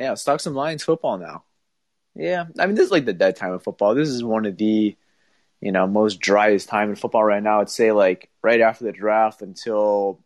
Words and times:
Yeah, 0.00 0.14
Stocks 0.14 0.44
some 0.44 0.54
Lions 0.54 0.82
football 0.82 1.18
now. 1.18 1.44
Yeah, 2.14 2.46
I 2.58 2.66
mean 2.66 2.74
this 2.74 2.86
is 2.86 2.90
like 2.90 3.04
the 3.04 3.12
dead 3.12 3.36
time 3.36 3.52
of 3.52 3.62
football. 3.62 3.94
This 3.94 4.08
is 4.08 4.24
one 4.24 4.46
of 4.46 4.56
the, 4.56 4.96
you 5.60 5.72
know, 5.72 5.86
most 5.86 6.20
driest 6.20 6.68
time 6.68 6.88
in 6.88 6.96
football 6.96 7.22
right 7.22 7.42
now. 7.42 7.60
I'd 7.60 7.68
say 7.70 7.92
like 7.92 8.30
right 8.42 8.60
after 8.62 8.84
the 8.84 8.92
draft 8.92 9.42
until 9.42 10.20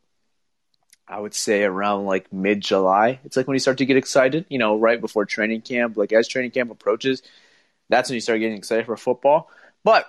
I 1.09 1.21
would 1.21 1.35
say 1.35 1.65
around 1.65 2.07
like 2.07 2.33
mid 2.33 2.61
July. 2.61 3.21
It's 3.25 3.37
like 3.37 3.49
when 3.49 3.57
you 3.57 3.61
start 3.61 3.79
to 3.79 3.87
get 3.87 3.97
excited, 3.97 4.47
you 4.49 4.59
know, 4.59 4.79
right 4.79 5.01
before 5.01 5.27
training 5.27 5.63
camp. 5.63 5.97
Like 5.97 6.13
as 6.13 6.29
training 6.29 6.53
camp 6.53 6.71
approaches, 6.71 7.23
that's 7.89 8.09
when 8.09 8.15
you 8.15 8.21
start 8.21 8.41
getting 8.41 8.57
excited 8.57 8.87
for 8.87 8.97
football. 8.97 9.51
But, 9.83 10.07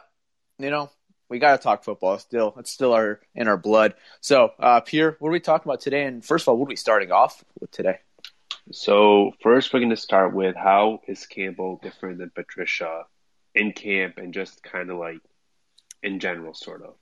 you 0.59 0.69
know, 0.69 0.91
we 1.27 1.39
got 1.39 1.57
to 1.57 1.63
talk 1.63 1.83
football 1.83 2.19
still. 2.19 2.55
It's 2.59 2.72
still 2.72 2.94
our 2.94 3.19
in 3.33 3.47
our 3.47 3.57
blood. 3.57 3.95
So, 4.22 4.53
uh, 4.59 4.81
Pierre, 4.81 5.17
what 5.19 5.29
are 5.29 5.33
we 5.33 5.39
talking 5.41 5.69
about 5.69 5.81
today? 5.81 6.05
And 6.05 6.23
first 6.23 6.44
of 6.44 6.50
all, 6.50 6.57
what 6.57 6.67
are 6.67 6.69
we 6.69 6.75
starting 6.77 7.11
off 7.11 7.44
with 7.59 7.72
today? 7.72 8.00
So 8.71 9.31
first, 9.41 9.73
we're 9.73 9.80
going 9.80 9.89
to 9.91 9.97
start 9.97 10.33
with 10.33 10.55
how 10.55 11.02
is 11.08 11.25
Campbell 11.25 11.80
different 11.81 12.17
than 12.17 12.31
Patricia 12.31 13.03
in 13.53 13.72
camp 13.72 14.17
and 14.17 14.33
just 14.33 14.63
kind 14.63 14.89
of 14.89 14.97
like 14.97 15.19
in 16.02 16.19
general, 16.19 16.53
sort 16.53 16.81
of. 16.81 16.95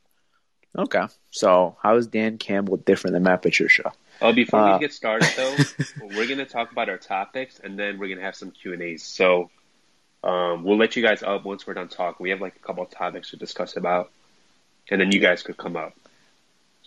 Okay. 0.78 1.04
So, 1.30 1.78
how 1.82 1.98
is 1.98 2.08
Dan 2.08 2.38
Campbell 2.38 2.78
different 2.78 3.14
than 3.14 3.24
Matt 3.24 3.42
Patricia? 3.44 3.92
Oh, 4.22 4.34
before 4.34 4.60
Uh, 4.60 4.74
we 4.74 4.80
get 4.80 4.94
started 4.94 5.30
though, 5.38 5.56
we're 6.02 6.26
going 6.26 6.40
to 6.40 6.46
talk 6.46 6.72
about 6.72 6.90
our 6.90 6.98
topics 6.98 7.60
and 7.64 7.78
then 7.78 8.00
we're 8.00 8.08
going 8.08 8.18
to 8.18 8.24
have 8.24 8.36
some 8.36 8.52
Q 8.52 8.74
and 8.74 8.82
A's. 8.82 9.04
So, 9.04 9.50
um, 10.24 10.64
we'll 10.64 10.78
let 10.78 10.96
you 10.96 11.04
guys 11.04 11.22
up 11.22 11.46
once 11.46 11.68
we're 11.68 11.74
done 11.76 11.90
talking. 11.90 12.24
We 12.24 12.32
have 12.32 12.42
like 12.42 12.56
a 12.56 12.60
couple 12.60 12.84
of 12.84 12.90
topics 12.90 13.32
to 13.32 13.38
discuss 13.38 13.76
about, 13.78 14.12
and 14.90 15.00
then 15.00 15.12
you 15.12 15.20
guys 15.20 15.44
could 15.44 15.58
come 15.58 15.76
up. 15.76 15.94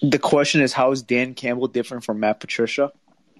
The 0.02 0.18
question 0.18 0.62
is, 0.62 0.72
how 0.72 0.90
is 0.92 1.02
Dan 1.02 1.34
Campbell 1.34 1.68
different 1.68 2.04
from 2.04 2.20
Matt 2.20 2.40
Patricia? 2.40 2.92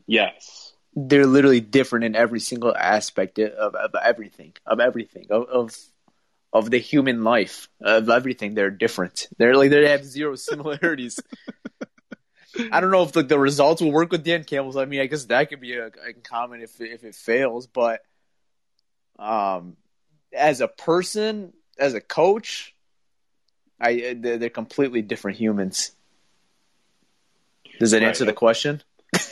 Yes. 0.07 0.66
They're 0.97 1.27
literally 1.27 1.61
different 1.61 2.07
in 2.07 2.17
every 2.17 2.41
single 2.41 2.75
aspect 2.75 3.39
of, 3.39 3.75
of 3.75 3.95
everything, 4.03 4.55
of 4.65 4.81
everything, 4.81 5.27
of, 5.31 5.45
of 5.49 5.77
of 6.53 6.71
the 6.71 6.79
human 6.79 7.23
life, 7.23 7.69
of 7.83 8.09
everything. 8.09 8.55
They're 8.55 8.71
different. 8.71 9.29
They're 9.37 9.57
like 9.57 9.69
they 9.71 9.91
have 9.91 10.05
zero 10.05 10.35
similarities. 10.37 11.21
I 12.73 12.81
don't 12.81 12.91
know 12.91 13.03
if 13.03 13.15
like 13.15 13.29
the 13.29 13.39
results 13.39 13.83
will 13.83 13.93
work 13.93 14.11
with 14.11 14.25
Dan 14.25 14.45
Campbell. 14.45 14.73
So, 14.73 14.81
I 14.81 14.87
mean, 14.87 15.01
I 15.01 15.07
guess 15.07 15.27
that 15.27 15.51
could 15.51 15.61
be 15.61 15.75
a, 15.75 15.89
a 15.89 16.15
common 16.25 16.63
if 16.63 16.81
if 16.81 17.05
it 17.05 17.15
fails. 17.15 17.67
But 17.67 18.01
um, 19.19 19.77
as 20.33 20.63
a 20.63 20.69
person, 20.69 21.53
as 21.79 21.93
a 21.93 22.01
coach, 22.01 22.75
I 23.79 24.17
they're, 24.19 24.39
they're 24.39 24.49
completely 24.49 25.03
different 25.03 25.37
humans. 25.37 25.93
Does 27.79 27.91
that 27.91 28.01
Right. 28.01 28.09
answer 28.09 28.25
the 28.25 28.33
question? 28.33 28.83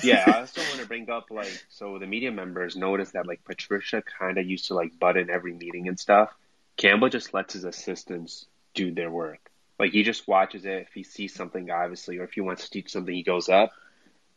Yeah. 0.03 0.25
I 0.27 0.33
also 0.41 0.61
want 0.63 0.81
to 0.81 0.87
bring 0.87 1.09
up 1.11 1.31
like 1.31 1.65
so 1.69 1.99
the 1.99 2.07
media 2.07 2.31
members 2.31 2.77
noticed 2.77 3.13
that 3.15 3.27
like 3.27 3.45
Patricia 3.45 4.03
kind 4.03 4.39
of 4.39 4.47
used 4.47 4.67
to 4.67 4.75
like 4.75 4.99
butt 4.99 5.17
in 5.17 5.31
every 5.31 5.53
meeting 5.53 5.89
and 5.89 5.99
stuff. 5.99 6.35
Campbell 6.77 7.09
just 7.09 7.33
lets 7.33 7.55
his 7.55 7.65
assistants 7.65 8.47
do 8.75 8.93
their 8.93 9.11
work. 9.11 9.51
Like 9.79 9.93
he 9.93 10.03
just 10.03 10.29
watches 10.29 10.65
it. 10.65 10.87
If 10.89 10.93
he 10.93 11.03
sees 11.03 11.35
something, 11.35 11.71
obviously, 11.71 12.19
or 12.19 12.25
if 12.25 12.33
he 12.33 12.41
wants 12.41 12.65
to 12.65 12.71
teach 12.71 12.91
something, 12.91 13.15
he 13.15 13.23
goes 13.23 13.49
up. 13.49 13.73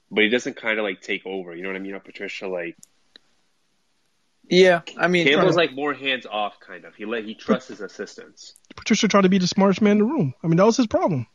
But 0.09 0.24
he 0.24 0.30
doesn't 0.30 0.56
kind 0.56 0.80
of 0.80 0.84
like 0.84 1.02
take 1.02 1.25
over. 1.25 1.56
You 1.56 1.64
know 1.64 1.69
what 1.69 1.75
I 1.75 1.79
mean? 1.79 1.88
You 1.88 1.94
know, 1.94 2.00
Patricia 2.00 2.47
like 2.47 2.75
Yeah, 4.50 4.81
I 4.97 5.08
mean, 5.08 5.28
Campbell's 5.28 5.56
like 5.56 5.74
more 5.74 5.94
hands 5.94 6.25
off, 6.25 6.59
kind 6.59 6.85
of. 6.85 6.96
He 6.96 7.06
let 7.06 7.25
he 7.25 7.35
trusts 7.35 7.69
his 7.69 7.81
assistants. 7.81 8.56
Patricia 8.75 9.08
tried 9.08 9.22
to 9.22 9.29
be 9.29 9.38
the 9.38 9.47
smartest 9.47 9.81
man 9.81 9.94
in 9.94 9.97
the 10.00 10.06
room. 10.06 10.34
I 10.44 10.47
mean, 10.47 10.58
that 10.58 10.66
was 10.66 10.78
his 10.78 10.88
problem. 10.88 11.28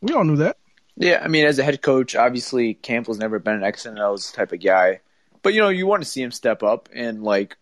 We 0.00 0.14
all 0.14 0.24
knew 0.24 0.36
that. 0.36 0.56
Yeah, 1.02 1.20
I 1.22 1.28
mean, 1.28 1.44
as 1.44 1.58
a 1.58 1.64
head 1.64 1.82
coach, 1.82 2.14
obviously 2.14 2.74
Campbell's 2.74 3.18
never 3.18 3.38
been 3.38 3.56
an 3.56 3.64
X 3.64 3.86
and 3.86 3.98
O's 3.98 4.30
type 4.30 4.52
of 4.52 4.62
guy, 4.62 5.00
but 5.42 5.54
you 5.54 5.60
know, 5.60 5.68
you 5.68 5.86
want 5.86 6.02
to 6.02 6.08
see 6.08 6.22
him 6.22 6.30
step 6.30 6.62
up 6.62 6.88
and 6.94 7.22
like 7.22 7.56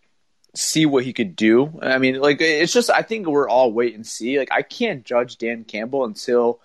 see 0.55 0.87
what 0.87 1.05
he 1.05 1.13
could 1.13 1.37
do. 1.37 1.79
I 1.81 1.99
mean, 1.99 2.21
like 2.21 2.41
it's 2.41 2.73
just 2.73 2.91
I 2.91 3.03
think 3.03 3.27
we're 3.27 3.49
all 3.49 3.73
wait 3.73 3.95
and 3.95 4.07
see. 4.07 4.39
Like 4.39 4.53
I 4.53 4.63
can't 4.63 5.05
judge 5.05 5.39
Dan 5.39 5.65
Campbell 5.65 6.05
until 6.05 6.61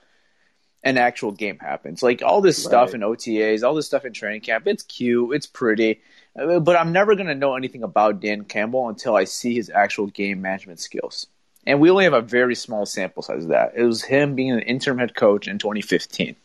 an 0.83 0.97
actual 0.97 1.31
game 1.31 1.59
happens. 1.59 2.03
Like 2.03 2.21
all 2.21 2.41
this 2.41 2.61
stuff 2.61 2.93
in 2.93 3.01
OTAs, 3.01 3.63
all 3.63 3.73
this 3.73 3.87
stuff 3.87 4.05
in 4.05 4.13
training 4.13 4.41
camp, 4.41 4.67
it's 4.67 4.83
cute, 4.83 5.33
it's 5.33 5.47
pretty, 5.47 6.01
uh, 6.37 6.59
but 6.59 6.75
I'm 6.75 6.91
never 6.91 7.15
gonna 7.15 7.35
know 7.35 7.55
anything 7.55 7.83
about 7.83 8.19
Dan 8.19 8.43
Campbell 8.43 8.89
until 8.89 9.15
I 9.15 9.23
see 9.23 9.55
his 9.55 9.69
actual 9.69 10.07
game 10.07 10.41
management 10.41 10.79
skills. 10.79 11.27
And 11.65 11.79
we 11.79 11.89
only 11.89 12.03
have 12.03 12.13
a 12.13 12.21
very 12.21 12.53
small 12.53 12.85
sample 12.85 13.23
size 13.23 13.43
of 13.43 13.49
that. 13.49 13.73
It 13.75 13.83
was 13.83 14.03
him 14.03 14.35
being 14.35 14.51
an 14.51 14.59
interim 14.59 14.99
head 14.99 15.15
coach 15.15 15.47
in 15.47 15.57
2015. 15.57 16.35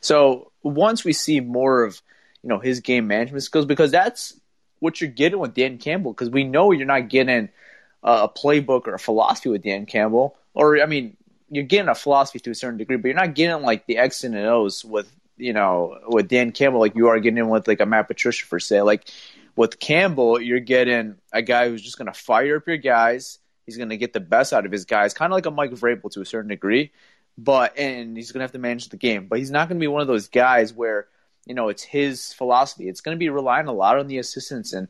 So 0.00 0.52
once 0.62 1.04
we 1.04 1.12
see 1.12 1.40
more 1.40 1.84
of 1.84 2.00
you 2.42 2.48
know 2.48 2.58
his 2.58 2.80
game 2.80 3.06
management 3.06 3.42
skills, 3.42 3.66
because 3.66 3.90
that's 3.90 4.38
what 4.80 5.00
you're 5.00 5.10
getting 5.10 5.38
with 5.38 5.54
Dan 5.54 5.78
Campbell, 5.78 6.12
because 6.12 6.30
we 6.30 6.44
know 6.44 6.72
you're 6.72 6.86
not 6.86 7.08
getting 7.08 7.48
a 8.02 8.28
playbook 8.28 8.86
or 8.86 8.94
a 8.94 8.98
philosophy 8.98 9.48
with 9.48 9.62
Dan 9.62 9.86
Campbell, 9.86 10.36
or 10.54 10.80
I 10.80 10.86
mean, 10.86 11.16
you're 11.50 11.64
getting 11.64 11.88
a 11.88 11.94
philosophy 11.94 12.38
to 12.40 12.50
a 12.50 12.54
certain 12.54 12.78
degree, 12.78 12.96
but 12.96 13.08
you're 13.08 13.16
not 13.16 13.34
getting 13.34 13.62
like 13.62 13.86
the 13.86 13.98
X 13.98 14.24
and 14.24 14.36
O's 14.36 14.84
with 14.84 15.10
you 15.36 15.52
know 15.52 15.98
with 16.06 16.28
Dan 16.28 16.52
Campbell 16.52 16.80
like 16.80 16.94
you 16.94 17.08
are 17.08 17.18
getting 17.20 17.48
with 17.48 17.68
like 17.68 17.80
a 17.80 17.86
Matt 17.86 18.08
Patricia 18.08 18.46
for 18.46 18.60
say. 18.60 18.82
Like 18.82 19.10
with 19.56 19.80
Campbell, 19.80 20.40
you're 20.40 20.60
getting 20.60 21.16
a 21.32 21.42
guy 21.42 21.68
who's 21.68 21.82
just 21.82 21.98
going 21.98 22.10
to 22.10 22.18
fire 22.18 22.56
up 22.56 22.68
your 22.68 22.76
guys. 22.76 23.38
He's 23.66 23.76
going 23.76 23.90
to 23.90 23.96
get 23.96 24.12
the 24.12 24.20
best 24.20 24.52
out 24.52 24.64
of 24.64 24.72
his 24.72 24.84
guys, 24.84 25.12
kind 25.12 25.32
of 25.32 25.36
like 25.36 25.46
a 25.46 25.50
Mike 25.50 25.72
Vrabel 25.72 26.10
to 26.12 26.22
a 26.22 26.24
certain 26.24 26.48
degree, 26.48 26.92
but 27.38 27.78
and 27.78 28.16
he's 28.16 28.32
going 28.32 28.40
to 28.40 28.44
have 28.44 28.52
to 28.52 28.58
manage 28.58 28.88
the 28.88 28.96
game. 28.96 29.28
But 29.28 29.38
he's 29.38 29.52
not 29.52 29.68
going 29.68 29.78
to 29.78 29.82
be 29.82 29.86
one 29.86 30.02
of 30.02 30.08
those 30.08 30.28
guys 30.28 30.74
where 30.74 31.06
you 31.46 31.54
know 31.54 31.68
it's 31.68 31.84
his 31.84 32.32
philosophy. 32.32 32.88
It's 32.88 33.00
going 33.00 33.16
to 33.16 33.18
be 33.18 33.30
relying 33.30 33.68
a 33.68 33.72
lot 33.72 33.98
on 33.98 34.08
the 34.08 34.18
assistants, 34.18 34.72
and 34.72 34.88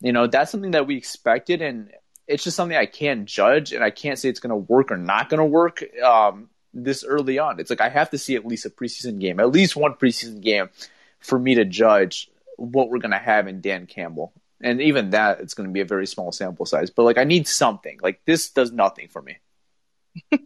you 0.00 0.12
know 0.12 0.26
that's 0.26 0.50
something 0.50 0.72
that 0.72 0.88
we 0.88 0.96
expected, 0.96 1.62
and 1.62 1.92
it's 2.26 2.42
just 2.42 2.56
something 2.56 2.76
I 2.76 2.86
can't 2.86 3.26
judge, 3.26 3.72
and 3.72 3.84
I 3.84 3.90
can't 3.90 4.18
say 4.18 4.28
it's 4.28 4.40
going 4.40 4.50
to 4.50 4.56
work 4.56 4.90
or 4.90 4.96
not 4.96 5.30
going 5.30 5.38
to 5.38 5.44
work 5.44 5.84
um, 6.02 6.50
this 6.74 7.04
early 7.04 7.38
on. 7.38 7.60
It's 7.60 7.70
like 7.70 7.80
I 7.80 7.88
have 7.88 8.10
to 8.10 8.18
see 8.18 8.34
at 8.34 8.44
least 8.44 8.66
a 8.66 8.70
preseason 8.70 9.20
game, 9.20 9.38
at 9.38 9.52
least 9.52 9.76
one 9.76 9.94
preseason 9.94 10.40
game, 10.40 10.70
for 11.20 11.38
me 11.38 11.54
to 11.54 11.64
judge 11.64 12.28
what 12.56 12.90
we're 12.90 12.98
going 12.98 13.12
to 13.12 13.18
have 13.18 13.46
in 13.46 13.60
Dan 13.60 13.86
Campbell. 13.86 14.32
And 14.60 14.80
even 14.80 15.10
that, 15.10 15.40
it's 15.40 15.54
going 15.54 15.68
to 15.68 15.72
be 15.72 15.80
a 15.80 15.84
very 15.84 16.06
small 16.06 16.32
sample 16.32 16.66
size. 16.66 16.90
But 16.90 17.02
like, 17.02 17.18
I 17.18 17.24
need 17.24 17.46
something. 17.46 17.98
Like 18.02 18.20
this 18.24 18.50
does 18.50 18.72
nothing 18.72 19.08
for 19.08 19.22
me. 19.22 19.38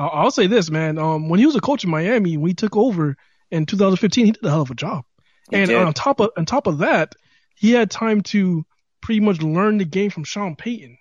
Uh, 0.00 0.06
I'll 0.06 0.30
say 0.30 0.46
this, 0.46 0.70
man. 0.70 0.98
Um, 0.98 1.28
when 1.28 1.40
he 1.40 1.46
was 1.46 1.56
a 1.56 1.60
coach 1.60 1.84
in 1.84 1.90
Miami, 1.90 2.38
when 2.38 2.48
he 2.48 2.54
took 2.54 2.74
over 2.74 3.18
in 3.50 3.66
2015, 3.66 4.24
he 4.24 4.32
did 4.32 4.44
a 4.44 4.48
hell 4.48 4.62
of 4.62 4.70
a 4.70 4.74
job. 4.74 5.04
He 5.50 5.56
and 5.56 5.68
did. 5.68 5.76
on 5.76 5.92
top 5.92 6.20
of 6.20 6.30
on 6.38 6.46
top 6.46 6.66
of 6.66 6.78
that, 6.78 7.14
he 7.54 7.72
had 7.72 7.90
time 7.90 8.22
to 8.22 8.64
pretty 9.02 9.20
much 9.20 9.42
learn 9.42 9.76
the 9.76 9.84
game 9.84 10.08
from 10.08 10.24
Sean 10.24 10.56
Payton. 10.56 10.96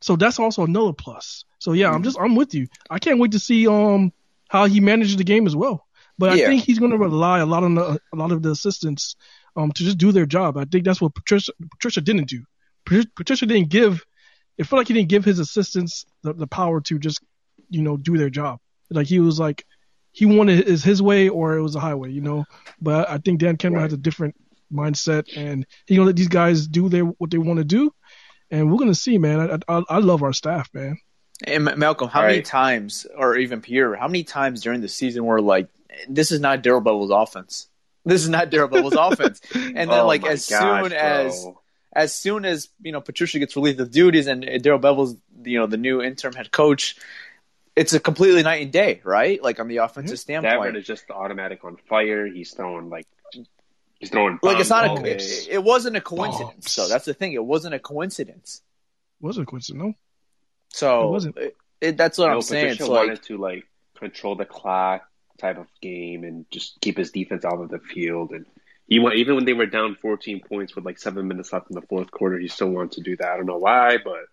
So 0.00 0.16
that's 0.16 0.40
also 0.40 0.64
another 0.64 0.92
plus. 0.92 1.44
So 1.60 1.72
yeah, 1.74 1.92
I'm 1.92 2.02
just 2.02 2.18
I'm 2.18 2.34
with 2.34 2.52
you. 2.52 2.66
I 2.88 2.98
can't 2.98 3.20
wait 3.20 3.32
to 3.32 3.38
see 3.38 3.68
um 3.68 4.12
how 4.48 4.66
he 4.66 4.80
manages 4.80 5.16
the 5.16 5.24
game 5.24 5.46
as 5.46 5.54
well. 5.54 5.86
But 6.18 6.30
I 6.30 6.36
think 6.38 6.64
he's 6.64 6.80
going 6.80 6.90
to 6.90 6.98
rely 6.98 7.38
a 7.38 7.46
lot 7.46 7.62
on 7.62 7.76
the, 7.76 8.00
a 8.12 8.16
lot 8.16 8.32
of 8.32 8.42
the 8.42 8.50
assistants 8.50 9.14
um 9.54 9.70
to 9.72 9.84
just 9.84 9.98
do 9.98 10.10
their 10.10 10.26
job. 10.26 10.56
I 10.56 10.64
think 10.64 10.84
that's 10.84 11.00
what 11.00 11.14
Patricia 11.14 11.52
Patricia 11.70 12.00
didn't 12.00 12.28
do. 12.28 12.42
Patricia 12.84 13.46
didn't 13.46 13.68
give. 13.68 14.04
It 14.58 14.64
felt 14.64 14.78
like 14.78 14.88
he 14.88 14.94
didn't 14.94 15.08
give 15.08 15.24
his 15.24 15.38
assistants 15.38 16.04
the, 16.22 16.32
the 16.32 16.48
power 16.48 16.80
to 16.80 16.98
just 16.98 17.20
you 17.70 17.82
know 17.82 17.96
do 17.96 18.18
their 18.18 18.30
job. 18.30 18.58
Like 18.90 19.06
he 19.06 19.20
was 19.20 19.38
like 19.40 19.64
he 20.12 20.26
wanted 20.26 20.66
is 20.66 20.82
his 20.84 21.00
way 21.00 21.28
or 21.28 21.56
it 21.56 21.62
was 21.62 21.76
a 21.76 21.80
highway, 21.80 22.10
you 22.10 22.20
know. 22.20 22.44
But 22.80 23.08
I 23.08 23.18
think 23.18 23.40
Dan 23.40 23.56
Campbell 23.56 23.76
Right. 23.78 23.84
has 23.84 23.92
a 23.92 23.96
different 23.96 24.34
mindset, 24.72 25.36
and 25.36 25.66
he 25.86 25.96
gonna 25.96 26.06
let 26.06 26.16
these 26.16 26.28
guys 26.28 26.66
do 26.66 26.88
their 26.88 27.04
what 27.04 27.30
they 27.30 27.38
want 27.38 27.58
to 27.58 27.64
do, 27.64 27.92
and 28.50 28.70
we're 28.70 28.78
gonna 28.78 28.94
see, 28.94 29.18
man. 29.18 29.62
I, 29.68 29.76
I 29.78 29.82
I 29.88 29.98
love 29.98 30.22
our 30.22 30.32
staff, 30.32 30.68
man. 30.74 30.98
And 31.44 31.64
Ma- 31.64 31.76
Malcolm, 31.76 32.08
how 32.08 32.20
All 32.20 32.26
many 32.26 32.38
right. 32.38 32.44
times, 32.44 33.06
or 33.16 33.36
even 33.36 33.60
Pierre, 33.62 33.94
how 33.96 34.08
many 34.08 34.24
times 34.24 34.60
during 34.60 34.80
the 34.82 34.88
season 34.88 35.24
were 35.24 35.40
like, 35.40 35.68
this 36.08 36.32
is 36.32 36.40
not 36.40 36.62
Darrell 36.62 36.82
Bevell's 36.82 37.10
offense. 37.10 37.68
This 38.04 38.22
is 38.22 38.28
not 38.28 38.50
Darrell 38.50 38.68
Bevell's 38.68 38.94
offense. 38.98 39.40
And 39.54 39.76
then, 39.76 39.90
Oh 39.90 40.06
like, 40.06 40.26
as 40.26 40.48
gosh, 40.48 40.82
soon 40.90 40.92
as 40.92 41.46
as 41.92 42.14
soon 42.14 42.44
as 42.44 42.68
you 42.82 42.92
know 42.92 43.00
Patricia 43.00 43.38
gets 43.38 43.56
relieved 43.56 43.80
of 43.80 43.90
duties 43.90 44.26
and 44.26 44.42
Daryl 44.44 44.80
Bevels, 44.80 45.16
you 45.44 45.58
know, 45.58 45.66
the 45.66 45.76
new 45.76 46.02
interim 46.02 46.34
head 46.34 46.50
coach, 46.52 46.96
it's 47.76 47.92
a 47.92 48.00
completely 48.00 48.42
night 48.42 48.62
and 48.62 48.72
day, 48.72 49.00
right? 49.04 49.42
Like 49.42 49.60
on 49.60 49.68
the 49.68 49.76
mm-hmm. 49.76 49.84
offensive 49.84 50.16
Davern 50.16 50.20
standpoint. 50.20 50.76
is 50.76 50.86
just 50.86 51.10
automatic 51.10 51.64
on 51.64 51.76
fire. 51.88 52.26
He's 52.26 52.52
throwing 52.52 52.90
like 52.90 53.06
he's 53.98 54.10
throwing 54.10 54.38
Like 54.42 54.58
it's 54.58 54.70
not 54.70 54.86
bombs 54.86 55.00
a, 55.00 55.02
all 55.02 55.06
it, 55.06 55.48
it 55.50 55.64
wasn't 55.64 55.96
a 55.96 56.00
coincidence. 56.00 56.52
Bombs. 56.54 56.72
So 56.72 56.88
that's 56.88 57.04
the 57.04 57.14
thing. 57.14 57.32
It 57.32 57.44
wasn't 57.44 57.74
a 57.74 57.78
coincidence. 57.78 58.62
It 59.20 59.24
Wasn't 59.24 59.46
a 59.46 59.50
coincidence, 59.50 59.82
no. 59.82 59.94
So 60.70 61.08
It 61.08 61.10
wasn't. 61.10 61.36
it- 61.38 61.56
it- 61.80 61.96
that's 61.96 62.18
what 62.18 62.28
No, 62.28 62.34
I'm 62.34 62.42
saying. 62.42 62.64
Patricia 62.64 62.82
It's 62.82 62.90
like 62.90 63.06
wanted 63.06 63.22
to 63.24 63.38
like 63.38 63.66
control 63.96 64.36
the 64.36 64.44
clock 64.44 65.02
type 65.38 65.58
of 65.58 65.66
game 65.80 66.24
and 66.24 66.44
just 66.50 66.80
keep 66.80 66.98
his 66.98 67.10
defense 67.10 67.44
out 67.44 67.60
of 67.60 67.70
the 67.70 67.78
field. 67.78 68.32
And 68.32 68.44
he 68.86 68.98
went 68.98 69.16
even 69.16 69.36
when 69.36 69.44
they 69.44 69.52
were 69.54 69.66
down 69.66 69.94
14 69.94 70.40
points 70.40 70.74
with 70.74 70.84
like 70.84 70.98
seven 70.98 71.28
minutes 71.28 71.52
left 71.52 71.70
in 71.70 71.74
the 71.74 71.86
fourth 71.86 72.10
quarter. 72.10 72.38
He 72.38 72.48
still 72.48 72.68
wanted 72.68 72.92
to 72.92 73.00
do 73.02 73.16
that. 73.16 73.30
I 73.30 73.36
don't 73.36 73.46
know 73.46 73.58
why, 73.58 73.96
but 74.02 74.26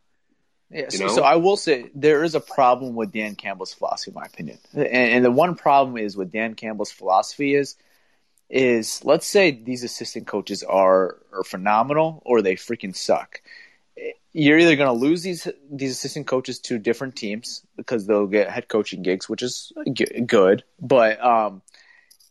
Yeah, 0.70 0.90
so, 0.90 1.06
know? 1.06 1.16
so 1.16 1.24
I 1.24 1.38
will 1.38 1.58
say 1.58 1.90
there 1.96 2.24
is 2.24 2.36
a 2.36 2.42
problem 2.42 2.96
with 2.96 3.12
Dan 3.12 3.36
Campbell's 3.36 3.74
philosophy, 3.74 4.12
in 4.12 4.16
my 4.16 4.26
opinion. 4.26 4.60
And, 4.74 4.88
and 4.88 5.26
the 5.26 5.32
one 5.32 5.56
problem 5.56 5.98
is 5.98 6.18
with 6.18 6.32
Dan 6.32 6.56
Campbell's 6.56 6.92
philosophy 6.92 7.56
is 7.56 7.76
is 8.50 9.04
let's 9.04 9.28
say 9.28 9.52
these 9.52 9.84
assistant 9.84 10.28
coaches 10.28 10.64
are 10.64 11.18
are 11.34 11.44
phenomenal 11.44 12.22
or 12.26 12.42
they 12.42 12.56
freaking 12.56 12.96
suck. 12.96 13.42
You're 14.34 14.60
either 14.60 14.76
going 14.76 14.88
to 14.88 15.06
lose 15.06 15.24
these 15.24 15.48
these 15.72 15.92
assistant 15.92 16.28
coaches 16.28 16.60
to 16.60 16.78
different 16.78 17.16
teams 17.16 17.66
because 17.76 18.06
they'll 18.06 18.28
get 18.28 18.50
head 18.50 18.68
coaching 18.68 19.04
gigs, 19.04 19.28
which 19.28 19.42
is 19.42 19.72
g- 19.92 20.22
good. 20.26 20.64
But 20.80 21.24
um, 21.24 21.62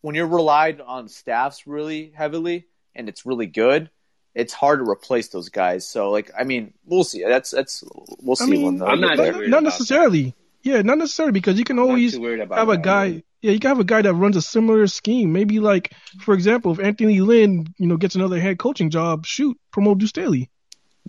when 0.02 0.14
you're 0.14 0.26
relied 0.26 0.80
on 0.80 1.08
staffs 1.08 1.66
really 1.66 2.12
heavily 2.14 2.66
and 2.94 3.08
it's 3.08 3.26
really 3.26 3.46
good, 3.46 3.90
it's 4.36 4.52
hard 4.52 4.80
to 4.80 4.88
replace 4.88 5.28
those 5.28 5.48
guys. 5.48 5.88
So 5.88 6.10
like, 6.10 6.30
I 6.38 6.44
mean, 6.44 6.74
we'll 6.84 7.04
see. 7.04 7.24
That's 7.24 7.50
that's 7.50 7.82
we'll 8.20 8.36
see 8.36 8.44
I 8.44 8.48
mean, 8.48 8.62
when 8.62 8.78
the, 8.78 8.84
I'm 8.86 9.00
not 9.00 9.16
not, 9.16 9.24
not 9.26 9.34
worried 9.34 9.48
about 9.48 9.62
necessarily. 9.64 10.34
Yeah, 10.62 10.82
not 10.82 10.98
necessarily 10.98 11.32
because 11.32 11.58
you 11.58 11.64
can 11.64 11.78
always 11.78 12.12
too 12.14 12.20
worried 12.20 12.40
about 12.40 12.58
have 12.58 12.68
a 12.68 12.72
that. 12.72 12.82
guy. 12.82 13.22
Yeah, 13.40 13.52
you 13.52 13.60
can 13.60 13.68
have 13.68 13.80
a 13.80 13.84
guy 13.84 14.02
that 14.02 14.12
runs 14.12 14.36
a 14.36 14.42
similar 14.42 14.86
scheme. 14.88 15.32
Maybe 15.32 15.58
like, 15.60 15.92
for 16.20 16.34
example, 16.34 16.72
if 16.72 16.80
Anthony 16.80 17.20
Lynn, 17.20 17.72
you 17.78 17.86
know, 17.86 17.96
gets 17.96 18.14
another 18.14 18.38
head 18.40 18.58
coaching 18.58 18.90
job, 18.90 19.24
shoot, 19.24 19.58
promote 19.70 19.98
Deuce 19.98 20.10
Staley. 20.10 20.50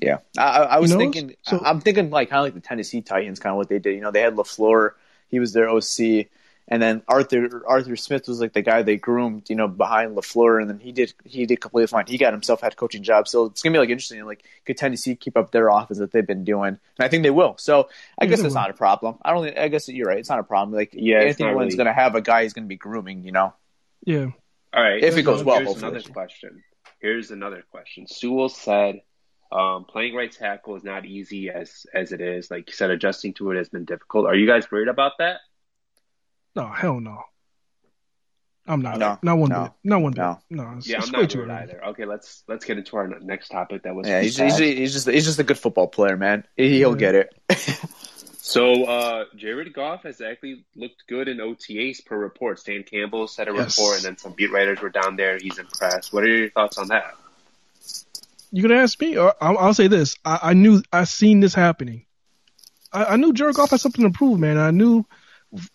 Yeah, 0.02 0.20
I, 0.38 0.44
I 0.44 0.64
I 0.64 0.80
was 0.80 0.92
You 0.92 0.98
know? 0.98 1.00
thinking. 1.00 1.36
So- 1.42 1.62
I'm 1.66 1.82
thinking 1.82 2.10
like 2.12 2.30
kind 2.30 2.40
of 2.40 2.46
like 2.46 2.54
the 2.54 2.68
Tennessee 2.68 3.02
Titans, 3.02 3.40
kind 3.40 3.52
of 3.52 3.58
what 3.58 3.68
they 3.68 3.80
did. 3.80 3.96
You 3.96 4.02
know, 4.02 4.12
they 4.12 4.22
had 4.22 4.36
LaFleur, 4.36 4.92
he 5.28 5.40
was 5.40 5.52
their 5.54 5.68
OC, 5.70 6.28
and 6.70 6.82
then 6.82 7.02
Arthur 7.08 7.64
Arthur 7.66 7.96
Smith 7.96 8.28
was 8.28 8.40
like 8.42 8.54
the 8.54 8.62
guy 8.62 8.82
they 8.84 8.98
groomed. 8.98 9.50
You 9.50 9.56
know, 9.56 9.68
behind 9.68 10.16
LaFleur, 10.18 10.62
and 10.62 10.70
then 10.70 10.80
he 10.80 10.92
did 10.92 11.14
he 11.24 11.46
did 11.46 11.62
completely 11.62 11.88
fine. 11.88 12.06
He 12.08 12.18
got 12.18 12.34
himself 12.34 12.62
head 12.62 12.76
coaching 12.76 13.04
job, 13.04 13.28
so 13.28 13.46
it's 13.46 13.62
gonna 13.62 13.74
be 13.74 13.80
like 13.80 13.90
interesting. 13.90 14.24
Like, 14.26 14.44
could 14.66 14.78
Tennessee 14.78 15.16
keep 15.16 15.38
up 15.38 15.52
their 15.52 15.70
offense 15.70 16.00
that 16.00 16.12
they've 16.12 16.26
been 16.28 16.44
doing? 16.44 16.68
And 16.70 16.80
I 17.00 17.08
think 17.08 17.24
they 17.24 17.30
will. 17.30 17.56
So 17.58 17.90
I 18.20 18.26
guess 18.26 18.42
it's 18.42 18.56
not 18.56 18.70
a 18.70 18.74
problem. 18.74 19.18
I 19.24 19.32
don't. 19.34 19.46
think- 19.46 19.58
I 19.58 19.68
guess 19.70 19.88
you're 19.88 20.08
right. 20.08 20.20
It's 20.20 20.30
not 20.30 20.40
a 20.40 20.44
problem. 20.44 20.76
Like, 20.76 20.90
Yeah, 20.94 21.20
it's 21.20 21.34
Anthony 21.40 21.50
not 21.50 21.58
Lynn's 21.60 21.74
really- 21.74 21.78
gonna 21.86 21.94
have 21.94 22.16
a 22.16 22.22
guy 22.22 22.44
he's 22.44 22.54
gonna 22.54 22.68
be 22.68 22.76
grooming. 22.76 23.24
You 23.24 23.32
know. 23.32 23.54
Yeah, 24.06 24.28
All 24.74 24.84
right. 24.84 25.04
If 25.04 25.18
it 25.18 25.24
goes 25.24 25.44
well, 25.44 25.58
here's 25.58 25.70
hopefully. 25.70 25.92
another 25.92 26.10
question. 26.10 26.64
Here's 27.00 27.32
another 27.32 27.64
question. 27.72 28.08
Sewell 28.08 28.50
said, 28.50 29.02
um, 29.52 29.86
playing 29.86 30.16
right 30.16 30.32
tackle 30.32 30.76
is 30.76 30.84
not 30.84 31.06
easy 31.06 31.50
as 31.50 31.86
as 31.94 32.12
it 32.12 32.22
is. 32.22 32.50
Like 32.52 32.68
you 32.68 32.74
said, 32.74 32.90
adjusting 32.92 33.34
to 33.36 33.52
it 33.52 33.58
has 33.58 33.70
been 33.70 33.86
difficult. 33.86 34.26
Are 34.26 34.36
you 34.36 34.48
guys 34.48 34.70
worried 34.72 34.88
about 34.90 35.14
that? 35.20 35.38
No, 36.58 36.68
hell 36.68 37.00
no. 37.00 37.22
I'm 38.70 38.82
not. 38.82 39.00
No, 39.00 39.18
not 39.24 39.38
one 39.38 39.50
no, 39.50 39.64
bit. 39.64 39.72
Not 39.86 40.02
one 40.02 40.14
no. 40.18 40.40
bit. 40.50 40.58
No, 40.58 40.74
it's, 40.78 40.88
Yeah, 40.90 40.98
it's 40.98 41.08
I'm 41.08 41.14
way 41.14 41.22
not 41.22 41.30
too 41.30 41.38
worried 41.40 41.52
early. 41.52 41.62
either. 41.62 41.86
Okay, 41.86 42.04
let's 42.06 42.44
let's 42.50 42.66
get 42.66 42.78
into 42.78 42.98
our 42.98 43.08
next 43.22 43.48
topic. 43.50 43.84
That 43.84 43.96
was 43.96 44.08
Yeah, 44.08 44.22
he's, 44.22 44.36
he's, 44.38 44.58
he's 44.58 44.94
just 44.94 45.08
he's 45.08 45.24
just 45.26 45.40
a 45.40 45.44
good 45.44 45.58
football 45.58 45.88
player, 45.88 46.18
man. 46.18 46.44
He'll 46.58 46.92
Yeah. 46.92 46.98
get 46.98 47.16
it. 47.16 47.34
So 48.42 48.86
uh, 48.86 49.26
Jared 49.36 49.74
Goff 49.74 50.04
has 50.04 50.22
actually 50.22 50.66
looked 50.76 51.04
good 51.10 51.28
in 51.28 51.38
OTAs 51.38 52.06
per 52.06 52.18
report. 52.18 52.60
Stan 52.60 52.84
Campbell 52.84 53.28
said 53.28 53.50
a 53.50 53.54
Yes. 53.54 53.78
report, 53.78 53.98
and 53.98 54.06
then 54.06 54.18
some 54.18 54.32
beat 54.34 54.52
writers 54.52 54.80
were 54.82 54.90
down 54.90 55.18
there. 55.18 55.38
He's 55.38 55.58
impressed. 55.58 56.14
What 56.14 56.24
are 56.24 56.28
your 56.30 56.50
thoughts 56.50 56.78
on 56.78 56.88
that? 56.88 57.16
You 58.52 58.62
gonna 58.62 58.82
ask 58.82 59.00
me? 59.02 59.18
Or 59.18 59.34
I'll, 59.42 59.58
I'll 59.58 59.74
say 59.74 59.88
this: 59.88 60.16
I, 60.24 60.40
I 60.44 60.54
knew 60.54 60.82
I 60.94 61.04
seen 61.04 61.42
this 61.42 61.54
happening. 61.54 62.06
I, 62.94 63.04
I 63.04 63.16
knew 63.18 63.34
Jared 63.34 63.56
Goff 63.56 63.72
had 63.72 63.82
something 63.82 64.04
to 64.06 64.18
prove, 64.18 64.40
man. 64.40 64.58
I 64.58 64.72
knew 64.72 65.06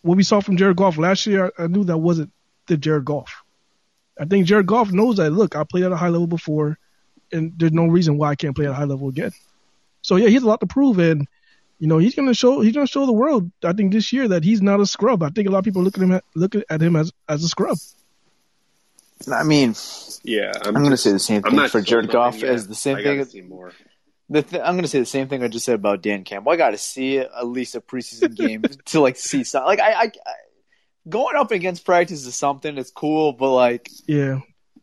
what 0.02 0.16
we 0.16 0.22
saw 0.22 0.40
from 0.40 0.56
Jared 0.56 0.76
Goff 0.76 0.98
last 0.98 1.26
year. 1.26 1.52
I 1.58 1.66
knew 1.66 1.84
that 1.84 1.98
wasn't 1.98 2.32
the 2.66 2.76
Jared 2.76 3.04
Goff. 3.04 3.42
I 4.18 4.24
think 4.24 4.46
Jared 4.46 4.66
Goff 4.66 4.92
knows 4.92 5.16
that. 5.16 5.30
Look, 5.30 5.56
I 5.56 5.64
played 5.64 5.84
at 5.84 5.92
a 5.92 5.96
high 5.96 6.08
level 6.08 6.26
before, 6.26 6.78
and 7.32 7.52
there's 7.56 7.72
no 7.72 7.86
reason 7.86 8.18
why 8.18 8.30
I 8.30 8.34
can't 8.34 8.54
play 8.54 8.66
at 8.66 8.72
a 8.72 8.74
high 8.74 8.84
level 8.84 9.08
again. 9.08 9.32
So 10.02 10.16
yeah, 10.16 10.28
he 10.28 10.34
has 10.34 10.42
a 10.42 10.46
lot 10.46 10.60
to 10.60 10.66
prove, 10.66 10.98
and 10.98 11.26
you 11.78 11.86
know 11.86 11.98
he's 11.98 12.14
gonna 12.14 12.34
show 12.34 12.60
he's 12.60 12.74
gonna 12.74 12.86
show 12.86 13.06
the 13.06 13.12
world. 13.12 13.50
I 13.64 13.72
think 13.72 13.92
this 13.92 14.12
year 14.12 14.28
that 14.28 14.44
he's 14.44 14.60
not 14.60 14.80
a 14.80 14.86
scrub. 14.86 15.22
I 15.22 15.30
think 15.30 15.48
a 15.48 15.50
lot 15.50 15.60
of 15.60 15.64
people 15.64 15.82
look 15.82 15.96
at 15.96 16.02
him 16.02 16.12
at, 16.12 16.24
look 16.34 16.54
at 16.68 16.80
him 16.82 16.96
as 16.96 17.12
as 17.28 17.42
a 17.42 17.48
scrub. 17.48 17.78
I 19.32 19.44
mean, 19.44 19.74
Yeah, 20.24 20.52
I'm 20.64 20.74
going 20.74 20.90
to 20.90 20.96
say 20.96 21.12
the 21.12 21.18
same 21.18 21.42
I'm 21.44 21.56
thing 21.56 21.68
for 21.68 21.80
Jared 21.80 22.06
on 22.06 22.12
Goff 22.12 22.42
as 22.42 22.66
the 22.66 22.74
same 22.74 22.96
I 22.96 23.02
gotta 23.02 23.24
thing. 23.24 23.50
See 24.28 24.32
more. 24.32 24.42
The 24.42 24.48
th- 24.50 24.62
I'm 24.62 24.74
going 24.74 24.82
to 24.82 24.88
say 24.88 24.98
the 25.00 25.06
same 25.06 25.28
thing 25.28 25.42
I 25.42 25.48
just 25.48 25.64
said 25.64 25.74
about 25.76 26.02
Dan 26.02 26.24
Campbell. 26.24 26.52
I 26.52 26.56
got 26.56 26.70
to 26.70 26.78
see 26.78 27.18
at 27.18 27.46
least 27.46 27.74
a 27.74 27.80
preseason 27.80 28.34
game 28.34 28.62
to 28.86 29.00
like 29.00 29.16
see 29.16 29.44
something. 29.44 29.66
Like 29.66 29.80
I, 29.80 29.92
I, 29.92 30.02
I, 30.04 30.10
going 31.08 31.36
up 31.36 31.50
against 31.50 31.84
practice 31.84 32.24
is 32.26 32.34
something. 32.34 32.78
It's 32.78 32.90
cool, 32.90 33.32
but 33.32 33.52
like 33.52 33.90
Yeah. 34.06 34.40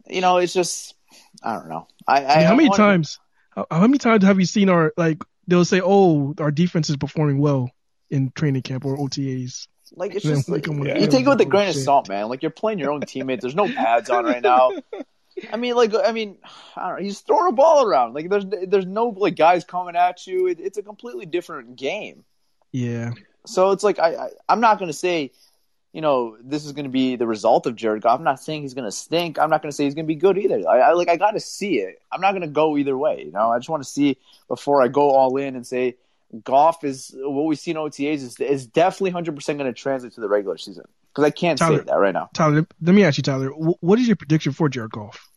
you 0.07 0.21
know, 0.21 0.37
it's 0.37 0.53
just 0.53 0.95
I 1.43 1.53
don't 1.53 1.69
know. 1.69 1.87
I, 2.07 2.25
I 2.25 2.43
how 2.43 2.55
many 2.55 2.69
times? 2.69 3.19
How, 3.51 3.65
how 3.71 3.81
many 3.81 3.97
times 3.97 4.23
have 4.23 4.39
you 4.39 4.45
seen 4.45 4.69
our 4.69 4.93
like? 4.97 5.23
They'll 5.47 5.65
say, 5.65 5.81
"Oh, 5.83 6.35
our 6.39 6.51
defense 6.51 6.89
is 6.91 6.97
performing 6.97 7.39
well 7.39 7.71
in 8.11 8.31
training 8.35 8.61
camp 8.61 8.85
or 8.85 8.97
OTAs." 8.97 9.67
Like 9.93 10.13
it's 10.13 10.23
just 10.23 10.47
like, 10.47 10.63
come 10.63 10.77
with 10.77 10.95
you 11.01 11.07
take 11.07 11.25
it 11.25 11.29
with 11.29 11.41
a 11.41 11.45
grain 11.45 11.69
of 11.69 11.73
shit. 11.73 11.83
salt, 11.83 12.09
man. 12.09 12.29
Like 12.29 12.43
you're 12.43 12.51
playing 12.51 12.77
your 12.77 12.91
own 12.91 13.01
teammates. 13.01 13.41
There's 13.41 13.55
no 13.55 13.67
pads 13.67 14.09
on 14.11 14.25
right 14.25 14.43
now. 14.43 14.71
I 15.51 15.57
mean, 15.57 15.75
like 15.75 15.93
I 15.93 16.11
mean, 16.11 16.37
I 16.75 16.89
don't 16.89 16.97
know. 16.97 17.03
He's 17.03 17.19
throwing 17.21 17.49
a 17.49 17.55
ball 17.55 17.85
around. 17.85 18.13
Like 18.13 18.29
there's 18.29 18.45
there's 18.67 18.85
no 18.85 19.09
like 19.09 19.35
guys 19.35 19.63
coming 19.63 19.95
at 19.95 20.25
you. 20.27 20.47
It, 20.47 20.59
it's 20.59 20.77
a 20.77 20.83
completely 20.83 21.25
different 21.25 21.75
game. 21.75 22.23
Yeah, 22.71 23.13
So 23.45 23.71
it's 23.71 23.83
like 23.83 23.97
I, 23.99 24.15
I 24.15 24.29
I'm 24.47 24.59
not 24.59 24.77
going 24.77 24.89
to 24.89 24.97
say, 24.97 25.31
you 25.91 26.01
know, 26.01 26.37
this 26.39 26.65
is 26.65 26.71
going 26.73 26.85
to 26.85 26.91
be 26.91 27.15
the 27.15 27.25
result 27.25 27.65
of 27.65 27.75
Jared 27.75 28.03
Goff. 28.03 28.19
I'm 28.19 28.23
not 28.23 28.39
saying 28.39 28.61
he's 28.61 28.75
going 28.75 28.85
to 28.85 28.91
stink. 28.91 29.39
I'm 29.39 29.49
not 29.49 29.63
going 29.63 29.71
to 29.71 29.75
say 29.75 29.85
he's 29.85 29.95
going 29.95 30.05
to 30.05 30.07
be 30.07 30.15
good 30.15 30.37
either. 30.37 30.61
I, 30.69 30.79
I 30.79 30.93
like 30.93 31.09
I 31.09 31.17
got 31.17 31.31
to 31.31 31.39
see 31.39 31.79
it. 31.79 32.01
I'm 32.11 32.21
not 32.21 32.31
going 32.31 32.43
to 32.43 32.47
go 32.47 32.77
either 32.77 32.97
way. 32.97 33.23
You 33.25 33.31
know, 33.31 33.49
I 33.49 33.57
just 33.57 33.69
want 33.69 33.83
to 33.83 33.89
see 33.89 34.17
before 34.47 34.81
I 34.83 34.87
go 34.87 35.09
all 35.11 35.35
in 35.37 35.55
and 35.55 35.65
say 35.65 35.97
Goff 36.43 36.83
is 36.83 37.11
what 37.15 37.45
we 37.45 37.55
see 37.55 37.71
in 37.71 37.77
OTAs 37.77 38.15
is 38.15 38.39
is 38.39 38.67
definitely 38.67 39.11
100 39.11 39.35
percent 39.35 39.57
going 39.57 39.73
to 39.73 39.79
translate 39.79 40.13
to 40.13 40.21
the 40.21 40.29
regular 40.29 40.57
season 40.57 40.85
because 41.11 41.23
I 41.23 41.31
can't 41.31 41.57
Tyler. 41.57 41.79
say 41.79 41.83
that 41.85 41.95
right 41.95 42.13
now. 42.13 42.29
Tyler. 42.33 42.67
Let 42.81 42.93
me 42.93 43.03
ask 43.03 43.17
you, 43.17 43.23
Tyler. 43.23 43.49
What 43.49 43.99
is 43.99 44.07
your 44.07 44.15
prediction 44.15 44.51
for 44.51 44.69
Jared 44.69 44.91
Goff 44.91 45.28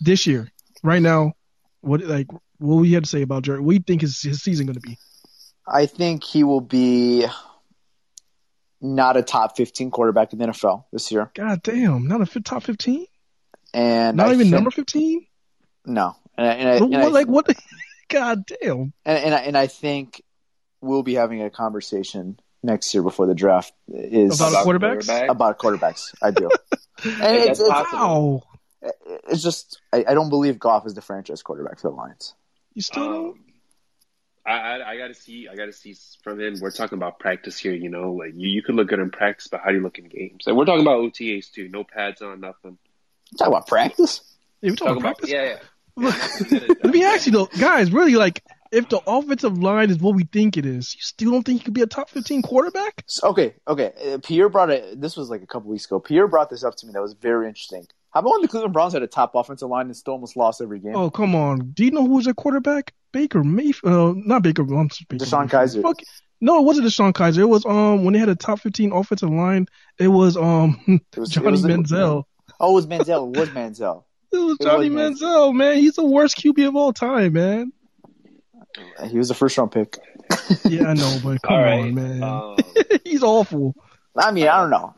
this 0.00 0.26
year? 0.26 0.50
Right 0.82 1.02
now, 1.02 1.32
what 1.80 2.02
like 2.02 2.28
what 2.58 2.76
we 2.76 2.92
had 2.92 3.04
to 3.04 3.10
say 3.10 3.22
about 3.22 3.42
Jared? 3.42 3.60
What 3.60 3.70
do 3.70 3.74
you 3.76 3.82
think 3.86 4.00
his 4.02 4.20
his 4.20 4.42
season 4.42 4.66
going 4.66 4.74
to 4.74 4.80
be? 4.80 4.98
I 5.66 5.86
think 5.86 6.24
he 6.24 6.44
will 6.44 6.60
be 6.60 7.26
not 8.80 9.16
a 9.16 9.22
top 9.22 9.56
15 9.56 9.90
quarterback 9.90 10.32
in 10.32 10.38
the 10.38 10.46
NFL 10.46 10.84
this 10.92 11.10
year, 11.10 11.30
God 11.34 11.62
damn, 11.62 12.06
not 12.06 12.20
a 12.20 12.40
top 12.40 12.62
fifteen, 12.62 13.06
and 13.74 14.16
not 14.16 14.28
I 14.28 14.32
even 14.34 14.44
think- 14.44 14.54
number 14.54 14.70
fifteen. 14.70 15.26
No, 15.84 16.14
and 16.36 16.46
I, 16.46 16.52
and 16.52 16.68
I, 16.68 16.72
What, 16.74 16.82
and 16.82 16.96
I- 16.96 17.02
what- 17.04 17.12
like 17.12 17.26
what? 17.28 17.58
God 18.08 18.44
damn. 18.46 18.92
and 19.04 19.18
and 19.18 19.34
I, 19.34 19.38
and 19.40 19.58
I 19.58 19.66
think 19.66 20.22
we'll 20.80 21.02
be 21.02 21.14
having 21.14 21.42
a 21.42 21.50
conversation 21.50 22.38
next 22.62 22.94
year 22.94 23.02
before 23.02 23.26
the 23.26 23.34
draft 23.34 23.72
is 23.88 24.40
About 24.40 24.52
about, 24.52 24.66
quarterbacks? 24.66 25.28
About 25.28 25.58
quarterbacks. 25.58 26.14
I 26.22 26.30
do, 26.30 26.48
and 27.04 27.36
it's, 27.36 27.60
it's, 27.60 27.68
possible. 27.68 27.98
Wow, 27.98 28.42
it's 29.28 29.42
just 29.42 29.80
I, 29.92 30.04
I 30.08 30.14
don't 30.14 30.28
believe 30.28 30.58
Goff 30.58 30.86
is 30.86 30.94
the 30.94 31.02
franchise 31.02 31.42
quarterback 31.42 31.78
for 31.80 31.90
the 31.90 31.96
Lions. 31.96 32.34
you 32.74 32.82
still 32.82 33.04
don't. 33.06 33.26
Um, 33.30 33.44
I, 34.46 34.52
I, 34.52 34.90
I 34.90 34.96
gotta 34.96 35.14
see. 35.14 35.46
I 35.48 35.56
gotta 35.56 35.72
see 35.72 35.94
from 36.22 36.40
him. 36.40 36.56
We're 36.60 36.70
talking 36.70 36.96
about 36.96 37.18
practice 37.18 37.58
here. 37.58 37.74
You 37.74 37.90
know, 37.90 38.12
like 38.12 38.32
you, 38.34 38.48
you 38.48 38.62
could 38.62 38.76
look 38.76 38.88
good 38.88 38.98
in 38.98 39.10
practice, 39.10 39.48
but 39.48 39.60
how 39.62 39.70
do 39.70 39.76
you 39.76 39.82
look 39.82 39.98
in 39.98 40.04
games? 40.08 40.46
And 40.46 40.56
we're 40.56 40.64
talking 40.64 40.82
about 40.82 41.00
OTAs 41.00 41.50
too. 41.52 41.68
No 41.68 41.84
pads 41.84 42.22
on, 42.22 42.40
nothing. 42.40 42.78
Talk 43.38 43.48
about 43.48 43.66
practice. 43.66 44.22
Yeah, 44.62 44.70
we 44.70 44.76
talking 44.76 45.02
Talking 45.02 45.02
about 45.02 45.18
about 45.18 45.28
yeah, 45.28 45.58
yeah. 45.96 46.74
Let 46.82 46.94
me 46.94 47.04
ask 47.04 47.26
you 47.26 47.32
though, 47.32 47.48
guys. 47.58 47.92
Really, 47.92 48.14
like, 48.14 48.42
if 48.72 48.88
the 48.88 49.00
offensive 49.06 49.58
line 49.58 49.90
is 49.90 49.98
what 49.98 50.14
we 50.14 50.24
think 50.24 50.56
it 50.56 50.64
is, 50.64 50.94
you 50.94 51.02
still 51.02 51.32
don't 51.32 51.42
think 51.42 51.60
you 51.60 51.64
could 51.64 51.74
be 51.74 51.82
a 51.82 51.86
top 51.86 52.08
fifteen 52.08 52.40
quarterback? 52.40 53.04
Okay, 53.22 53.54
okay. 53.66 53.92
Uh, 54.14 54.18
Pierre 54.22 54.48
brought 54.48 54.70
it. 54.70 54.98
This 55.00 55.16
was 55.16 55.28
like 55.28 55.42
a 55.42 55.46
couple 55.46 55.70
weeks 55.70 55.84
ago. 55.84 56.00
Pierre 56.00 56.26
brought 56.26 56.48
this 56.48 56.64
up 56.64 56.74
to 56.76 56.86
me. 56.86 56.92
That 56.94 57.02
was 57.02 57.12
very 57.12 57.48
interesting. 57.48 57.86
How 58.12 58.20
about 58.20 58.30
when 58.32 58.42
the 58.42 58.48
Cleveland 58.48 58.72
Browns 58.72 58.92
had 58.94 59.02
a 59.02 59.06
top 59.06 59.34
offensive 59.34 59.68
line 59.68 59.86
and 59.86 59.96
still 59.96 60.14
almost 60.14 60.36
lost 60.36 60.60
every 60.62 60.78
game? 60.80 60.96
Oh, 60.96 61.10
come 61.10 61.34
on. 61.34 61.70
Do 61.72 61.84
you 61.84 61.90
know 61.90 62.06
who 62.06 62.14
was 62.16 62.24
their 62.24 62.34
quarterback? 62.34 62.94
Baker 63.12 63.44
Mayfield. 63.44 63.92
Uh, 63.92 64.12
not 64.24 64.42
Baker. 64.42 64.62
I'm 64.62 64.90
sorry, 64.90 65.06
Baker 65.10 65.24
DeShone 65.24 65.42
Mayfield. 65.52 65.68
Kizer. 65.70 65.82
Fuck. 65.82 66.00
No, 66.40 66.58
it 66.60 66.64
wasn't 66.64 66.86
DeShone 66.86 67.12
Kizer. 67.12 67.38
It 67.38 67.44
was 67.48 67.66
um 67.66 68.04
when 68.04 68.14
they 68.14 68.20
had 68.20 68.28
a 68.28 68.34
top 68.36 68.60
fifteen 68.60 68.92
offensive 68.92 69.30
line. 69.30 69.66
It 69.98 70.08
was 70.08 70.36
um 70.36 70.80
It 70.86 71.18
was- 71.18 71.30
it 71.30 71.34
Johnny 71.40 71.50
was 71.50 71.62
the- 71.62 71.68
Manziel. 71.68 72.24
Oh, 72.60 72.72
it 72.72 72.74
was 72.74 72.86
Manziel. 72.88 73.34
It 73.36 73.38
was 73.38 73.48
Manziel. 73.50 74.04
It 74.32 74.36
was 74.38 74.56
It 74.60 74.64
Johnny 74.64 74.90
was 74.90 75.20
Manziel, 75.20 75.54
man. 75.54 75.76
He's 75.76 75.94
the 75.94 76.04
worst 76.04 76.36
QB 76.38 76.66
of 76.68 76.76
all 76.76 76.92
time, 76.92 77.32
man. 77.34 77.72
He 79.08 79.16
was 79.18 79.30
a 79.30 79.34
first 79.34 79.56
round 79.58 79.72
pick. 79.72 79.96
Yeah, 80.64 80.88
I 80.88 80.94
know, 80.94 81.18
but 81.24 81.40
come 81.42 81.56
All 81.56 81.62
right. 81.62 81.80
on, 81.80 81.94
man. 81.94 82.22
Um, 82.22 82.56
He's 83.04 83.22
awful. 83.22 83.74
I 84.16 84.30
mean, 84.32 84.46
I 84.48 84.60
don't 84.60 84.70
know. 84.70 84.94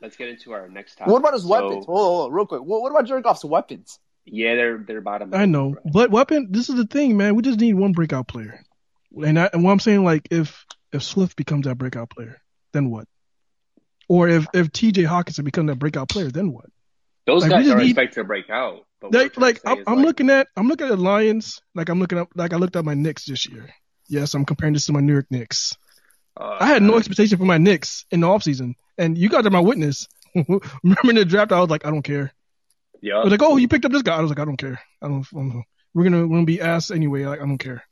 Let's 0.00 0.16
get 0.16 0.28
into 0.28 0.52
our 0.52 0.68
next 0.68 0.96
topic. 0.96 1.12
What 1.12 1.18
about 1.18 1.32
his 1.34 1.42
So, 1.42 1.48
weapons? 1.48 1.86
Hold 1.86 1.98
on, 1.98 2.04
hold 2.04 2.34
real 2.34 2.46
quick. 2.46 2.60
What, 2.62 2.82
what 2.82 2.90
about 2.90 3.06
Jared 3.06 3.24
Goff's 3.24 3.44
weapons? 3.44 3.98
Yeah, 4.24 4.54
they're 4.54 4.78
they're 4.78 5.00
bottom. 5.00 5.32
I 5.34 5.46
know, 5.46 5.74
but 5.90 6.10
weapon. 6.10 6.48
This 6.50 6.68
is 6.68 6.76
the 6.76 6.86
thing, 6.86 7.16
man. 7.16 7.34
We 7.34 7.42
just 7.42 7.58
need 7.60 7.74
one 7.74 7.92
breakout 7.92 8.28
player, 8.28 8.60
and, 9.24 9.38
I, 9.38 9.48
and 9.52 9.64
what 9.64 9.72
I'm 9.72 9.80
saying, 9.80 10.04
like, 10.04 10.28
if 10.30 10.64
if 10.92 11.02
Swift 11.02 11.36
becomes 11.36 11.66
that 11.66 11.76
breakout 11.76 12.10
player, 12.10 12.40
then 12.72 12.90
what? 12.90 13.06
Or 14.08 14.28
if 14.28 14.46
if 14.54 14.70
T.J. 14.72 15.02
Hockenson 15.04 15.44
becomes 15.44 15.68
that 15.68 15.78
breakout 15.78 16.08
player, 16.10 16.30
then 16.30 16.52
what? 16.52 16.66
Those 17.26 17.42
Like, 17.42 17.50
guys 17.52 17.64
just 17.64 17.76
are 17.76 17.78
need- 17.78 17.90
expected 17.90 18.20
to 18.20 18.24
break 18.24 18.48
out. 18.50 18.84
But 19.00 19.12
what 19.12 19.14
Like, 19.14 19.22
we're 19.24 19.28
trying 19.28 19.42
like 19.42 19.62
to 19.62 19.68
I'm, 19.68 19.84
I'm 19.86 19.96
like, 19.98 20.06
looking 20.06 20.30
at 20.30 20.48
I'm 20.56 20.68
looking 20.68 20.86
at 20.86 20.90
the 20.90 20.96
Lions, 20.96 21.60
like 21.74 21.88
I'm 21.88 21.98
looking 21.98 22.18
up, 22.18 22.28
like 22.34 22.52
I 22.52 22.56
looked 22.56 22.76
at 22.76 22.84
my 22.84 22.94
Knicks 22.94 23.24
this 23.26 23.46
year. 23.48 23.70
Yes, 24.08 24.34
I'm 24.34 24.44
comparing 24.44 24.74
this 24.74 24.86
to 24.86 24.92
my 24.92 25.00
New 25.00 25.12
York 25.12 25.26
Knicks. 25.30 25.76
Uh, 26.38 26.56
I 26.60 26.66
had 26.66 26.82
no 26.82 26.96
expectation 26.96 27.38
for 27.38 27.44
my 27.44 27.58
Knicks 27.58 28.04
in 28.10 28.20
the 28.20 28.26
offseason, 28.26 28.74
and 28.96 29.16
you 29.18 29.28
guys 29.28 29.44
are 29.46 29.50
my 29.50 29.60
witness. 29.60 30.06
Remember 30.34 30.60
in 31.10 31.16
the 31.16 31.24
draft, 31.24 31.52
I 31.52 31.60
was 31.60 31.70
like, 31.70 31.84
I 31.86 31.90
don't 31.90 32.02
care. 32.02 32.32
Yeah, 33.00 33.16
I 33.18 33.24
was 33.24 33.30
like, 33.30 33.42
oh, 33.42 33.56
you 33.56 33.68
picked 33.68 33.84
up 33.84 33.92
this 33.92 34.02
guy. 34.02 34.16
I 34.16 34.20
was 34.20 34.30
like, 34.30 34.40
I 34.40 34.44
don't 34.44 34.56
care. 34.56 34.80
I 35.02 35.08
don't. 35.08 35.26
I 35.32 35.36
don't 35.36 35.48
know. 35.48 35.62
We're 35.94 36.04
gonna 36.04 36.26
we're 36.26 36.36
gonna 36.36 36.44
be 36.46 36.60
ass 36.60 36.90
anyway. 36.90 37.24
Like, 37.24 37.40
I 37.40 37.46
don't 37.46 37.58
care. 37.58 37.82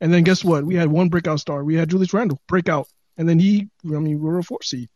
And 0.00 0.12
then 0.12 0.24
guess 0.24 0.44
what? 0.44 0.64
We 0.64 0.74
had 0.74 0.88
one 0.88 1.08
breakout 1.08 1.38
star. 1.40 1.62
We 1.62 1.76
had 1.76 1.88
Julius 1.90 2.12
Randle 2.12 2.40
breakout, 2.48 2.88
and 3.16 3.28
then 3.28 3.38
he. 3.38 3.68
I 3.84 3.88
mean, 3.88 4.04
we 4.20 4.30
were 4.30 4.38
a 4.38 4.42
four 4.42 4.62
seed. 4.62 4.88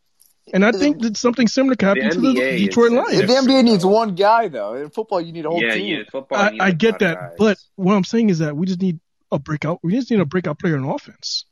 And 0.53 0.65
I 0.65 0.71
think 0.71 1.03
that 1.03 1.17
something 1.17 1.49
similar 1.49 1.75
could 1.75 1.87
happen 1.87 2.09
The 2.09 2.15
to 2.15 2.21
the 2.21 2.35
Detroit 2.35 2.93
is- 2.93 2.99
Lions. 2.99 3.21
The 3.21 3.27
NBA 3.51 3.65
needs 3.65 3.85
one 3.85 4.15
guy 4.15 4.47
though. 4.49 4.75
In 4.75 4.91
football, 4.91 5.21
you 5.21 5.33
need 5.33 5.45
a 5.45 5.51
whole 5.51 5.61
yeah, 5.63 5.75
team. 5.75 5.97
yeah. 5.99 6.03
Football. 6.11 6.39
I, 6.39 6.51
needs 6.51 6.63
I 6.65 6.69
a 6.69 6.73
get 6.73 6.99
that, 7.01 7.17
guys. 7.17 7.33
but 7.37 7.59
what 7.75 7.95
I'm 7.95 8.05
saying 8.05 8.31
is 8.31 8.39
that 8.39 8.57
we 8.57 8.67
just 8.67 8.81
need 8.81 9.01
a 9.33 9.39
breakout. 9.41 9.81
We 9.83 9.93
just 9.95 10.11
need 10.11 10.21
a 10.21 10.25
breakout 10.25 10.59
player 10.61 10.77
in 10.77 10.85
offense. 10.85 11.47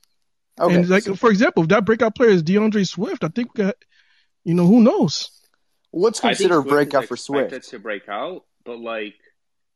Okay. 0.58 0.74
And 0.74 0.88
like, 0.88 1.02
so 1.02 1.16
for 1.16 1.30
example, 1.30 1.64
if 1.64 1.68
that 1.70 1.84
breakout 1.84 2.14
player 2.14 2.30
is 2.30 2.42
D'Andre 2.42 2.84
Swift, 2.84 3.24
I 3.24 3.28
think 3.28 3.54
we 3.54 3.64
got, 3.64 3.76
you 4.44 4.54
know, 4.54 4.66
who 4.66 4.80
knows? 4.80 5.30
what's 5.94 6.18
I 6.20 6.34
think 6.34 6.38
considered 6.38 6.60
a 6.60 6.62
breakout 6.62 7.06
for 7.06 7.16
Swift? 7.16 7.52
expected 7.52 7.70
to 7.70 7.78
break 7.78 8.08
out, 8.08 8.44
but 8.64 8.78
like 8.78 9.14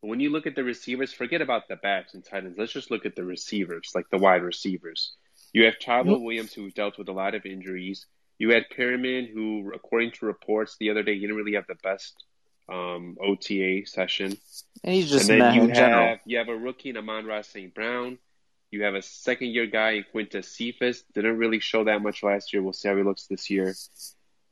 when 0.01 0.21
you 0.21 0.31
look 0.31 0.47
at 0.47 0.55
the 0.55 0.65
receivers, 0.65 1.13
forget 1.13 1.41
about 1.41 1.69
the 1.69 1.77
backs 1.77 2.15
and 2.15 2.25
tight 2.25 2.45
ends. 2.45 2.59
Let's 2.59 2.73
just 2.73 2.91
look 2.91 3.07
at 3.07 3.17
the 3.17 3.25
receivers, 3.25 3.91
like 3.95 4.07
the 4.11 4.19
wide 4.19 4.43
receivers. 4.43 5.15
You 5.53 5.65
have 5.65 5.75
Chavo 5.79 6.13
Yep. 6.13 6.21
Williams, 6.21 6.53
who 6.53 6.71
dealt 6.71 6.99
with 6.99 7.09
a 7.09 7.13
lot 7.13 7.35
of 7.35 7.47
injuries. 7.47 8.07
You 8.39 8.51
had 8.51 8.65
Perriman, 8.77 9.33
who, 9.33 9.73
according 9.75 10.13
to 10.13 10.27
reports 10.27 10.77
the 10.79 10.91
other 10.91 11.03
day, 11.03 11.15
he 11.15 11.21
didn't 11.21 11.37
really 11.37 11.55
have 11.55 11.67
the 11.67 11.75
best 11.83 12.15
um, 12.69 13.17
OTA 13.21 13.87
session. 13.87 14.37
And 14.85 14.95
he's 14.95 15.11
just 15.11 15.29
and 15.29 15.41
then 15.41 15.55
you 15.55 15.63
in 15.63 15.75
general. 15.75 16.07
have 16.09 16.19
you 16.27 16.39
have 16.39 16.49
a 16.49 16.57
rookie 16.57 16.91
in 16.91 16.97
Amon-Ra 16.97 17.43
St. 17.43 17.75
Brown. 17.75 18.19
You 18.71 18.83
have 18.85 18.95
a 18.95 19.03
second 19.03 19.49
year 19.49 19.67
guy 19.67 19.93
in 19.93 20.05
Quintez 20.15 20.45
Cephus. 20.45 21.03
Didn't 21.15 21.39
really 21.39 21.61
show 21.61 21.85
that 21.85 22.03
much 22.03 22.23
last 22.23 22.53
year. 22.53 22.63
We'll 22.63 22.75
see 22.75 22.89
how 22.89 22.97
he 22.97 23.03
looks 23.03 23.27
this 23.27 23.49
year. 23.49 23.75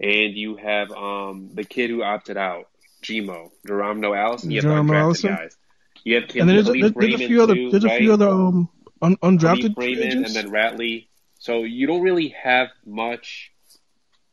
And 0.00 0.34
you 0.34 0.56
have 0.56 0.90
um 0.92 1.50
the 1.54 1.64
kid 1.64 1.90
who 1.90 2.02
opted 2.02 2.36
out, 2.36 2.68
Gmo, 3.02 3.50
Geronimo 3.66 4.14
Allison. 4.14 4.50
You 4.50 4.58
have 4.58 4.64
Geronimo 4.64 4.92
undrafted 4.94 5.00
Allison. 5.00 5.34
guys. 5.34 5.56
You 6.04 6.14
have 6.16 6.24
And 6.36 6.48
there's, 6.48 6.68
a, 6.68 6.72
there's, 6.72 6.92
there's 6.94 7.14
a 7.14 7.18
few 7.18 7.42
other 7.42 7.54
too, 7.54 7.70
there's 7.70 7.84
a 7.84 7.98
few 7.98 8.12
other 8.12 8.28
um 8.28 8.68
un, 9.02 9.16
undrafted 9.16 9.74
Kalif 9.74 9.74
free 9.74 9.94
Raymond 9.94 10.04
agents. 10.04 10.36
and 10.36 10.46
then 10.46 10.52
Ratley. 10.52 11.08
So 11.38 11.64
you 11.64 11.86
don't 11.86 12.02
really 12.02 12.28
have 12.28 12.68
much 12.86 13.52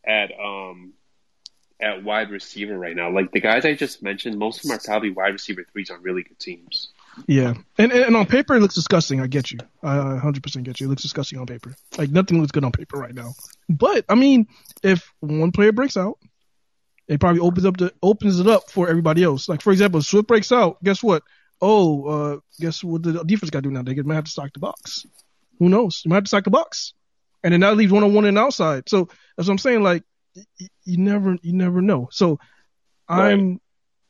at 0.06 0.32
um 0.40 0.94
at 1.82 2.04
wide 2.04 2.30
receiver 2.30 2.78
right 2.78 2.96
now. 2.96 3.12
Like 3.12 3.32
the 3.32 3.42
guys 3.42 3.66
I 3.66 3.74
just 3.74 4.02
mentioned, 4.02 4.40
most 4.40 4.58
of 4.58 4.64
them 4.64 4.78
are 4.78 4.80
probably 4.80 5.10
wide 5.10 5.34
receiver 5.34 5.66
threes 5.72 5.90
on 5.92 6.02
really 6.02 6.24
good 6.24 6.40
teams. 6.40 6.93
Yeah, 7.28 7.54
and, 7.78 7.92
and 7.92 8.16
on 8.16 8.26
paper 8.26 8.56
it 8.56 8.60
looks 8.60 8.76
disgusting. 8.76 9.22
I 9.22 9.28
get 9.28 9.52
you. 9.52 9.60
I 9.84 9.96
100% 9.96 10.64
get 10.64 10.80
you. 10.80 10.88
It 10.88 10.90
looks 10.90 11.04
disgusting 11.04 11.40
on 11.40 11.46
paper. 11.46 11.76
Like 11.98 12.10
nothing 12.10 12.40
looks 12.40 12.52
good 12.52 12.64
on 12.64 12.72
paper 12.72 12.98
right 12.98 13.14
now. 13.14 13.34
But 13.70 14.06
I 14.10 14.16
mean, 14.16 14.48
if 14.82 15.12
one 15.20 15.52
player 15.52 15.72
breaks 15.72 15.98
out, 15.98 16.18
it 17.08 17.20
probably 17.20 17.42
opens 17.42 17.66
up 17.66 17.78
the 17.78 17.94
opens 18.02 18.40
it 18.40 18.48
up 18.48 18.70
for 18.72 18.90
everybody 18.90 19.24
else. 19.24 19.48
Like 19.48 19.62
for 19.62 19.72
example, 19.72 20.00
if 20.00 20.06
Swift 20.06 20.28
breaks 20.28 20.52
out. 20.52 20.84
Guess 20.84 21.04
what? 21.04 21.24
Oh, 21.62 22.06
uh, 22.08 22.38
guess 22.60 22.84
what 22.84 23.04
the 23.04 23.24
defense 23.24 23.50
got 23.50 23.60
to 23.60 23.70
do 23.70 23.72
now? 23.72 23.84
They 23.84 23.96
might 24.02 24.16
have 24.16 24.26
to 24.26 24.32
stock 24.32 24.52
the 24.54 24.60
box. 24.60 25.06
Who 25.60 25.70
knows? 25.70 26.02
You 26.04 26.10
might 26.10 26.16
have 26.16 26.24
to 26.26 26.30
stock 26.30 26.44
the 26.44 26.50
box, 26.50 26.94
and 27.44 27.54
then 27.54 27.62
that 27.62 27.78
leaves 27.78 27.92
one 27.92 28.04
on 28.04 28.14
one 28.14 28.26
and 28.26 28.38
outside. 28.38 28.90
So 28.90 29.08
that's 29.38 29.48
what 29.48 29.54
I'm 29.54 29.58
saying. 29.60 29.84
Like 29.84 30.04
y- 30.36 30.68
you 30.84 30.98
never 30.98 31.38
you 31.42 31.54
never 31.54 31.82
know. 31.82 32.10
So 32.12 32.40
I'm. 33.08 33.60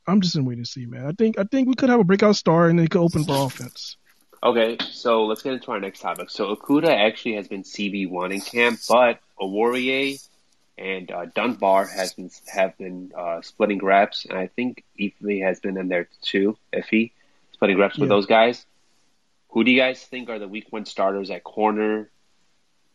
I'm 0.07 0.21
just 0.21 0.35
in 0.35 0.45
wait 0.45 0.57
and 0.57 0.67
see, 0.67 0.85
man. 0.85 1.05
I 1.05 1.11
think 1.11 1.39
I 1.39 1.43
think 1.43 1.67
we 1.67 1.75
could 1.75 1.89
have 1.89 1.99
a 1.99 2.03
breakout 2.03 2.35
star 2.35 2.67
and 2.67 2.77
then 2.77 2.85
it 2.85 2.91
could 2.91 3.01
open 3.01 3.23
for 3.23 3.45
offense. 3.45 3.97
Okay, 4.43 4.77
so 4.91 5.25
let's 5.25 5.41
get 5.41 5.53
into 5.53 5.71
our 5.71 5.79
next 5.79 6.01
topic. 6.01 6.29
So 6.29 6.53
Okudah 6.53 6.93
actually 7.07 7.35
has 7.35 7.47
been 7.47 7.63
CB 7.63 8.09
one 8.09 8.33
in 8.33 8.41
camp, 8.41 8.79
but 8.89 9.19
Oruwariye 9.39 10.19
and 10.77 11.09
uh, 11.09 11.25
Dunbar 11.33 11.85
has 11.85 12.13
been 12.13 12.29
have 12.47 12.77
been 12.77 13.13
uh, 13.17 13.41
splitting 13.41 13.79
reps, 13.83 14.25
and 14.25 14.37
I 14.37 14.47
think 14.47 14.83
Ethley 14.99 15.45
has 15.45 15.61
been 15.61 15.77
in 15.77 15.87
there 15.87 16.09
too. 16.21 16.57
Iffy 16.73 17.11
splitting 17.53 17.77
reps 17.77 17.97
with 17.97 18.09
those 18.09 18.25
guys. 18.25 18.65
Who 19.51 19.63
do 19.63 19.71
you 19.71 19.79
guys 19.79 20.03
think 20.03 20.29
are 20.29 20.39
the 20.39 20.47
week 20.47 20.67
one 20.71 20.85
starters 20.85 21.29
at 21.29 21.43
corner? 21.43 22.09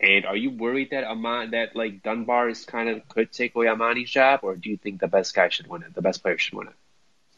And 0.01 0.27
are 0.27 0.37
you 0.37 0.51
worried 0.51 0.91
that 0.91 1.05
Aman 1.05 1.53
that 1.53 1.75
like 1.75 2.03
Dunbar 2.03 2.51
is 2.51 2.65
kind 2.65 2.91
of 2.91 3.09
could 3.09 3.33
take 3.33 3.55
away 3.55 3.69
Amani's 3.69 4.11
job, 4.11 4.41
or 4.43 4.55
do 4.55 4.69
you 4.69 4.77
think 4.77 5.01
the 5.01 5.09
best 5.09 5.35
guy 5.35 5.49
should 5.49 5.67
win 5.67 5.83
it? 5.83 5.95
The 5.95 6.03
best 6.03 6.23
player 6.23 6.37
should 6.37 6.55
win 6.55 6.69
it. 6.69 6.75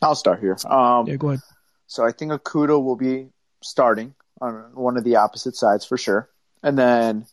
I'll 0.02 0.14
start 0.14 0.40
here. 0.40 0.56
Um, 0.66 1.06
Yeah, 1.06 1.16
go 1.16 1.28
ahead. 1.28 1.40
So 1.86 2.04
I 2.04 2.12
think 2.12 2.32
Okudah 2.32 2.82
will 2.82 2.96
be 2.96 3.28
starting 3.62 4.14
on 4.40 4.70
one 4.74 4.96
of 4.96 5.04
the 5.04 5.16
opposite 5.16 5.56
sides 5.56 5.84
for 5.84 5.98
sure. 5.98 6.28
And 6.62 6.78
then 6.78 7.26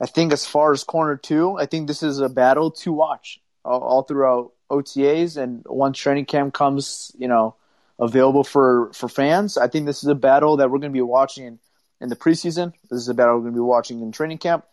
I 0.00 0.06
think 0.06 0.32
as 0.32 0.46
far 0.46 0.72
as 0.72 0.84
corner 0.84 1.16
two, 1.16 1.56
I 1.58 1.66
think 1.66 1.86
this 1.86 2.02
is 2.02 2.20
a 2.20 2.28
battle 2.28 2.70
to 2.72 2.92
watch 2.92 3.40
all, 3.64 3.80
all 3.80 4.02
throughout 4.02 4.52
OTAs 4.70 5.36
and 5.36 5.64
once 5.66 5.98
training 5.98 6.26
camp 6.26 6.54
comes, 6.54 7.12
you 7.18 7.28
know, 7.28 7.54
available 7.98 8.44
for 8.44 8.92
for 8.92 9.08
fans. 9.08 9.56
I 9.56 9.68
think 9.68 9.86
this 9.86 10.02
is 10.02 10.08
a 10.08 10.14
battle 10.14 10.58
that 10.58 10.70
we're 10.70 10.78
going 10.78 10.92
to 10.92 10.96
be 10.96 11.02
watching 11.02 11.58
in, 12.00 12.08
the 12.08 12.16
preseason. 12.16 12.72
This 12.90 13.00
is 13.00 13.08
a 13.08 13.14
battle 13.14 13.36
we're 13.36 13.42
going 13.42 13.54
to 13.54 13.56
be 13.56 13.60
watching 13.60 14.00
in 14.02 14.12
training 14.12 14.38
camp. 14.38 14.64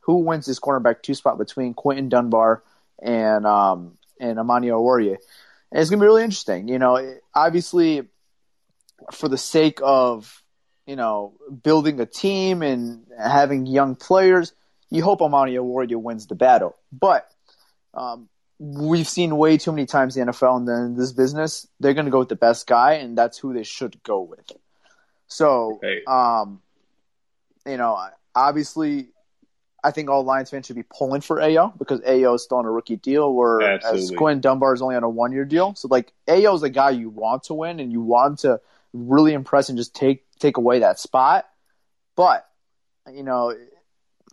Who 0.00 0.16
wins 0.16 0.46
this 0.46 0.58
cornerback 0.58 1.02
two 1.02 1.14
spot 1.14 1.38
between 1.38 1.74
Quinton 1.74 2.08
Dunbar 2.08 2.62
and 3.00 3.46
um, 3.46 3.98
and 4.18 4.38
Amani 4.38 4.68
Oruwariye? 4.68 5.18
And 5.72 5.80
it's 5.80 5.88
going 5.90 5.98
to 6.00 6.04
be 6.04 6.06
really 6.06 6.22
interesting. 6.22 6.68
You 6.68 6.78
know, 6.78 7.16
obviously 7.34 8.02
for 9.10 9.28
the 9.28 9.38
sake 9.38 9.80
of 9.82 10.42
you 10.86 10.96
know 10.96 11.34
building 11.62 11.98
a 11.98 12.06
team 12.06 12.62
and 12.62 13.06
having 13.18 13.66
young 13.66 13.96
players, 13.96 14.52
you 14.90 15.02
hope 15.02 15.22
Amani 15.22 15.54
Oruwariye 15.54 15.96
wins 15.96 16.26
the 16.26 16.34
battle. 16.34 16.76
But 16.92 17.26
um, 17.94 18.28
we've 18.58 19.08
seen 19.08 19.36
way 19.36 19.56
too 19.56 19.72
many 19.72 19.86
times 19.86 20.16
in 20.16 20.26
the 20.26 20.32
NFL 20.32 20.68
and 20.68 20.96
this 20.96 21.12
business, 21.12 21.66
they're 21.80 21.94
going 21.94 22.04
to 22.04 22.10
go 22.12 22.20
with 22.20 22.28
the 22.28 22.36
best 22.36 22.66
guy, 22.66 22.94
and 22.94 23.16
that's 23.16 23.38
who 23.38 23.54
they 23.54 23.64
should 23.64 24.00
go 24.02 24.20
with. 24.20 24.52
So, 25.26 25.80
Right. 25.82 26.06
um, 26.06 26.60
you 27.66 27.78
know, 27.78 27.98
obviously, 28.34 29.08
I 29.84 29.90
think 29.90 30.08
all 30.08 30.22
Lions 30.22 30.50
fans 30.50 30.66
should 30.66 30.76
be 30.76 30.84
pulling 30.84 31.22
for 31.22 31.42
AO 31.42 31.74
because 31.76 32.00
AO 32.06 32.34
is 32.34 32.44
still 32.44 32.58
on 32.58 32.66
a 32.66 32.70
rookie 32.70 32.96
deal, 32.96 33.34
whereas 33.34 33.82
Absolutely. 33.84 34.16
Quinn 34.16 34.40
Dunbar 34.40 34.74
is 34.74 34.82
only 34.82 34.94
on 34.94 35.02
a 35.02 35.08
one 35.08 35.32
year 35.32 35.44
deal. 35.44 35.74
So, 35.74 35.88
like, 35.88 36.12
AO 36.28 36.54
is 36.54 36.60
the 36.60 36.70
guy 36.70 36.90
you 36.90 37.10
want 37.10 37.44
to 37.44 37.54
win 37.54 37.80
and 37.80 37.90
you 37.90 38.00
want 38.00 38.40
to 38.40 38.60
really 38.92 39.32
impress 39.32 39.68
and 39.68 39.78
just 39.78 39.94
take 39.94 40.24
take 40.38 40.56
away 40.56 40.80
that 40.80 41.00
spot. 41.00 41.48
But, 42.14 42.48
you 43.12 43.24
know, 43.24 43.56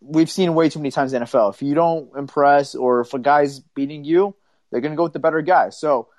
we've 0.01 0.29
seen 0.29 0.53
way 0.53 0.69
too 0.69 0.79
many 0.79 0.91
times 0.91 1.13
in 1.13 1.21
the 1.21 1.25
NFL. 1.25 1.53
If 1.53 1.61
you 1.63 1.73
don't 1.73 2.15
impress 2.15 2.75
or 2.75 3.01
if 3.01 3.13
a 3.13 3.19
guy's 3.19 3.59
beating 3.59 4.03
you, 4.03 4.35
they're 4.69 4.81
going 4.81 4.91
to 4.91 4.97
go 4.97 5.03
with 5.03 5.13
the 5.13 5.19
better 5.19 5.41
guy. 5.41 5.69
So, 5.69 6.09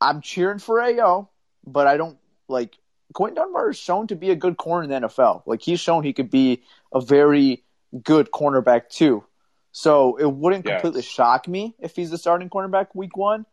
I'm 0.00 0.20
cheering 0.20 0.58
for 0.58 0.82
AO, 0.82 1.28
but 1.64 1.86
I 1.86 1.96
don't 1.96 2.18
like 2.48 2.76
Quinton 3.14 3.36
Dunbar 3.36 3.70
is 3.70 3.78
shown 3.78 4.08
to 4.08 4.16
be 4.16 4.30
a 4.30 4.36
good 4.36 4.56
corner 4.56 4.84
in 4.84 4.90
the 4.90 5.08
NFL. 5.08 5.42
Like 5.46 5.62
he's 5.62 5.80
shown 5.80 6.02
he 6.02 6.12
could 6.12 6.30
be 6.30 6.62
a 6.92 7.00
very 7.00 7.64
good 8.02 8.30
cornerback 8.30 8.88
too. 8.88 9.24
So 9.72 10.16
it 10.16 10.26
wouldn't 10.30 10.64
Yes. 10.66 10.80
completely 10.80 11.02
shock 11.02 11.46
me 11.48 11.74
if 11.78 11.94
he's 11.96 12.10
the 12.10 12.18
starting 12.18 12.48
cornerback 12.48 12.88
week 12.94 13.16
one. 13.16 13.44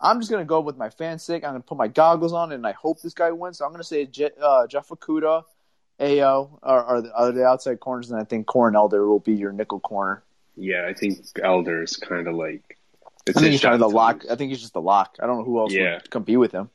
I'm 0.00 0.18
just 0.20 0.30
gonna 0.30 0.44
go 0.44 0.60
with 0.60 0.76
my 0.76 0.90
fan 0.90 1.18
sake. 1.18 1.44
I'm 1.44 1.50
gonna 1.50 1.60
put 1.60 1.78
my 1.78 1.88
goggles 1.88 2.32
on 2.32 2.52
and 2.52 2.66
I 2.66 2.72
hope 2.72 3.00
this 3.00 3.14
guy 3.14 3.30
wins. 3.30 3.58
So 3.58 3.64
I'm 3.64 3.70
gonna 3.72 3.84
say 3.84 4.06
Je- 4.06 4.30
uh, 4.40 4.66
Jeff 4.66 4.88
Okudah, 4.88 5.44
Ao 6.00 6.58
are, 6.62 6.84
are, 6.84 7.00
the, 7.02 7.14
are 7.14 7.32
the 7.32 7.44
outside 7.44 7.78
corners, 7.80 8.10
and 8.10 8.20
I 8.20 8.24
think 8.24 8.46
Corn 8.46 8.74
Elder 8.74 9.06
will 9.06 9.20
be 9.20 9.32
your 9.34 9.52
nickel 9.52 9.80
corner. 9.80 10.24
Yeah, 10.56 10.86
I 10.88 10.94
think 10.94 11.18
Elder 11.42 11.82
is 11.82 11.96
kind 11.96 12.26
of 12.26 12.34
like. 12.34 12.78
It's 13.26 13.36
I 13.38 13.40
think 13.40 13.52
he's 13.52 13.60
kind 13.62 13.74
of 13.74 13.80
the 13.80 13.88
lock. 13.88 14.22
lose. 14.24 14.32
I 14.32 14.36
think 14.36 14.50
he's 14.50 14.60
just 14.60 14.74
the 14.74 14.80
lock. 14.82 15.16
I 15.20 15.26
don't 15.26 15.38
know 15.38 15.44
who 15.44 15.58
else 15.60 15.72
Yeah. 15.72 15.94
would 15.94 16.10
compete 16.10 16.38
with 16.38 16.52
him. 16.52 16.68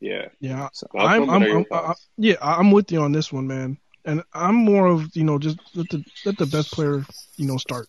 Yeah. 0.00 0.28
Yeah, 0.40 0.68
So- 0.72 0.86
I'm, 0.96 1.28
I'm, 1.30 1.40
what 1.40 1.42
are 1.42 1.50
I'm, 1.50 1.60
I, 1.60 1.64
thoughts? 1.64 2.08
yeah, 2.16 2.34
I'm 2.40 2.70
with 2.70 2.92
you 2.92 3.00
on 3.02 3.12
this 3.12 3.32
one, 3.32 3.46
man. 3.46 3.78
And 4.04 4.22
I'm 4.32 4.54
more 4.54 4.86
of 4.86 5.14
you 5.14 5.24
know 5.24 5.38
just 5.38 5.58
let 5.74 5.88
the 5.90 6.04
let 6.24 6.38
the 6.38 6.46
best 6.46 6.72
player 6.72 7.04
you 7.36 7.46
know 7.46 7.56
start, 7.58 7.88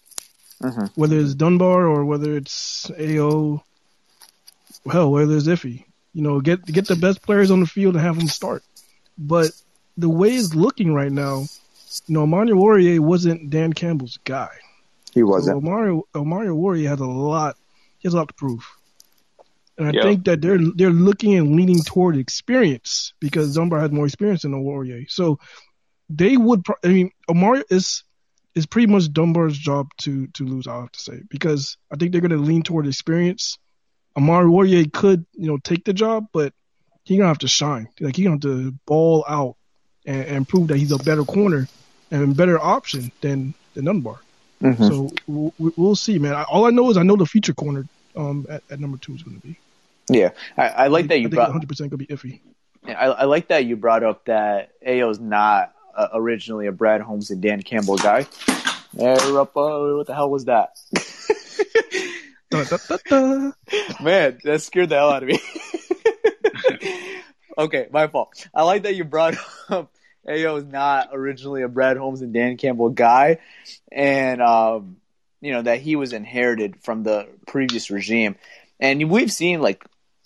Mhm. 0.62 0.92
whether 0.96 1.18
it's 1.18 1.34
Dunbar 1.36 1.88
or 1.88 2.04
whether 2.06 2.36
it's 2.36 2.90
Ao, 3.00 3.64
hell, 4.92 5.12
whether 5.12 5.36
it's 5.38 5.48
Iffy. 5.48 5.86
You 6.14 6.24
know, 6.24 6.42
get 6.42 6.66
get 6.66 6.88
the 6.88 6.96
best 6.96 7.22
players 7.22 7.52
on 7.52 7.60
the 7.60 7.68
field 7.68 7.96
and 7.96 8.04
have 8.04 8.18
them 8.18 8.28
start. 8.28 8.64
But 9.18 9.52
the 9.98 10.10
way 10.10 10.30
it's 10.36 10.56
looking 10.56 10.94
right 10.94 11.12
now, 11.12 11.42
you 12.08 12.14
know, 12.14 12.26
Mario 12.26 12.56
Warrior 12.56 13.02
wasn't 13.02 13.50
Dan 13.50 13.74
Campbell's 13.74 14.18
guy. 14.24 14.50
He 15.14 15.24
wasn't. 15.24 15.64
Mario 15.64 16.04
Mario 16.16 16.56
Warrior 16.56 16.90
has 16.90 17.00
a 17.00 17.06
lot. 17.06 17.56
He 18.00 18.08
has 18.08 18.14
a 18.14 18.18
lot 18.18 18.28
to 18.30 18.34
prove, 18.34 18.66
and 19.78 19.88
I 19.88 19.92
Yeah. 19.92 20.04
think 20.04 20.26
that 20.26 20.42
they're 20.42 20.60
they're 20.76 20.90
looking 20.92 21.36
and 21.36 21.56
leaning 21.56 21.82
toward 21.84 22.18
experience 22.18 23.14
because 23.20 23.54
Dunbar 23.56 23.80
has 23.82 23.92
more 23.92 24.06
experience 24.06 24.42
than 24.44 24.52
the 24.52 24.60
Warrior. 24.60 25.06
So 25.10 25.40
they 26.10 26.38
would. 26.38 26.64
pro- 26.64 26.76
I 26.84 26.88
mean, 26.88 27.12
Mario 27.30 27.64
is 27.70 28.04
is 28.56 28.66
pretty 28.66 28.88
much 28.88 29.12
Dunbar's 29.14 29.58
job 29.58 29.90
to 30.00 30.28
to 30.28 30.46
lose. 30.46 30.68
I 30.68 30.80
have 30.80 30.92
to 30.92 31.00
say 31.00 31.22
because 31.30 31.78
I 31.92 31.96
think 31.96 32.12
they're 32.12 32.22
going 32.22 32.32
to 32.32 32.38
lean 32.38 32.64
toward 32.64 32.88
experience. 32.88 33.58
Amani 34.18 34.48
Oruwariye 34.48 34.92
could 34.92 35.26
you 35.34 35.48
know 35.48 35.58
take 35.58 35.86
the 35.86 35.94
job, 35.94 36.28
but 36.34 36.54
he 37.04 37.18
gonna 37.18 37.28
have 37.28 37.40
to 37.40 37.48
shine. 37.48 37.88
Like 38.00 38.16
he 38.16 38.24
gonna 38.24 38.36
have 38.36 38.42
to 38.42 38.72
ball 38.86 39.24
out 39.28 39.56
and, 40.06 40.26
and 40.26 40.48
prove 40.48 40.68
that 40.70 40.78
he's 40.78 40.92
a 40.92 40.98
better 40.98 41.24
corner 41.24 41.68
and 42.12 42.36
better 42.36 42.60
option 42.60 43.12
than 43.22 43.54
than 43.76 43.86
Dunbar. 43.86 44.20
Mhm. 44.62 44.88
So 44.88 45.10
we'll, 45.28 45.54
we'll 45.78 45.96
see, 45.96 46.20
man. 46.20 46.36
I, 46.36 46.44
all 46.44 46.66
I 46.66 46.72
know 46.72 46.90
is 46.90 46.98
I 46.98 47.04
know 47.04 47.16
the 47.16 47.26
future 47.26 47.54
corner 47.54 47.88
um, 48.16 48.46
at, 48.50 48.62
at 48.70 48.80
number 48.80 48.98
two 48.98 49.14
is 49.14 49.24
going 49.24 49.40
to 49.40 49.48
be. 49.48 49.58
Yeah, 50.10 50.32
I, 50.58 50.68
I 50.68 50.88
like 50.88 51.08
that 51.08 51.14
I 51.14 51.18
you 51.18 51.26
think 51.26 51.36
brought. 51.36 51.50
100 51.50 51.70
percent 51.70 51.92
going 51.92 52.06
to 52.06 52.06
be 52.06 52.14
iffy. 52.14 52.42
I, 52.86 53.06
I 53.06 53.24
like 53.26 53.50
that 53.50 53.66
you 53.66 53.78
brought 53.78 54.04
up 54.04 54.26
that 54.26 54.72
Ao's 54.86 55.20
not 55.20 55.74
uh, 56.00 56.08
originally 56.14 56.68
a 56.68 56.72
Brad 56.72 57.02
Holmes 57.02 57.30
and 57.30 57.42
Dan 57.42 57.62
Campbell 57.62 57.98
guy. 57.98 58.26
Up, 59.00 59.56
uh, 59.56 59.96
what 59.96 60.08
the 60.08 60.16
hell 60.16 60.30
was 60.30 60.46
that? 60.46 60.80
Da, 62.52 62.64
da, 62.64 62.98
da. 63.08 63.52
Man, 64.02 64.40
that 64.44 64.64
scared 64.64 64.90
the 64.90 64.96
hell 64.96 65.12
out 65.12 65.22
of 65.22 65.30
me. 65.30 65.40
okay, 67.60 67.88
my 67.92 68.08
fault. 68.08 68.48
I 68.56 68.64
like 68.64 68.84
that 68.84 68.96
you 68.96 69.04
brought 69.04 69.36
up 69.70 69.92
Ao 70.28 70.56
is 70.56 70.66
not 70.66 71.10
originally 71.14 71.62
a 71.62 71.68
Brad 71.68 71.98
Holmes 71.98 72.22
and 72.22 72.34
Dan 72.34 72.58
Campbell 72.58 72.90
guy, 72.90 73.38
and 73.92 74.42
um, 74.42 74.98
you 75.42 75.52
know 75.52 75.62
that 75.62 75.82
he 75.82 75.96
was 75.96 76.12
inherited 76.12 76.82
from 76.82 77.04
the 77.04 77.28
previous 77.46 77.92
regime. 77.92 78.36
And 78.80 79.12
we've 79.12 79.32
seen 79.32 79.62
like 79.62 79.86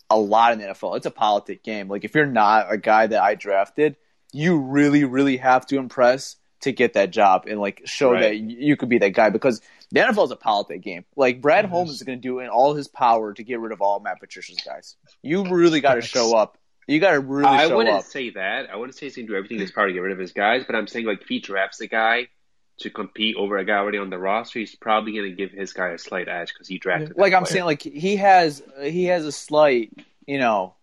a 0.10 0.18
lot 0.18 0.54
in 0.54 0.60
the 0.60 0.66
NFL. 0.66 0.98
It's 0.98 1.06
a 1.06 1.12
politic 1.12 1.62
game. 1.62 1.90
Like 1.90 2.06
if 2.06 2.16
you're 2.16 2.26
not 2.26 2.72
a 2.72 2.78
guy 2.78 3.08
that 3.08 3.22
I 3.22 3.36
drafted, 3.36 3.98
you 4.34 4.58
really, 4.60 5.04
really 5.06 5.38
have 5.38 5.66
to 5.68 5.78
impress 5.78 6.36
to 6.62 6.72
get 6.72 6.94
that 6.94 7.12
job 7.12 7.46
and 7.48 7.60
like 7.60 7.82
show 7.86 8.12
Right. 8.14 8.22
that 8.22 8.36
you 8.38 8.76
could 8.78 8.90
be 8.90 8.98
that 9.00 9.10
guy 9.10 9.30
because 9.30 9.62
the 9.92 10.00
NFL 10.00 10.26
is 10.26 10.32
a 10.32 10.36
politic 10.36 10.82
game. 10.82 11.04
Like 11.16 11.42
Brad 11.42 11.66
It 11.66 11.70
Holmes 11.72 11.92
is. 11.92 12.04
going 12.04 12.18
to 12.18 12.22
do 12.22 12.40
in 12.40 12.48
all 12.50 12.74
his 12.74 12.88
power 12.88 13.34
to 13.34 13.44
get 13.44 13.60
rid 13.60 13.72
of 13.72 13.82
all 13.82 14.00
Matt 14.00 14.20
Patricia's 14.20 14.58
guys. 14.66 14.96
You 15.22 15.44
really 15.46 15.82
got 15.82 15.96
to 15.96 16.02
show 16.02 16.36
up. 16.36 16.58
You 16.88 17.00
got 17.00 17.12
to 17.12 17.20
really 17.20 17.46
I 17.48 17.68
wouldn't 17.68 17.96
up. 17.96 18.04
say 18.06 18.30
that. 18.32 18.70
I 18.70 18.76
wouldn't 18.76 18.96
say 18.96 19.06
he's 19.06 19.16
going 19.16 19.28
to 19.28 19.34
do 19.34 19.38
everything 19.38 19.58
in 19.58 19.62
his 19.62 19.72
power 19.72 19.88
to 19.88 19.94
get 19.94 20.00
rid 20.00 20.12
of 20.14 20.20
his 20.20 20.32
guys, 20.34 20.64
but 20.66 20.76
I'm 20.76 20.88
saying 20.88 21.06
like 21.06 21.22
if 21.22 21.28
he 21.28 21.40
drafts 21.40 21.80
a 21.82 21.88
guy 21.88 22.28
to 22.80 22.90
compete 22.90 23.36
over 23.38 23.58
a 23.58 23.66
guy 23.66 23.76
already 23.78 23.98
on 24.00 24.10
the 24.10 24.18
roster, 24.18 24.60
he's 24.60 24.76
probably 24.76 25.14
going 25.14 25.30
to 25.30 25.36
give 25.36 25.52
his 25.52 25.74
guy 25.74 25.90
a 25.90 25.98
slight 25.98 26.28
edge 26.28 26.54
because 26.54 26.68
he 26.68 26.80
drafted. 26.80 27.18
Like 27.18 27.34
I'm 27.34 27.44
player. 27.44 27.52
saying, 27.54 27.66
like 27.66 27.82
he 27.84 28.16
has 28.18 28.64
he 28.82 29.06
has 29.06 29.26
a 29.26 29.32
slight, 29.32 29.92
you 30.26 30.40
know, 30.40 30.74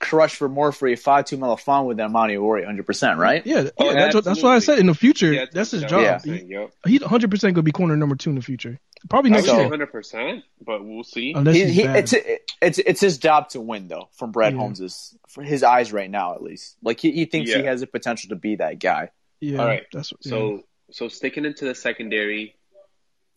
crush 0.00 0.36
for 0.36 0.48
more 0.48 0.70
for 0.72 0.86
a 0.88 0.94
Fatu 0.96 1.36
Melafon 1.36 1.86
with 1.86 1.98
Amani 2.00 2.36
Ori, 2.36 2.64
hundred 2.64 2.86
percent, 2.86 3.18
right? 3.18 3.44
Yeah, 3.46 3.62
yeah 3.62 3.70
Oh, 3.78 3.92
that's, 3.92 4.14
what, 4.14 4.24
that's 4.24 4.42
what 4.42 4.52
I 4.52 4.58
said. 4.60 4.78
In 4.78 4.86
the 4.86 4.94
future, 4.94 5.32
Yeah, 5.32 5.46
that's 5.52 5.72
his 5.72 5.82
job. 5.84 6.02
Yeah. 6.02 6.18
saying, 6.18 6.48
yep. 6.48 6.72
He's 6.86 7.00
100 7.00 7.30
percent 7.30 7.54
going 7.54 7.62
to 7.62 7.62
be 7.62 7.72
corner 7.72 7.96
number 7.96 8.14
two 8.16 8.30
in 8.30 8.36
the 8.36 8.42
future. 8.42 8.78
Probably 9.08 9.30
I 9.30 9.34
next 9.34 9.46
would 9.46 9.52
year, 9.54 9.62
100, 9.64 9.86
percent 9.92 10.44
but 10.64 10.84
we'll 10.84 11.04
see. 11.04 11.32
unless 11.32 11.54
He, 11.54 11.64
he's 11.66 11.74
he, 11.76 11.82
bad. 11.84 11.96
it's 11.96 12.14
it's 12.60 12.78
it's 12.78 13.00
his 13.00 13.18
job 13.18 13.48
to 13.50 13.60
win 13.60 13.86
though, 13.88 14.08
from 14.16 14.32
Brad 14.32 14.52
Yeah. 14.54 14.58
Holmes's 14.60 15.16
for 15.28 15.42
his 15.42 15.62
eyes 15.62 15.92
right 15.92 16.10
now 16.10 16.34
at 16.34 16.42
least. 16.42 16.76
Like 16.82 16.98
he, 17.00 17.12
he 17.12 17.24
thinks 17.24 17.52
he 17.52 17.62
has 17.62 17.80
the 17.80 17.86
potential 17.86 18.30
to 18.30 18.36
be 18.36 18.56
that 18.56 18.78
guy. 18.80 19.10
yeah, 19.40 19.58
All 19.58 19.66
right. 19.66 19.84
That's 19.92 20.12
yeah. 20.22 20.30
So 20.30 20.62
so 20.90 21.08
sticking 21.08 21.44
into 21.44 21.64
the 21.64 21.74
secondary, 21.76 22.56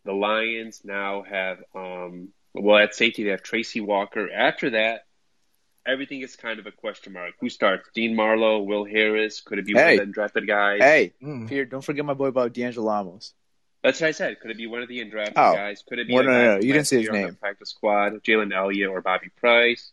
the 0.03 0.13
Lions 0.13 0.81
now 0.83 1.23
have 1.23 1.59
um 1.75 2.29
well 2.53 2.77
at 2.83 2.95
safety 2.95 3.23
they 3.23 3.29
have 3.31 3.43
Tracy 3.43 3.81
Walker. 3.81 4.29
After 4.31 4.71
that, 4.71 5.05
everything 5.85 6.21
is 6.21 6.35
kind 6.35 6.59
of 6.59 6.65
a 6.67 6.71
question 6.71 7.13
mark. 7.13 7.33
Who 7.39 7.49
starts? 7.49 7.89
Dean 7.93 8.15
Marlowe, 8.15 8.59
Will 8.59 8.85
Harris? 8.85 9.41
Could 9.41 9.59
it 9.59 9.65
be 9.65 9.73
Hey. 9.73 9.97
one 9.97 10.07
of 10.09 10.13
the 10.15 10.21
undrafted 10.21 10.47
guys? 10.47 10.79
Hey, 10.81 11.13
Mm. 11.21 11.47
Pierre, 11.49 11.65
don't 11.65 11.83
forget 11.83 12.05
my 12.05 12.13
boy 12.13 12.27
about 12.27 12.53
D'Angelo 12.53 12.91
Amos. 12.91 13.33
That's 13.83 13.99
what 13.99 14.07
I 14.07 14.11
said. 14.11 14.39
Could 14.39 14.51
it 14.51 14.57
be 14.57 14.67
one 14.67 14.83
of 14.83 14.89
the 14.89 14.99
undrafted 15.03 15.33
Oh. 15.35 15.53
guys? 15.53 15.83
Could 15.87 15.99
it 15.99 16.07
be 16.07 16.13
Well, 16.13 16.23
no, 16.23 16.31
no, 16.31 16.45
no, 16.45 16.55
you 16.57 16.61
didn't 16.61 16.77
last 16.77 16.89
say 16.89 16.97
his 16.97 17.03
year 17.05 17.13
on 17.13 17.21
the 17.21 17.27
name. 17.29 17.35
practice 17.35 17.69
squad? 17.69 18.13
Jalen 18.23 18.53
Elliott 18.55 18.89
or 18.89 19.01
Bobby 19.01 19.29
Price? 19.39 19.91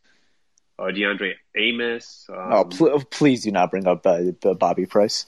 Or 0.78 0.90
DeAndre 0.92 1.34
Amos? 1.56 2.26
Um, 2.28 2.52
oh, 2.52 2.64
pl- 2.64 3.00
please 3.10 3.42
do 3.42 3.50
not 3.50 3.70
bring 3.70 3.86
up 3.88 4.06
uh, 4.06 4.20
uh, 4.44 4.54
Bobby 4.54 4.86
Price. 4.86 5.26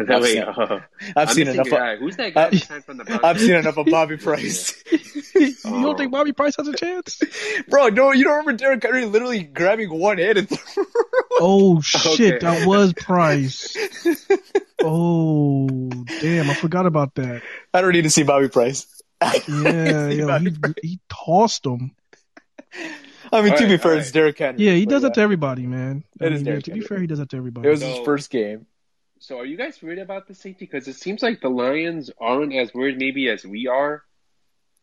And 0.00 0.08
then, 0.08 0.16
I've 0.16 0.22
wait, 0.22 0.32
seen- 0.34 0.42
uh, 0.42 0.80
I've 1.16 1.30
seen 1.32 1.48
enough. 1.48 1.72
Of. 1.72 1.98
Who's 2.00 2.16
that 2.16 2.34
guy 2.34 2.50
who 2.50 2.56
signed 2.58 2.84
from? 2.84 3.02
I've 3.22 3.38
seen 3.40 3.54
enough 3.54 3.76
of 3.76 3.86
Bobby 3.86 4.16
Price. 4.16 4.82
you 5.34 5.54
Oh. 5.64 5.82
don't 5.82 5.96
think 5.98 6.10
Bobby 6.12 6.32
Price 6.32 6.56
has 6.56 6.66
a 6.68 6.72
chance? 6.74 7.20
Bro, 7.68 7.88
no, 7.90 8.12
you 8.12 8.24
don't 8.24 8.32
remember 8.38 8.52
Derrick 8.54 8.82
Henry 8.82 9.04
literally 9.04 9.42
grabbing 9.42 9.90
one 9.90 10.18
hand 10.18 10.38
and 10.38 10.48
Oh 11.40 11.80
shit, 11.80 12.34
Okay. 12.34 12.38
that 12.38 12.66
was 12.66 12.92
Price. 12.94 13.76
Oh 14.82 15.68
damn, 16.20 16.50
I 16.50 16.54
forgot 16.54 16.86
about 16.86 17.14
that. 17.16 17.42
I 17.74 17.80
don't 17.80 17.92
need 17.92 18.02
to 18.02 18.10
see 18.10 18.22
Bobby 18.22 18.48
Price. 18.48 18.86
Yeah, 19.48 20.08
yo, 20.08 20.26
Bobby 20.26 20.50
he, 20.50 20.58
Price. 20.58 20.74
he 20.82 21.00
tossed 21.10 21.66
him. 21.66 21.92
I 23.32 23.42
mean, 23.42 23.54
to 23.56 23.62
All 23.64 23.68
be 23.68 23.76
fair, 23.76 23.92
all 23.92 23.98
it's 23.98 24.08
right. 24.08 24.14
Derrick 24.14 24.38
Henry. 24.38 24.64
Yeah, 24.64 24.72
he 24.72 24.86
does 24.86 25.02
that 25.02 25.14
to 25.14 25.20
everybody, 25.20 25.66
man. 25.66 26.04
I 26.20 26.24
It 26.26 26.32
is 26.32 26.38
mean, 26.40 26.46
yeah, 26.46 26.50
Derrick 26.52 26.64
to 26.64 26.70
be 26.72 26.80
fair, 26.80 27.00
he 27.00 27.06
does 27.06 27.18
that 27.18 27.28
to 27.30 27.36
everybody. 27.36 27.68
It 27.68 27.70
was 27.70 27.80
So- 27.80 27.86
his 27.88 27.98
first 28.04 28.30
game. 28.30 28.66
So 29.20 29.38
are 29.38 29.44
you 29.44 29.56
guys 29.56 29.80
worried 29.82 29.98
about 29.98 30.26
the 30.26 30.34
safety? 30.34 30.64
Because 30.64 30.88
it 30.88 30.96
seems 30.96 31.22
like 31.22 31.40
the 31.40 31.50
Lions 31.50 32.10
aren't 32.18 32.54
as 32.54 32.72
worried 32.72 32.98
maybe 32.98 33.28
as 33.28 33.44
we 33.44 33.66
are. 33.68 34.02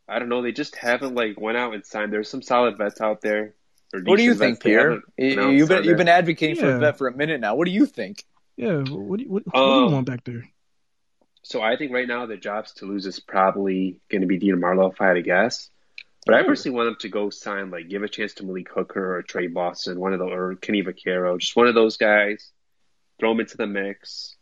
I 0.08 0.20
don't 0.20 0.30
know. 0.30 0.42
They 0.42 0.52
just 0.52 0.76
haven't 0.76 1.16
like 1.16 1.40
went 1.40 1.58
out 1.58 1.74
and 1.74 1.86
signed. 1.86 2.14
There's 2.14 2.30
some 2.30 2.42
solid 2.42 2.78
vets 2.78 3.02
out 3.02 3.22
there. 3.22 3.56
What 3.92 4.18
do 4.18 4.24
you 4.24 4.36
think, 4.36 4.62
Pierre? 4.62 5.02
You, 5.18 5.50
you've 5.50 5.70
been 5.70 5.84
you've 5.84 5.98
been 5.98 6.06
there. 6.06 6.16
advocating 6.16 6.56
for 6.56 6.70
a 6.70 6.80
vet 6.80 6.98
for 6.98 7.08
a 7.08 7.16
minute 7.16 7.42
now. 7.42 7.56
What 7.56 7.66
do 7.66 7.72
you 7.72 7.86
think? 7.86 8.26
yeah, 8.56 8.78
what 8.90 9.18
do 9.18 9.24
you, 9.24 9.30
what, 9.32 9.44
what 9.46 9.54
do 9.54 9.60
you 9.60 9.66
Um, 9.66 9.92
want 9.94 10.06
back 10.06 10.24
there? 10.24 10.48
So 11.42 11.62
I 11.62 11.78
think 11.78 11.92
right 11.94 12.08
now 12.08 12.26
the 12.26 12.38
jobs 12.38 12.74
to 12.76 12.86
lose 12.86 13.06
is 13.06 13.20
probably 13.20 14.00
going 14.10 14.22
to 14.22 14.28
be 14.28 14.38
Dean 14.38 14.60
Marlowe 14.60 14.92
if 14.92 15.02
I 15.02 15.08
had 15.08 15.14
to 15.14 15.22
guess. 15.22 15.70
But 16.26 16.36
I 16.36 16.44
personally 16.44 16.76
want 16.76 16.88
them 16.88 16.98
to 17.00 17.10
go 17.10 17.30
sign 17.30 17.72
like 17.72 17.88
give 17.88 18.04
a 18.04 18.10
chance 18.10 18.34
to 18.36 18.46
Malik 18.46 18.68
Hooker 18.70 19.16
or 19.18 19.22
Tre 19.24 19.48
Boston, 19.48 20.00
one 20.00 20.14
of 20.14 20.20
the 20.20 20.26
or 20.26 20.56
Kenny 20.56 20.84
Vaccaro, 20.84 21.40
just 21.40 21.56
one 21.56 21.68
of 21.68 21.76
those 21.76 21.96
guys. 21.98 22.52
Throw 23.20 23.32
them 23.32 23.40
into 23.40 23.58
the 23.58 23.68
mix, 23.68 24.36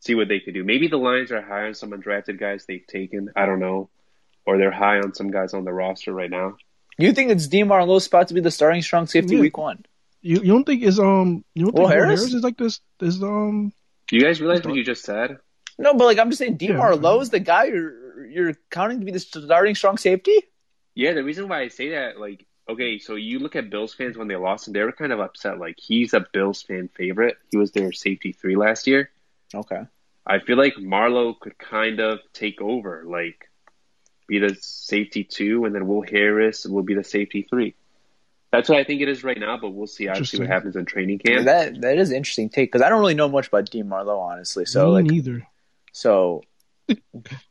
see 0.00 0.14
what 0.14 0.28
they 0.28 0.40
could 0.40 0.54
do. 0.54 0.62
Maybe 0.64 0.88
the 0.88 0.96
Lions 0.96 1.32
are 1.32 1.42
high 1.42 1.66
on 1.66 1.74
some 1.74 1.90
undrafted 1.90 2.38
guys 2.38 2.64
they've 2.66 2.86
taken. 2.86 3.30
I 3.34 3.46
don't 3.46 3.58
know, 3.60 3.90
or 4.46 4.58
they're 4.58 4.70
high 4.70 4.98
on 4.98 5.14
some 5.14 5.30
guys 5.30 5.54
on 5.54 5.64
the 5.64 5.72
roster 5.72 6.12
right 6.12 6.30
now. 6.30 6.56
You 6.98 7.12
think 7.12 7.30
it's 7.30 7.48
Dean 7.48 7.68
Marlowe's 7.68 8.04
spot 8.04 8.28
to 8.28 8.34
be 8.34 8.40
the 8.40 8.50
starting 8.50 8.82
strong 8.82 9.06
safety 9.06 9.34
Yeah. 9.34 9.40
week 9.40 9.56
one? 9.58 9.84
You, 10.20 10.36
you 10.36 10.52
don't 10.52 10.64
think 10.64 10.82
is 10.82 11.00
um 11.00 11.44
you 11.54 11.64
don't 11.64 11.74
Will 11.74 11.88
think 11.88 11.94
Harris? 11.94 12.20
Harris? 12.20 12.34
is 12.34 12.42
like 12.44 12.56
this 12.56 12.80
is 13.00 13.20
um 13.22 13.72
Do 14.08 14.16
you 14.16 14.22
guys 14.22 14.40
realize 14.40 14.62
what 14.64 14.74
you 14.76 14.84
just 14.84 15.04
said? 15.04 15.38
No, 15.78 15.94
but 15.94 16.04
like 16.04 16.18
I'm 16.18 16.30
just 16.30 16.38
saying, 16.38 16.58
Dean 16.58 16.70
Yeah, 16.70 16.76
Marlowe 16.76 17.20
is 17.20 17.30
the 17.30 17.40
guy 17.40 17.64
you're 17.64 18.26
you're 18.26 18.54
counting 18.70 19.00
to 19.00 19.04
be 19.06 19.10
the 19.10 19.18
starting 19.18 19.74
strong 19.74 19.96
safety. 19.98 20.36
Yeah, 20.94 21.14
the 21.14 21.24
reason 21.24 21.48
why 21.48 21.62
I 21.62 21.68
say 21.68 21.90
that, 21.90 22.20
like, 22.20 22.46
okay, 22.68 22.98
so 22.98 23.14
you 23.16 23.38
look 23.38 23.56
at 23.56 23.70
Bills 23.70 23.94
fans 23.94 24.16
when 24.16 24.28
they 24.28 24.36
lost 24.36 24.66
and 24.66 24.76
they 24.76 24.82
were 24.82 24.92
kind 24.92 25.12
of 25.12 25.20
upset. 25.20 25.58
Like, 25.58 25.76
he's 25.78 26.14
a 26.14 26.26
Bills 26.32 26.62
fan 26.62 26.88
favorite. 26.94 27.36
He 27.50 27.56
was 27.56 27.72
their 27.72 27.92
safety 27.92 28.32
three 28.32 28.56
last 28.56 28.86
year. 28.86 29.10
Okay. 29.54 29.82
I 30.26 30.38
feel 30.38 30.56
like 30.56 30.78
Marlowe 30.78 31.34
could 31.34 31.58
kind 31.58 32.00
of 32.00 32.20
take 32.32 32.60
over, 32.60 33.02
like, 33.06 33.48
be 34.28 34.38
the 34.38 34.56
safety 34.60 35.24
two, 35.24 35.64
and 35.64 35.74
then 35.74 35.86
Will 35.88 36.02
Harris 36.02 36.64
will 36.64 36.84
be 36.84 36.94
the 36.94 37.04
safety 37.04 37.46
three. 37.48 37.74
That's 38.52 38.68
what 38.68 38.78
I 38.78 38.84
think 38.84 39.00
it 39.00 39.08
is 39.08 39.24
right 39.24 39.38
now, 39.38 39.56
but 39.56 39.70
we'll 39.70 39.86
see. 39.86 40.08
Obviously, 40.08 40.38
what 40.40 40.48
happens 40.48 40.76
in 40.76 40.84
training 40.84 41.20
Yeah, 41.24 41.36
camp. 41.36 41.46
that 41.46 41.80
that 41.80 41.98
is 41.98 42.10
an 42.10 42.16
interesting 42.18 42.50
take 42.50 42.70
because 42.70 42.82
I 42.84 42.88
don't 42.90 43.00
really 43.00 43.14
know 43.14 43.28
much 43.28 43.48
about 43.48 43.70
Dean 43.70 43.88
Marlowe, 43.88 44.18
honestly. 44.20 44.64
So 44.66 44.86
Me 44.88 44.92
like, 44.92 45.04
neither. 45.06 45.46
so 45.92 46.42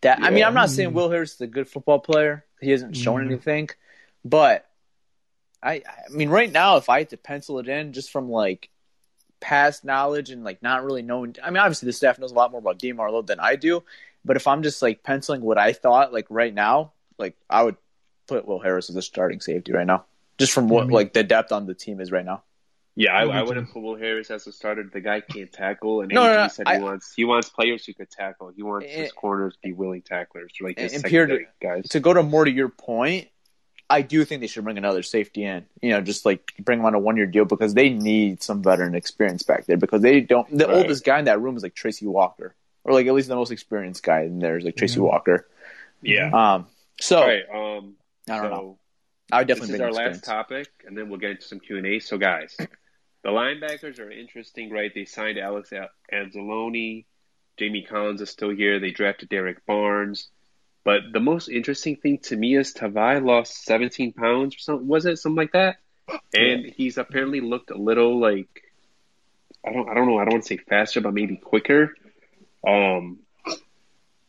that 0.01 0.19
I 0.21 0.29
mean, 0.29 0.43
I'm 0.43 0.53
not 0.53 0.69
saying 0.69 0.93
Will 0.93 1.09
Harris 1.09 1.33
is 1.33 1.41
a 1.41 1.47
good 1.47 1.67
football 1.67 1.99
player. 1.99 2.45
He 2.61 2.69
hasn't 2.71 2.95
shown 2.95 3.21
Mhm. 3.21 3.31
anything, 3.31 3.69
but 4.23 4.67
I 5.63 5.73
I 5.85 6.09
mean, 6.11 6.29
right 6.29 6.51
now, 6.51 6.77
if 6.77 6.89
I 6.89 6.99
had 6.99 7.09
to 7.11 7.17
pencil 7.17 7.59
it 7.59 7.67
in 7.67 7.93
just 7.93 8.11
from 8.11 8.29
like 8.29 8.69
past 9.39 9.83
knowledge 9.83 10.29
and 10.29 10.43
like 10.43 10.61
not 10.61 10.83
really 10.83 11.01
knowing, 11.01 11.35
I 11.43 11.49
mean, 11.49 11.57
obviously 11.57 11.87
the 11.87 11.93
staff 11.93 12.19
knows 12.19 12.31
a 12.31 12.35
lot 12.35 12.51
more 12.51 12.59
about 12.59 12.79
Dean 12.79 12.95
Marlowe 12.95 13.21
than 13.21 13.39
I 13.39 13.55
do. 13.55 13.83
But 14.23 14.37
if 14.37 14.47
I'm 14.47 14.61
just 14.63 14.81
like 14.81 15.03
penciling 15.03 15.41
what 15.41 15.57
I 15.57 15.73
thought, 15.73 16.13
like 16.13 16.27
right 16.29 16.53
now, 16.53 16.93
like 17.17 17.35
I 17.49 17.63
would 17.63 17.77
put 18.27 18.45
Will 18.47 18.59
Harris 18.59 18.89
as 18.89 18.95
a 18.95 19.01
starting 19.01 19.41
safety 19.41 19.71
right 19.71 19.87
now, 19.87 20.05
just 20.37 20.51
from 20.53 20.67
what 20.69 20.81
Yeah, 20.83 20.87
me- 20.89 20.93
like 20.95 21.13
the 21.13 21.23
depth 21.23 21.51
on 21.51 21.65
the 21.65 21.73
team 21.73 21.99
is 21.99 22.11
right 22.11 22.25
now. 22.25 22.43
Yeah, 22.93 23.13
I, 23.13 23.23
I 23.23 23.41
wouldn't 23.43 23.71
put 23.71 23.81
Will 23.81 23.95
Harris 23.95 24.29
as 24.29 24.45
a 24.47 24.51
starter. 24.51 24.83
The 24.83 24.99
guy 24.99 25.21
can't 25.21 25.49
tackle, 25.51 26.01
and 26.01 26.11
No, 26.11 26.25
no, 26.25 26.41
no, 26.43 26.47
said 26.49 26.67
I- 26.67 26.75
he 26.77 26.83
wants 26.83 27.13
he 27.15 27.23
wants 27.25 27.49
players 27.49 27.85
who 27.85 27.93
could 27.93 28.11
tackle. 28.11 28.51
He 28.55 28.63
wants 28.63 28.87
Eh, 28.89 29.03
his 29.03 29.11
corners 29.13 29.53
to 29.53 29.59
be 29.63 29.71
willing 29.73 30.01
tacklers, 30.01 30.51
like 30.59 30.77
his 30.77 30.93
and 30.93 31.03
Pierre- 31.03 31.47
guys. 31.61 31.87
to 31.89 31.99
go 32.01 32.13
to 32.13 32.21
more 32.21 32.43
to 32.45 32.51
your 32.51 32.67
point, 32.69 33.29
I 33.91 34.01
do 34.01 34.23
think 34.25 34.41
they 34.41 34.47
should 34.47 34.63
bring 34.63 34.77
another 34.77 35.03
safety 35.03 35.43
in. 35.43 35.65
You 35.81 35.91
know, 35.91 36.01
just 36.01 36.25
like 36.25 36.53
bring 36.59 36.79
him 36.79 36.85
on 36.85 36.93
a 36.95 36.99
one 36.99 37.17
year 37.17 37.25
deal 37.25 37.45
because 37.45 37.73
they 37.73 37.89
need 37.89 38.41
some 38.41 38.63
veteran 38.63 38.95
experience 38.95 39.43
back 39.43 39.65
there 39.65 39.77
because 39.77 40.01
they 40.01 40.21
don't. 40.21 40.47
The 40.57 40.67
Right. 40.67 40.77
oldest 40.77 41.03
guy 41.03 41.19
in 41.19 41.25
that 41.25 41.41
room 41.41 41.57
is 41.57 41.63
like 41.63 41.75
Tracy 41.75 42.07
Walker, 42.07 42.55
or 42.83 42.93
like 42.93 43.07
at 43.07 43.13
least 43.13 43.27
the 43.27 43.35
most 43.35 43.51
experienced 43.51 44.03
guy 44.03 44.21
in 44.21 44.39
there 44.39 44.57
is 44.57 44.63
like 44.65 44.75
Tracy 44.77 44.99
Yeah. 44.99 45.05
Walker. 45.05 45.47
Yeah. 46.01 46.31
Um, 46.55 46.67
so 46.99 47.19
All 47.19 47.27
right. 47.27 47.43
Um, 47.53 47.95
I 48.29 48.35
don't 48.37 48.45
so 48.45 48.49
know. 48.49 48.77
I 49.31 49.39
would 49.39 49.47
this 49.47 49.57
definitely 49.59 49.75
is 49.75 49.79
bring 49.79 50.03
our 50.05 50.09
last 50.11 50.23
topic, 50.23 50.67
and 50.85 50.97
then 50.97 51.09
we'll 51.09 51.19
get 51.19 51.31
into 51.31 51.43
some 51.43 51.59
Q 51.59 51.77
and 51.77 51.85
A. 51.87 51.99
So, 51.99 52.17
guys, 52.17 52.55
the 52.57 53.29
linebackers 53.29 53.99
are 53.99 54.11
interesting, 54.11 54.69
right? 54.71 54.91
They 54.93 55.05
signed 55.05 55.37
Alex 55.37 55.71
Anzalone. 56.11 57.05
Jamie 57.57 57.83
Collins 57.83 58.21
is 58.21 58.29
still 58.29 58.49
here. 58.49 58.79
They 58.79 58.91
drafted 58.91 59.29
Derrick 59.29 59.65
Barnes. 59.65 60.29
But 60.83 61.13
the 61.13 61.19
most 61.19 61.47
interesting 61.47 61.95
thing 61.95 62.17
to 62.23 62.35
me 62.35 62.55
is 62.55 62.73
Tavai 62.73 63.23
lost 63.23 63.65
17 63.65 64.13
pounds 64.13 64.55
or 64.55 64.59
something. 64.59 64.87
Was 64.87 65.05
it 65.05 65.19
something 65.19 65.37
like 65.37 65.51
that? 65.51 65.77
And 66.33 66.65
he's 66.65 66.97
apparently 66.97 67.39
looked 67.39 67.71
a 67.71 67.77
little 67.77 68.19
like 68.19 68.63
I 69.65 69.71
don't 69.71 69.89
I 69.89 69.93
don't 69.93 70.07
know. 70.07 70.17
I 70.17 70.25
don't 70.25 70.33
want 70.33 70.43
to 70.43 70.47
say 70.47 70.57
faster, 70.57 71.01
but 71.01 71.13
maybe 71.13 71.37
quicker. 71.37 71.95
Um, 72.67 73.19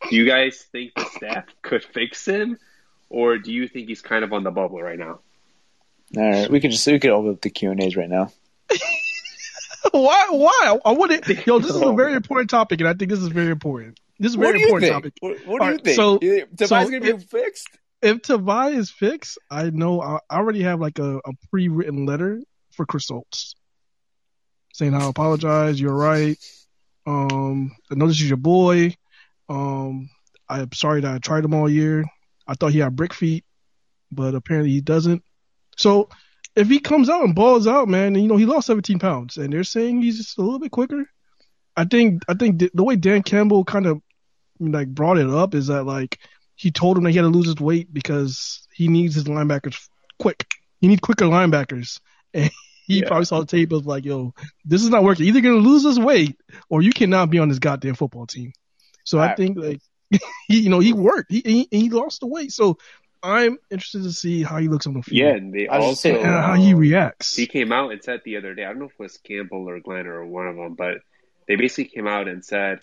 do 0.09 0.15
you 0.15 0.25
guys 0.25 0.65
think 0.71 0.93
the 0.95 1.05
staff 1.05 1.45
could 1.61 1.83
fix 1.83 2.27
him, 2.27 2.57
or 3.09 3.37
do 3.37 3.51
you 3.51 3.67
think 3.67 3.87
he's 3.87 4.01
kind 4.01 4.23
of 4.23 4.33
on 4.33 4.43
the 4.43 4.51
bubble 4.51 4.81
right 4.81 4.99
now? 4.99 5.19
All 6.15 6.29
right, 6.29 6.49
we 6.49 6.59
could 6.59 6.71
just 6.71 6.85
we 6.85 6.99
could 6.99 7.09
open 7.09 7.31
up 7.31 7.41
the 7.41 7.49
Q 7.49 7.71
and 7.71 7.81
A's 7.81 7.95
right 7.95 8.09
now. 8.09 8.31
Why? 9.91 10.27
Why? 10.29 10.79
I 10.85 10.91
wouldn't. 10.91 11.27
Yo, 11.47 11.59
this 11.59 11.71
is 11.71 11.81
a 11.81 11.93
very 11.95 12.13
important 12.13 12.49
topic, 12.49 12.79
and 12.79 12.87
I 12.87 12.93
think 12.93 13.09
this 13.09 13.19
is 13.19 13.27
very 13.27 13.51
important. 13.51 13.99
This 14.23 14.31
is 14.31 14.35
a 14.37 14.39
very 14.39 14.63
important 14.63 14.91
topic. 14.91 15.13
What, 15.19 15.37
what 15.45 15.59
do 15.59 15.65
you 15.65 15.71
right, 15.73 15.83
think? 15.83 15.95
so- 15.95 16.19
You- 16.21 16.47
Tavai's 16.55 16.69
so 16.69 16.85
gonna 16.85 17.01
be 17.01 17.09
if- 17.09 17.23
fixed. 17.25 17.67
If 18.01 18.17
Tavai 18.21 18.75
is 18.75 18.89
fixed, 18.91 19.37
I 19.49 19.69
know 19.69 20.01
I 20.01 20.19
I 20.29 20.37
already 20.37 20.63
have 20.63 20.79
like 20.81 20.99
a, 20.99 21.17
a 21.19 21.31
pre-written 21.49 22.05
letter 22.05 22.41
for 22.71 22.85
Chris 22.85 23.03
Schultz 23.05 23.55
saying 24.73 24.93
I 24.93 25.07
apologize. 25.07 25.79
You're 25.79 25.95
right. 25.95 26.37
Um, 27.05 27.71
I 27.91 27.95
know 27.95 28.07
this 28.07 28.19
is 28.21 28.27
your 28.27 28.37
boy. 28.37 28.95
Um, 29.49 30.09
I'm 30.49 30.71
sorry 30.73 31.01
that 31.01 31.13
I 31.13 31.17
tried 31.19 31.45
him 31.45 31.53
all 31.53 31.69
year. 31.69 32.03
I 32.47 32.55
thought 32.55 32.73
he 32.73 32.79
had 32.79 32.95
brick 32.95 33.13
feet, 33.13 33.45
but 34.11 34.35
apparently 34.35 34.71
he 34.71 34.81
doesn't. 34.81 35.23
So 35.77 36.09
if 36.55 36.67
he 36.67 36.79
comes 36.79 37.09
out 37.09 37.23
and 37.23 37.35
balls 37.35 37.67
out, 37.67 37.87
man, 37.87 38.15
and 38.15 38.21
you 38.21 38.27
know 38.27 38.37
he 38.37 38.45
lost 38.45 38.67
17 38.67 38.99
pounds, 38.99 39.37
and 39.37 39.51
they're 39.53 39.63
saying 39.63 40.01
he's 40.01 40.17
just 40.17 40.37
a 40.37 40.41
little 40.41 40.59
bit 40.59 40.71
quicker. 40.71 41.05
I 41.75 41.85
think 41.85 42.23
I 42.27 42.33
think 42.33 42.59
the, 42.59 42.69
the 42.73 42.83
way 42.83 42.95
Dan 42.95 43.23
Campbell 43.23 43.63
kind 43.63 43.85
of 43.85 44.01
like 44.71 44.87
brought 44.87 45.17
it 45.17 45.29
up 45.29 45.53
is 45.55 45.67
that 45.67 45.83
like 45.83 46.19
he 46.55 46.71
told 46.71 46.97
him 46.97 47.03
that 47.03 47.11
he 47.11 47.17
had 47.17 47.23
to 47.23 47.27
lose 47.29 47.45
his 47.47 47.59
weight 47.59 47.91
because 47.93 48.67
he 48.73 48.87
needs 48.87 49.15
his 49.15 49.25
linebackers 49.25 49.89
quick. 50.19 50.47
He 50.81 50.87
needs 50.87 51.01
quicker 51.01 51.25
linebackers, 51.25 51.99
and 52.33 52.51
he 52.87 53.01
Yeah. 53.01 53.07
probably 53.07 53.25
saw 53.25 53.39
the 53.39 53.45
tape 53.45 53.71
of 53.71 53.85
like, 53.85 54.05
yo, 54.05 54.33
this 54.65 54.83
is 54.83 54.89
not 54.89 55.03
working. 55.03 55.25
Either 55.25 55.41
gonna 55.41 55.55
lose 55.55 55.83
this 55.83 55.99
weight 55.99 56.39
or 56.69 56.81
you 56.81 56.91
cannot 56.91 57.29
be 57.29 57.39
on 57.39 57.49
this 57.49 57.59
goddamn 57.59 57.95
football 57.95 58.27
team. 58.27 58.51
So 59.03 59.19
I 59.19 59.23
Alright. 59.23 59.37
think 59.37 59.57
like 59.57 59.79
he, 60.47 60.59
you 60.61 60.69
know, 60.69 60.79
he 60.79 60.93
worked. 60.93 61.31
He, 61.31 61.41
he 61.45 61.67
he 61.71 61.89
lost 61.89 62.19
the 62.21 62.27
weight. 62.27 62.51
So 62.51 62.77
I'm 63.21 63.57
interested 63.71 64.03
to 64.03 64.11
see 64.11 64.43
how 64.43 64.57
he 64.57 64.67
looks 64.67 64.85
on 64.85 64.93
the 64.93 65.01
field. 65.01 65.21
Yeah, 65.21 65.35
and 65.35 65.53
they 65.53 65.67
I 65.67 65.77
also 65.77 66.01
saying, 66.01 66.25
and 66.25 66.43
how 66.43 66.55
he 66.55 66.73
um, 66.73 66.79
reacts. 66.79 67.35
He 67.37 67.47
came 67.47 67.71
out 67.71 67.91
and 67.91 68.03
said 68.03 68.21
the 68.25 68.37
other 68.37 68.53
day, 68.53 68.63
I 68.65 68.69
don't 68.69 68.79
know 68.79 68.85
if 68.85 68.91
it 68.91 68.99
was 68.99 69.17
Campbell 69.17 69.69
or 69.69 69.79
Glenn 69.79 70.07
or 70.07 70.25
one 70.25 70.47
of 70.47 70.55
them, 70.55 70.75
but 70.75 70.97
they 71.47 71.55
basically 71.55 71.85
came 71.85 72.07
out 72.07 72.27
and 72.27 72.43
said 72.43 72.79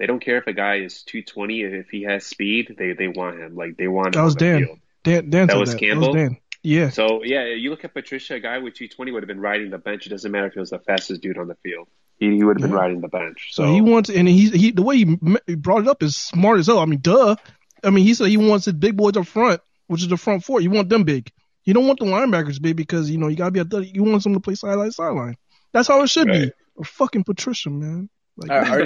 they 0.00 0.06
don't 0.06 0.18
care 0.18 0.38
if 0.38 0.46
a 0.48 0.52
guy 0.52 0.76
is 0.78 1.02
220, 1.04 1.60
if 1.60 1.88
he 1.90 2.02
has 2.02 2.26
speed, 2.26 2.74
they, 2.76 2.94
they 2.94 3.06
want 3.06 3.38
him. 3.38 3.54
Like, 3.54 3.76
they 3.76 3.86
want 3.86 4.14
That 4.14 4.22
was 4.22 4.34
Dan. 4.34 4.80
Dan, 5.04 5.30
Dan 5.30 5.46
That 5.46 5.56
was 5.58 5.70
that. 5.72 5.78
Campbell? 5.78 6.12
That 6.12 6.20
was 6.20 6.30
Dan. 6.30 6.36
Yeah. 6.62 6.90
So, 6.90 7.22
yeah, 7.22 7.44
you 7.46 7.70
look 7.70 7.84
at 7.84 7.94
Patricia, 7.94 8.34
a 8.34 8.40
guy 8.40 8.58
with 8.58 8.74
220 8.74 9.12
would 9.12 9.22
have 9.22 9.28
been 9.28 9.40
riding 9.40 9.70
the 9.70 9.78
bench. 9.78 10.06
It 10.06 10.10
doesn't 10.10 10.30
matter 10.32 10.46
if 10.48 10.54
he 10.54 10.58
was 10.60 10.70
the 10.70 10.78
fastest 10.80 11.22
dude 11.22 11.38
on 11.38 11.46
the 11.48 11.54
field. 11.62 11.86
He, 12.18 12.34
he 12.36 12.44
would 12.44 12.58
have 12.60 12.62
been 12.68 12.76
Yeah. 12.76 12.82
riding 12.82 13.00
the 13.00 13.08
bench. 13.08 13.50
So 13.52 13.62
So, 13.64 13.72
he 13.72 13.80
wants, 13.80 14.10
and 14.10 14.28
he's 14.28 14.52
he 14.52 14.70
the 14.72 14.82
way 14.82 14.96
he 14.98 15.02
m- 15.04 15.38
he 15.46 15.54
brought 15.54 15.82
it 15.82 15.88
up 15.88 16.02
is 16.02 16.16
smart 16.16 16.58
as 16.58 16.66
hell. 16.66 16.78
I 16.80 16.84
mean, 16.84 17.00
duh. 17.00 17.36
I 17.82 17.88
mean, 17.88 18.04
he 18.04 18.12
said 18.12 18.28
he 18.28 18.36
wants 18.36 18.66
his 18.66 18.74
big 18.74 18.94
boys 18.96 19.16
up 19.16 19.26
front, 19.26 19.62
which 19.86 20.02
is 20.02 20.08
the 20.08 20.18
front 20.18 20.44
four. 20.44 20.60
You 20.60 20.68
want 20.70 20.90
them 20.90 21.04
big. 21.04 21.30
You 21.64 21.72
don't 21.72 21.86
want 21.86 21.98
the 21.98 22.04
linebackers 22.04 22.60
big 22.60 22.76
because 22.76 23.10
you 23.10 23.16
know 23.16 23.28
you 23.28 23.36
gotta 23.36 23.52
be 23.52 23.60
a. 23.60 23.80
You 23.80 24.02
want 24.02 24.22
them 24.22 24.34
to 24.34 24.40
play 24.40 24.54
sideline 24.54 24.90
sideline. 24.92 25.36
That's 25.72 25.88
how 25.88 26.02
it 26.02 26.08
should 26.10 26.26
be. 26.26 26.32
Right. 26.40 26.52
Or 26.76 26.84
fucking 26.84 27.24
Patricia, 27.24 27.70
man. 27.70 28.10
Like, 28.36 28.50
Are, 28.50 28.60
are, 28.60 28.82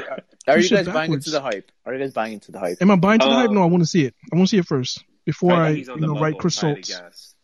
are 0.48 0.54
Push 0.56 0.70
you 0.70 0.76
it 0.76 0.84
guys 0.84 0.94
buying 0.94 1.12
into 1.12 1.30
the 1.30 1.40
hype? 1.40 1.70
Are 1.86 1.94
you 1.94 2.00
guys 2.00 2.12
buying 2.12 2.32
into 2.32 2.50
the 2.52 2.58
hype? 2.58 2.78
am 2.80 2.90
I 2.90 2.96
buying 2.96 3.20
to 3.20 3.26
the 3.28 3.34
hype? 3.34 3.48
Um, 3.50 3.54
No, 3.54 3.62
I 3.62 3.66
want 3.66 3.82
to 3.82 3.86
see 3.86 4.04
it. 4.04 4.14
I 4.32 4.36
want 4.36 4.48
to 4.48 4.50
see 4.50 4.58
it 4.58 4.66
first 4.66 5.04
before 5.24 5.52
I 5.52 5.60
I, 5.60 5.66
think 5.68 5.78
he's 5.78 5.88
on 5.88 6.00
you 6.00 6.06
know 6.06 6.14
bubble, 6.14 6.22
write 6.22 6.38
Chris 6.38 6.58
if 6.58 6.64
I 6.64 6.68
had 6.68 6.76
to 6.76 6.82
Schultz. 6.82 7.02
guess. 7.02 7.34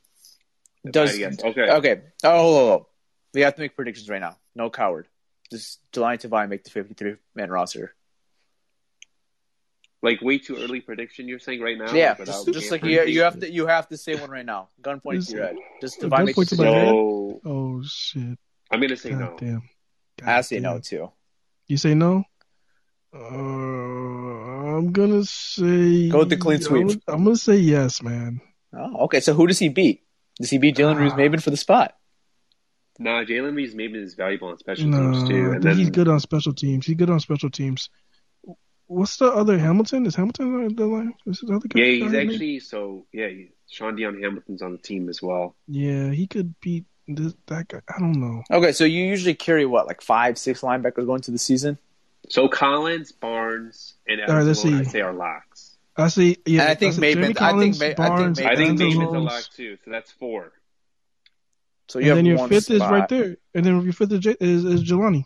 If 0.84 0.88
I 0.88 0.90
Does 0.90 1.18
had. 1.18 1.42
Okay. 1.42 1.70
okay? 1.70 2.00
Oh, 2.24 2.38
hold 2.38 2.56
on, 2.56 2.68
hold 2.68 2.86
we 3.34 3.42
have 3.42 3.54
to 3.54 3.60
make 3.60 3.76
predictions 3.76 4.08
right 4.08 4.20
now. 4.20 4.36
No 4.54 4.70
coward. 4.70 5.06
Does 5.50 5.78
Jahlani 5.92 6.20
Tavai 6.20 6.48
make 6.48 6.64
the 6.64 6.70
53 6.70 7.16
man 7.34 7.50
roster? 7.50 7.94
Like, 10.02 10.22
way 10.22 10.38
too 10.38 10.56
early 10.56 10.80
prediction, 10.80 11.28
you're 11.28 11.38
saying 11.38 11.60
right 11.60 11.76
now? 11.76 11.92
yeah, 11.92 12.16
without 12.18 12.46
just, 12.46 12.52
just 12.52 12.70
like 12.70 12.82
you, 12.84 13.02
you 13.02 13.22
have 13.22 13.38
to 13.40 13.50
you 13.50 13.66
have 13.66 13.88
to 13.88 13.98
say 13.98 14.14
one 14.14 14.30
right 14.30 14.46
now. 14.46 14.68
Gun 14.80 15.00
point 15.00 15.26
to 15.26 15.32
your 15.32 15.42
head. 15.42 15.56
Does 15.80 15.94
Gun 15.96 16.10
Tavai 16.10 16.24
make 16.24 16.36
point 16.36 16.48
the 16.48 16.56
to 16.56 16.62
my 16.62 16.68
head? 16.70 16.86
decision? 16.86 17.40
So, 17.44 17.50
Oh 17.50 17.82
shit! 17.84 18.38
I'm 18.70 18.80
going 18.80 18.88
to 18.90 18.96
say 18.96 19.10
God 19.10 19.18
no. 19.18 19.36
damn. 19.38 19.62
I 20.24 20.40
say 20.40 20.56
God 20.56 20.62
no 20.62 20.72
damn. 20.74 20.80
too. 20.80 21.12
You 21.70 21.76
say 21.76 21.94
no? 21.94 22.24
Uh, 23.14 23.18
I'm 24.76 24.92
gonna 24.92 25.24
say 25.24 26.08
Go 26.08 26.20
with 26.20 26.30
the 26.30 26.36
clean 26.36 26.60
sweep. 26.60 26.80
I'm, 26.82 26.86
gonna- 26.88 27.00
I'm 27.08 27.24
gonna 27.24 27.36
say 27.36 27.56
yes, 27.58 28.02
man. 28.02 28.40
Oh, 28.76 29.04
okay. 29.04 29.20
So 29.20 29.34
who 29.34 29.46
does 29.46 29.58
he 29.60 29.68
beat? 29.68 30.02
Does 30.40 30.50
he 30.50 30.58
beat 30.58 30.76
Jalen 30.76 30.98
Reeves 30.98 31.12
Ah. 31.14 31.16
Maybin 31.16 31.40
for 31.42 31.50
the 31.50 31.56
spot? 31.56 31.94
Nah, 32.98 33.22
Jalen 33.24 33.54
Reeves 33.54 33.74
maybe 33.74 33.98
is 33.98 34.14
valuable 34.14 34.48
on 34.48 34.58
special 34.58 34.86
No, 34.88 35.12
teams 35.12 35.28
too. 35.28 35.46
I 35.48 35.50
think 35.52 35.62
then 35.62 35.76
he's 35.78 35.90
good 35.90 36.08
on 36.08 36.18
special 36.20 36.52
teams. 36.54 36.86
He's 36.86 36.96
good 36.96 37.10
on 37.10 37.20
special 37.20 37.50
teams. 37.50 37.88
What's 38.86 39.16
the 39.18 39.26
other 39.26 39.56
Hamilton? 39.58 40.06
Is 40.06 40.16
Hamilton 40.16 40.64
on 40.64 40.74
the 40.74 40.86
line? 40.86 41.14
Is 41.26 41.40
the 41.40 41.54
other 41.54 41.68
guy? 41.68 41.80
yeah, 41.80 42.04
he's 42.04 42.12
guy? 42.12 42.20
actually 42.22 42.58
so 42.60 43.06
yeah. 43.12 43.28
Shaun 43.68 43.94
Dion 43.94 44.20
Hamilton's 44.20 44.62
on 44.62 44.72
the 44.72 44.78
team 44.78 45.08
as 45.08 45.22
well. 45.22 45.54
Yeah, 45.68 46.10
he 46.10 46.26
could 46.26 46.58
beat 46.60 46.86
this, 47.08 47.34
that 47.46 47.68
guy. 47.68 47.80
I 47.88 47.98
don't 47.98 48.20
know. 48.20 48.42
Okay, 48.50 48.72
so 48.72 48.84
you 48.84 49.04
usually 49.04 49.34
carry 49.34 49.66
what, 49.66 49.86
like 49.86 50.00
five, 50.02 50.38
six 50.38 50.60
linebackers 50.60 51.06
going 51.06 51.22
to 51.22 51.30
the 51.30 51.38
season? 51.38 51.78
So 52.28 52.48
Collins, 52.48 53.12
Barnes, 53.12 53.94
and 54.06 54.20
All 54.20 54.36
right, 54.36 54.42
let's 54.44 54.62
Anzalone, 54.64 54.80
I 54.80 54.82
see. 54.84 54.90
say 54.90 55.00
are 55.00 55.12
locks. 55.12 55.76
I 55.96 56.08
see. 56.08 56.36
Yeah, 56.46 56.62
And 56.62 56.70
I 56.70 56.74
think 56.74 56.94
see 56.94 57.00
Maybin- 57.00 57.18
I 57.18 57.26
think 57.26 57.36
Collins, 57.36 57.80
Ma- 57.80 57.84
I 57.84 57.88
think 57.88 57.96
Barnes, 57.96 58.38
Maybin- 58.38 58.46
I 58.46 58.56
think 58.56 58.70
Anzalone's- 58.78 58.94
Maybin's 58.96 59.14
a 59.14 59.18
lock 59.18 59.44
too. 59.56 59.78
So 59.84 59.90
that's 59.90 60.10
four. 60.12 60.52
So 61.88 61.98
And 61.98 62.04
you 62.06 62.10
have 62.10 62.18
then 62.18 62.26
your 62.26 62.36
one 62.38 62.48
fifth 62.48 62.70
is 62.70 62.80
right 62.80 63.08
there. 63.08 63.36
And 63.54 63.66
then 63.66 63.82
your 63.82 63.92
fifth 63.92 64.12
is, 64.12 64.20
J- 64.20 64.36
is, 64.40 64.64
is 64.64 64.84
Jahlani. 64.84 65.24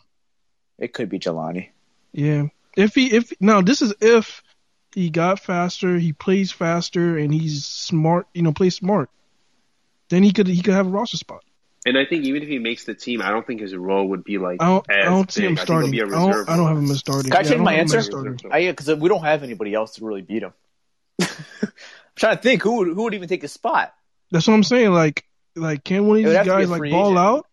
It 0.78 0.94
could 0.94 1.08
be 1.10 1.18
Jahlani. 1.18 1.68
Yeah. 2.12 2.44
If 2.76 2.94
he 2.94 3.12
if 3.14 3.32
now 3.40 3.60
this 3.60 3.82
is 3.82 3.92
if 4.00 4.42
he 4.94 5.10
got 5.10 5.40
faster, 5.40 5.98
he 5.98 6.12
plays 6.12 6.50
faster, 6.52 7.18
and 7.18 7.32
he's 7.32 7.64
smart. 7.64 8.26
You 8.34 8.42
know, 8.42 8.52
plays 8.52 8.74
smart. 8.76 9.10
Then 10.08 10.22
he 10.22 10.32
could 10.32 10.46
he 10.48 10.62
could 10.62 10.74
have 10.74 10.86
a 10.86 10.90
roster 10.90 11.16
spot. 11.16 11.44
And 11.86 11.98
I 11.98 12.06
think 12.06 12.24
even 12.24 12.42
if 12.42 12.48
he 12.48 12.58
makes 12.58 12.84
the 12.84 12.94
team, 12.94 13.20
I 13.20 13.30
don't 13.30 13.46
think 13.46 13.60
his 13.60 13.74
role 13.74 14.08
would 14.08 14.24
be 14.24 14.38
like 14.38 14.62
I 14.62 14.66
don't 14.66 14.90
as 14.90 15.06
I 15.06 15.10
don't 15.10 15.30
see 15.30 15.44
him 15.44 15.56
starting. 15.56 15.92
he'll 15.94 16.04
I 16.04 16.06
be 16.06 16.16
a 16.16 16.18
don't. 16.18 16.48
I 16.48 16.56
don't 16.56 16.68
have 16.68 16.78
him 16.78 16.90
as 16.90 16.98
starting. 16.98 17.30
Can 17.30 17.40
I 17.40 17.42
Yeah, 17.42 17.48
change 17.50 17.58
don't 17.58 17.64
my 17.64 17.72
have 17.74 17.86
him 17.86 17.98
as 17.98 18.08
answer? 18.08 18.48
I, 18.50 18.58
yeah, 18.58 18.70
because 18.70 18.94
we 18.96 19.08
don't 19.08 19.22
have 19.22 19.42
anybody 19.42 19.74
else 19.74 19.94
to 19.96 20.04
really 20.04 20.22
beat 20.22 20.42
him. 20.42 20.52
I'm 21.20 21.28
trying 22.16 22.36
to 22.36 22.42
think 22.42 22.62
who 22.62 22.76
would, 22.78 22.88
who 22.88 23.02
would 23.02 23.14
even 23.14 23.28
take 23.28 23.42
his 23.42 23.52
spot. 23.52 23.92
That's 24.30 24.46
what 24.46 24.54
I'm 24.54 24.62
saying. 24.62 24.92
Like 24.92 25.24
like 25.56 25.84
can 25.84 26.06
one 26.06 26.18
of 26.18 26.24
these 26.24 26.32
have 26.34 26.46
to 26.46 26.52
be 26.56 26.66
guys 26.66 26.70
like 26.70 26.90
ball 26.90 27.10
agent. 27.10 27.18
out? 27.18 27.46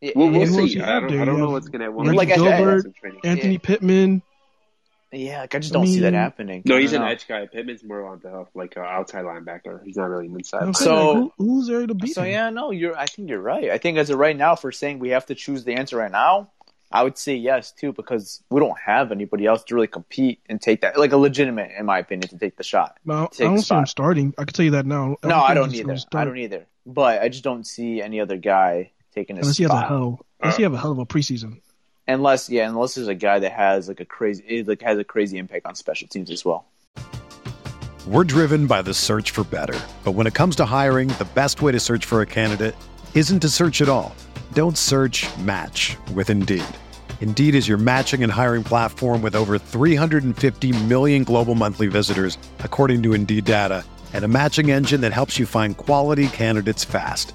Yeah, 0.00 0.12
We'll, 0.16 0.30
we'll 0.30 0.46
see. 0.46 0.80
I 0.80 0.98
don't. 1.00 1.12
I 1.20 1.24
don't 1.24 1.36
You 1.36 1.42
know 1.42 1.50
what's 1.50 1.68
gonna. 1.68 1.84
happen. 1.84 2.14
Like 2.16 2.34
Gilbert. 2.34 2.86
Anthony 3.24 3.54
Yeah. 3.54 3.58
Pittman. 3.58 4.22
Yeah, 5.12 5.40
like 5.42 5.54
I 5.54 5.58
just 5.58 5.72
don't 5.74 5.86
see 5.86 6.00
that 6.00 6.14
happening. 6.14 6.62
No, 6.64 6.78
he's 6.78 6.94
an 6.94 7.02
know. 7.02 7.08
edge 7.08 7.28
guy. 7.28 7.46
Pittman's 7.46 7.84
more 7.84 8.06
on 8.06 8.20
the 8.22 8.46
like 8.54 8.76
uh, 8.76 8.80
outside 8.80 9.24
linebacker. 9.26 9.84
He's 9.84 9.96
not 9.96 10.08
really 10.08 10.26
an 10.26 10.34
inside. 10.36 10.62
I'm 10.62 10.72
linebacker. 10.72 10.76
So- 10.76 11.12
like, 11.12 11.32
who, 11.36 11.44
who's 11.44 11.66
there 11.68 11.86
to 11.86 11.94
beat 11.94 12.14
So 12.14 12.22
him? 12.22 12.30
yeah, 12.30 12.50
no, 12.50 12.70
you're. 12.70 12.96
I 12.96 13.06
think 13.06 13.28
you're 13.28 13.40
right. 13.40 13.70
I 13.70 13.78
think 13.78 13.98
as 13.98 14.08
of 14.10 14.18
right 14.18 14.36
now, 14.36 14.56
for 14.56 14.72
saying 14.72 14.98
we 15.00 15.10
have 15.10 15.26
to 15.26 15.34
choose 15.34 15.64
the 15.64 15.74
answer 15.74 15.98
right 15.98 16.10
now, 16.10 16.50
I 16.90 17.02
would 17.02 17.18
say 17.18 17.34
yes 17.36 17.72
too 17.72 17.92
because 17.92 18.42
we 18.50 18.60
don't 18.60 18.78
have 18.78 19.12
anybody 19.12 19.44
else 19.46 19.64
to 19.64 19.74
really 19.74 19.86
compete 19.86 20.40
and 20.48 20.60
take 20.60 20.80
that 20.80 20.98
like 20.98 21.12
a 21.12 21.16
legitimate, 21.18 21.72
in 21.78 21.84
my 21.86 21.98
opinion, 21.98 22.28
to 22.30 22.38
take 22.38 22.56
the 22.56 22.64
shot. 22.64 22.96
But 23.04 23.14
I, 23.14 23.22
I 23.22 23.26
Take 23.26 23.36
the 23.38 23.44
don't 23.44 23.56
see 23.58 23.74
him 23.74 23.80
spot. 23.80 23.88
starting. 23.88 24.34
I 24.38 24.44
can 24.44 24.54
tell 24.54 24.64
you 24.64 24.70
that 24.72 24.86
now. 24.86 25.16
No, 25.22 25.36
I 25.40 25.52
don't 25.54 25.74
either. 25.74 25.96
I 26.14 26.24
don't 26.24 26.38
either. 26.38 26.66
But 26.86 27.20
I 27.22 27.28
just 27.28 27.44
don't 27.44 27.66
see 27.66 28.00
any 28.02 28.18
other 28.20 28.36
guy 28.38 28.92
taking 29.14 29.36
his 29.36 29.44
Unless 29.46 29.56
he 29.58 29.62
has 29.64 29.72
a 29.72 29.80
hell. 29.82 30.24
Unless 30.40 30.56
he 30.56 30.62
have 30.64 30.72
a 30.72 30.78
hell 30.78 30.92
of 30.92 30.98
a 30.98 31.06
preseason. 31.06 31.60
Unless 32.08 32.50
yeah, 32.50 32.68
unless 32.68 32.94
there's 32.94 33.08
a 33.08 33.14
guy 33.14 33.38
that 33.38 33.52
has 33.52 33.88
like 33.88 34.00
a 34.00 34.04
crazy, 34.04 34.64
like 34.64 34.82
has 34.82 34.98
a 34.98 35.04
crazy 35.04 35.38
impact 35.38 35.66
on 35.66 35.74
special 35.74 36.08
teams 36.08 36.30
as 36.30 36.44
well. 36.44 36.66
We're 38.06 38.24
driven 38.24 38.66
by 38.66 38.82
the 38.82 38.94
search 38.94 39.30
for 39.30 39.44
better. 39.44 39.78
But 40.02 40.12
when 40.12 40.26
it 40.26 40.34
comes 40.34 40.56
to 40.56 40.64
hiring, 40.64 41.08
the 41.08 41.28
best 41.34 41.62
way 41.62 41.70
to 41.70 41.78
search 41.78 42.04
for 42.04 42.20
a 42.20 42.26
candidate 42.26 42.74
isn't 43.14 43.40
to 43.40 43.48
search 43.48 43.80
at 43.80 43.88
all. 43.88 44.12
Don't 44.52 44.76
search 44.76 45.24
match 45.38 45.96
with 46.12 46.28
Indeed. 46.28 46.64
Indeed 47.20 47.54
is 47.54 47.68
your 47.68 47.78
matching 47.78 48.24
and 48.24 48.32
hiring 48.32 48.64
platform 48.64 49.22
with 49.22 49.36
over 49.36 49.56
350 49.56 50.72
million 50.86 51.22
global 51.22 51.54
monthly 51.54 51.86
visitors, 51.86 52.36
according 52.58 53.04
to 53.04 53.14
Indeed 53.14 53.44
data, 53.44 53.84
and 54.12 54.24
a 54.24 54.28
matching 54.28 54.72
engine 54.72 55.02
that 55.02 55.12
helps 55.12 55.38
you 55.38 55.46
find 55.46 55.76
quality 55.76 56.26
candidates 56.26 56.84
fast. 56.84 57.34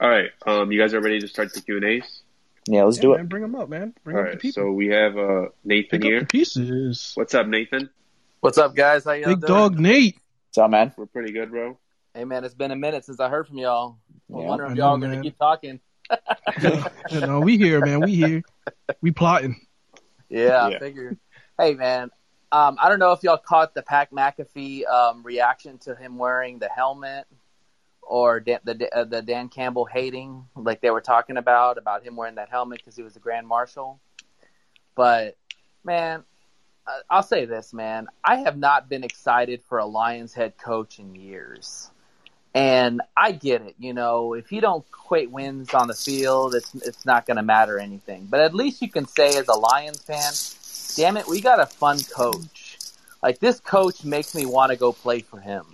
All 0.00 0.08
right, 0.08 0.30
um, 0.46 0.72
you 0.72 0.80
guys 0.80 0.94
are 0.94 1.00
ready 1.00 1.20
to 1.20 1.28
start 1.28 1.52
the 1.52 1.60
Q 1.60 1.76
and 1.76 1.84
A's. 1.84 2.22
Yeah, 2.66 2.84
let's 2.84 2.96
Yeah, 2.96 3.02
do 3.02 3.10
man, 3.12 3.20
it. 3.20 3.28
bring 3.28 3.42
them 3.42 3.54
up, 3.54 3.68
man. 3.68 3.94
Bring 4.04 4.16
All 4.16 4.22
up 4.24 4.30
the 4.32 4.36
people. 4.38 4.62
so 4.64 4.72
we 4.72 4.88
have 4.88 5.16
uh, 5.16 5.46
Nathan 5.64 6.00
Pick 6.00 6.00
up 6.00 6.10
here. 6.10 6.20
the 6.20 6.26
pieces. 6.26 7.12
What's 7.14 7.34
up, 7.34 7.46
Nathan? 7.46 7.90
What's 8.40 8.56
up, 8.58 8.74
guys? 8.74 9.04
How 9.04 9.12
y'all 9.12 9.30
Big 9.30 9.40
doing? 9.40 9.52
dog 9.52 9.78
Nate. 9.78 10.16
What's 10.48 10.58
up, 10.58 10.70
man? 10.70 10.92
We're 10.96 11.06
pretty 11.06 11.32
good, 11.32 11.50
bro. 11.50 11.76
Hey, 12.14 12.24
man, 12.24 12.44
it's 12.44 12.54
been 12.54 12.70
a 12.70 12.76
minute 12.76 13.04
since 13.04 13.20
I 13.20 13.28
heard 13.28 13.46
from 13.46 13.58
y'all. 13.58 13.98
I'm 14.32 14.40
Yeah, 14.40 14.48
wondering 14.48 14.70
I 14.70 14.72
if 14.72 14.78
y'all 14.78 14.96
are 14.96 14.98
gonna 14.98 15.22
keep 15.22 15.38
talking. 15.38 15.80
You 17.10 17.20
know, 17.20 17.40
we 17.40 17.56
here, 17.56 17.80
man. 17.80 18.00
We 18.02 18.14
here. 18.14 18.42
We 19.00 19.10
plotting. 19.12 19.60
Yeah, 20.28 20.66
Yeah. 20.68 20.76
I 20.76 20.78
figured. 20.78 21.18
Hey, 21.58 21.74
man, 21.74 22.10
um, 22.52 22.78
I 22.80 22.88
don't 22.88 22.98
know 22.98 23.12
if 23.12 23.22
y'all 23.22 23.36
caught 23.38 23.74
the 23.74 23.82
Pat 23.82 24.10
McAfee 24.10 24.86
um, 24.86 25.22
reaction 25.22 25.78
to 25.80 25.94
him 25.94 26.18
wearing 26.18 26.58
the 26.58 26.68
helmet 26.68 27.26
or 28.10 28.40
Dan, 28.40 28.58
the 28.64 28.88
uh, 28.92 29.04
the 29.04 29.22
Dan 29.22 29.48
Campbell 29.48 29.84
hating, 29.84 30.44
like 30.56 30.80
they 30.80 30.90
were 30.90 31.00
talking 31.00 31.36
about 31.36 31.78
about 31.78 32.02
him 32.02 32.16
wearing 32.16 32.34
that 32.34 32.48
helmet 32.48 32.78
because 32.78 32.96
he 32.96 33.02
was 33.02 33.14
the 33.14 33.20
Grand 33.20 33.46
Marshal. 33.46 34.00
But 34.96 35.36
man, 35.84 36.24
I'll 37.08 37.22
say 37.22 37.44
this, 37.44 37.72
man, 37.72 38.08
I 38.24 38.38
have 38.38 38.58
not 38.58 38.88
been 38.88 39.04
excited 39.04 39.62
for 39.62 39.78
a 39.78 39.86
Lions 39.86 40.34
head 40.34 40.58
coach 40.58 40.98
in 40.98 41.14
years. 41.14 41.88
And 42.52 43.00
I 43.16 43.30
get 43.30 43.62
it, 43.62 43.76
you 43.78 43.94
know, 43.94 44.34
if 44.34 44.50
you 44.50 44.60
don't 44.60 44.84
equate 44.88 45.30
wins 45.30 45.72
on 45.72 45.86
the 45.86 45.94
field, 45.94 46.56
it's 46.56 46.74
it's 46.74 47.06
not 47.06 47.24
going 47.24 47.36
to 47.36 47.44
matter 47.44 47.78
anything. 47.78 48.26
But 48.28 48.40
at 48.40 48.54
least 48.54 48.82
you 48.82 48.88
can 48.88 49.06
say 49.06 49.36
as 49.36 49.46
a 49.46 49.54
Lions 49.54 50.02
fan, 50.02 50.32
damn 50.96 51.16
it, 51.16 51.28
we 51.28 51.40
got 51.40 51.60
a 51.60 51.66
fun 51.66 52.00
coach. 52.12 52.78
Like 53.22 53.38
this 53.38 53.60
coach 53.60 54.02
makes 54.02 54.34
me 54.34 54.46
want 54.46 54.72
to 54.72 54.76
go 54.76 54.90
play 54.90 55.20
for 55.20 55.38
him, 55.38 55.64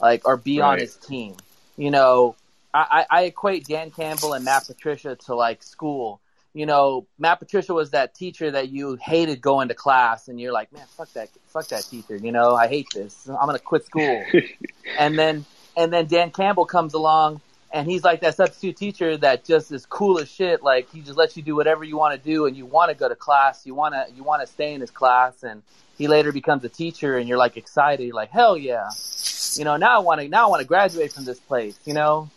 like 0.00 0.26
or 0.26 0.36
be 0.36 0.60
on 0.60 0.80
his 0.80 0.96
team. 0.96 1.36
You 1.76 1.90
know, 1.90 2.36
I, 2.72 3.06
I 3.10 3.22
equate 3.22 3.66
Dan 3.66 3.90
Campbell 3.90 4.34
and 4.34 4.44
Matt 4.44 4.66
Patricia 4.66 5.16
to 5.26 5.34
like 5.34 5.62
school. 5.62 6.20
You 6.52 6.66
know, 6.66 7.06
Matt 7.18 7.38
Patricia 7.38 7.72
was 7.72 7.90
that 7.90 8.14
teacher 8.14 8.50
that 8.50 8.70
you 8.70 8.96
hated 9.00 9.40
going 9.40 9.68
to 9.68 9.74
class, 9.74 10.28
and 10.28 10.40
you're 10.40 10.52
like, 10.52 10.72
man, 10.72 10.84
fuck 10.96 11.12
that, 11.12 11.28
fuck 11.46 11.68
that 11.68 11.84
teacher. 11.84 12.16
You 12.16 12.32
know, 12.32 12.54
I 12.54 12.66
hate 12.66 12.88
this. 12.92 13.28
I'm 13.28 13.46
gonna 13.46 13.58
quit 13.58 13.84
school. 13.84 14.24
and 14.98 15.18
then 15.18 15.44
and 15.76 15.92
then 15.92 16.06
Dan 16.06 16.30
Campbell 16.30 16.66
comes 16.66 16.94
along 16.94 17.40
and 17.72 17.88
he's 17.88 18.02
like 18.02 18.20
that 18.20 18.34
substitute 18.34 18.76
teacher 18.76 19.16
that 19.18 19.44
just 19.44 19.70
is 19.72 19.86
cool 19.86 20.18
as 20.18 20.28
shit. 20.28 20.62
Like 20.62 20.90
he 20.90 21.00
just 21.00 21.16
lets 21.16 21.36
you 21.36 21.42
do 21.42 21.54
whatever 21.54 21.84
you 21.84 21.96
want 21.96 22.20
to 22.20 22.28
do, 22.28 22.46
and 22.46 22.56
you 22.56 22.66
want 22.66 22.90
to 22.90 22.96
go 22.96 23.08
to 23.08 23.14
class, 23.14 23.64
you 23.64 23.74
want 23.74 23.94
to 23.94 24.06
you 24.14 24.22
want 24.22 24.42
to 24.42 24.46
stay 24.46 24.74
in 24.74 24.80
his 24.80 24.90
class, 24.90 25.42
and 25.42 25.62
he 25.96 26.08
later 26.08 26.32
becomes 26.32 26.64
a 26.64 26.68
teacher, 26.68 27.16
and 27.16 27.28
you're 27.28 27.38
like 27.38 27.56
excited, 27.56 28.12
like 28.12 28.30
hell 28.30 28.56
yeah, 28.56 28.88
you 29.58 29.64
know. 29.64 29.76
Now 29.76 29.96
I 29.96 29.98
want 30.00 30.20
to 30.20 30.28
now 30.28 30.46
I 30.46 30.50
want 30.50 30.60
to 30.62 30.66
graduate 30.68 31.12
from 31.12 31.24
this 31.24 31.40
place, 31.40 31.78
you 31.84 31.94
know. 31.94 32.30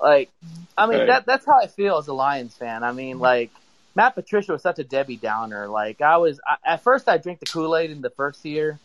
Like, 0.00 0.30
I 0.76 0.86
mean 0.86 0.98
Right. 1.00 1.06
that 1.08 1.26
that's 1.26 1.44
how 1.46 1.58
I 1.60 1.66
feel 1.66 1.98
as 1.98 2.08
a 2.08 2.14
Lions 2.14 2.56
fan. 2.56 2.82
I 2.84 2.92
mean, 2.92 3.18
like 3.18 3.50
Matt 3.94 4.14
Patricia 4.14 4.52
was 4.52 4.62
such 4.62 4.78
a 4.78 4.84
Debbie 4.84 5.16
Downer. 5.16 5.66
Like 5.68 6.00
I 6.00 6.16
was 6.18 6.40
I, 6.46 6.56
at 6.74 6.82
first 6.82 7.08
I 7.08 7.18
drank 7.18 7.40
the 7.40 7.46
Kool 7.46 7.76
Aid 7.76 7.90
in 7.90 8.00
the 8.00 8.10
first 8.10 8.44
year, 8.44 8.78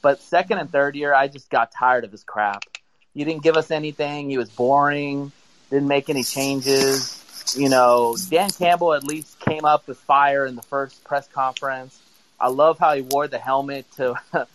but 0.00 0.20
second 0.20 0.58
and 0.58 0.70
third 0.70 0.96
year 0.96 1.14
I 1.14 1.28
just 1.28 1.50
got 1.50 1.72
tired 1.72 2.04
of 2.04 2.12
his 2.12 2.24
crap. 2.24 2.62
You 3.14 3.24
didn't 3.24 3.42
give 3.42 3.56
us 3.56 3.70
anything. 3.70 4.30
He 4.30 4.38
was 4.38 4.48
boring. 4.50 5.32
Didn't 5.70 5.88
make 5.88 6.08
any 6.08 6.22
changes. 6.24 7.18
You 7.56 7.68
know, 7.68 8.16
Dan 8.30 8.50
Campbell 8.50 8.94
at 8.94 9.04
least 9.04 9.38
came 9.40 9.64
up 9.64 9.86
with 9.86 9.98
fire 9.98 10.46
in 10.46 10.54
the 10.54 10.62
first 10.62 11.02
press 11.04 11.26
conference. 11.28 11.98
I 12.40 12.48
love 12.48 12.78
how 12.78 12.94
he 12.94 13.02
wore 13.02 13.28
the 13.28 13.38
helmet 13.38 13.84
to 13.96 14.14
to 14.32 14.46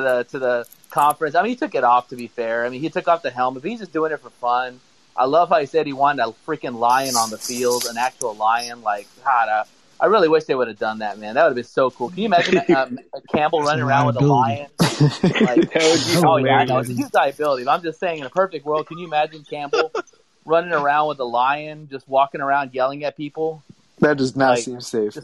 the 0.00 0.26
to 0.30 0.38
the 0.38 0.66
conference. 0.92 1.34
I 1.34 1.42
mean, 1.42 1.50
he 1.50 1.56
took 1.56 1.74
it 1.74 1.82
off 1.82 2.08
to 2.10 2.16
be 2.16 2.28
fair. 2.28 2.64
I 2.64 2.68
mean, 2.68 2.80
he 2.80 2.88
took 2.90 3.08
off 3.08 3.22
the 3.22 3.30
helmet, 3.30 3.62
but 3.62 3.70
he's 3.70 3.80
just 3.80 3.92
doing 3.92 4.12
it 4.12 4.20
for 4.20 4.30
fun. 4.30 4.78
I 5.16 5.24
love 5.26 5.48
how 5.48 5.58
he 5.58 5.66
said 5.66 5.86
he 5.86 5.92
wanted 5.92 6.22
a 6.24 6.32
freaking 6.46 6.78
lion 6.78 7.16
on 7.16 7.30
the 7.30 7.36
field, 7.38 7.84
an 7.90 7.98
actual 7.98 8.34
lion. 8.34 8.82
Like, 8.82 9.06
God, 9.24 9.48
I, 9.48 9.64
I 10.00 10.06
really 10.06 10.28
wish 10.28 10.44
they 10.44 10.54
would 10.54 10.68
have 10.68 10.78
done 10.78 11.00
that, 11.00 11.18
man. 11.18 11.34
That 11.34 11.42
would 11.42 11.48
have 11.50 11.54
been 11.56 11.64
so 11.64 11.90
cool. 11.90 12.08
Can 12.08 12.18
you 12.18 12.26
imagine 12.26 12.62
um, 12.74 12.98
Campbell 13.34 13.60
running 13.62 13.84
around 13.84 14.06
with 14.06 14.16
a 14.16 14.20
lion? 14.24 14.68
Like, 14.80 14.98
That 15.00 15.56
would 15.56 15.70
be 15.70 16.26
oh 16.26 16.36
yeah, 16.36 16.52
I 16.58 16.64
know 16.64 16.80
hilarious. 16.80 16.88
it's 16.88 16.98
a 16.98 17.02
huge 17.02 17.14
liability. 17.14 17.64
But 17.64 17.70
I'm 17.72 17.82
just 17.82 18.00
saying, 18.00 18.20
in 18.20 18.24
a 18.26 18.30
perfect 18.30 18.64
world, 18.64 18.86
can 18.86 18.98
you 18.98 19.06
imagine 19.06 19.44
Campbell 19.44 19.92
running 20.46 20.72
around 20.72 21.08
with 21.08 21.18
a 21.20 21.24
lion, 21.24 21.88
just 21.90 22.08
walking 22.08 22.40
around 22.40 22.72
yelling 22.74 23.04
at 23.04 23.16
people? 23.16 23.62
That 23.98 24.16
does 24.16 24.34
not 24.34 24.50
Like- 24.54 24.62
seem 24.64 24.80
safe. 24.80 25.16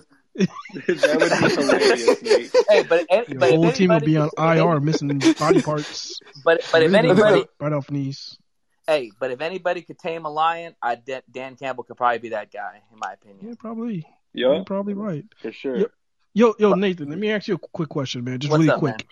that 0.75 1.17
would 1.19 1.49
be 1.49 1.63
hilarious, 1.63 2.23
Nate. 2.23 2.53
Hey, 2.69 2.83
but 2.85 3.07
if, 3.11 3.29
Your 3.29 3.39
but 3.41 3.49
if 3.51 3.55
whole 3.57 3.73
team 3.73 3.89
will 3.89 3.97
anybody 3.97 4.07
be 4.07 4.17
on 4.19 4.31
could- 4.37 4.59
IR, 4.59 4.81
missing 4.81 5.19
body 5.39 5.63
parts. 5.63 6.21
But 6.45 6.67
but 6.73 6.83
if 6.83 6.95
anybody, 6.95 7.45
right 7.61 7.73
off 7.73 7.91
knees. 7.91 8.39
hey, 8.87 9.11
but 9.19 9.31
if 9.33 9.41
anybody 9.41 9.83
could 9.83 9.99
tame 9.99 10.25
a 10.25 10.31
lion, 10.31 10.75
I 10.83 10.95
Dan, 10.95 11.23
Dan 11.31 11.57
Campbell 11.57 11.85
could 11.85 11.97
probably 11.97 12.19
be 12.19 12.29
that 12.31 12.53
guy, 12.53 12.81
in 12.93 12.99
my 12.99 13.13
opinion. 13.15 13.49
Yeah, 13.49 13.55
probably. 13.59 14.07
Yeah, 14.35 14.55
You're 14.55 14.65
probably 14.65 14.95
right. 14.95 15.25
for 15.41 15.51
sure. 15.53 15.77
Yep. 15.79 15.91
Yo, 16.35 16.55
yo, 16.59 16.75
Nathan, 16.75 17.09
let 17.09 17.19
me 17.19 17.33
ask 17.33 17.49
you 17.49 17.55
a 17.55 17.59
quick 17.59 17.89
question, 17.89 18.23
man. 18.25 18.39
Just 18.39 18.51
What's 18.53 18.61
really 18.61 18.71
up, 18.73 18.79
quick. 18.79 19.07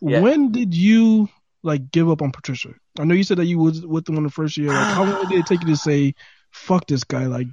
man? 0.00 0.12
Yeah. 0.12 0.20
When 0.20 0.52
did 0.52 0.74
you 0.74 1.28
like 1.62 1.90
give 1.90 2.08
up 2.08 2.22
on 2.22 2.30
Patricia? 2.32 2.70
I 2.98 3.04
know 3.04 3.14
you 3.14 3.24
said 3.24 3.36
that 3.38 3.44
you 3.44 3.58
was 3.58 3.84
with 3.84 4.06
them 4.06 4.16
in 4.16 4.22
the 4.22 4.30
first 4.30 4.56
year. 4.56 4.68
Like, 4.68 4.94
how 4.94 5.04
long 5.04 5.28
did 5.28 5.38
it 5.40 5.46
take 5.46 5.60
you 5.60 5.66
to 5.68 5.76
say, 5.76 6.14
"Fuck 6.52 6.86
this 6.86 7.04
guy"? 7.04 7.26
Like, 7.26 7.48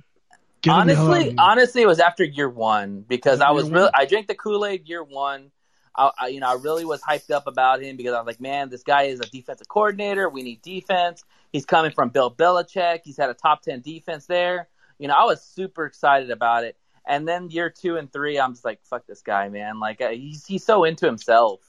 honestly, 0.70 1.36
honestly, 1.38 1.82
it 1.82 1.88
was 1.88 2.00
after 2.00 2.24
year 2.24 2.50
one 2.50 3.02
because 3.08 3.42
I 3.42 3.52
was 3.52 3.66
one? 3.66 3.74
really 3.74 3.90
I 3.94 4.06
drank 4.06 4.28
the 4.28 4.36
Kool 4.36 4.66
Aid 4.66 4.88
year 4.88 5.04
one. 5.04 5.52
I, 5.96 6.12
I, 6.20 6.28
you 6.28 6.40
know, 6.40 6.48
I 6.50 6.54
really 6.54 6.86
was 6.86 7.02
hyped 7.02 7.32
up 7.32 7.48
about 7.48 7.82
him 7.82 7.98
because 7.98 8.14
I 8.14 8.20
was 8.20 8.28
like, 8.28 8.40
man, 8.40 8.70
this 8.70 8.84
guy 8.84 9.04
is 9.04 9.20
a 9.20 9.26
defensive 9.26 9.68
coordinator. 9.68 10.30
We 10.30 10.44
need 10.44 10.62
defense. 10.62 11.24
He's 11.52 11.66
coming 11.66 11.92
from 11.92 12.10
Bill 12.10 12.32
Belichick. 12.32 13.02
He's 13.04 13.18
had 13.18 13.30
a 13.30 13.34
top 13.34 13.64
ten 13.64 13.82
defense 13.82 14.28
there. 14.28 14.68
You 15.00 15.08
know, 15.08 15.16
I 15.16 15.24
was 15.26 15.42
super 15.42 15.86
excited 15.86 16.30
about 16.32 16.64
it. 16.64 16.78
And 17.08 17.28
then 17.28 17.50
year 17.50 17.70
two 17.70 17.98
and 17.98 18.12
three, 18.12 18.40
I'm 18.40 18.54
just 18.54 18.66
like, 18.66 18.80
fuck 18.84 19.08
this 19.08 19.22
guy, 19.22 19.50
man. 19.50 19.80
Like 19.80 20.02
he's 20.02 20.46
he's 20.46 20.66
so 20.66 20.84
into 20.84 21.06
himself. 21.06 21.62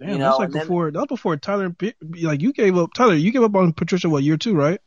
Damn, 0.00 0.10
you 0.10 0.18
that's 0.18 0.38
like 0.38 0.46
and 0.46 0.54
then- 0.54 0.62
before. 0.62 0.90
That 0.90 1.00
was 1.00 1.08
before 1.08 1.36
Tyler. 1.36 1.74
Like 2.22 2.40
you 2.40 2.52
gave 2.52 2.76
up, 2.76 2.94
Tyler. 2.94 3.14
You 3.14 3.30
gave 3.30 3.42
up 3.42 3.54
on 3.54 3.72
Patricia. 3.72 4.08
What 4.08 4.22
year 4.22 4.36
two, 4.36 4.54
right? 4.54 4.80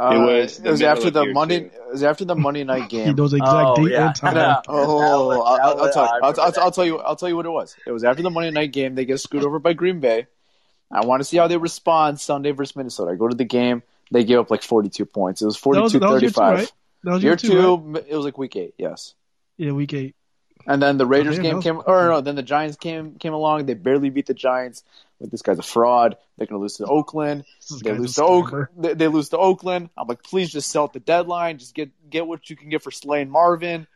Uh, 0.00 0.10
It 0.14 0.18
was 0.18 0.58
it 0.60 0.70
was 0.70 0.82
after 0.82 1.10
the 1.10 1.26
Monday. 1.32 1.60
two. 1.60 1.66
It 1.66 1.90
was 1.92 2.02
after 2.04 2.24
the 2.24 2.36
Monday 2.36 2.62
night 2.62 2.88
game. 2.94 3.16
knows 3.16 3.32
the 3.32 3.38
exact 3.38 3.66
Oh, 3.66 3.74
date 3.84 3.92
yeah. 3.92 4.06
and 4.06 4.14
time. 4.14 4.34
That 4.36 4.64
Oh, 4.68 5.26
was- 5.26 5.38
I'll, 5.60 5.76
that 5.76 5.82
I'll, 5.82 5.92
tell 5.92 6.04
you. 6.04 6.10
I 6.10 6.26
I'll, 6.28 6.40
I'll, 6.40 6.52
I'll 6.64 6.70
tell 6.70 6.84
you. 6.86 6.98
I'll 6.98 7.16
tell 7.16 7.28
you 7.28 7.36
what 7.36 7.46
it 7.46 7.50
was. 7.50 7.74
It 7.86 7.90
was 7.90 8.04
after 8.04 8.22
the 8.22 8.30
Monday 8.30 8.50
night 8.50 8.72
game. 8.72 8.94
They 8.94 9.04
get 9.04 9.18
screwed 9.18 9.44
over 9.44 9.58
by 9.58 9.72
Green 9.72 9.98
Bay. 10.00 10.26
I 10.90 11.04
want 11.04 11.20
to 11.20 11.24
see 11.24 11.36
how 11.36 11.48
they 11.48 11.56
respond 11.56 12.20
Sunday 12.20 12.52
versus 12.52 12.76
Minnesota. 12.76 13.10
I 13.10 13.16
go 13.16 13.28
to 13.28 13.36
the 13.36 13.44
game. 13.44 13.82
They 14.10 14.24
give 14.24 14.40
up 14.40 14.50
like 14.50 14.62
42 14.62 15.04
points. 15.04 15.42
It 15.42 15.46
was 15.46 15.56
That 15.60 15.66
was, 15.82 15.92
42 15.92 15.98
that 15.98 16.10
was 16.12 16.22
year 16.22 16.30
two, 16.30 16.34
35. 16.34 16.54
right? 16.58 16.72
That 17.04 17.10
was 17.12 17.22
Year 17.22 17.30
year 17.32 17.36
two. 17.36 17.76
right? 17.76 18.04
it 18.08 18.16
was 18.16 18.24
like 18.24 18.38
week 18.38 18.56
eight. 18.56 18.74
Yes. 18.78 19.14
Yeah, 19.58 19.72
week 19.72 19.92
eight. 19.92 20.14
And 20.66 20.80
then 20.82 20.96
the 20.98 21.06
Raiders 21.06 21.34
damn, 21.36 21.42
game 21.42 21.56
was- 21.56 21.64
came, 21.64 21.82
or 21.86 22.08
no, 22.08 22.20
then 22.20 22.36
the 22.36 22.42
Giants 22.42 22.76
came 22.76 23.16
came 23.16 23.32
along. 23.34 23.66
They 23.66 23.74
barely 23.74 24.10
beat 24.10 24.26
the 24.26 24.34
Giants. 24.34 24.82
Like 25.20 25.30
this 25.30 25.42
guy's 25.42 25.58
a 25.58 25.62
fraud. 25.62 26.16
They're 26.36 26.46
gonna 26.46 26.60
lose 26.60 26.76
to 26.76 26.86
Oakland. 26.86 27.44
They 27.82 27.92
lose 27.92 28.14
to 28.14 28.24
Oak. 28.24 28.54
They, 28.76 28.94
they 28.94 29.08
lose 29.08 29.30
to 29.30 29.38
Oakland. 29.38 29.90
I'm 29.96 30.06
like, 30.06 30.22
please 30.22 30.50
just 30.50 30.70
sell 30.70 30.84
at 30.84 30.92
the 30.92 31.00
deadline. 31.00 31.58
Just 31.58 31.74
get 31.74 31.90
get 32.08 32.26
what 32.26 32.48
you 32.50 32.56
can 32.56 32.68
get 32.68 32.82
for 32.82 32.90
Slane 32.92 33.28
Marvin. 33.30 33.86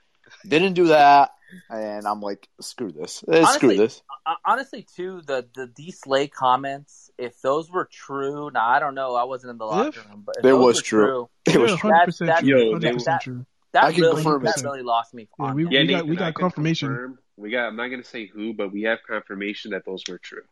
Didn't 0.49 0.73
do 0.75 0.87
that, 0.89 1.31
and 1.69 2.07
I'm 2.07 2.21
like, 2.21 2.49
screw 2.61 2.91
this. 2.91 3.23
Eh, 3.29 3.45
screw 3.45 3.69
Honestly, 3.71 3.77
this. 3.77 4.03
Uh, 4.27 4.35
honestly, 4.47 4.87
too, 4.97 5.21
the 5.27 5.47
the 5.55 5.67
D 5.67 5.91
Slay 5.93 6.27
comments, 6.27 7.11
if 7.19 7.41
those 7.43 7.71
were 7.71 7.89
true, 7.93 8.51
now 8.51 8.67
I 8.67 8.79
don't 8.81 8.95
know, 8.95 9.15
I 9.15 9.25
wasn't 9.25 9.51
in 9.53 9.59
the 9.59 9.67
locker 9.67 10.01
room, 10.11 10.23
but 10.27 10.37
if 10.39 10.43
They 10.43 10.49
those 10.51 10.65
was 10.65 10.77
were 10.79 10.83
true. 10.83 11.29
It 11.47 11.59
was 11.59 11.73
hundred 11.79 12.07
percent 12.07 12.29
That- 12.29 12.41
true. 12.41 12.49
Yo, 12.49 12.73
Hundred 12.73 12.95
percent 12.95 13.05
that- 13.05 13.23
true. 13.23 13.47
that 13.75 13.85
I 13.85 13.93
can 13.93 14.01
really 14.03 14.15
confirm 14.23 14.43
that 14.45 14.59
it. 14.59 14.65
really 14.65 14.83
lost 14.83 15.13
me. 15.15 15.29
Yeah, 15.39 15.53
we- 15.53 15.65
Yeah, 15.69 15.83
got- 15.83 15.87
Nathan, 15.93 16.09
we 16.09 16.17
got 16.17 16.35
confirmation. 16.35 16.89
confirm- 16.89 17.19
We 17.37 17.51
got. 17.51 17.67
I'm 17.69 17.77
not 17.77 17.89
gonna 17.89 18.05
say 18.05 18.27
who, 18.27 18.55
but 18.55 18.73
we 18.73 18.83
have 18.83 18.99
confirmation 19.07 19.73
that 19.73 19.85
those 19.85 20.03
were 20.09 20.19
true. 20.19 20.43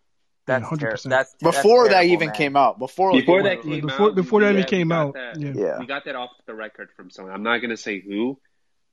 That's 0.47 0.63
Yeah, 0.63 0.69
100%. 0.69 0.81
ter- 0.81 1.09
that's 1.09 1.35
that's 1.41 1.57
before 1.57 1.89
that 1.89 2.05
even 2.07 2.29
man. 2.29 2.35
came 2.37 2.57
out. 2.57 2.79
Before 2.79 3.13
like, 3.13 3.23
Before 3.23 3.43
that 3.43 3.63
came 3.63 3.87
Before- 3.87 4.09
out, 4.09 4.15
before 4.15 4.41
that 4.41 4.55
we 4.55 4.59
even 4.61 4.69
came 4.69 4.93
out, 4.93 5.15
that- 5.15 5.39
yeah. 5.41 5.53
Yeah. 5.55 5.79
we 5.79 5.87
got 5.87 6.05
that 6.07 6.17
off 6.17 6.31
the 6.47 6.55
record 6.55 6.91
from 6.97 7.11
someone. 7.11 7.35
I'm 7.35 7.43
not 7.43 7.59
gonna 7.59 7.77
say 7.77 8.01
who, 8.01 8.39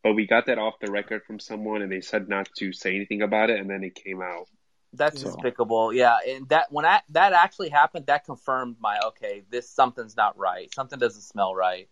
but 0.03 0.13
we 0.13 0.27
got 0.27 0.45
that 0.47 0.60
off 0.60 0.75
the 0.79 0.91
record 0.91 1.23
from 1.25 1.39
someone, 1.39 1.81
and 1.81 1.91
they 1.91 2.01
said 2.01 2.29
not 2.29 2.49
to 2.57 2.71
say 2.73 2.95
anything 2.95 3.21
about 3.21 3.49
it, 3.49 3.60
and 3.60 3.69
then 3.69 3.83
it 3.83 3.95
came 3.95 4.21
out. 4.21 4.47
That's 4.93 5.21
So- 5.21 5.27
despicable. 5.27 5.93
Yeah, 5.93 6.17
and 6.27 6.47
that 6.49 6.71
when 6.71 6.86
I, 6.86 7.01
that 7.10 7.33
actually 7.33 7.69
happened, 7.69 8.05
that 8.07 8.23
confirmed 8.25 8.77
my 8.79 8.99
okay. 9.07 9.43
This 9.49 9.69
something's 9.69 10.15
not 10.15 10.38
right. 10.38 10.73
Something 10.73 10.99
doesn't 10.99 11.21
smell 11.21 11.55
right. 11.55 11.89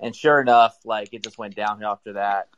And 0.00 0.14
sure 0.16 0.40
enough, 0.40 0.76
like 0.84 1.10
it 1.12 1.22
just 1.22 1.38
went 1.38 1.54
downhill 1.54 1.90
after 1.90 2.14
that. 2.14 2.48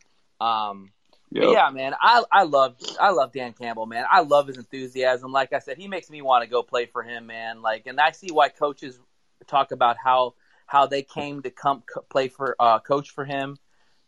Um, 0.41 0.93
but 1.33 1.49
yeah, 1.49 1.71
man, 1.71 1.95
I 2.01 2.23
I 2.31 2.43
love 2.45 2.77
I 3.01 3.11
love 3.11 3.33
Dan 3.33 3.53
Campbell, 3.53 3.87
man. 3.87 4.05
I 4.11 4.21
love 4.21 4.47
his 4.47 4.59
enthusiasm. 4.59 5.33
Like 5.33 5.53
I 5.53 5.59
said, 5.59 5.79
he 5.79 5.89
makes 5.89 6.11
me 6.11 6.23
want 6.23 6.45
to 6.45 6.51
go 6.51 6.63
play 6.63 6.87
for 6.87 7.03
him, 7.03 7.27
man. 7.27 7.63
Like, 7.63 7.87
and 7.87 8.01
I 8.01 8.13
see 8.13 8.29
why 8.31 8.49
coaches 8.49 8.99
talk 9.47 9.73
about 9.73 9.97
how 10.03 10.35
how 10.67 10.87
they 10.87 11.03
came 11.03 11.43
to 11.43 11.51
come 11.51 11.83
co- 11.93 12.03
play 12.03 12.29
for 12.29 12.57
uh, 12.59 12.79
coach 12.79 13.11
for 13.11 13.25
him, 13.25 13.59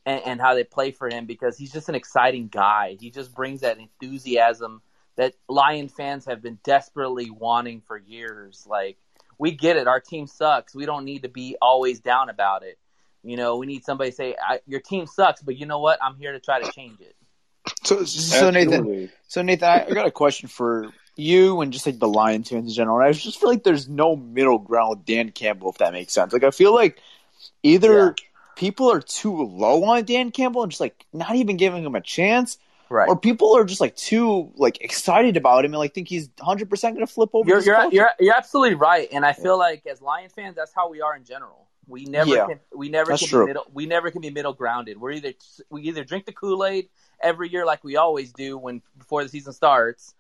and, 0.05 0.23
and 0.25 0.41
how 0.41 0.55
they 0.55 0.65
play 0.65 0.93
for 0.93 1.09
him 1.09 1.27
because 1.27 1.59
he's 1.59 1.73
just 1.73 1.89
an 1.89 1.95
exciting 1.95 2.49
guy. 2.49 2.97
He 2.99 3.11
just 3.11 3.35
brings 3.35 3.61
that 3.61 3.79
enthusiasm 3.79 4.83
that 5.17 5.35
Lion 5.49 5.89
fans 5.89 6.27
have 6.27 6.43
been 6.43 6.59
desperately 6.63 7.31
wanting 7.31 7.81
for 7.81 7.99
years. 7.99 8.67
Like, 8.69 8.99
we 9.39 9.51
get 9.51 9.77
it. 9.77 9.87
Our 9.87 10.01
team 10.01 10.27
sucks. 10.27 10.75
We 10.75 10.87
don't 10.87 11.05
need 11.05 11.23
to 11.23 11.29
be 11.29 11.57
always 11.61 12.01
down 12.01 12.29
about 12.29 12.63
it. 12.63 12.79
You 13.27 13.37
know, 13.37 13.57
we 13.57 13.67
need 13.67 13.85
somebody 13.85 14.11
to 14.11 14.17
say, 14.17 14.37
I, 14.41 14.61
"Your 14.67 14.81
team 14.81 15.07
sucks," 15.07 15.43
but 15.43 15.57
you 15.57 15.67
know 15.67 15.81
what? 15.81 15.99
I'm 16.03 16.17
here 16.17 16.33
to 16.33 16.41
try 16.41 16.63
to 16.63 16.71
change 16.73 17.01
it. 17.01 17.17
So, 17.83 18.05
so 18.05 18.51
Nathan, 18.51 19.11
so 19.27 19.43
Nathan, 19.43 19.69
I, 19.69 19.87
I 19.87 19.91
got 19.91 20.07
a 20.07 20.11
question 20.13 20.49
for 20.49 20.93
you 21.17 21.61
and 21.63 21.73
just 21.73 21.85
like 21.87 21.99
the 21.99 22.07
Lions 22.09 22.51
fans 22.51 22.69
in 22.69 22.75
general. 22.75 22.99
I 22.99 23.11
just 23.13 23.41
feel 23.41 23.49
like 23.49 23.65
there's 23.65 23.89
no 23.89 24.15
middle 24.15 24.59
ground 24.59 24.91
with 24.91 25.05
Dan 25.05 25.31
Campbell, 25.33 25.71
if 25.71 25.79
that 25.79 25.93
makes 25.93 26.13
sense. 26.13 26.33
Like 26.33 26.45
I 26.45 26.51
feel 26.51 26.73
like 26.75 27.01
either 27.65 28.07
Yeah. 28.19 28.25
people 28.55 28.93
are 28.93 29.01
too 29.01 29.43
low 29.43 29.83
on 29.85 30.05
Dan 30.05 30.31
Campbell 30.31 30.63
and 30.63 30.71
just 30.71 30.81
like 30.81 31.05
not 31.13 31.35
even 31.35 31.57
giving 31.57 31.85
him 31.85 31.95
a 31.97 32.01
chance, 32.01 32.59
Right. 32.89 33.09
or 33.09 33.17
people 33.19 33.57
are 33.57 33.65
just 33.65 33.81
like 33.81 33.97
too 33.97 34.53
like 34.55 34.81
excited 34.81 35.37
about 35.37 35.65
him 35.65 35.73
and 35.73 35.79
like 35.81 35.93
think 35.93 36.07
he's 36.07 36.29
100 36.39 36.71
percent 36.71 36.95
going 36.95 37.07
to 37.07 37.13
flip 37.13 37.31
over. 37.35 37.49
You're 37.49 37.63
you're, 37.63 37.93
you're 37.93 38.11
you're 38.21 38.37
absolutely 38.37 38.75
right, 38.75 39.09
and 39.11 39.27
I 39.27 39.33
feel 39.33 39.59
like 39.59 39.85
as 39.87 40.01
Lion 40.01 40.29
fans, 40.29 40.55
that's 40.55 40.73
how 40.73 40.89
we 40.89 41.01
are 41.01 41.17
in 41.17 41.25
general. 41.25 41.66
We 41.89 42.05
never 42.05 42.35
Yeah. 42.35 42.47
can 42.47 42.61
we 42.75 42.89
never 42.89 43.11
That's 43.11 43.23
can 43.23 43.29
true. 43.29 43.45
be 43.45 43.47
middle 43.49 43.67
we 43.73 43.87
never 43.87 44.11
can 44.11 44.21
be 44.21 44.31
middle 44.31 44.53
grounded. 44.53 44.99
We're 44.99 45.13
either 45.13 45.33
we 45.71 45.83
either 45.83 46.05
drink 46.05 46.27
the 46.27 46.33
Kool 46.33 46.65
Aid 46.65 46.89
every 47.21 47.49
year 47.49 47.65
like 47.65 47.85
we 47.85 47.97
always 47.97 48.33
do 48.33 48.59
when 48.59 48.83
before 48.99 49.23
the 49.23 49.29
season 49.29 49.53
starts, 49.53 50.15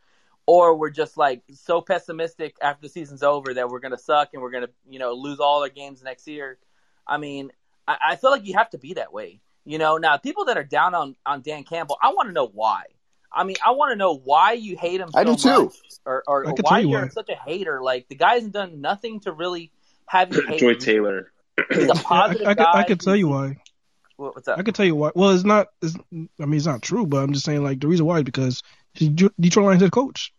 or 0.46 0.76
we're 0.76 0.90
just 0.90 1.16
like 1.16 1.42
so 1.52 1.80
pessimistic 1.80 2.56
after 2.62 2.82
the 2.82 2.88
season's 2.88 3.22
over 3.22 3.54
that 3.54 3.68
we're 3.68 3.80
gonna 3.80 3.98
suck 3.98 4.30
and 4.32 4.42
we're 4.42 4.50
gonna 4.52 4.68
you 4.88 4.98
know 4.98 5.12
lose 5.14 5.40
all 5.40 5.62
our 5.62 5.68
games 5.68 6.02
next 6.02 6.26
year. 6.28 6.58
I 7.06 7.18
mean, 7.18 7.50
I, 7.88 7.96
I 8.10 8.16
feel 8.16 8.30
like 8.30 8.46
you 8.46 8.54
have 8.54 8.70
to 8.70 8.78
be 8.78 8.94
that 8.94 9.12
way. 9.12 9.40
You 9.64 9.78
know, 9.78 9.96
now 9.96 10.16
people 10.16 10.44
that 10.44 10.56
are 10.56 10.64
down 10.64 10.94
on 10.94 11.16
on 11.26 11.42
Dan 11.42 11.64
Campbell, 11.64 11.98
I 12.00 12.12
want 12.12 12.28
to 12.28 12.32
know 12.32 12.46
why. 12.46 12.84
I 13.32 13.42
mean, 13.44 13.56
I 13.66 13.72
want 13.72 13.90
to 13.90 13.96
know 13.96 14.14
why 14.16 14.52
you 14.52 14.76
hate 14.76 15.00
him 15.00 15.10
so 15.10 15.18
I 15.18 15.24
do 15.24 15.36
too. 15.36 15.64
much, 15.64 15.74
or, 16.06 16.22
or, 16.26 16.46
or 16.46 16.54
why 16.62 16.78
you 16.78 16.90
you're 16.90 17.02
why. 17.02 17.08
such 17.08 17.28
a 17.28 17.34
hater. 17.34 17.82
Like 17.82 18.08
the 18.08 18.14
guy 18.14 18.34
hasn't 18.34 18.52
done 18.54 18.80
nothing 18.80 19.20
to 19.20 19.32
really 19.32 19.72
have 20.06 20.32
you 20.32 20.42
hate. 20.46 20.60
Joy 20.60 20.70
him. 20.74 20.78
Taylor. 20.78 21.32
He's 21.70 21.88
a 21.88 21.94
I, 21.94 22.02
positive 22.02 22.46
I, 22.46 22.54
could, 22.54 22.64
guy. 22.64 22.72
I 22.72 22.82
could 22.84 23.00
tell 23.00 23.16
you 23.16 23.28
why. 23.28 23.56
What- 24.16 24.34
What's 24.34 24.48
up? 24.48 24.58
I 24.58 24.62
could 24.62 24.74
tell 24.74 24.86
you 24.86 24.94
why. 24.96 25.10
Well, 25.14 25.30
it's 25.30 25.44
not. 25.44 25.68
It's, 25.82 25.94
I 26.40 26.46
mean, 26.46 26.54
it's 26.54 26.66
not 26.66 26.80
true, 26.82 27.06
but 27.06 27.18
I'm 27.18 27.32
just 27.32 27.44
saying 27.44 27.62
like 27.62 27.80
the 27.80 27.88
reason 27.88 28.06
why 28.06 28.18
is 28.18 28.24
because 28.24 28.62
he's 28.94 29.10
Ju- 29.10 29.30
Detroit 29.38 29.66
Lions 29.66 29.82
head 29.82 29.92
coach. 29.92 30.32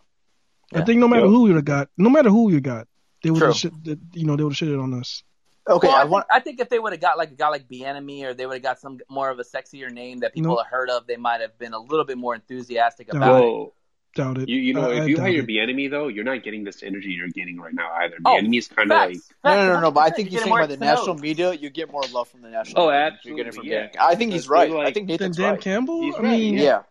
I 0.73 0.82
think 0.84 0.99
no 0.99 1.08
matter 1.08 1.21
Yep. 1.23 1.30
who 1.30 1.43
we 1.43 1.49
would 1.49 1.56
have 1.58 1.65
got, 1.65 1.89
no 1.97 2.10
matter 2.10 2.30
who 2.30 2.51
you 2.51 2.60
got, 2.60 2.88
they 3.23 3.30
would 3.32 3.41
have 3.41 3.56
shit. 3.56 3.71
You 3.84 4.25
know, 4.25 4.36
they 4.36 4.43
would 4.43 4.53
have 4.56 4.67
shitted 4.67 4.82
on 4.82 4.93
us. 4.95 5.23
okay. 5.69 5.88
well, 5.88 5.95
I, 5.95 5.99
I 5.99 6.01
think, 6.03 6.12
want. 6.12 6.25
I 6.32 6.39
think 6.39 6.60
if 6.60 6.69
they 6.69 6.80
would 6.80 6.91
have 6.93 7.01
got 7.01 7.17
like 7.17 7.32
a 7.32 7.36
guy 7.36 7.49
like 7.49 7.67
Bienemy, 7.69 8.23
or 8.25 8.34
they 8.34 8.45
would 8.45 8.56
have 8.56 8.63
got 8.63 8.80
some 8.80 8.99
more 9.10 9.30
of 9.30 9.38
a 9.39 9.43
sexier 9.43 9.91
name 9.91 10.19
that 10.21 10.34
people 10.34 10.51
No. 10.51 10.58
have 10.58 10.67
heard 10.67 10.89
of, 10.89 11.06
they 11.08 11.15
might 11.17 11.41
have 11.41 11.58
been 11.60 11.73
a 11.73 11.80
little 11.80 12.03
bit 12.06 12.17
more 12.17 12.34
enthusiastic 12.36 13.13
No. 13.13 13.17
about 13.17 13.43
it. 13.43 13.73
Well, 14.17 14.34
Doubt 14.34 14.43
it. 14.43 14.49
you 14.49 14.58
you 14.58 14.73
know 14.73 14.89
I- 14.89 14.95
I 14.95 15.01
if 15.01 15.08
you 15.08 15.15
doubt 15.17 15.23
hire 15.23 15.39
it. 15.39 15.45
the 15.45 15.60
enemy 15.60 15.88
though, 15.88 16.08
you're 16.08 16.23
not 16.23 16.43
getting 16.43 16.63
this 16.63 16.84
energy 16.84 17.10
you're 17.10 17.30
getting 17.30 17.60
right 17.60 17.73
now 17.73 17.91
either. 18.01 18.15
The 18.19 18.30
Oh, 18.30 18.38
enemy's 18.38 18.67
kind 18.67 18.91
of 18.91 18.97
like 18.97 19.17
No, 19.43 19.56
no, 19.56 19.73
no, 19.73 19.80
no. 19.82 19.91
But 19.91 20.01
I 20.01 20.10
think 20.10 20.32
You're 20.32 20.41
saying 20.41 20.51
by 20.53 20.65
the 20.67 20.73
X's 20.73 20.80
national 20.80 21.15
media, 21.15 21.53
you 21.53 21.69
get 21.69 21.91
more 21.91 22.03
love 22.12 22.27
from 22.27 22.41
the 22.41 22.49
national. 22.49 22.82
Oh, 22.84 22.88
media 22.88 23.01
absolutely, 23.06 23.30
You're 23.30 23.45
getting 23.45 23.60
from 23.60 23.67
yeah. 23.69 23.80
Dan. 23.88 23.91
I 23.99 24.15
think 24.15 24.34
he's 24.34 24.49
right. 24.49 24.69
they're 24.69 24.80
I 24.80 24.91
think 24.91 25.08
Then 25.08 25.13
Nathan's 25.15 25.38
Dan 25.38 25.51
right. 25.53 25.62
Campbell. 25.62 26.01
He's 26.01 26.15
I 26.15 26.19
right, 26.19 26.30
mean, 26.32 26.53
Yeah. 26.56 26.82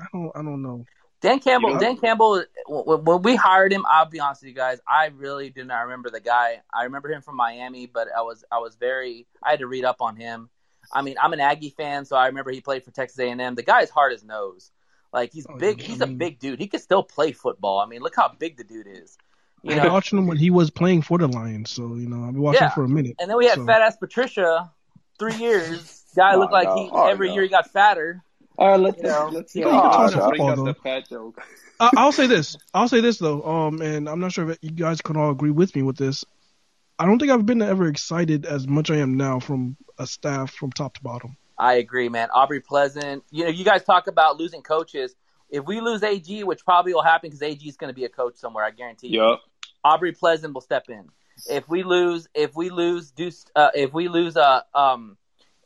I 0.00 0.06
don't. 0.12 0.32
I 0.36 0.42
don't 0.42 0.62
know. 0.62 0.84
Dan 1.20 1.40
Campbell, 1.40 1.70
You 1.70 1.74
know? 1.74 1.80
Dan 1.80 1.96
Campbell, 1.96 2.44
when 2.68 3.04
when 3.04 3.22
we 3.22 3.34
hired 3.34 3.72
him, 3.72 3.84
I'll 3.90 4.06
be 4.06 4.20
honest 4.20 4.42
with 4.42 4.50
you 4.50 4.54
guys, 4.54 4.78
I 4.86 5.06
really 5.16 5.50
do 5.50 5.64
not 5.64 5.80
remember 5.80 6.10
the 6.10 6.20
guy. 6.20 6.60
I 6.72 6.84
remember 6.84 7.10
him 7.10 7.22
from 7.22 7.34
Miami, 7.36 7.86
but 7.86 8.06
I 8.16 8.22
was 8.22 8.44
I 8.52 8.58
was 8.58 8.76
very 8.76 9.26
I 9.42 9.50
had 9.50 9.58
to 9.60 9.66
read 9.66 9.84
up 9.84 10.00
on 10.00 10.14
him. 10.16 10.48
I 10.92 11.02
mean, 11.02 11.16
I'm 11.20 11.32
an 11.32 11.40
Aggie 11.40 11.70
fan, 11.76 12.04
so 12.04 12.16
I 12.16 12.28
remember 12.28 12.50
he 12.52 12.60
played 12.60 12.84
for 12.84 12.90
Texas 12.92 13.18
A&M. 13.18 13.54
The 13.56 13.62
guy's 13.62 13.90
hard 13.90 14.12
as 14.12 14.22
nose. 14.24 14.70
Like 15.12 15.32
he's 15.32 15.46
Oh, 15.48 15.56
big. 15.56 15.80
yeah, 15.80 15.86
He's 15.86 16.00
I 16.00 16.04
a 16.04 16.08
mean- 16.08 16.18
big 16.18 16.38
dude. 16.38 16.58
He 16.58 16.66
could 16.66 16.80
still 16.80 17.02
play 17.02 17.32
football. 17.32 17.80
I 17.80 17.86
mean, 17.86 18.00
look 18.02 18.14
how 18.16 18.28
big 18.38 18.56
the 18.56 18.64
dude 18.64 18.86
is. 18.88 19.16
You 19.62 19.74
I 19.74 19.84
know. 19.84 19.92
watched 19.92 20.12
him 20.12 20.26
when 20.26 20.36
he 20.36 20.50
was 20.50 20.70
playing 20.70 21.02
for 21.02 21.18
the 21.18 21.26
Lions, 21.26 21.70
so 21.70 21.82
you 21.96 22.08
know 22.08 22.24
I've 22.24 22.32
been 22.32 22.42
watching 22.42 22.60
Yeah. 22.62 22.68
him 22.68 22.74
for 22.74 22.84
a 22.84 22.88
minute. 22.88 23.16
And 23.18 23.28
then 23.30 23.36
we 23.36 23.46
had 23.46 23.56
so. 23.56 23.66
fat 23.66 23.82
ass 23.82 23.96
Patricia, 23.96 24.70
three 25.18 25.34
years. 25.36 26.04
Guy 26.14 26.34
Oh, 26.34 26.38
looked 26.38 26.52
like 26.52 26.68
no. 26.68 26.76
he 26.76 26.90
Oh, 26.92 27.06
every 27.08 27.28
no. 27.28 27.34
year 27.34 27.42
he 27.44 27.48
got 27.48 27.70
fatter. 27.70 28.22
All 28.56 28.70
right, 28.70 28.80
let's 28.80 28.98
You 28.98 29.04
know, 29.08 29.30
let's 29.32 29.54
you 29.56 29.62
can 29.64 29.72
talk 29.72 29.98
let's 30.00 30.14
football, 30.14 30.30
bring 30.30 30.46
though. 30.56 30.64
the 30.64 30.74
fat 30.74 31.08
joke. 31.08 31.40
I, 31.80 31.90
I'll 31.96 32.12
say 32.12 32.26
this. 32.26 32.56
I'll 32.74 32.88
say 32.88 33.00
this 33.00 33.18
though. 33.18 33.42
Um, 33.42 33.80
and 33.82 34.08
I'm 34.08 34.20
not 34.20 34.32
sure 34.32 34.50
if 34.50 34.58
you 34.62 34.70
guys 34.70 35.00
can 35.00 35.16
all 35.16 35.30
agree 35.30 35.50
with 35.52 35.74
me 35.76 35.82
with 35.82 35.96
this. 35.96 36.24
I 36.98 37.06
don't 37.06 37.18
think 37.20 37.30
I've 37.30 37.46
been 37.46 37.62
ever 37.62 37.86
excited 37.86 38.46
as 38.46 38.66
much 38.66 38.90
I 38.90 38.96
am 38.96 39.16
now 39.16 39.38
from 39.38 39.76
a 39.98 40.06
staff 40.06 40.52
from 40.52 40.72
top 40.72 40.94
to 40.94 41.02
bottom. 41.02 41.36
I 41.58 41.74
agree, 41.74 42.08
man. 42.08 42.28
Aubrey 42.30 42.60
Pleasant. 42.60 43.24
You 43.30 43.44
know, 43.44 43.50
you 43.50 43.64
guys 43.64 43.82
talk 43.84 44.06
about 44.06 44.36
losing 44.38 44.62
coaches. 44.62 45.14
If 45.50 45.64
we 45.64 45.80
lose 45.80 46.02
AG, 46.02 46.44
which 46.44 46.64
probably 46.64 46.92
will 46.94 47.02
happen 47.02 47.28
because 47.30 47.42
AG 47.42 47.66
is 47.66 47.76
going 47.76 47.88
to 47.88 47.94
be 47.94 48.04
a 48.04 48.08
coach 48.08 48.36
somewhere, 48.36 48.64
I 48.64 48.70
guarantee 48.70 49.08
you. 49.08 49.22
Yup. 49.22 49.40
Aubrey 49.84 50.12
Pleasant 50.12 50.54
will 50.54 50.60
step 50.60 50.88
in. 50.88 51.08
If 51.48 51.68
we 51.68 51.82
lose, 51.84 52.28
if 52.34 52.54
we 52.54 52.68
lose 52.70 53.10
Duce, 53.12 53.46
uh, 53.56 53.70
if 53.74 53.92
we 53.92 54.08
lose, 54.08 54.36
uh, 54.36 54.60
um, 54.74 55.16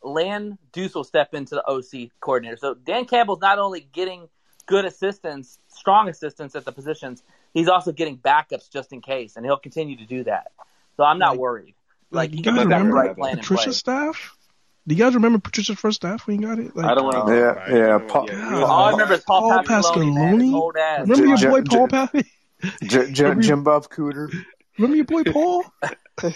Lan 0.03 0.59
Duce 0.73 0.95
will 0.95 1.05
step 1.05 1.35
into 1.35 1.55
the 1.57 1.65
OC 1.67 2.11
coordinator. 2.21 2.57
So 2.57 2.75
Dan 2.75 3.05
Campbell's 3.07 3.41
not 3.41 3.59
only 3.59 3.81
getting 3.93 4.29
good 4.67 4.85
assistants, 4.85 5.59
strong 5.69 6.09
assistants 6.09 6.55
at 6.55 6.65
the 6.65 6.73
positions, 6.73 7.23
he's 7.55 7.69
also 7.69 7.91
getting 7.93 8.19
backups 8.19 8.71
just 8.71 8.93
in 8.93 9.01
case, 9.01 9.37
and 9.37 9.45
he'll 9.47 9.57
continue 9.59 9.97
to 9.97 10.05
do 10.07 10.25
that. 10.25 10.53
So 10.97 11.05
I'm 11.05 11.19
not 11.19 11.31
Like- 11.31 11.39
worried. 11.41 11.75
Like, 12.11 12.31
Like 12.31 12.37
you 12.39 12.43
guys 12.45 12.55
got 12.55 12.63
the 12.65 12.69
remember 12.69 12.95
right 12.97 13.17
plan 13.17 13.39
in 13.39 13.45
place. 13.45 13.77
staff? 13.79 14.37
Do 14.87 14.95
you 14.95 15.03
guys 15.05 15.15
remember 15.15 15.39
Patricia's 15.39 15.79
first 15.79 15.97
staff 15.97 16.27
when 16.27 16.41
you 16.41 16.47
got 16.49 16.59
it? 16.59 16.75
Like, 16.75 16.87
I 16.87 16.95
don't 16.95 17.05
want 17.05 17.29
to. 17.29 17.35
Yeah, 17.35 17.77
yeah, 17.77 17.99
Paul- 18.09 18.65
All 18.65 18.85
I 18.87 18.91
remember 18.91 19.15
is 19.15 19.21
Paul, 19.25 19.41
Paul 19.41 19.63
Pasqualoni, 19.63 20.15
man, 20.15 20.41
his 20.41 20.51
Pasqualoni? 20.51 20.55
old 20.55 20.77
ass. 20.77 21.01
Remember 21.09 21.27
your 21.27 21.51
boy 21.51 21.61
J- 21.63 21.77
Paul 21.77 21.89
Pappy? 21.89 22.25
J- 22.85 23.13
J- 23.13 23.35
Jim 23.41 23.63
Bob 23.63 23.89
Cooter. 23.89 24.29
Remember 24.79 24.97
your 24.97 25.05
boy 25.05 25.25
Paul? 25.25 25.65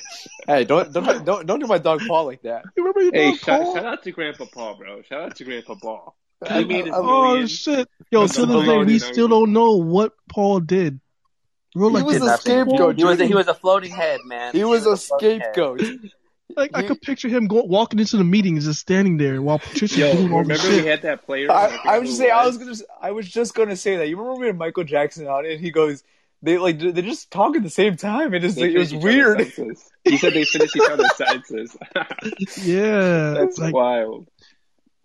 Hey, 0.49 0.64
don't 0.64 0.90
don't 0.92 1.24
don't 1.24 1.47
don't 1.47 1.61
do 1.61 1.66
my 1.66 1.78
dog 1.78 2.01
Paul 2.09 2.24
like 2.24 2.42
that. 2.42 2.64
You 2.76 2.82
remember 2.82 3.03
your 3.03 3.12
Hey, 3.12 3.30
dog 3.30 3.38
shout, 3.38 3.61
Paul? 3.62 3.74
shout 3.74 3.84
out 3.84 4.03
to 4.05 4.11
Grandpa 4.11 4.44
Paul, 4.47 4.76
bro. 4.78 5.03
Shout 5.03 5.20
out 5.22 5.36
to 5.36 5.44
Grandpa 5.44 5.74
Paul. 5.80 6.16
I- 6.42 6.59
He 6.61 6.64
made 6.64 6.86
his 6.86 6.94
I- 6.94 6.99
Oh 6.99 7.28
million. 7.30 7.47
shit! 7.47 7.88
Yo, 8.11 8.26
to 8.26 8.47
this 8.47 8.66
day 8.66 8.78
we 8.84 8.99
still 8.99 9.28
don't 9.28 9.53
know 9.53 9.76
what 9.76 10.12
Paul 10.30 10.61
did. 10.61 10.99
Real 11.74 11.90
He 11.90 11.94
like 11.97 12.05
was 12.07 12.22
a 12.22 12.36
scapegoat. 12.38 12.97
He 12.97 13.05
was 13.05 13.20
a, 13.20 13.26
he 13.26 13.34
was 13.34 13.49
a 13.49 13.55
floating 13.55 13.92
head, 13.92 14.20
man. 14.24 14.55
He 14.55 14.64
was 14.64 14.86
a 14.86 14.97
floating 14.97 15.40
head. 15.40 15.53
scapegoat. 15.55 15.82
Like 16.57 16.70
I 16.74 16.82
could 16.82 17.02
picture 17.02 17.28
him 17.28 17.46
go, 17.46 17.62
walking 17.62 17.98
into 17.98 18.16
the 18.16 18.24
meetings, 18.24 18.64
just 18.64 18.80
standing 18.80 19.16
there 19.18 19.42
while 19.42 19.59
Patricia. 19.59 20.00
Yo, 20.00 20.12
doing 20.14 20.32
all 20.32 20.42
the 20.42 20.54
remember 20.54 20.68
we 20.82 20.86
had 20.86 21.02
that 21.02 21.26
player? 21.26 21.50
I, 21.52 21.78
I 21.84 21.98
was 21.98 22.09
just 22.09 22.20
it 22.20 22.24
saying, 22.24 22.32
I 22.32 22.46
was 22.46 22.57
gonna, 22.59 22.74
I 23.00 23.11
was 23.11 23.28
just 23.28 23.54
gonna 23.54 23.76
say 23.76 23.96
that. 23.98 24.09
You 24.09 24.16
remember 24.16 24.40
we 24.40 24.46
had 24.46 24.57
Michael 24.57 24.84
Jackson 24.84 25.26
on, 25.26 25.44
and 25.44 25.61
he 25.61 25.70
goes, 25.70 26.02
they 26.42 26.59
like 26.59 26.78
they 26.78 27.02
just 27.02 27.30
talk 27.30 27.57
at 27.57 27.62
the 27.62 27.70
same 27.70 27.96
time. 27.96 28.32
It 28.34 28.44
is, 28.44 28.54
They 28.54 28.74
it 28.74 28.78
was 28.78 28.90
finished 28.90 29.07
each 29.07 29.22
other's 29.24 29.59
weird. 29.59 29.76
He 30.04 30.16
said 30.16 30.32
they 30.34 30.44
finished 30.44 30.76
each 30.76 30.90
other's 30.90 31.14
sentences. 31.16 31.76
Yeah, 32.62 33.34
That's 33.38 33.59
like 33.59 33.74
wild. 33.74 34.28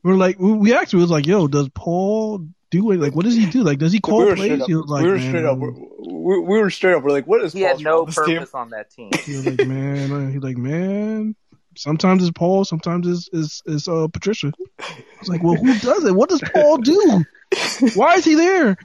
we're 0.03 0.15
like 0.15 0.39
we, 0.39 0.53
we 0.53 0.73
actually 0.73 1.01
was 1.01 1.11
like, 1.11 1.25
yo, 1.25 1.47
does 1.47 1.69
Paul 1.69 2.47
do 2.69 2.91
it? 2.91 2.99
Like, 2.99 3.15
what 3.15 3.25
does 3.25 3.35
he 3.35 3.45
do? 3.47 3.63
Like, 3.63 3.79
does 3.79 3.91
he 3.91 3.99
call 3.99 4.19
we 4.25 4.35
plays? 4.35 4.45
straight 4.45 4.61
up. 4.61 4.67
He 4.67 4.75
was 4.75 4.85
like, 4.87 5.03
we 5.03 5.09
were 5.09 5.17
man, 5.17 5.29
straight 5.29 5.45
up. 5.45 5.57
We, 5.57 5.69
we, 6.07 6.39
we 6.39 6.59
were 6.59 6.69
straight 6.69 6.93
up. 6.95 7.03
We're 7.03 7.09
like, 7.11 7.27
what 7.27 7.43
is 7.43 7.53
He 7.53 7.61
had 7.61 7.79
no 7.81 7.97
role 7.97 8.05
team? 8.05 8.13
purpose 8.37 8.53
on 8.53 8.69
that 8.69 8.89
team. 8.91 9.09
He 9.25 9.35
was 9.35 9.45
like, 9.45 9.67
man, 9.67 10.31
he's 10.33 10.41
like, 10.41 10.57
man. 10.57 11.35
Sometimes 11.75 12.21
it's 12.23 12.31
Paul, 12.31 12.65
sometimes 12.65 13.07
it's 13.07 13.29
it's, 13.31 13.61
it's 13.65 13.87
uh, 13.87 14.07
Patricia. 14.07 14.51
I 14.79 15.03
was 15.19 15.29
like, 15.29 15.43
well, 15.43 15.55
who 15.55 15.77
does 15.79 16.03
it? 16.03 16.13
What 16.13 16.29
does 16.29 16.41
Paul 16.53 16.77
do? 16.77 17.23
Why 17.95 18.15
is 18.15 18.25
he 18.25 18.35
there? 18.35 18.77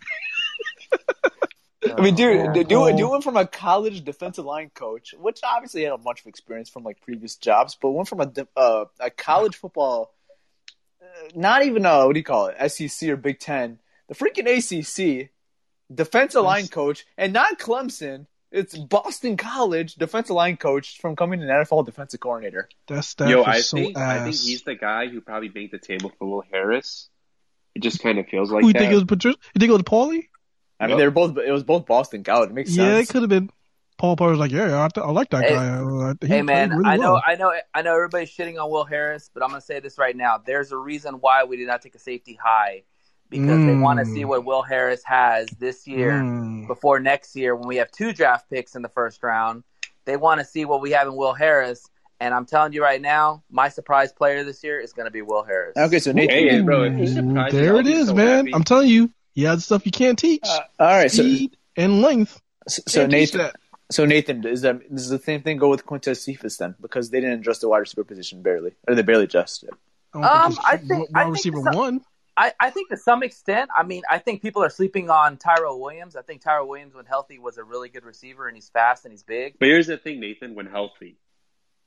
I 1.96 2.00
mean, 2.00 2.14
dude, 2.14 2.48
Oh, 2.48 2.52
do, 2.52 2.64
do, 2.64 2.96
do 2.96 3.08
one 3.08 3.22
from 3.22 3.36
a 3.36 3.46
college 3.46 4.04
defensive 4.04 4.44
line 4.44 4.70
coach, 4.74 5.14
which 5.18 5.40
obviously 5.44 5.84
had 5.84 5.92
a 5.92 5.98
bunch 5.98 6.20
of 6.20 6.26
experience 6.26 6.68
from 6.68 6.82
like 6.82 7.00
previous 7.00 7.36
jobs, 7.36 7.76
but 7.80 7.90
one 7.90 8.06
from 8.06 8.20
a 8.20 8.32
uh, 8.56 8.86
a 8.98 9.10
college 9.10 9.56
football, 9.56 10.12
uh, 11.00 11.28
not 11.34 11.64
even 11.64 11.86
a 11.86 12.06
what 12.06 12.14
do 12.14 12.18
you 12.18 12.24
call 12.24 12.46
it, 12.48 12.70
SEC 12.70 13.08
or 13.08 13.16
Big 13.16 13.38
Ten, 13.38 13.78
the 14.08 14.14
freaking 14.14 14.46
ACC 14.48 15.30
defensive 15.94 16.42
line 16.42 16.68
coach, 16.68 17.04
and 17.16 17.32
not 17.32 17.58
Clemson. 17.58 18.26
It's 18.52 18.76
Boston 18.78 19.36
College 19.36 19.96
defensive 19.96 20.34
line 20.36 20.56
coach 20.56 20.98
from 21.00 21.16
coming 21.16 21.40
to 21.40 21.46
an 21.46 21.64
NFL 21.64 21.84
defensive 21.84 22.20
coordinator. 22.20 22.68
That's 22.86 23.14
That 23.14 23.24
staff 23.26 23.30
Yo, 23.30 23.42
I 23.44 23.60
so 23.60 23.76
think 23.76 23.96
ass. 23.98 24.20
I 24.20 24.24
think 24.24 24.36
he's 24.36 24.62
the 24.62 24.74
guy 24.76 25.08
who 25.08 25.20
probably 25.20 25.50
made 25.54 25.72
the 25.72 25.78
table 25.78 26.12
for 26.18 26.28
Will 26.28 26.44
Harris. 26.52 27.08
It 27.74 27.82
just 27.82 28.00
kind 28.02 28.18
of 28.18 28.26
feels 28.28 28.50
like 28.50 28.62
who 28.62 28.68
you 28.68 28.72
that. 28.72 28.78
think 28.78 28.92
it 28.92 28.94
was 28.94 29.04
Patricia? 29.04 29.36
You 29.54 29.58
think 29.58 29.70
it 29.70 29.72
was 29.72 29.82
Paulie? 29.82 30.28
I 30.78 30.86
mean, 30.86 30.90
Yep. 30.90 30.98
they're 30.98 31.10
both. 31.10 31.38
It 31.38 31.50
was 31.50 31.64
both 31.64 31.86
Boston 31.86 32.22
College. 32.24 32.50
It 32.50 32.54
makes 32.54 32.70
sense. 32.74 32.78
Yeah, 32.78 32.98
it 32.98 33.08
could 33.08 33.22
have 33.22 33.28
been. 33.30 33.50
Paul 33.98 34.14
Paul 34.14 34.28
was 34.30 34.38
like, 34.38 34.52
yeah, 34.52 34.84
I, 34.84 34.88
th- 34.88 35.04
I 35.06 35.10
like 35.10 35.30
that 35.30 35.42
Hey- 35.44 35.54
guy. 35.54 36.12
He 36.20 36.26
Hey 36.26 36.42
man, 36.42 36.70
really 36.70 36.84
I 36.84 36.96
know, 36.98 37.14
well. 37.14 37.22
I 37.26 37.34
know, 37.34 37.52
I 37.74 37.80
know. 37.82 37.94
Everybody's 37.94 38.30
shitting 38.30 38.62
on 38.62 38.70
Will 38.70 38.84
Harris, 38.84 39.30
but 39.32 39.42
I'm 39.42 39.48
gonna 39.48 39.60
say 39.62 39.80
this 39.80 39.96
right 39.98 40.14
now. 40.14 40.36
There's 40.38 40.70
a 40.70 40.76
reason 40.76 41.14
why 41.14 41.44
we 41.44 41.56
did 41.56 41.66
not 41.66 41.80
take 41.80 41.94
a 41.94 41.98
safety 41.98 42.38
high 42.42 42.82
because 43.30 43.58
they 43.58 43.72
Mm. 43.74 43.82
want 43.82 43.98
to 43.98 44.06
see 44.06 44.24
what 44.24 44.44
Will 44.44 44.62
Harris 44.62 45.02
has 45.04 45.48
this 45.58 45.86
year 45.86 46.12
Mm. 46.12 46.66
before 46.66 47.00
next 47.00 47.34
year 47.36 47.54
when 47.56 47.66
we 47.68 47.76
have 47.76 47.90
two 47.90 48.12
draft 48.12 48.48
picks 48.50 48.74
in 48.76 48.82
the 48.82 48.88
first 48.88 49.22
round. 49.22 49.64
They 50.04 50.16
want 50.16 50.40
to 50.40 50.44
see 50.46 50.64
what 50.64 50.80
we 50.80 50.92
have 50.92 51.08
in 51.08 51.16
Will 51.16 51.32
Harris, 51.34 51.88
and 52.20 52.32
I'm 52.32 52.46
telling 52.46 52.72
you 52.72 52.82
right 52.82 53.00
now, 53.00 53.42
my 53.50 53.68
surprise 53.68 54.12
player 54.12 54.44
this 54.44 54.62
year 54.62 54.78
is 54.78 54.92
going 54.92 55.06
to 55.06 55.10
be 55.10 55.22
Will 55.22 55.42
Harris. 55.42 55.76
Okay, 55.76 55.98
so 55.98 56.12
Nathan. 56.12 56.34
Hey, 56.36 56.60
bro, 56.62 56.84
if 56.84 56.94
he's 56.94 57.12
Ooh, 57.12 57.26
surprised, 57.26 57.54
there 57.56 57.72
I'll 57.74 57.78
it 57.80 57.84
be 57.86 57.92
is, 57.92 58.08
so 58.08 58.14
man. 58.14 58.36
happy. 58.46 58.54
I'm 58.54 58.64
telling 58.64 58.88
you, 58.88 59.10
he 59.34 59.42
has 59.42 59.64
stuff 59.64 59.84
you 59.84 59.92
can't 59.92 60.18
teach. 60.18 60.44
Uh, 60.44 60.60
all 60.78 60.86
right, 60.86 61.10
so 61.10 61.22
Speed 61.22 61.56
and 61.76 62.00
length. 62.02 62.40
so 62.68 62.82
so 62.86 63.06
Nathan. 63.06 63.50
So 63.90 64.04
Nathan, 64.04 64.44
is 64.46 64.62
that 64.62 64.92
does 64.92 65.08
the 65.10 65.18
same 65.18 65.42
thing 65.42 65.58
go 65.58 65.68
with 65.68 65.84
Quintez 65.86 66.18
Cephus 66.20 66.56
then? 66.56 66.74
Because 66.80 67.10
they 67.10 67.20
didn't 67.20 67.38
adjust 67.40 67.60
the 67.60 67.68
wide 67.68 67.78
receiver 67.78 68.02
position 68.04 68.42
barely, 68.42 68.72
or 68.88 68.94
they 68.96 69.02
barely 69.02 69.24
adjusted. 69.24 69.70
I 70.14 70.18
Um, 70.46 70.58
I 70.64 70.76
think- 70.76 70.90
wide 70.90 71.08
I 71.14 71.22
think 71.24 71.34
receiver 71.36 71.62
so- 71.72 71.78
one. 71.78 72.00
I, 72.36 72.52
I 72.60 72.70
think 72.70 72.90
to 72.90 72.96
some 72.96 73.22
extent, 73.22 73.70
I 73.74 73.82
mean, 73.82 74.02
I 74.10 74.18
think 74.18 74.42
people 74.42 74.62
are 74.62 74.68
sleeping 74.70 75.08
on 75.08 75.36
Tyrell 75.38 75.80
Williams. 75.80 76.16
I 76.16 76.22
think 76.22 76.42
Tyrell 76.42 76.68
Williams, 76.68 76.94
when 76.94 77.06
healthy, 77.06 77.38
was 77.38 77.56
a 77.56 77.64
really 77.64 77.88
good 77.88 78.04
receiver, 78.04 78.46
and 78.46 78.56
he's 78.56 78.68
fast 78.68 79.04
and 79.04 79.12
he's 79.12 79.22
big. 79.22 79.54
But 79.58 79.68
here's 79.68 79.86
the 79.86 79.96
thing, 79.96 80.20
Nathan. 80.20 80.54
When 80.54 80.66
healthy, 80.66 81.16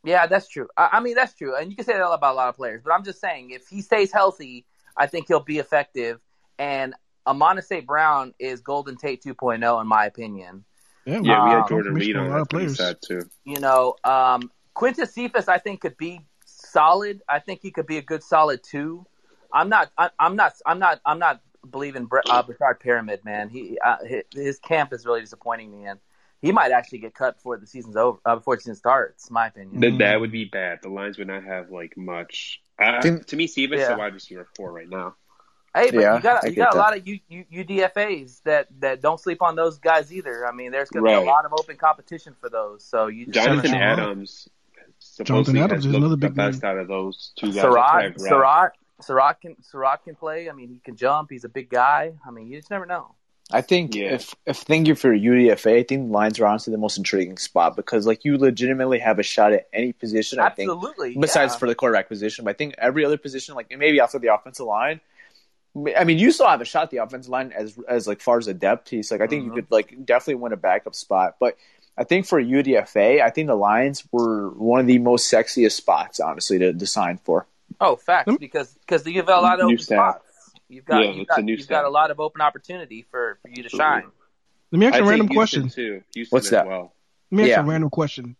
Yeah, 0.04 0.26
that's 0.28 0.47
true. 0.47 0.68
I, 0.76 0.89
I 0.93 1.00
mean, 1.02 1.16
that's 1.16 1.34
true, 1.36 1.56
and 1.56 1.70
you 1.70 1.76
can 1.76 1.86
say 1.86 1.93
that 1.93 2.10
about 2.10 2.34
a 2.34 2.36
lot 2.36 2.50
of 2.50 2.56
players. 2.56 2.82
But 2.84 2.93
I'm 2.93 3.04
just 3.04 3.22
saying, 3.22 3.52
if 3.52 3.68
he 3.68 3.82
stays 3.82 4.12
healthy, 4.12 4.66
I 4.97 5.06
think 5.08 5.28
he'll 5.28 5.39
be 5.43 5.60
effective. 5.60 6.20
And 6.58 6.93
Amon 7.28 7.62
St. 7.62 7.86
Brown 7.86 8.34
is 8.39 8.62
Golden 8.62 8.97
Tate 8.97 9.24
2.0, 9.24 9.82
in 9.82 9.88
my 9.88 10.06
opinion. 10.06 10.66
Yeah, 11.06 11.14
yeah, 11.14 11.22
we 11.22 11.30
Um, 11.32 11.50
had 11.62 11.68
Jordan 11.70 11.93
confirmation 11.93 11.93
Reed 11.93 12.16
on 12.18 12.30
that 12.30 12.41
of 12.41 12.50
pretty 12.50 12.66
players. 12.66 12.78
sad 12.78 12.97
too. 13.02 13.22
You 13.45 13.60
know, 13.60 13.95
um, 14.04 14.52
Quintez 14.76 15.10
Cephus, 15.10 15.47
I 15.47 15.58
think, 15.60 15.82
could 15.82 15.95
be 15.97 16.22
solid. 16.45 17.22
I 17.30 17.39
think 17.39 17.62
he 17.62 17.72
could 17.72 17.86
be 17.88 17.97
a 17.97 18.02
good 18.02 18.24
solid 18.24 18.62
two. 18.64 19.06
I'm 19.54 19.70
not. 19.70 19.91
I, 19.97 20.10
I'm 20.20 20.36
not. 20.36 20.54
I'm 20.66 20.80
not. 20.80 21.00
I'm 21.06 21.20
not 21.20 21.41
believing 21.70 22.06
Bre- 22.06 22.20
uh, 22.30 22.43
Breshad 22.43 22.80
Perriman, 22.84 23.24
man. 23.26 23.50
He 23.50 23.78
uh, 23.84 23.97
his, 24.06 24.24
his 24.34 24.60
camp 24.60 24.93
is 24.93 25.06
really 25.06 25.22
disappointing 25.22 25.72
me, 25.72 25.86
and 25.86 26.00
he 26.41 26.52
might 26.52 26.72
actually 26.72 27.00
get 27.00 27.14
cut 27.14 27.36
before 27.36 27.58
the 27.58 27.68
season's 27.68 27.95
over. 27.95 28.20
Uh, 28.26 28.36
before 28.36 28.56
the 28.56 28.62
season 28.62 28.76
starts, 28.76 29.30
my 29.32 29.47
opinion. 29.47 29.80
That 29.82 29.97
that 30.00 30.22
would 30.22 30.32
be 30.32 30.45
bad. 30.45 30.80
The 30.82 30.89
Lions 30.89 31.18
would 31.18 31.28
not 31.28 31.43
have 31.43 31.70
like 31.72 31.97
much. 31.97 32.62
Uh, 32.82 33.02
Think- 33.02 33.26
to 33.28 33.36
me, 33.36 33.47
Stevens 33.47 33.82
is 33.82 33.88
Yeah. 33.89 33.95
a 33.95 33.97
wide 33.97 34.14
receiver 34.14 34.47
four 34.56 34.72
right 34.72 34.88
now. 34.89 35.16
Hey, 35.76 35.91
but 35.91 36.00
Yeah, 36.02 36.16
you 36.16 36.22
got 36.22 36.43
you 36.45 36.50
get 36.52 36.58
got 36.58 36.74
a 36.74 36.78
that. 36.78 36.82
lot 36.82 36.97
of 36.97 37.08
U, 37.08 37.20
U, 37.30 37.45
UDFA's 37.54 38.39
that 38.41 38.68
that 38.80 39.02
don't 39.02 39.20
sleep 39.20 39.41
on 39.43 39.56
those 39.56 39.78
guys 39.78 40.12
either. 40.12 40.47
I 40.47 40.52
mean, 40.52 40.72
there's 40.72 40.89
going 40.89 41.06
to 41.06 41.10
be 41.10 41.14
a 41.14 41.22
lot 41.30 41.45
of 41.45 41.54
open 41.54 41.76
competition 41.78 42.36
for 42.41 42.50
those. 42.50 42.84
So 42.84 43.06
you 43.08 43.26
just 43.26 43.36
gotta 43.36 43.50
Jonathan 43.50 43.72
Jonathan. 43.72 44.04
Adams. 44.04 44.50
Jonathan 44.50 45.26
supposedly 45.26 45.62
Adams 45.62 45.86
is 45.86 45.91
looked 45.91 45.97
another 45.97 46.16
the 46.16 46.28
big 46.28 46.36
best 46.36 46.64
name. 46.64 46.72
out 46.72 46.78
of 46.80 46.88
those 46.88 47.34
two 47.38 47.47
guys. 47.47 47.56
That's 47.56 47.68
why 47.76 48.02
Surratt, 48.18 48.20
Surratt, 48.22 48.72
Surratt 49.02 49.41
can 49.41 49.56
Surratt 49.64 50.04
can 50.04 50.16
play. 50.16 50.50
I 50.50 50.54
mean, 50.54 50.70
he 50.70 50.80
can 50.84 50.95
jump. 50.95 51.30
He's 51.32 51.43
a 51.45 51.50
big 51.50 51.70
guy. 51.70 52.14
I 52.26 52.32
mean, 52.32 52.47
you 52.47 52.58
just 52.58 52.70
never 52.72 52.86
know. 52.86 53.16
I 53.52 53.62
think 53.62 53.95
Yeah. 53.95 54.14
if 54.14 54.36
if 54.45 54.58
thank 54.58 54.88
you 54.88 54.93
for 54.95 55.12
UDFA, 55.12 55.78
I 55.80 55.84
think 55.84 56.08
the 56.08 56.14
Lions 56.14 56.39
are 56.39 56.45
honestly 56.45 56.72
the 56.72 56.78
most 56.78 56.97
intriguing 56.97 57.38
spot 57.38 57.76
because 57.76 58.06
like 58.06 58.24
you 58.24 58.38
legitimately 58.38 59.00
have 59.00 59.18
a 59.18 59.24
shot 59.24 59.54
at 59.54 59.68
any 59.74 59.91
position. 59.93 60.39
I 60.39 60.50
think 60.50 60.70
Absolutely. 60.72 61.16
besides 61.20 61.54
yeah. 61.54 61.60
for 61.60 61.68
the 61.68 61.74
quarterback 61.76 62.08
position, 62.10 62.45
but 62.45 62.52
I 62.52 62.54
think 62.54 62.76
every 62.78 63.04
other 63.06 63.18
position, 63.18 63.56
like 63.56 63.74
maybe 63.76 64.00
after 64.00 64.20
the 64.20 64.34
offensive 64.34 64.66
line. 64.66 65.02
I 65.95 66.04
mean, 66.04 66.18
you 66.18 66.32
still 66.32 66.47
have 66.47 66.62
a 66.62 66.66
shot 66.66 66.84
at 66.86 66.89
the 66.91 66.97
offensive 66.97 67.30
line 67.30 67.52
as 67.56 67.78
as 67.88 68.08
like 68.08 68.22
far 68.22 68.38
as 68.38 68.47
a 68.47 68.54
depth 68.54 68.89
piece. 68.89 69.12
Like 69.12 69.22
I 69.22 69.28
think 69.28 69.43
Mhm. 69.43 69.45
you 69.47 69.54
could 69.54 69.68
like 69.72 70.06
definitely 70.06 70.36
win 70.36 70.52
a 70.54 70.58
backup 70.58 70.93
spot, 70.95 71.38
but 71.39 71.58
I 71.97 72.04
think 72.04 72.26
for 72.28 72.39
UDFA, 72.39 73.22
I 73.22 73.30
think 73.30 73.47
the 73.47 73.56
Lions 73.56 74.04
were 74.12 74.50
one 74.52 74.80
of 74.80 74.88
the 74.88 75.00
most 75.00 75.32
sexiest 75.32 75.74
spots, 75.74 76.20
honestly, 76.20 76.58
to, 76.60 76.72
to 76.74 76.88
sign 76.88 77.18
for. 77.18 77.45
Oh, 77.82 77.95
facts 77.95 78.30
Hmm? 78.32 78.36
because 78.39 78.73
because 78.86 79.05
you've 79.07 79.25
got 79.25 79.39
a 79.39 79.41
lot 79.41 79.59
of 79.59 79.67
New 79.67 79.73
open 79.73 79.84
staff. 79.84 80.15
spots. 80.15 80.51
You've 80.67 80.86
got 80.86 80.99
Yeah, 81.03 81.11
you've 81.11 81.21
it's 81.21 81.32
a 81.32 81.36
got, 81.38 81.43
new 81.43 81.55
you've 81.55 81.67
got 81.67 81.86
a 81.86 81.89
lot 81.89 82.11
of 82.11 82.19
open 82.19 82.41
opportunity 82.41 83.05
for 83.09 83.39
for 83.41 83.49
you 83.49 83.63
to 83.63 83.69
shine. 83.69 84.03
Let 84.71 84.80
me 84.80 84.86
ask 84.86 84.97
you 84.99 85.03
a 85.03 85.07
random 85.07 85.27
Houston, 85.30 85.61
question. 85.63 85.69
Too. 85.69 86.03
Houston 86.13 86.36
What's 86.36 86.49
that? 86.51 86.67
Well. 86.67 86.93
Let 87.32 87.38
me 87.38 87.43
ask 87.43 87.49
Yeah. 87.49 87.61
you 87.63 87.67
a 87.67 87.71
random 87.71 87.89
question. 87.89 88.36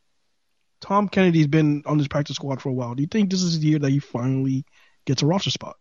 Tom 0.81 1.09
Kennedy's 1.09 1.47
been 1.47 1.83
on 1.85 1.97
this 1.97 2.07
practice 2.07 2.35
squad 2.35 2.61
for 2.61 2.69
a 2.69 2.73
while. 2.73 2.95
Do 2.95 3.01
you 3.01 3.07
think 3.07 3.29
this 3.29 3.41
is 3.41 3.59
the 3.59 3.67
year 3.67 3.79
that 3.79 3.89
he 3.89 3.99
finally 3.99 4.63
gets 5.05 5.21
a 5.23 5.25
roster 5.25 5.49
spot? 5.49 5.75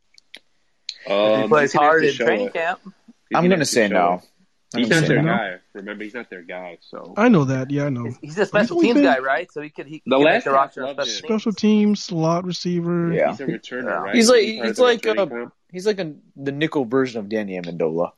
Um, 1.08 1.42
he 1.42 1.48
plays 1.48 1.72
he's 1.72 1.78
gonna 1.78 1.84
have 1.84 1.90
hard 1.92 2.02
to 2.02 2.08
in 2.08 2.14
training 2.14 2.46
it. 2.48 2.52
camp. 2.54 2.80
He's 2.82 2.92
I'm 3.34 3.42
gonna 3.44 3.48
gonna 3.48 3.58
have 3.60 3.60
to 3.60 3.64
say 3.66 3.88
no. 3.88 4.14
it. 4.14 4.28
I'm 4.74 4.80
He's 4.80 4.90
not 4.90 5.00
say 5.02 5.08
their 5.08 5.22
no. 5.22 5.32
guy. 5.34 5.54
Remember, 5.72 6.04
he's 6.04 6.12
not 6.12 6.28
their 6.28 6.42
guy. 6.42 6.76
So 6.82 7.14
I 7.16 7.28
know 7.28 7.44
that. 7.44 7.70
Yeah, 7.70 7.86
I 7.86 7.88
know. 7.88 8.12
He's 8.20 8.38
a 8.38 8.44
special 8.44 8.76
always 8.76 8.88
teams 8.88 8.96
been- 8.96 9.04
guy, 9.04 9.18
right? 9.18 9.50
So 9.50 9.62
he 9.62 9.70
could 9.70 9.86
he, 9.86 9.94
he 9.94 10.02
The 10.04 10.16
can 10.16 10.24
last 10.24 10.34
make 10.34 10.44
the 10.44 10.50
roster 10.50 10.82
special 10.82 11.04
teams. 11.04 11.16
Special 11.18 11.52
teams, 11.52 12.02
slot 12.04 12.44
receiver. 12.44 13.12
Yeah. 13.12 13.30
he's 13.30 13.40
a 13.40 13.46
returner, 13.46 13.84
Yeah. 13.84 13.90
right? 13.94 14.14
He's 14.14 14.28
like 14.28 14.42
He's 14.42 14.62
he's 14.64 14.76
the 14.76 14.82
like 14.82 15.04
returning 15.04 15.20
uh, 15.20 15.26
camp. 15.26 15.52
he's 15.72 15.86
like 15.86 15.98
a, 16.00 16.14
the 16.36 16.52
nickel 16.52 16.84
version 16.84 17.18
of 17.20 17.28
Danny 17.30 17.58
Amendola. 17.58 18.12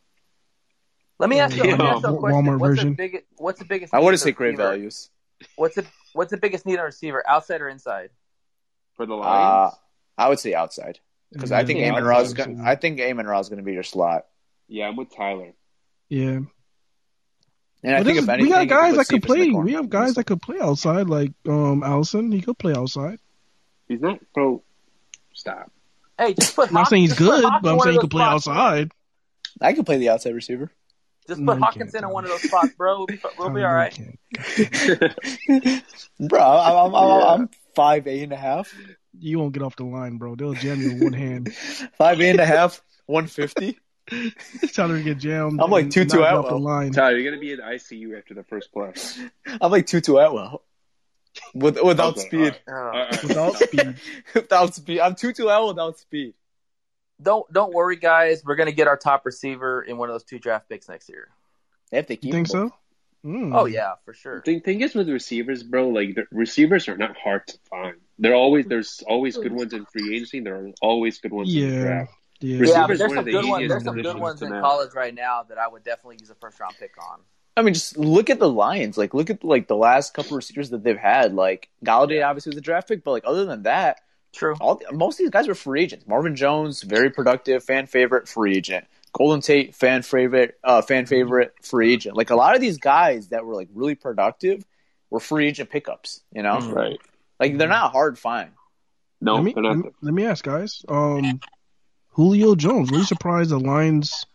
Let 1.20 1.28
me 1.30 1.38
ask 1.38 1.54
you, 1.56 1.62
let 1.62 1.78
me 1.78 1.84
Yeah. 1.84 1.90
ask 1.96 2.02
you 2.02 2.08
a 2.08 2.12
Walmart 2.14 2.20
question. 2.20 2.58
What's 2.58 2.60
version. 2.70 2.88
the 2.90 2.94
biggest? 2.96 3.24
What's 3.36 3.58
the 3.60 3.64
biggest? 3.66 3.94
I 3.94 3.98
need 3.98 4.04
wouldn't 4.04 4.20
say 4.20 4.32
great 4.32 4.48
receiver? 4.50 4.62
values. 4.68 5.10
What's 5.56 5.74
the 5.76 5.86
What's 6.14 6.30
the 6.32 6.36
biggest 6.38 6.66
need 6.66 6.78
on 6.80 6.86
receiver, 6.86 7.22
outside 7.28 7.60
or 7.60 7.68
inside? 7.68 8.10
for 8.94 9.06
the 9.06 9.14
Uh, 9.14 9.70
I 10.18 10.28
would 10.28 10.40
say 10.40 10.54
outside 10.54 10.98
because 11.30 11.52
I 11.52 11.64
think 11.64 11.78
Yeah, 11.78 11.90
Amon 11.90 12.02
outside 12.02 12.08
Ra 12.08 12.20
is 12.22 12.28
is 12.28 12.34
going. 12.34 12.60
I 12.60 12.74
think 12.74 13.00
Amon-Ra 13.00 13.38
is 13.38 13.48
going 13.48 13.58
to 13.58 13.64
be 13.64 13.72
your 13.72 13.84
slot, 13.84 14.26
yeah, 14.66 14.88
I'm 14.88 14.96
with 14.96 15.14
Tyler. 15.14 15.52
Yeah. 16.10 16.40
and 17.82 17.94
I 17.94 17.98
But 18.00 18.04
think 18.06 18.18
is- 18.18 18.28
anything, 18.28 18.44
we 18.46 18.66
got 18.66 18.68
guys 18.68 18.96
that 18.96 19.06
could 19.08 19.22
Cephus 19.22 19.36
in 19.36 19.40
the 19.40 19.50
play. 19.52 19.62
We 19.62 19.72
have 19.72 19.88
guys 19.88 20.14
that 20.14 20.24
could 20.24 20.42
play 20.42 20.58
outside, 20.60 21.08
like 21.08 21.32
um 21.48 21.82
Allison. 21.82 22.30
He 22.32 22.42
could 22.42 22.58
play 22.58 22.74
outside. 22.74 23.18
He's 23.88 24.00
not. 24.02 24.18
Bro, 24.34 24.62
stop. 25.32 25.70
Hey, 26.18 26.34
just 26.34 26.54
put. 26.54 26.68
I'm 26.68 26.74
not 26.74 26.80
Hawk- 26.80 26.90
saying 26.90 27.02
he's 27.02 27.14
good, 27.14 27.42
but 27.62 27.72
I'm 27.72 27.80
saying 27.80 27.94
he 27.94 28.00
could 28.00 28.10
play 28.10 28.22
spots. 28.24 28.46
outside. 28.48 28.92
I 29.62 29.72
could 29.72 29.86
play 29.86 29.96
the 29.98 30.10
outside 30.10 30.34
receiver. 30.34 30.70
Just 31.28 31.44
put 31.44 31.56
you 31.58 31.62
Hawkins 31.62 31.94
in 31.94 32.08
one 32.08 32.24
of 32.24 32.30
those 32.30 32.42
spots, 32.42 32.72
bro. 32.76 32.98
We'll 32.98 33.06
be 33.06 33.20
we'll 33.38 33.50
be 33.50 33.60
No, 33.60 33.66
all 33.66 33.72
you 33.72 33.76
right. 33.76 33.92
can't. 33.92 35.14
Bro, 36.28 36.40
I'm 36.40 36.76
I'm, 36.76 36.94
I'm, 36.94 37.08
Yeah. 37.20 37.26
I'm 37.34 37.50
five 37.74 38.06
eight 38.08 38.22
and 38.24 38.32
a 38.32 38.36
half, 38.36 38.74
You 39.18 39.38
won't 39.38 39.52
get 39.52 39.62
off 39.62 39.76
the 39.76 39.84
line, 39.84 40.16
bro. 40.18 40.34
They'll 40.34 40.54
jam 40.54 40.80
you 40.80 40.94
with 40.94 41.02
one 41.02 41.12
hand. 41.12 41.54
five 41.98 42.20
eight 42.20 42.30
and 42.30 42.40
a 42.40 42.46
half, 42.46 42.82
one 43.06 43.26
fifty. 43.26 43.78
Tyler 44.72 44.98
to 44.98 45.02
get 45.04 45.18
jammed. 45.18 45.60
I'm 45.60 45.70
like 45.70 45.84
and 45.84 45.92
Tutu 45.92 46.18
not 46.18 46.22
get 46.22 46.30
the 46.42 46.46
Atwell. 46.46 46.60
line. 46.60 46.92
Tyler, 46.92 47.16
you're 47.18 47.30
gonna 47.30 47.40
be 47.40 47.52
in 47.52 47.60
ICU 47.60 48.16
after 48.18 48.34
the 48.34 48.44
first 48.44 48.72
play. 48.72 48.92
I'm 49.60 49.70
like 49.70 49.86
Tutu 49.86 50.16
Atwell, 50.16 50.62
with 51.54 51.80
without 51.82 52.16
Okay, 52.18 52.26
speed. 52.26 52.60
Oh. 52.68 52.72
all 52.72 52.82
right, 52.84 52.94
all 52.94 53.02
right. 53.04 53.22
Without 53.22 53.56
speed. 53.58 53.94
without 54.34 54.74
speed, 54.74 55.00
I'm 55.00 55.14
Tutu 55.14 55.42
Atwell 55.44 55.68
without 55.68 55.98
speed. 55.98 56.34
Don't 57.22 57.50
don't 57.52 57.72
worry, 57.74 57.96
guys. 57.96 58.42
We're 58.44 58.56
gonna 58.56 58.72
get 58.72 58.88
our 58.88 58.96
top 58.96 59.26
receiver 59.26 59.82
in 59.82 59.96
one 59.98 60.08
of 60.08 60.14
those 60.14 60.24
two 60.24 60.38
draft 60.38 60.68
picks 60.68 60.88
next 60.88 61.08
year. 61.08 61.28
If 61.92 62.06
they 62.06 62.16
keep 62.16 62.26
You 62.26 62.32
think 62.32 62.46
him. 62.48 62.68
so? 62.70 62.74
Mm. 63.28 63.54
Oh 63.54 63.66
yeah, 63.66 63.94
for 64.06 64.14
sure. 64.14 64.42
The 64.44 64.60
thing 64.60 64.80
is 64.80 64.94
with 64.94 65.08
receivers, 65.10 65.62
bro, 65.62 65.90
like 65.90 66.14
the 66.14 66.24
receivers 66.32 66.88
are 66.88 66.96
not 66.96 67.16
hard 67.18 67.46
to 67.48 67.58
find. 67.68 67.96
They're 68.18 68.34
always 68.34 68.64
there's 68.66 69.02
always 69.06 69.36
good 69.36 69.52
ones 69.52 69.74
in 69.74 69.84
free 69.84 70.14
agency. 70.16 70.40
There 70.40 70.54
are 70.56 70.70
always 70.80 71.18
good 71.20 71.32
ones 71.32 71.54
in 71.54 71.68
the 71.70 71.80
draft. 71.82 72.12
Yeah. 72.40 72.66
Yeah, 72.66 72.86
but 72.86 72.98
there's 72.98 73.12
some 73.14 73.24
the 73.24 73.30
good 73.32 73.46
ones. 73.48 73.68
There's 73.68 73.84
some 73.84 74.00
good 74.00 74.18
ones 74.18 74.42
in 74.42 74.50
know. 74.50 74.60
college 74.60 74.94
right 74.94 75.14
now 75.14 75.42
that 75.48 75.58
I 75.58 75.68
would 75.68 75.84
definitely 75.84 76.16
use 76.20 76.30
a 76.30 76.34
first 76.34 76.58
round 76.60 76.74
pick 76.78 76.92
on. 76.98 77.20
I 77.56 77.62
mean, 77.62 77.74
just 77.74 77.98
look 77.98 78.30
at 78.30 78.38
the 78.38 78.48
Lions. 78.48 78.96
Like, 78.96 79.12
look 79.12 79.28
at 79.28 79.44
like 79.44 79.66
the 79.68 79.76
last 79.76 80.14
couple 80.14 80.36
receivers 80.36 80.70
that 80.70 80.82
they've 80.82 80.96
had. 80.96 81.34
Like 81.34 81.68
Golladay 81.84 82.26
obviously 82.26 82.50
was 82.50 82.56
a 82.56 82.62
draft 82.62 82.88
pick, 82.88 83.04
but 83.04 83.10
like 83.10 83.24
other 83.26 83.44
than 83.44 83.64
that, 83.64 84.00
True. 84.32 84.54
all 84.60 84.80
most 84.92 85.14
of 85.14 85.18
these 85.18 85.30
guys 85.30 85.48
were 85.48 85.54
free 85.54 85.82
agents. 85.82 86.06
Marvin 86.06 86.36
Jones, 86.36 86.82
very 86.82 87.10
productive, 87.10 87.62
fan 87.64 87.86
favorite, 87.86 88.28
free 88.28 88.56
agent. 88.56 88.86
Golden 89.12 89.40
Tate, 89.40 89.74
fan 89.74 90.02
favorite, 90.02 90.56
uh, 90.62 90.82
fan 90.82 91.04
favorite, 91.04 91.52
free 91.62 91.92
agent. 91.92 92.16
Like 92.16 92.30
a 92.30 92.36
lot 92.36 92.54
of 92.54 92.60
these 92.60 92.78
guys 92.78 93.28
that 93.28 93.44
were 93.44 93.54
like 93.56 93.68
really 93.74 93.96
productive 93.96 94.64
were 95.10 95.18
free 95.20 95.48
agent 95.48 95.68
pickups. 95.68 96.22
You 96.32 96.42
know, 96.44 96.58
Mhm. 96.58 96.72
Right. 96.74 97.00
like 97.40 97.58
they're 97.58 97.68
not 97.68 97.90
hard 97.90 98.14
to 98.14 98.20
find. 98.20 98.50
No, 99.20 99.34
let 99.34 99.44
me, 99.44 99.52
let, 99.54 99.62
not. 99.62 99.76
me, 99.78 99.90
let 100.00 100.14
me 100.14 100.24
ask, 100.24 100.44
guys. 100.44 100.82
Um, 100.88 101.40
Julio 102.20 102.54
Jones. 102.54 102.90
Really 102.90 103.04
surprised 103.04 103.48
the 103.48 103.58
Lions 103.58 104.26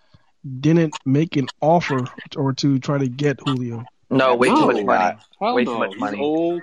didn't 0.60 0.96
make 1.06 1.36
an 1.36 1.48
offer 1.62 2.06
or 2.36 2.52
to 2.54 2.80
try 2.80 2.98
to 2.98 3.08
get 3.08 3.40
Julio. 3.40 3.86
No, 4.10 4.36
way 4.36 4.48
too 4.48 4.56
No. 4.56 4.66
much 4.66 4.78
oh, 4.78 4.84
money. 4.86 5.18
Hell 5.40 5.56
Way 5.56 5.64
no. 5.66 5.74
too 5.74 6.00
much 6.00 6.12
He's 6.12 6.20
old. 6.20 6.62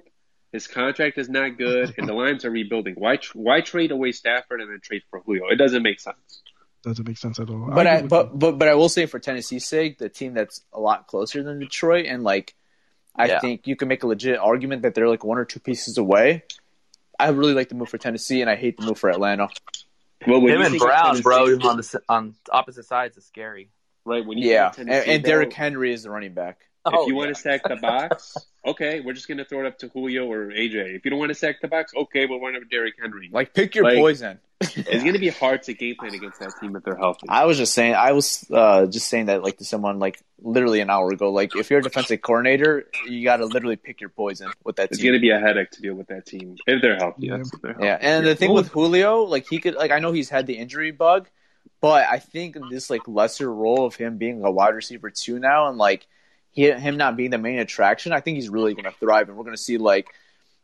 His 0.50 0.66
contract 0.66 1.18
is 1.18 1.28
not 1.28 1.56
good, 1.56 1.94
and 1.96 2.08
the 2.08 2.12
Lions 2.12 2.44
are 2.44 2.50
rebuilding. 2.50 2.96
Why? 2.96 3.18
Why 3.34 3.60
trade 3.60 3.92
away 3.92 4.10
Stafford 4.10 4.60
and 4.60 4.68
then 4.68 4.80
trade 4.82 5.02
for 5.10 5.20
Julio? 5.20 5.46
It 5.48 5.56
doesn't 5.56 5.82
make 5.84 6.00
sense. 6.00 6.42
Doesn't 6.82 7.06
make 7.06 7.18
sense 7.18 7.38
at 7.38 7.48
all. 7.48 7.70
But 7.72 7.86
I, 7.86 7.90
agree 7.94 8.02
with 8.02 8.10
but 8.10 8.38
but 8.38 8.58
but 8.58 8.66
I 8.66 8.74
will 8.74 8.88
say 8.88 9.06
for 9.06 9.20
Tennessee's 9.20 9.64
sake, 9.64 9.98
the 9.98 10.08
team 10.08 10.34
that's 10.34 10.60
a 10.72 10.80
lot 10.80 11.06
closer 11.06 11.44
than 11.44 11.60
Detroit, 11.60 12.06
and 12.06 12.24
like 12.24 12.56
I 13.14 13.28
Yeah. 13.28 13.38
think 13.38 13.68
you 13.68 13.76
can 13.76 13.86
make 13.86 14.02
a 14.02 14.08
legit 14.08 14.40
argument 14.40 14.82
that 14.82 14.96
they're 14.96 15.08
like 15.08 15.22
one 15.24 15.38
or 15.38 15.44
two 15.44 15.60
pieces 15.60 15.98
away. 15.98 16.42
I 17.16 17.28
really 17.28 17.54
like 17.54 17.68
the 17.68 17.76
move 17.76 17.90
for 17.90 17.98
Tennessee, 17.98 18.40
and 18.40 18.50
I 18.50 18.56
hate 18.56 18.76
the 18.76 18.84
move 18.86 18.98
for 18.98 19.08
Atlanta. 19.08 19.48
Well, 20.26 20.40
when 20.40 20.54
Him 20.54 20.62
and 20.62 20.78
Brown, 20.78 21.20
bro, 21.20 21.44
on 21.60 21.76
the 21.76 22.02
on 22.08 22.34
opposite 22.50 22.84
sides 22.84 23.16
is 23.16 23.24
scary. 23.26 23.70
right? 24.04 24.24
When 24.24 24.38
you 24.38 24.50
Yeah, 24.50 24.66
and, 24.66 24.88
Tennessee, 24.88 25.10
and 25.12 25.24
Derrick 25.24 25.52
Henry 25.52 25.92
is 25.92 26.02
the 26.04 26.10
running 26.10 26.34
back. 26.34 26.58
Oh, 26.84 26.90
if 26.90 26.94
Oh, 26.98 27.06
you 27.06 27.12
yeah. 27.14 27.18
want 27.18 27.28
to 27.34 27.40
sack 27.40 27.62
the 27.68 27.76
box, 27.82 28.36
okay, 28.66 29.00
we're 29.00 29.12
just 29.12 29.28
gonna 29.28 29.44
throw 29.44 29.60
it 29.60 29.66
up 29.66 29.78
to 29.78 29.88
Julio 29.88 30.30
or 30.30 30.46
AJ. 30.46 30.96
If 30.96 31.04
you 31.04 31.10
don't 31.10 31.18
want 31.20 31.30
to 31.30 31.34
sack 31.34 31.60
the 31.60 31.68
box, 31.68 31.92
okay, 31.96 32.26
we'll 32.26 32.40
run 32.40 32.56
up 32.56 32.62
Derrick 32.70 32.94
Henry. 33.00 33.30
Like 33.32 33.54
pick 33.54 33.74
your 33.74 33.84
Like- 33.84 33.96
poison. 33.98 34.38
It's 34.62 35.04
gonna 35.04 35.18
be 35.18 35.28
hard 35.28 35.62
to 35.64 35.74
game 35.74 35.96
plan 35.96 36.14
against 36.14 36.40
that 36.40 36.52
team 36.60 36.76
if 36.76 36.82
they're 36.82 36.96
healthy. 36.96 37.26
I 37.28 37.44
was 37.46 37.58
just 37.58 37.74
saying, 37.74 37.94
I 37.94 38.12
was 38.12 38.46
uh, 38.50 38.86
just 38.86 39.08
saying 39.08 39.26
that 39.26 39.42
like 39.42 39.58
to 39.58 39.64
someone 39.64 39.98
like 39.98 40.22
literally 40.40 40.80
an 40.80 40.90
hour 40.90 41.10
ago. 41.12 41.30
Like 41.30 41.56
if 41.56 41.70
you're 41.70 41.80
a 41.80 41.82
defensive 41.82 42.20
coordinator, 42.22 42.86
you 43.06 43.24
got 43.24 43.38
to 43.38 43.46
literally 43.46 43.76
pick 43.76 44.00
your 44.00 44.10
poison 44.10 44.50
with 44.64 44.76
that 44.76 44.90
It's 44.90 44.98
team. 44.98 45.06
It's 45.06 45.10
gonna 45.12 45.20
be 45.20 45.30
a 45.30 45.38
headache 45.38 45.70
to 45.72 45.82
deal 45.82 45.94
with 45.94 46.08
that 46.08 46.26
team 46.26 46.56
if 46.66 46.82
they're 46.82 46.96
healthy. 46.96 47.26
Yeah. 47.26 47.40
If 47.40 47.50
they're 47.62 47.72
healthy. 47.72 47.86
Yeah, 47.86 47.98
and 48.00 48.26
the 48.26 48.34
thing 48.34 48.52
with 48.52 48.68
Julio, 48.68 49.22
like 49.22 49.46
he 49.48 49.58
could, 49.58 49.74
like 49.74 49.90
I 49.90 49.98
know 49.98 50.12
he's 50.12 50.30
had 50.30 50.46
the 50.46 50.54
injury 50.54 50.90
bug, 50.90 51.28
but 51.80 52.06
I 52.08 52.18
think 52.18 52.56
this 52.70 52.90
like 52.90 53.06
lesser 53.08 53.52
role 53.52 53.86
of 53.86 53.96
him 53.96 54.18
being 54.18 54.44
a 54.44 54.50
wide 54.50 54.74
receiver 54.74 55.10
too 55.10 55.38
now, 55.38 55.68
and 55.68 55.78
like 55.78 56.06
he, 56.52 56.70
him 56.70 56.96
not 56.96 57.16
being 57.16 57.30
the 57.30 57.38
main 57.38 57.58
attraction, 57.58 58.12
I 58.12 58.20
think 58.20 58.36
he's 58.36 58.48
really 58.48 58.74
going 58.74 58.84
to 58.84 58.92
thrive, 58.92 59.28
and 59.28 59.36
we're 59.36 59.44
going 59.44 59.56
to 59.56 59.62
see 59.62 59.78
like 59.78 60.06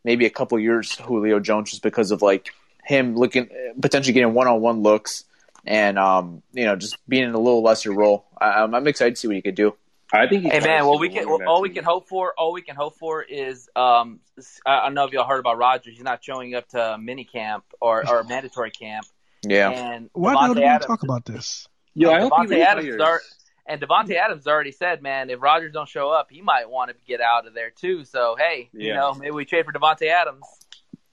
maybe 0.03 0.25
a 0.25 0.29
couple 0.29 0.57
years 0.59 0.95
Julio 0.97 1.39
Jones 1.39 1.71
just 1.71 1.83
because 1.83 2.11
of 2.11 2.21
like 2.21 2.53
him 2.89 3.15
looking 3.15 3.47
potentially 3.81 4.13
getting 4.13 4.33
one 4.33 4.47
on 4.47 4.59
one 4.61 4.81
looks 4.81 5.23
and 5.65 5.99
um 5.99 6.41
you 6.53 6.65
know 6.65 6.75
just 6.75 6.97
being 7.07 7.23
in 7.23 7.33
a 7.35 7.39
little 7.39 7.61
lesser 7.61 7.91
role. 7.91 8.25
I, 8.41 8.63
I'm, 8.63 8.73
I'm 8.73 8.87
excited 8.87 9.15
to 9.15 9.19
see 9.19 9.27
what 9.27 9.35
he 9.35 9.41
could 9.43 9.55
do. 9.55 9.75
I 10.11 10.25
think. 10.27 10.41
He's 10.43 10.51
Hey 10.51 10.59
man, 10.59 10.85
well 10.85 10.97
we 10.97 11.09
can 11.09 11.25
one 11.25 11.33
on 11.33 11.39
that 11.41 11.47
all 11.47 11.61
we 11.61 11.69
can 11.69 11.83
hope 11.83 12.09
for 12.09 12.33
all 12.35 12.51
we 12.51 12.63
can 12.63 12.75
hope 12.75 12.97
for 12.97 13.21
is 13.21 13.69
um 13.75 14.19
I 14.65 14.79
I 14.79 14.83
don't 14.85 14.95
know 14.95 15.05
if 15.05 15.13
y'all 15.13 15.27
heard 15.27 15.39
about 15.39 15.57
Rodgers. 15.59 15.93
He's 15.93 16.03
not 16.03 16.23
showing 16.23 16.55
up 16.55 16.67
to 16.69 16.97
mini 16.99 17.25
camp 17.25 17.63
or, 17.79 18.09
or 18.09 18.23
mandatory 18.27 18.71
camp. 18.71 19.05
Yeah, 19.43 19.69
And 19.69 20.09
Why 20.13 20.33
Davante 20.35 20.55
do 20.55 20.61
we 20.61 20.67
Adams, 20.67 20.85
talk 20.87 21.03
about 21.03 21.25
this? 21.25 21.67
Yo, 21.93 22.11
I 22.11 22.19
hope 22.19 22.33
he 22.39 22.47
Davante 22.55 22.65
Adams 22.65 22.87
retires. 22.87 23.01
are, 23.01 23.21
and 23.67 23.81
Davante 23.81 24.15
Adams 24.15 24.47
already 24.47 24.71
said, 24.73 25.01
man, 25.01 25.29
if 25.29 25.41
Rodgers 25.41 25.71
don't 25.71 25.87
show 25.87 26.09
up, 26.09 26.27
he 26.29 26.41
might 26.41 26.69
want 26.69 26.89
to 26.91 26.95
get 27.07 27.21
out 27.21 27.47
of 27.47 27.53
there 27.53 27.69
too. 27.69 28.03
So 28.03 28.35
hey, 28.37 28.69
you 28.73 28.93
know, 28.93 29.13
maybe 29.13 29.31
we 29.31 29.45
trade 29.45 29.65
for 29.65 29.71
Davante 29.71 30.07
Adams. 30.07 30.43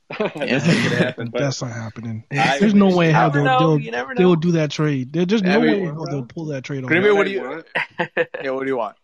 That's 0.08 0.20
not 0.20 0.34
gonna 0.36 0.96
happen. 0.96 1.30
That's 1.32 1.62
not 1.62 1.72
happening. 1.72 2.24
I 2.30 2.58
There's 2.58 2.74
no 2.74 2.94
way 2.96 3.10
how 3.10 3.28
they'll, 3.28 3.44
know. 3.44 3.78
they'll, 3.78 4.14
they'll 4.16 4.36
do 4.36 4.52
that 4.52 4.70
trade. 4.70 5.12
There's 5.12 5.26
just 5.26 5.44
I 5.44 5.54
no 5.54 5.60
way 5.60 5.84
how 5.84 6.04
they'll 6.04 6.24
pull 6.24 6.46
that 6.46 6.62
trade 6.64 6.84
off. 6.84 6.90
What 6.90 7.24
do 7.24 7.30
you- 7.30 7.42
want? 7.42 7.66
yeah. 8.42 8.50
What 8.50 8.60
do 8.62 8.66
you 8.68 8.76
want? 8.76 8.96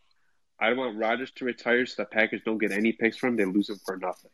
I 0.60 0.72
want 0.74 0.96
Rodgers 0.96 1.32
to 1.32 1.44
retire 1.44 1.84
so 1.86 2.02
the 2.02 2.06
Packers 2.06 2.40
don't 2.44 2.58
get 2.58 2.70
any 2.70 2.92
picks 2.92 3.16
from 3.16 3.30
him. 3.30 3.36
They 3.36 3.44
lose 3.46 3.68
him 3.68 3.80
for 3.84 3.96
nothing. 3.96 4.30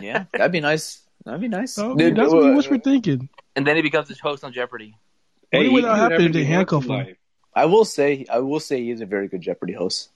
Yeah, 0.00 0.24
that'd 0.32 0.50
be 0.50 0.60
nice. 0.60 1.00
That'd 1.24 1.40
be 1.40 1.46
nice. 1.48 1.78
Okay, 1.78 1.96
Dude, 2.08 2.16
that's 2.16 2.32
what 2.32 2.44
uh, 2.44 2.54
what 2.54 2.68
we're 2.68 2.78
thinking. 2.78 3.28
And 3.54 3.64
then 3.64 3.76
he 3.76 3.82
becomes 3.82 4.10
a 4.10 4.14
host 4.20 4.42
on 4.42 4.52
Jeopardy. 4.52 4.96
What 5.50 5.62
Hey, 5.62 5.68
would 5.68 5.84
he 5.84 5.86
that 5.88 5.96
happen 5.96 6.22
if 6.26 6.32
they 6.32 6.44
handcuff 6.44 6.86
him? 6.86 7.14
I 7.54 7.66
will 7.66 7.84
say, 7.84 8.24
I 8.30 8.38
will 8.38 8.58
say, 8.60 8.82
he's 8.82 9.00
a 9.02 9.06
very 9.06 9.28
good 9.28 9.42
Jeopardy 9.42 9.74
host. 9.74 10.08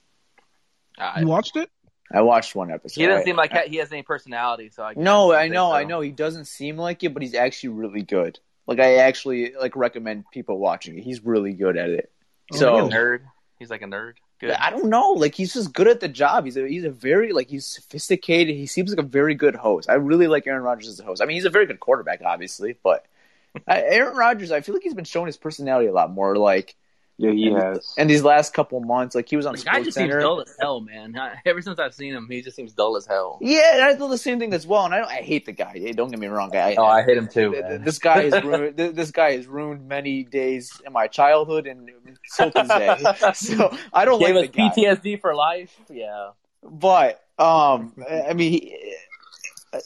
Uh, 0.98 1.12
You 1.20 1.26
watched 1.26 1.56
it? 1.56 1.70
I 2.12 2.20
watched 2.22 2.54
one 2.54 2.70
episode. 2.70 3.00
he 3.00 3.06
doesn't 3.06 3.24
seem 3.24 3.36
like 3.36 3.52
I- 3.52 3.66
he 3.66 3.76
has 3.76 3.90
any 3.92 4.02
personality. 4.02 4.70
So 4.70 4.82
I 4.84 4.94
guess 4.94 5.02
no, 5.02 5.32
I'd 5.32 5.36
I 5.36 5.48
say 5.48 5.54
know, 5.54 5.70
so. 5.70 5.74
I 5.74 5.84
know. 5.84 6.00
He 6.00 6.10
doesn't 6.12 6.44
seem 6.46 6.76
like 6.76 7.02
it, 7.02 7.12
but 7.12 7.22
he's 7.22 7.34
actually 7.34 7.70
really 7.70 8.02
good. 8.02 8.38
Like 8.66 8.80
I 8.80 8.96
actually 8.96 9.52
like 9.58 9.76
recommend 9.76 10.24
people 10.32 10.58
watching 10.58 10.98
it. 10.98 11.02
He's 11.02 11.24
really 11.24 11.52
good 11.52 11.76
at 11.76 11.90
it. 11.90 12.12
Oh, 12.52 12.56
So 12.56 12.84
He's 12.84 12.92
a 12.92 12.96
nerd. 12.96 13.20
He's 13.58 13.70
like 13.70 13.82
a 13.82 13.86
nerd. 13.86 14.14
Good. 14.38 14.50
I 14.50 14.70
don't 14.70 14.90
know. 14.90 15.12
Like 15.12 15.34
he's 15.34 15.54
just 15.54 15.72
good 15.72 15.88
at 15.88 16.00
the 16.00 16.08
job. 16.08 16.44
He's 16.44 16.56
a 16.58 16.68
he's 16.68 16.84
a 16.84 16.90
very 16.90 17.32
like 17.32 17.48
he's 17.48 17.64
sophisticated. 17.66 18.54
He 18.54 18.66
seems 18.66 18.90
like 18.90 18.98
a 19.04 19.08
very 19.08 19.34
good 19.34 19.56
host. 19.56 19.88
I 19.88 19.94
really 19.94 20.26
like 20.26 20.46
Aaron 20.46 20.62
Rodgers 20.62 20.88
as 20.88 21.00
a 21.00 21.04
host. 21.04 21.22
I 21.22 21.24
mean, 21.24 21.36
he's 21.36 21.46
a 21.46 21.50
very 21.50 21.66
good 21.66 21.80
quarterback, 21.80 22.20
obviously, 22.24 22.76
but 22.82 23.06
I, 23.66 23.80
Aaron 23.80 24.14
Rodgers, 24.16 24.52
I 24.52 24.60
feel 24.60 24.74
like 24.74 24.82
he's 24.82 24.92
been 24.94 25.04
showing 25.06 25.26
his 25.26 25.38
personality 25.38 25.86
a 25.88 25.92
lot 25.92 26.10
more. 26.12 26.36
Like 26.36 26.76
Yeah, 27.18 27.30
he 27.30 27.46
and, 27.48 27.56
has. 27.62 27.94
and 27.96 28.10
these 28.10 28.22
last 28.22 28.52
couple 28.52 28.78
months, 28.80 29.14
like 29.14 29.26
he 29.26 29.36
was 29.36 29.46
on 29.46 29.54
The 29.54 29.62
guy 29.62 29.72
Sports 29.72 29.84
just 29.86 29.96
seems 29.96 30.10
Center. 30.10 30.20
dull 30.20 30.42
as 30.42 30.54
hell, 30.60 30.80
man. 30.82 31.14
Ever 31.46 31.62
since 31.62 31.78
I've 31.78 31.94
seen 31.94 32.12
him, 32.12 32.28
he 32.30 32.42
just 32.42 32.54
seems 32.56 32.74
dull 32.74 32.94
as 32.98 33.06
hell. 33.06 33.38
Yeah, 33.40 33.72
and 33.74 33.82
I 33.82 33.96
feel 33.96 34.08
the 34.08 34.18
same 34.18 34.38
thing 34.38 34.52
as 34.52 34.66
well. 34.66 34.84
And 34.84 34.94
I, 34.94 34.98
don't, 34.98 35.08
I 35.10 35.22
hate 35.22 35.46
the 35.46 35.52
guy. 35.52 35.92
Don't 35.94 36.10
get 36.10 36.18
me 36.20 36.26
wrong. 36.26 36.54
I, 36.54 36.74
Oh, 36.76 36.84
I 36.84 37.02
hate 37.02 37.16
him 37.16 37.26
too, 37.26 37.52
Th- 37.52 37.62
th- 37.62 37.64
man. 37.78 37.84
This 37.84 37.98
guy 37.98 38.24
has 38.28 38.44
ruined. 38.44 38.76
This 38.76 39.10
guy 39.12 39.32
has 39.32 39.46
ruined 39.46 39.88
many 39.88 40.24
days 40.24 40.70
in 40.86 40.92
my 40.92 41.06
childhood 41.06 41.66
and 41.66 41.90
till 42.36 42.50
this 42.50 42.68
day. 42.68 42.98
So 43.32 43.74
I 43.94 44.04
don't 44.04 44.20
Gave 44.20 44.34
like 44.36 44.50
us 44.50 44.54
the 44.54 44.84
guy. 44.84 44.94
PTSD 44.94 45.20
for 45.22 45.34
life. 45.34 45.74
Yeah. 45.90 46.32
But 46.62 47.22
um, 47.38 47.94
I 48.10 48.34
mean, 48.34 48.52
he, 48.52 48.76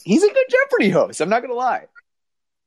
he's 0.02 0.24
a 0.24 0.28
good 0.32 0.46
Jeopardy 0.48 0.90
host. 0.90 1.20
I'm 1.20 1.28
not 1.28 1.42
gonna 1.42 1.54
lie. 1.54 1.84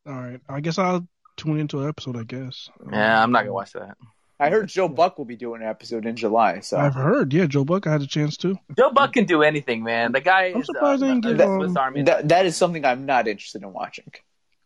All 0.07 0.13
right. 0.13 0.39
I 0.47 0.61
guess 0.61 0.77
I'll 0.77 1.05
tune 1.35 1.59
into 1.59 1.81
an 1.81 1.89
episode. 1.89 2.15
I 2.15 2.23
guess. 2.23 2.69
Yeah, 2.91 3.21
I'm 3.21 3.33
not 3.33 3.41
gonna 3.41 3.53
watch 3.53 3.73
that. 3.73 3.97
I 4.45 4.49
heard 4.49 4.67
Joe 4.69 4.87
Buck 4.87 5.17
will 5.17 5.25
be 5.25 5.35
doing 5.35 5.61
an 5.61 5.67
episode 5.67 6.05
in 6.05 6.15
July. 6.15 6.59
So 6.61 6.77
I've 6.77 6.95
heard. 6.95 7.33
Yeah, 7.33 7.45
Joe 7.45 7.63
Buck. 7.65 7.87
I 7.87 7.91
had 7.91 8.01
a 8.01 8.07
chance 8.07 8.37
to. 8.37 8.57
Joe 8.77 8.91
Buck 8.91 9.13
can 9.13 9.25
do 9.25 9.41
anything, 9.43 9.83
man. 9.83 10.11
The 10.11 10.21
guy 10.21 10.45
I'm 10.53 10.61
is 10.61 10.65
surprised 10.67 11.01
uh, 11.03 11.07
they 11.07 11.13
didn't 11.13 11.25
a 11.25 11.33
give, 11.37 11.47
Swiss 11.57 11.69
um, 11.71 11.77
Army. 11.77 12.03
that 12.03 12.29
that 12.29 12.45
is 12.45 12.55
something 12.55 12.83
I'm 12.85 13.05
not 13.05 13.27
interested 13.27 13.61
in 13.63 13.71
watching. 13.73 14.11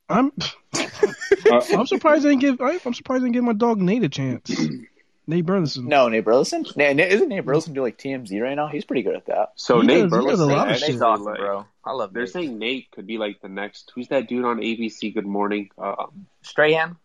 I'm. 0.10 0.32
Uh, 1.50 1.62
I'm 1.78 1.88
surprised 1.88 2.24
they 2.24 2.30
didn't 2.36 2.42
give. 2.42 2.62
I'm 2.62 2.94
surprised 2.94 3.22
they 3.24 3.28
didn't 3.28 3.34
give 3.34 3.44
my 3.44 3.54
dog 3.54 3.80
Nate 3.80 4.04
a 4.04 4.10
chance. 4.10 4.50
Nate 5.28 5.46
Burleson. 5.46 5.88
No, 5.88 6.08
Nate 6.10 6.26
Burleson. 6.26 6.66
Na- 6.76 6.92
Na- 6.94 7.04
Isn't 7.04 7.30
Nate 7.30 7.46
Burleson 7.46 7.74
doing 7.74 7.86
like 7.86 7.98
TMZ 7.98 8.42
right 8.42 8.56
now? 8.56 8.68
He's 8.68 8.84
pretty 8.86 9.02
good 9.04 9.16
at 9.16 9.26
that. 9.28 9.52
so 9.56 9.80
He 9.82 9.88
Nate 9.88 10.10
does- 10.10 10.20
he 10.24 10.28
does 10.28 10.40
Burleson 10.40 10.48
lot 10.50 10.68
of 10.68 10.74
actually, 10.74 10.80
shit. 10.88 10.90
Nate's 10.96 11.02
awesome, 11.02 11.26
like, 11.26 11.38
bro. 11.40 11.66
I 11.86 11.92
love 11.92 12.14
They're 12.14 12.24
Nate. 12.24 12.32
saying 12.34 12.60
Nate 12.60 12.92
could 12.92 13.08
be 13.08 13.18
like 13.18 13.40
the 13.42 13.50
next. 13.50 13.92
Who's 13.96 14.08
that 14.10 14.28
dude 14.28 14.44
on 14.46 14.58
ABC? 14.58 15.14
Good 15.14 15.26
Morning. 15.26 15.70
Um, 15.78 16.28
Strahan. 16.42 16.96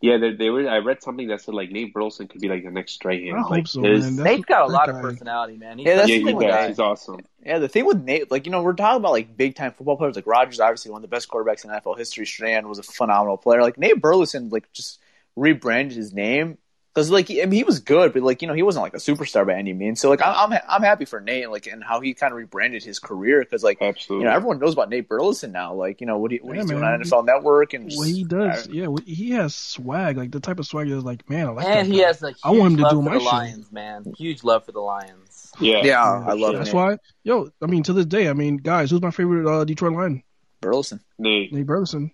Yeah, 0.00 0.18
they, 0.18 0.32
they 0.32 0.48
were. 0.48 0.68
I 0.68 0.78
read 0.78 1.02
something 1.02 1.26
that 1.28 1.40
said 1.40 1.54
like 1.54 1.72
Nate 1.72 1.92
Burleson 1.92 2.28
could 2.28 2.40
be 2.40 2.48
like 2.48 2.62
the 2.62 2.70
next 2.70 2.92
Strahan. 2.92 3.34
I 3.34 3.40
hope 3.40 3.66
so, 3.66 3.82
his- 3.82 4.10
man. 4.12 4.24
Nate's 4.24 4.44
got 4.44 4.66
a 4.66 4.68
that 4.68 4.72
lot 4.72 4.88
of 4.88 5.00
personality, 5.00 5.56
man. 5.56 5.78
He's 5.78 5.88
Yeah, 5.88 5.96
that's 5.96 6.08
yeah, 6.08 6.14
the 6.14 6.18
he 6.20 6.24
thing 6.26 6.36
with 6.36 6.46
does. 6.46 6.68
He's 6.68 6.78
awesome. 6.78 7.20
Yeah, 7.44 7.58
the 7.58 7.68
thing 7.68 7.84
with 7.84 8.02
Nate, 8.04 8.30
like 8.30 8.46
you 8.46 8.52
know, 8.52 8.62
we're 8.62 8.74
talking 8.74 8.98
about 8.98 9.10
like 9.12 9.36
big 9.36 9.56
time 9.56 9.72
football 9.72 9.96
players. 9.96 10.14
Like 10.14 10.26
Rodgers, 10.26 10.60
obviously 10.60 10.92
one 10.92 11.02
of 11.02 11.10
the 11.10 11.14
best 11.14 11.28
quarterbacks 11.28 11.64
in 11.64 11.70
NFL 11.70 11.98
history. 11.98 12.26
Strahan 12.26 12.68
was 12.68 12.78
a 12.78 12.84
phenomenal 12.84 13.36
player. 13.38 13.60
Like 13.60 13.76
Nate 13.76 14.00
Burleson, 14.00 14.50
like 14.50 14.72
just 14.72 15.00
rebranded 15.34 15.96
his 15.96 16.12
name 16.12 16.58
because 16.98 17.10
like 17.12 17.28
he, 17.28 17.40
I 17.40 17.46
mean, 17.46 17.58
he 17.58 17.64
was 17.64 17.78
good, 17.78 18.12
but 18.12 18.22
like 18.22 18.42
you 18.42 18.48
know 18.48 18.54
he 18.54 18.62
wasn't 18.64 18.82
like 18.82 18.94
a 18.94 18.98
superstar 18.98 19.46
by 19.46 19.54
any 19.54 19.72
means. 19.72 20.00
So 20.00 20.08
like 20.08 20.20
I'm 20.20 20.52
I'm, 20.52 20.60
I'm 20.68 20.82
happy 20.82 21.04
for 21.04 21.20
Nate, 21.20 21.48
like 21.48 21.68
and 21.68 21.82
how 21.84 22.00
he 22.00 22.12
kind 22.12 22.32
of 22.32 22.36
rebranded 22.38 22.82
his 22.82 22.98
career 22.98 23.40
because 23.40 23.62
like 23.62 23.78
Absolutely. 23.80 24.24
you 24.24 24.28
know 24.30 24.34
everyone 24.36 24.58
knows 24.58 24.72
about 24.72 24.90
Nate 24.90 25.08
Burleson 25.08 25.52
now. 25.52 25.74
Like 25.74 26.00
you 26.00 26.08
know 26.08 26.18
what 26.18 26.32
he 26.32 26.38
what 26.38 26.56
Yeah, 26.56 26.62
he's 26.62 26.70
doing 26.70 26.82
on 26.82 27.00
NFL 27.00 27.24
Network 27.24 27.72
and 27.74 27.90
What 27.94 28.08
he 28.08 28.24
does, 28.24 28.66
I- 28.68 28.72
yeah, 28.72 28.88
he 29.06 29.30
has 29.30 29.54
swag, 29.54 30.16
like 30.16 30.32
the 30.32 30.40
type 30.40 30.58
of 30.58 30.66
swag 30.66 30.88
that's 30.90 31.04
like, 31.04 31.28
man, 31.30 31.46
I 31.46 31.50
like 31.50 31.66
and 31.66 31.88
that. 31.88 31.92
he 31.94 32.00
guy. 32.00 32.06
has 32.08 32.22
a 32.22 32.28
huge 32.30 32.38
I 32.42 32.50
want 32.50 32.72
him 32.72 32.76
to 32.78 32.82
love 32.82 32.92
do 32.92 32.96
for 32.98 33.02
my 33.10 33.14
the 33.14 33.20
show. 33.20 33.26
Lions, 33.26 33.72
man. 33.72 34.12
Huge 34.16 34.42
love 34.42 34.64
for 34.64 34.72
the 34.72 34.80
Lions. 34.80 35.52
yeah. 35.60 35.82
yeah, 35.84 36.02
I 36.02 36.32
love 36.32 36.54
That's 36.54 36.66
Nate 36.66 36.74
why, 36.74 36.98
yo, 37.22 37.48
I 37.62 37.66
mean, 37.66 37.82
to 37.84 37.92
this 37.92 38.06
day, 38.06 38.28
I 38.28 38.32
mean, 38.32 38.56
guys, 38.56 38.90
who's 38.90 39.00
my 39.02 39.10
favorite 39.12 39.48
uh, 39.48 39.64
Detroit 39.64 39.92
Lion? 39.92 40.22
Burleson. 40.60 41.00
Nate. 41.18 41.52
Nate 41.52 41.66
Burleson. 41.66 42.10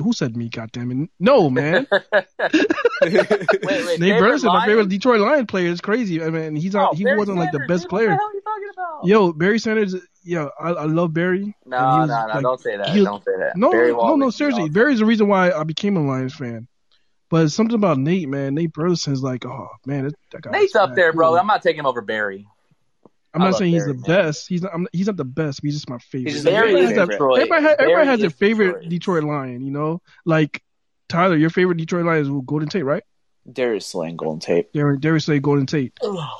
Who 0.00 0.12
said 0.12 0.36
me? 0.36 0.48
Goddamn 0.48 0.90
it! 0.90 1.10
No, 1.18 1.50
man. 1.50 1.86
wait, 1.92 2.02
wait. 3.02 4.00
Nate 4.00 4.18
Burleson, 4.20 4.48
my 4.52 4.66
favorite 4.66 4.88
Detroit 4.88 5.20
Lion 5.20 5.46
player, 5.46 5.68
is 5.68 5.80
crazy. 5.80 6.22
I 6.22 6.30
mean, 6.30 6.54
he's 6.54 6.74
Oh, 6.76 6.90
he 6.94 7.04
Barry 7.04 7.18
wasn't 7.18 7.38
like 7.38 7.50
the 7.52 7.64
best 7.66 7.84
dude, 7.84 7.90
player. 7.90 8.10
What 8.10 8.16
the 8.16 8.20
hell 8.20 8.28
are 8.28 8.34
you 8.34 8.42
talking 8.42 8.68
about? 8.74 9.06
Yo, 9.06 9.32
Barry 9.32 9.58
Sanders, 9.58 9.96
yeah, 10.22 10.48
I, 10.60 10.70
I 10.70 10.84
love 10.84 11.12
Barry. 11.12 11.56
No, 11.66 11.78
no, 11.78 12.06
no, 12.06 12.26
like, 12.26 12.42
don't 12.42 12.60
say 12.60 12.76
that. 12.76 12.94
was- 12.94 13.04
don't 13.04 13.24
say 13.24 13.36
that. 13.38 13.56
No, 13.56 13.72
Barry 13.72 13.92
no, 13.92 14.14
no, 14.16 14.30
seriously. 14.30 14.68
Barry's 14.68 15.00
the 15.00 15.06
reason 15.06 15.26
why 15.26 15.50
I 15.50 15.64
became 15.64 15.96
a 15.96 16.06
Lions 16.06 16.34
fan. 16.34 16.68
But 17.30 17.48
something 17.48 17.74
about 17.74 17.98
Nate, 17.98 18.28
man. 18.28 18.54
Nate 18.54 18.72
Burleson's 18.72 19.22
like, 19.22 19.44
oh 19.44 19.68
man, 19.84 20.04
that, 20.04 20.14
that 20.32 20.42
guy. 20.42 20.50
Nate's 20.52 20.74
up 20.76 20.94
there, 20.94 21.12
bro. 21.12 21.36
I'm 21.36 21.46
not 21.46 21.62
taking 21.62 21.84
over 21.84 22.00
Barry. 22.00 22.46
I'm 23.34 23.40
not 23.42 23.54
saying 23.56 23.72
he's 23.72 23.82
Barry, 23.84 23.92
the 23.92 23.98
man. 24.08 24.24
best. 24.24 24.48
He's 24.48 24.62
not. 24.62 24.72
I'm, 24.74 24.86
he's 24.92 25.06
not 25.06 25.16
the 25.16 25.24
best. 25.24 25.60
But 25.60 25.66
he's 25.66 25.74
just 25.74 25.88
my 25.90 25.98
favorite. 25.98 26.28
He's 26.32 26.34
just 26.42 26.46
a 26.46 26.50
Barry 26.50 26.72
very 26.72 26.84
is 26.84 26.90
favorite. 26.90 27.06
Detroit. 27.10 27.38
Everybody, 27.40 27.62
ha- 27.64 27.74
everybody 27.78 28.06
has 28.06 28.20
their 28.20 28.30
favorite 28.30 28.66
Detroit. 28.88 28.90
Detroit 28.90 29.24
Lion. 29.24 29.64
You 29.64 29.70
know, 29.70 30.02
like 30.24 30.62
Tyler, 31.08 31.36
your 31.36 31.50
favorite 31.50 31.76
Detroit 31.76 32.06
Lion 32.06 32.22
is 32.22 32.28
Golden 32.46 32.68
Tate, 32.68 32.84
right? 32.84 33.02
Darius 33.50 33.86
Slay 33.86 34.12
Golden 34.12 34.40
Tate. 34.40 34.72
Darius, 34.72 35.00
Darius 35.00 35.24
Slay, 35.26 35.38
Golden 35.40 35.66
Tate. 35.66 35.92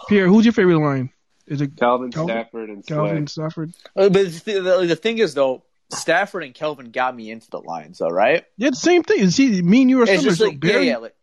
Pierre, 0.08 0.26
who's 0.28 0.44
your 0.44 0.52
favorite 0.52 0.78
Lion? 0.78 1.10
Is 1.46 1.62
it 1.62 1.76
Calvin, 1.78 2.10
Calvin- 2.10 2.34
Stafford 2.34 2.68
and 2.70 2.86
Calvin 2.86 3.26
Slay. 3.26 3.42
Stafford? 3.44 3.72
Uh, 3.96 4.08
But 4.10 4.26
the, 4.44 4.60
the, 4.60 4.86
the 4.88 4.96
thing 4.96 5.16
is, 5.16 5.32
though, 5.32 5.64
Stafford 5.90 6.44
and 6.44 6.52
Calvin 6.52 6.90
got 6.90 7.16
me 7.16 7.30
into 7.30 7.48
the 7.48 7.60
Lions, 7.60 7.98
though, 7.98 8.10
right? 8.10 8.44
Yeah, 8.58 8.68
the 8.70 8.76
same 8.76 9.02
thing. 9.02 9.30
See, 9.30 9.62
me 9.62 9.80
and 9.82 9.90
you 9.90 10.02
are 10.02 10.06
similar. 10.06 10.24
just 10.24 10.38
So 10.38 10.48
like, 10.48 10.60
Barry, 10.60 10.84
yeah, 10.86 10.90
yeah. 10.92 10.96
Like, 10.98 11.14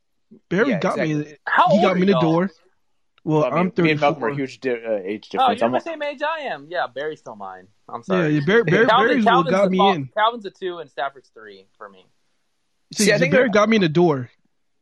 Barry 0.50 0.70
yeah, 0.72 0.80
got 0.80 0.98
me. 0.98 1.36
How 1.46 1.70
He 1.70 1.82
got 1.84 1.96
me 1.96 2.02
in 2.02 2.08
the 2.08 2.14
y'all? 2.14 2.22
door. 2.22 2.52
Well, 3.26 3.42
well, 3.42 3.46
I 3.54 3.58
I'm 3.58 3.66
mean, 3.76 3.86
me 3.86 3.92
and 3.92 4.00
Malcolm 4.00 4.24
are 4.24 4.30
huge 4.34 4.60
di- 4.60 4.70
uh, 4.72 5.00
age 5.04 5.30
Oh, 5.38 5.50
you're 5.52 5.66
I'm, 5.66 5.72
the 5.72 5.80
same 5.80 6.02
age 6.04 6.22
I 6.22 6.42
am. 6.42 6.68
Yeah, 6.70 6.86
Barry's 6.88 7.20
still 7.20 7.36
mine. 7.36 7.68
I'm 7.90 8.04
sorry. 8.04 8.36
yeah 8.36 8.42
Barry, 8.46 8.64
Barry, 8.64 8.86
Calvin, 8.86 9.08
Barry's 9.08 9.26
what 9.26 9.32
Calvin's 9.32 9.52
got 9.52 9.72
me 9.72 9.78
fall- 9.80 9.94
in. 9.94 10.10
Calvin's 10.16 10.46
a 10.46 10.52
two 10.52 10.78
and 10.78 10.90
Stafford's 10.90 11.30
three 11.34 11.66
for 11.78 11.90
me. 11.90 12.06
See, 12.94 13.06
See, 13.06 13.14
I 13.14 13.18
think 13.18 13.34
Barry 13.34 13.50
got 13.50 13.68
me 13.68 13.78
in 13.78 13.82
the 13.82 13.90
door, 13.90 14.30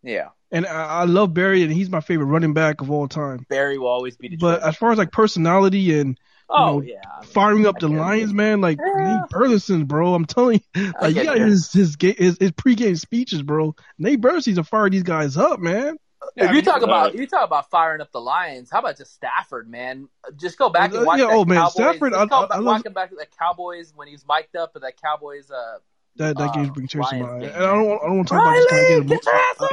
yeah. 0.04 0.30
and 0.52 0.66
I, 0.68 0.86
I 0.86 1.04
love 1.06 1.34
Barry, 1.34 1.64
and 1.64 1.72
he's 1.72 1.90
my 1.90 2.02
favorite 2.02 2.26
running 2.26 2.54
back 2.54 2.82
of 2.82 2.92
all 2.92 3.08
time. 3.08 3.46
Barry 3.50 3.78
will 3.78 3.88
always 3.88 4.18
be 4.18 4.28
Detroit. 4.28 4.60
But 4.62 4.68
as 4.68 4.76
far 4.76 4.92
as 4.92 4.98
like 4.98 5.12
personality 5.14 5.98
and 5.98 6.20
oh 6.50 6.80
know, 6.80 6.82
yeah, 6.82 6.96
I 7.10 7.22
mean, 7.22 7.30
firing 7.30 7.66
up 7.66 7.80
the 7.80 7.88
I 7.88 7.90
get 7.92 7.96
it. 7.96 8.02
Lions, 8.02 8.34
man, 8.34 8.60
like 8.60 8.78
Yeah. 8.98 9.20
Nate 9.22 9.30
Burleson, 9.30 9.86
bro, 9.86 10.14
I'm 10.14 10.26
telling 10.26 10.62
you, 10.76 10.92
like 11.02 11.14
get 11.14 11.24
you 11.24 11.24
got 11.24 11.38
his 11.38 11.72
his, 11.72 11.96
his 11.98 12.38
his 12.38 12.52
pregame 12.52 13.00
speeches, 13.00 13.42
bro. 13.42 13.74
Nate 13.98 14.20
Burleson's 14.20 14.58
to 14.58 14.66
fire 14.66 14.90
these 14.90 15.04
guys 15.04 15.38
up, 15.38 15.60
man. 15.62 15.96
If 16.36 16.52
you 16.52 16.62
talk 16.62 16.82
uh, 16.82 16.86
about 16.86 17.16
you 17.16 17.28
talk 17.28 17.46
about 17.46 17.70
firing 17.70 18.02
up 18.02 18.12
the 18.12 18.22
Lions, 18.22 18.70
how 18.72 18.80
about 18.80 18.98
just 18.98 19.14
Stafford, 19.14 19.70
man? 19.70 20.08
Just 20.38 20.58
go 20.58 20.70
back 20.70 20.92
and 20.94 21.02
Uh, 21.02 21.06
watch 21.06 21.20
yeah, 21.20 21.28
that 21.28 21.34
oh, 21.34 21.46
man, 21.46 21.58
Cowboys. 21.58 21.74
Stafford, 21.74 22.12
just 22.14 22.22
I- 22.22 22.26
go 22.26 22.36
I- 22.38 22.42
back, 22.48 22.52
I 22.52 22.56
love- 22.60 22.66
walking 22.78 22.94
back 22.94 23.10
to 23.10 23.16
the 23.16 23.28
Cowboys 23.40 23.94
when 23.96 24.08
he 24.08 24.14
was 24.14 24.26
mic'd 24.28 24.56
up 24.56 24.72
at 24.76 24.82
that 24.82 25.02
Cowboys. 25.02 25.50
Uh, 25.52 25.78
That 26.18 26.38
that 26.38 26.50
Uh, 26.50 26.54
game's 26.54 26.70
been 26.70 26.86
chased 26.88 27.12
Lions 27.12 27.26
by, 27.28 27.40
game, 27.40 27.50
and 27.50 27.56
I 27.66 27.74
don't 27.74 27.92
I 27.92 28.06
don't 28.06 28.16
want 28.18 28.28
to 28.28 28.34
talk 28.36 28.44
about 28.44 28.54
this. 28.56 28.66
'cause 28.70 28.80
I 28.80 28.84
Riley, 28.84 29.00
get, 29.02 29.08
get 29.10 29.26
your 29.26 29.36
ass 29.36 29.62
over 29.62 29.70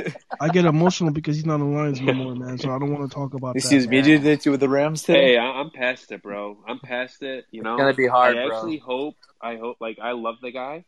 here! 0.00 0.14
I 0.40 0.48
get 0.48 0.64
emotional 0.64 1.10
because 1.10 1.34
he's 1.36 1.44
not 1.46 1.54
on 1.60 1.72
the 1.72 1.76
Lions 1.78 2.00
anymore, 2.00 2.34
man. 2.36 2.58
So 2.58 2.72
I 2.74 2.78
don't 2.78 2.92
want 2.96 3.10
to 3.10 3.14
talk 3.14 3.34
about 3.34 3.56
You 3.56 3.60
that. 3.62 3.66
see 3.68 3.74
his 3.74 3.88
media 3.88 4.18
with 4.20 4.60
the 4.60 4.68
Rams 4.68 5.02
today? 5.02 5.32
Hey, 5.32 5.38
I- 5.38 5.44
I'm 5.60 5.70
past 5.70 6.12
it, 6.12 6.22
bro. 6.22 6.58
I'm 6.68 6.78
past 6.78 7.22
it. 7.24 7.46
You 7.50 7.62
know, 7.62 7.74
It's 7.74 7.80
gonna 7.80 7.94
be 7.94 8.06
hard, 8.06 8.36
I 8.38 8.46
bro. 8.46 8.56
actually 8.56 8.78
hope. 8.78 9.16
I 9.40 9.56
hope. 9.56 9.78
Like, 9.80 9.98
I 10.00 10.12
love 10.12 10.36
the 10.40 10.52
guy, 10.52 10.84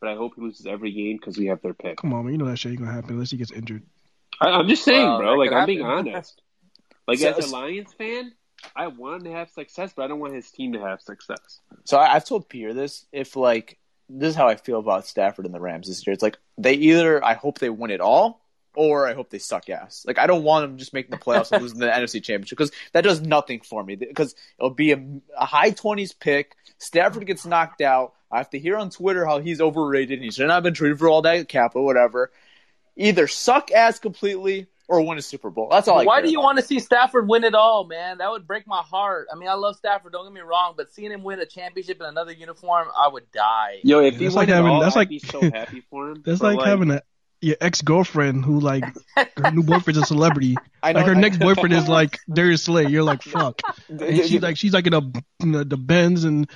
but 0.00 0.08
I 0.08 0.14
hope 0.16 0.32
he 0.36 0.40
loses 0.40 0.64
every 0.64 0.92
game 0.92 1.18
because 1.18 1.36
we 1.36 1.46
have 1.46 1.60
their 1.60 1.74
pick. 1.74 1.98
Come 1.98 2.14
on, 2.14 2.24
man. 2.24 2.32
You 2.32 2.38
know 2.38 2.46
that 2.46 2.56
shit 2.58 2.72
ain't 2.72 2.80
gonna 2.80 2.92
happen 2.92 3.10
unless 3.12 3.30
he 3.30 3.36
gets 3.36 3.52
injured. 3.52 3.82
I, 4.40 4.48
I'm 4.48 4.68
just 4.68 4.84
saying, 4.84 5.06
Well, 5.06 5.18
bro. 5.18 5.34
Like, 5.34 5.52
I'm 5.52 5.66
being 5.66 5.82
honest. 5.82 6.40
Like, 7.06 7.20
So- 7.20 7.30
as 7.30 7.50
a 7.50 7.56
Lions 7.56 7.92
fan, 7.94 8.32
I 8.76 8.88
want 8.88 9.22
him 9.22 9.32
to 9.32 9.38
have 9.38 9.48
success, 9.50 9.94
but 9.96 10.04
I 10.04 10.08
don't 10.08 10.20
want 10.20 10.34
his 10.34 10.50
team 10.50 10.74
to 10.74 10.80
have 10.80 11.00
success. 11.00 11.60
So 11.84 11.96
I, 11.96 12.14
I've 12.14 12.24
told 12.26 12.48
Pierre 12.50 12.74
this. 12.74 13.06
If 13.12 13.34
like 13.34 13.78
this 14.10 14.30
is 14.30 14.36
how 14.36 14.48
I 14.48 14.56
feel 14.56 14.78
about 14.78 15.06
Stafford 15.06 15.46
and 15.46 15.54
the 15.54 15.60
Rams 15.60 15.88
this 15.88 16.06
year. 16.06 16.12
It's 16.12 16.22
like 16.22 16.38
they 16.56 16.74
either 16.74 17.24
I 17.24 17.34
hope 17.34 17.58
they 17.58 17.70
win 17.70 17.90
it 17.90 18.00
all, 18.00 18.42
or 18.74 19.08
I 19.08 19.14
hope 19.14 19.30
they 19.30 19.38
suck 19.38 19.68
ass. 19.70 20.04
Like 20.06 20.18
I 20.18 20.26
don't 20.26 20.44
want 20.44 20.64
them 20.64 20.76
just 20.76 20.92
making 20.92 21.10
the 21.12 21.16
playoffs 21.18 21.52
and 21.52 21.62
losing 21.62 21.78
the 21.78 21.86
NFC 21.88 22.22
Championship 22.22 22.58
because 22.58 22.72
that 22.92 23.04
does 23.04 23.20
nothing 23.20 23.60
for 23.60 23.82
me. 23.82 23.96
Because 23.96 24.34
it'll 24.58 24.70
be 24.70 24.92
a, 24.92 25.02
a 25.36 25.46
high 25.46 25.70
twenties 25.70 26.12
pick. 26.12 26.56
Stafford 26.78 27.26
gets 27.26 27.46
knocked 27.46 27.80
out. 27.80 28.14
I 28.30 28.38
have 28.38 28.50
to 28.50 28.58
hear 28.58 28.76
on 28.76 28.90
Twitter 28.90 29.24
how 29.24 29.38
he's 29.38 29.60
overrated 29.60 30.18
and 30.18 30.24
he 30.24 30.30
should 30.30 30.46
not 30.46 30.54
have 30.54 30.62
been 30.62 30.74
traded 30.74 30.98
for 30.98 31.08
all 31.08 31.22
that 31.22 31.48
capital, 31.48 31.84
whatever. 31.86 32.30
Either 32.98 33.26
suck 33.26 33.70
ass 33.72 33.98
completely 33.98 34.66
or 34.88 35.02
win 35.02 35.18
a 35.18 35.22
Super 35.22 35.50
Bowl. 35.50 35.68
That's 35.70 35.86
all. 35.86 36.00
I 36.00 36.04
Why 36.04 36.20
do 36.22 36.30
you 36.30 36.38
about. 36.38 36.44
want 36.44 36.58
to 36.58 36.64
see 36.64 36.78
Stafford 36.80 37.28
win 37.28 37.44
it 37.44 37.54
all, 37.54 37.84
man? 37.84 38.18
That 38.18 38.30
would 38.30 38.46
break 38.46 38.66
my 38.66 38.80
heart. 38.82 39.28
I 39.32 39.36
mean, 39.36 39.48
I 39.48 39.52
love 39.54 39.76
Stafford. 39.76 40.12
Don't 40.12 40.24
get 40.24 40.32
me 40.32 40.40
wrong, 40.40 40.74
but 40.76 40.90
seeing 40.92 41.12
him 41.12 41.22
win 41.22 41.38
a 41.40 41.46
championship 41.46 42.00
in 42.00 42.06
another 42.06 42.32
uniform, 42.32 42.88
I 42.98 43.06
would 43.08 43.30
die. 43.30 43.80
Yo, 43.84 44.00
if 44.00 44.14
Yeah, 44.14 44.18
he 44.18 44.24
that's 44.24 44.34
won 44.34 44.42
like 44.42 44.48
it 44.48 44.54
having- 44.54 44.70
all, 44.70 44.80
that's 44.80 44.96
I'd 44.96 45.00
like- 45.00 45.08
be 45.10 45.18
so 45.18 45.40
happy 45.52 45.82
for 45.90 46.10
him. 46.10 46.22
That's 46.24 46.40
But, 46.40 46.56
like, 46.56 46.66
having 46.66 46.90
a 46.90 47.02
your 47.40 47.56
ex 47.60 47.82
girlfriend 47.82 48.44
who 48.44 48.58
like 48.60 48.84
her 49.16 49.50
new 49.52 49.62
boyfriend's 49.62 49.98
a 50.02 50.06
celebrity. 50.06 50.56
I 50.82 50.92
know 50.92 51.00
Like 51.00 51.08
her 51.08 51.14
I- 51.14 51.20
next 51.20 51.38
boyfriend 51.38 51.72
is 51.74 51.88
like 51.88 52.18
Darius 52.32 52.64
Slay. 52.64 52.86
You're 52.86 53.02
like 53.02 53.22
fuck. 53.22 53.60
And 53.88 54.16
she's 54.24 54.42
like 54.42 54.56
she's 54.56 54.72
like 54.72 54.86
in 54.86 54.94
a 54.94 55.00
you 55.00 55.46
know, 55.46 55.64
the 55.64 55.76
Benz 55.76 56.24
and 56.24 56.48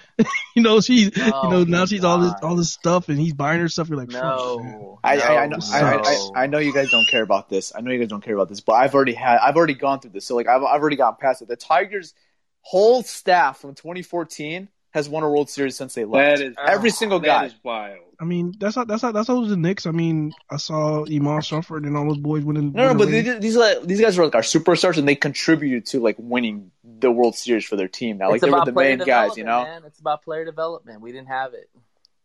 you 0.56 0.62
know 0.62 0.80
she's 0.80 1.16
you 1.16 1.32
oh 1.34 1.50
know 1.50 1.64
now 1.64 1.86
she's 1.86 2.04
all 2.04 2.18
this 2.18 2.34
all 2.42 2.56
this 2.56 2.72
stuff 2.72 3.08
and 3.08 3.18
he's 3.18 3.32
buying 3.32 3.60
her 3.60 3.68
stuff. 3.68 3.88
You're 3.88 3.98
like 3.98 4.10
fuck. 4.10 4.22
man. 4.22 4.32
No, 4.32 4.98
I, 5.04 5.18
I, 5.18 5.42
I, 5.42 5.46
know, 5.46 5.58
I, 5.72 5.80
I, 5.80 5.96
no. 5.96 6.02
I, 6.34 6.42
I 6.42 6.46
know 6.46 6.58
you 6.58 6.72
guys 6.72 6.90
don't 6.90 7.08
care 7.08 7.22
about 7.22 7.48
this. 7.48 7.72
I 7.74 7.80
know 7.80 7.90
you 7.90 7.98
guys 7.98 8.08
don't 8.08 8.22
care 8.22 8.34
about 8.34 8.48
this, 8.48 8.60
but 8.60 8.74
I've 8.74 8.94
already 8.94 9.14
had, 9.14 9.38
I've 9.38 9.56
already 9.56 9.74
gone 9.74 10.00
through 10.00 10.10
this. 10.12 10.26
So 10.26 10.34
like, 10.36 10.46
I've, 10.48 10.62
I've 10.62 10.80
already 10.80 10.96
gotten 10.96 11.16
past 11.20 11.42
it. 11.42 11.48
The 11.48 11.56
Tigers' 11.56 12.14
whole 12.60 13.02
staff 13.02 13.58
from 13.60 13.74
2014 13.74 14.68
has 14.92 15.08
won 15.08 15.22
a 15.22 15.28
World 15.28 15.50
Series 15.50 15.76
since 15.76 15.94
they 15.94 16.04
left. 16.04 16.38
That 16.38 16.46
is 16.46 16.54
Every 16.66 16.90
single 16.90 17.18
guy. 17.18 17.46
is 17.46 17.54
wild. 17.62 17.98
I 18.20 18.24
mean 18.24 18.54
that's 18.58 18.76
not 18.76 18.86
that's 18.86 19.02
not 19.02 19.14
that's 19.14 19.28
all 19.28 19.44
the 19.44 19.56
Knicks. 19.56 19.84
I 19.86 19.90
mean 19.90 20.32
I 20.48 20.56
saw 20.56 21.04
Iman 21.04 21.40
Shumpert 21.40 21.84
and 21.86 21.96
all 21.96 22.06
those 22.06 22.18
boys 22.18 22.44
winning. 22.44 22.72
No, 22.72 22.92
no, 22.92 22.94
but 22.94 23.08
rings. 23.08 23.24
these, 23.24 23.40
these 23.40 23.56
are 23.56 23.80
these 23.84 24.00
guys 24.00 24.16
are 24.18 24.24
like 24.24 24.36
our 24.36 24.42
superstars, 24.42 24.96
and 24.98 25.08
they 25.08 25.16
contributed 25.16 25.86
to 25.86 26.00
like 26.00 26.16
winning 26.18 26.70
the 26.84 27.10
World 27.10 27.34
Series 27.34 27.64
for 27.64 27.74
their 27.74 27.88
team. 27.88 28.18
Now, 28.18 28.28
like 28.28 28.36
it's 28.36 28.44
they 28.44 28.50
were 28.50 28.64
the 28.64 28.72
main 28.72 28.98
guys, 28.98 29.36
you 29.36 29.44
know. 29.44 29.64
Man. 29.64 29.82
It's 29.86 29.98
about 29.98 30.22
player 30.22 30.44
development. 30.44 31.00
We 31.00 31.10
didn't 31.10 31.28
have 31.28 31.54
it. 31.54 31.68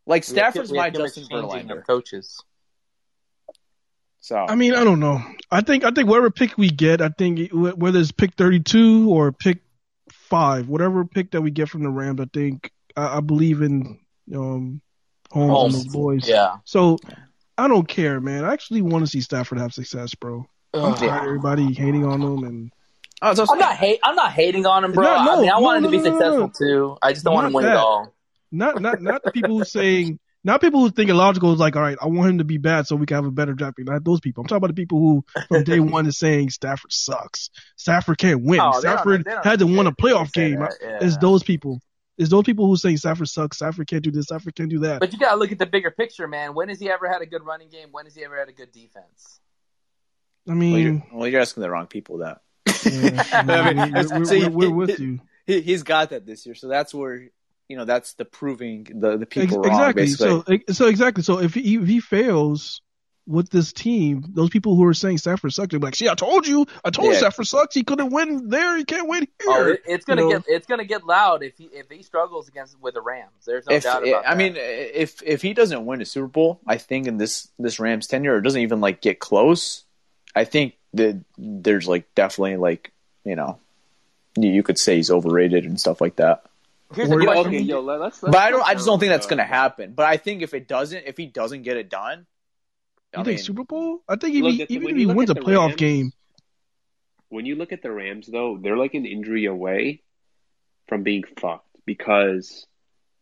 Like 0.06 0.22
We 0.28 0.34
Stafford's 0.34 0.72
my 0.72 0.90
too 0.92 1.00
much 1.00 1.16
Justin 1.16 1.28
changing 1.30 1.68
Verlander. 1.68 1.80
of 1.80 1.88
coaches. 1.88 2.44
So 4.20 4.38
I 4.38 4.56
mean, 4.56 4.74
I 4.76 4.84
don't 4.84 5.00
know. 5.00 5.22
I 5.50 5.62
think 5.62 5.84
I 5.84 5.92
think 5.92 6.10
whatever 6.10 6.30
pick 6.30 6.58
we 6.58 6.70
get, 6.70 7.02
I 7.02 7.10
think 7.10 7.50
whether 7.52 8.00
it's 8.00 8.12
pick 8.12 8.36
32 8.36 9.10
or 9.10 9.32
pick 9.32 9.60
five, 10.30 10.68
whatever 10.68 11.06
pick 11.06 11.32
that 11.32 11.42
we 11.42 11.52
get 11.52 11.70
from 11.70 11.84
the 11.84 11.90
Rams, 11.90 12.20
I 12.22 12.26
think 12.34 12.72
I, 12.96 13.18
I 13.18 13.20
believe 13.22 13.62
in 13.62 14.00
um 14.34 14.82
Holmes, 15.32 15.52
Holmes. 15.52 15.76
and 15.76 15.86
those 15.86 15.94
boys. 15.94 16.28
Yeah. 16.30 16.58
So 16.66 16.98
I 17.58 17.68
don't 17.68 17.88
care, 17.88 18.22
man. 18.22 18.46
I 18.46 18.54
actually 18.54 18.82
want 18.82 19.04
to 19.06 19.08
see 19.12 19.22
Stafford 19.22 19.58
have 19.60 19.74
success, 19.74 20.16
bro. 20.16 20.46
I'm 20.74 20.94
Ugh. 20.94 20.98
tired 20.98 21.18
of 21.22 21.24
everybody 21.24 21.74
hating 21.74 22.06
on 22.06 22.22
him 22.22 22.44
and 22.44 22.72
it's 23.24 23.40
also- 23.40 23.54
I'm 23.54 23.60
not 23.60 23.76
hate. 23.76 24.00
I'm 24.04 24.16
not 24.16 24.32
hating 24.32 24.66
on 24.68 24.84
him, 24.84 24.92
bro. 24.92 25.04
No, 25.04 25.24
no, 25.24 25.38
I 25.38 25.42
mean, 25.42 25.50
I 25.50 25.54
no, 25.56 25.60
want 25.62 25.78
him 25.78 25.84
no, 25.84 25.92
to 25.92 25.98
be 25.98 26.04
no, 26.04 26.04
no, 26.04 26.12
successful 26.12 26.40
no. 26.40 26.52
too. 26.94 26.98
I 27.02 27.14
just 27.14 27.26
don't 27.26 27.34
want 27.34 27.48
him 27.48 27.52
to 27.54 27.56
win 27.56 27.66
that. 27.66 27.72
it 27.74 27.78
all. 27.78 28.14
not 28.52 28.80
not 28.82 29.02
not 29.02 29.24
the 29.24 29.32
people 29.32 29.58
who 29.58 29.64
saying 29.66 30.20
not 30.44 30.62
people 30.62 30.80
who 30.82 30.90
think 30.92 31.10
illogical 31.10 31.52
is 31.54 31.60
like, 31.60 31.76
all 31.76 31.82
right, 31.82 31.98
I 32.02 32.08
want 32.08 32.30
him 32.30 32.38
to 32.38 32.44
be 32.46 32.58
bad 32.58 32.88
so 32.88 32.96
we 32.96 33.06
can 33.06 33.16
have 33.16 33.26
a 33.26 33.32
better 33.32 33.54
draft 33.54 33.78
pick. 33.78 33.86
Not 33.88 34.04
those 34.06 34.20
people. 34.20 34.42
I'm 34.42 34.48
talking 34.48 34.58
about 34.58 34.68
the 34.76 34.82
people 34.82 35.00
who 35.00 35.26
from 35.48 35.64
day 35.64 35.80
one 35.82 36.06
is 36.08 36.18
saying 36.18 36.52
Stafford 36.52 36.94
sucks. 36.94 37.50
Stafford 37.76 38.18
can't 38.18 38.44
win. 38.44 38.60
Oh, 38.62 38.66
they 38.80 38.88
don't- 38.88 38.98
Stafford 38.98 39.26
they 39.26 39.32
don't 39.32 39.46
had 39.46 39.60
to 39.60 39.66
win 39.68 39.88
a 39.88 39.92
playoff 39.92 40.32
game. 40.32 40.60
that, 40.60 40.74
yeah. 40.82 41.00
It's 41.02 41.18
those 41.18 41.44
people. 41.44 41.82
It's 42.18 42.30
those 42.32 42.44
people 42.46 42.66
who 42.68 42.78
say 42.78 42.96
Stafford 42.96 43.28
sucks. 43.28 43.58
Stafford 43.58 43.88
can't 43.88 44.04
do 44.04 44.10
this. 44.12 44.26
Stafford 44.26 44.56
can't 44.56 44.70
do 44.70 44.80
that. 44.80 45.00
But 45.00 45.14
you 45.14 45.20
got 45.20 45.32
to 45.32 45.38
look 45.38 45.52
at 45.52 45.60
the 45.60 45.66
bigger 45.68 45.92
picture, 45.92 46.28
man. 46.28 46.56
When 46.56 46.70
has 46.70 46.80
he 46.80 46.90
ever 46.90 47.08
had 47.08 47.22
a 47.22 47.26
good 47.28 47.44
running 47.46 47.70
game? 47.70 47.90
When 47.92 48.06
has 48.06 48.16
he 48.16 48.24
ever 48.24 48.38
had 48.38 48.50
a 48.50 48.54
good 48.54 48.72
defense? 48.72 49.40
I 50.50 50.54
well, 50.54 50.64
you're, 50.64 50.92
mean, 50.94 51.04
well, 51.14 51.28
you're 51.28 51.42
asking 51.42 51.62
the 51.62 51.70
wrong 51.70 51.88
people 51.88 52.20
that. 52.20 52.42
yeah, 52.86 53.24
I 53.34 53.74
mean, 53.74 53.94
we're, 53.94 54.08
we're- 54.08 54.30
we're- 54.30 54.50
we're 54.50 54.70
with 54.72 55.00
you. 55.00 55.20
He's 55.46 55.84
got 55.84 56.10
that 56.10 56.26
this 56.26 56.46
year, 56.46 56.56
so 56.56 56.68
that's 56.68 56.94
where 56.94 57.30
you 57.70 57.78
know 57.78 57.86
that's 57.86 58.14
the 58.14 58.26
proving 58.26 58.86
the 58.94 59.18
the 59.18 59.24
Ex- 59.24 59.34
people 59.36 59.60
wrong. 59.60 59.72
exactly. 59.72 60.04
Basically, 60.04 60.64
So, 60.68 60.74
so 60.74 60.88
exactly. 60.88 61.24
So 61.24 61.40
if 61.40 61.54
he, 61.54 61.76
if 61.76 61.88
he 61.88 62.00
fails 62.00 62.82
with 63.26 63.50
this 63.50 63.74
team, 63.74 64.24
those 64.30 64.50
people 64.50 64.78
who 64.78 64.86
are 64.86 64.94
saying 64.94 65.18
Stafford 65.18 65.52
sucks, 65.52 65.72
they're 65.72 65.80
like, 65.82 65.96
"See, 65.96 66.08
I 66.08 66.16
told 66.16 66.48
you. 66.48 66.66
I 66.86 66.92
told 66.92 67.08
you 67.08 67.12
Yeah. 67.14 67.20
Stafford 67.20 67.46
sucks. 67.48 67.76
He 67.76 67.84
couldn't 67.84 68.12
win 68.12 68.48
there. 68.48 68.78
He 68.78 68.86
can't 68.86 69.06
win 69.10 69.28
oh, 69.48 69.54
here." 69.54 69.64
Oh, 69.66 69.72
it, 69.74 69.82
it's 69.86 70.06
gonna 70.06 70.22
You 70.22 70.30
know? 70.30 70.40
get 70.40 70.46
it's 70.48 70.66
gonna 70.68 70.86
get 70.86 71.06
loud 71.06 71.44
if 71.44 71.58
he 71.58 71.66
if 71.66 71.90
he 71.90 72.04
struggles 72.04 72.48
against 72.48 72.80
with 72.80 72.94
the 72.94 73.02
Rams. 73.02 73.32
There's 73.46 73.68
no 73.68 73.76
if 73.76 73.84
doubt 73.84 74.06
eh, 74.08 74.12
about 74.12 74.26
I 74.26 74.30
that. 74.30 74.38
mean, 74.38 74.56
eh, 74.56 74.60
if 74.94 75.22
if 75.24 75.42
he 75.42 75.54
doesn't 75.54 75.86
win 75.86 76.02
a 76.02 76.06
Super 76.06 76.28
Bowl, 76.28 76.62
I 76.66 76.78
think 76.78 77.06
in 77.08 77.18
this 77.18 77.50
this 77.60 77.80
Rams 77.82 78.08
tenure, 78.08 78.36
or 78.36 78.42
doesn't 78.42 78.62
even 78.62 78.80
like 78.80 79.02
get 79.02 79.20
close, 79.20 79.84
I 80.34 80.46
think 80.46 80.76
that 80.94 81.22
there's 81.38 81.86
like 81.88 82.06
definitely 82.16 82.56
like 82.56 82.94
you 83.26 83.36
know, 83.36 83.60
you, 84.38 84.52
you 84.52 84.64
could 84.64 84.80
say 84.80 84.96
he's 84.96 85.12
overrated 85.12 85.66
and 85.66 85.78
stuff 85.78 86.00
like 86.00 86.16
that. 86.16 86.46
Here's 86.94 87.10
or- 87.12 87.20
the 87.20 87.26
question. 87.26 87.48
okay, 87.48 87.60
yo, 87.60 87.82
let, 87.82 88.00
let's, 88.00 88.22
let's. 88.24 88.32
But 88.32 88.42
I 88.42 88.52
don't. 88.52 88.64
I 88.64 88.74
just 88.74 88.86
don't 88.86 89.00
think 89.00 89.10
that's 89.12 89.26
uh, 89.26 89.30
gonna 89.30 89.44
happen. 89.44 89.94
But 89.94 90.06
I 90.06 90.18
think 90.18 90.42
if 90.42 90.54
it 90.54 90.68
doesn't, 90.68 91.04
if 91.06 91.18
he 91.18 91.26
doesn't 91.28 91.64
get 91.64 91.78
it 91.78 91.90
done, 91.90 92.26
I 93.16 93.20
You 93.20 93.26
think 93.26 93.38
mean, 93.38 93.44
Super 93.46 93.64
Bowl? 93.64 94.00
I 94.08 94.16
think 94.16 94.36
if 94.36 94.44
he, 94.44 94.62
at 94.62 94.68
the- 94.68 94.74
even 94.76 94.90
if 94.90 94.98
he 94.98 95.06
wins 95.06 95.30
a 95.30 95.36
playoff 95.36 95.68
Rams- 95.70 95.76
game, 95.76 96.12
When 97.30 97.46
you 97.46 97.56
look 97.56 97.72
at 97.72 97.82
the 97.82 97.92
Rams, 97.92 98.28
though, 98.28 98.58
they're 98.62 98.78
like 98.78 98.94
an 98.94 99.06
injury 99.06 99.46
away 99.46 100.02
from 100.88 101.04
being 101.04 101.24
fucked 101.40 101.68
because 101.86 102.66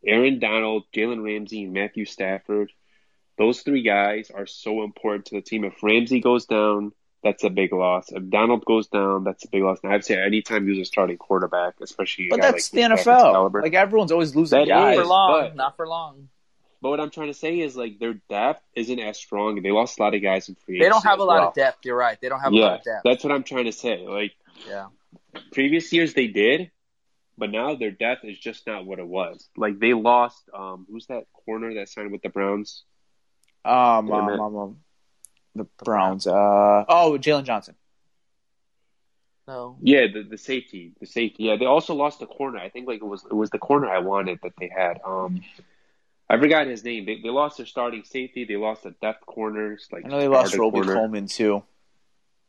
Aaron 0.06 0.40
Donald, 0.40 0.84
Jalen 0.96 1.24
Ramsey, 1.24 1.64
and 1.64 1.74
Matthew 1.74 2.06
Stafford, 2.06 2.72
those 3.38 3.62
three 3.62 3.82
guys 3.82 4.30
are 4.30 4.46
so 4.46 4.84
important 4.84 5.26
to 5.26 5.36
the 5.36 5.42
team. 5.42 5.64
If 5.64 5.82
Ramsey 5.82 6.20
goes 6.22 6.46
down, 6.46 6.92
that's 7.26 7.44
a 7.44 7.50
big 7.50 7.74
loss. 7.74 8.06
If 8.10 8.30
Donald 8.30 8.64
goes 8.64 8.88
down, 8.88 9.26
that's 9.26 9.44
a 9.44 9.50
big 9.50 9.64
loss. 9.64 9.80
And 9.84 9.92
I'd 9.92 10.06
say 10.06 10.16
anytime 10.22 10.66
you 10.68 10.76
use 10.76 10.88
a 10.88 10.90
starting 10.90 11.18
quarterback, 11.18 11.74
especially 11.82 12.28
But 12.30 12.40
that's 12.40 12.72
like 12.74 12.90
the 12.90 12.96
Stafford's 12.96 13.04
caliber. 13.04 13.60
NFL. 13.60 13.64
Like 13.64 13.74
everyone's 13.74 14.12
always 14.14 14.34
losing 14.36 14.60
That 14.60 14.68
guys. 14.70 14.96
Not 14.96 15.04
for 15.04 15.08
long. 15.10 15.42
but- 15.42 15.56
Not 15.58 15.76
for 15.76 15.88
long. 15.88 16.30
But 16.82 16.90
what 16.92 17.00
I'm 17.00 17.10
trying 17.10 17.28
to 17.30 17.34
say 17.34 17.60
is 17.60 17.76
like 17.76 17.98
their 18.00 18.14
depth 18.30 18.62
isn't 18.76 19.00
as 19.00 19.18
strong. 19.18 19.62
They 19.64 19.72
lost 19.72 19.98
a 20.00 20.04
lot 20.04 20.14
of 20.14 20.22
guys 20.22 20.48
in 20.50 20.56
free 20.56 20.78
They 20.80 20.88
don't 20.88 21.04
have 21.04 21.20
a 21.20 21.24
lot 21.24 21.40
well. 21.40 21.48
of 21.50 21.54
depth. 21.56 21.84
You're 21.84 21.98
right. 21.98 22.18
They 22.22 22.30
don't 22.30 22.40
have 22.42 22.54
a 22.54 22.56
lot 22.56 22.74
of 22.80 22.84
depth. 22.84 23.02
that's 23.04 23.24
what 23.24 23.34
I'm 23.34 23.44
trying 23.44 23.66
to 23.66 23.72
say. 23.72 24.06
Like 24.08 24.34
Yeah. 24.68 24.88
previous 25.52 25.92
years 25.92 26.14
they 26.14 26.28
did, 26.28 26.70
but 27.40 27.50
now 27.50 27.74
their 27.76 27.90
depth 27.90 28.24
is 28.24 28.38
just 28.38 28.68
not 28.68 28.86
what 28.86 29.00
it 29.00 29.08
was. 29.08 29.50
Like 29.58 29.80
they 29.80 29.94
lost. 29.94 30.44
Um, 30.54 30.86
who's 30.88 31.08
that 31.08 31.24
corner 31.46 31.74
that 31.76 31.90
signed 31.90 32.12
with 32.12 32.22
the 32.22 32.30
Browns? 32.30 32.84
Um, 33.64 34.06
Damn 34.06 34.14
um, 34.14 34.40
um, 34.40 34.56
um, 34.56 34.78
the 35.56 35.66
Browns. 35.84 36.28
Uh, 36.28 36.86
oh, 36.88 37.18
Jalen 37.20 37.44
Johnson. 37.46 37.76
No. 39.48 39.78
Yeah, 39.82 40.08
the 40.12 40.24
the 40.24 40.38
safety, 40.38 40.94
the 41.00 41.06
safety. 41.06 41.44
Yeah, 41.44 41.56
they 41.58 41.66
also 41.66 41.94
lost 41.94 42.20
the 42.20 42.26
corner. 42.26 42.58
I 42.58 42.70
think 42.70 42.88
like 42.88 42.98
it 43.02 43.06
was 43.06 43.24
it 43.26 43.34
was 43.34 43.52
the 43.52 43.60
corner 43.60 43.88
I 43.90 44.00
wanted 44.00 44.40
that 44.42 44.54
they 44.60 44.70
had. 44.76 45.00
Um, 45.06 45.42
I 46.28 46.40
forgot 46.40 46.66
his 46.66 46.84
name. 46.84 47.06
They 47.06 47.20
they 47.22 47.30
lost 47.30 47.58
their 47.58 47.68
starting 47.68 48.04
safety. 48.04 48.46
They 48.46 48.56
lost 48.56 48.84
the 48.84 48.92
depth 49.02 49.26
corners. 49.28 49.88
Like 49.92 50.06
I 50.06 50.08
know 50.08 50.20
they 50.20 50.28
lost 50.28 50.48
starter 50.54 50.62
Roby 50.62 50.78
corner. 50.80 50.96
Coleman 50.96 51.28
too. 51.28 51.64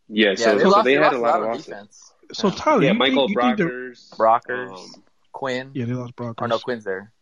Yeah, 0.09 0.31
Yeah, 0.31 0.35
so, 0.37 0.55
they 0.57 0.63
so 0.63 0.69
lost, 0.71 0.85
they 0.85 0.95
they 0.95 1.03
had 1.03 1.13
lost 1.13 1.17
a 1.17 1.19
lot 1.19 1.37
of 1.37 1.43
on 1.43 1.49
losses. 1.49 1.67
defense. 1.67 2.13
So 2.33 2.51
Tyler, 2.51 2.83
Yeah, 2.85 2.93
you 2.93 2.99
Michael 2.99 3.29
think, 3.29 3.43
you 3.43 3.57
think 3.57 3.61
Brockers. 3.71 4.11
Brockers. 4.17 4.73
Um, 4.73 5.03
Quinn. 5.33 5.71
Yeah, 5.75 5.85
they 5.85 5.93
lost 5.93 6.17
Broncos. 6.17 6.47
Or 6.47 6.49
no, 6.49 6.59
Quinn's 6.59 6.85
there. 6.85 7.13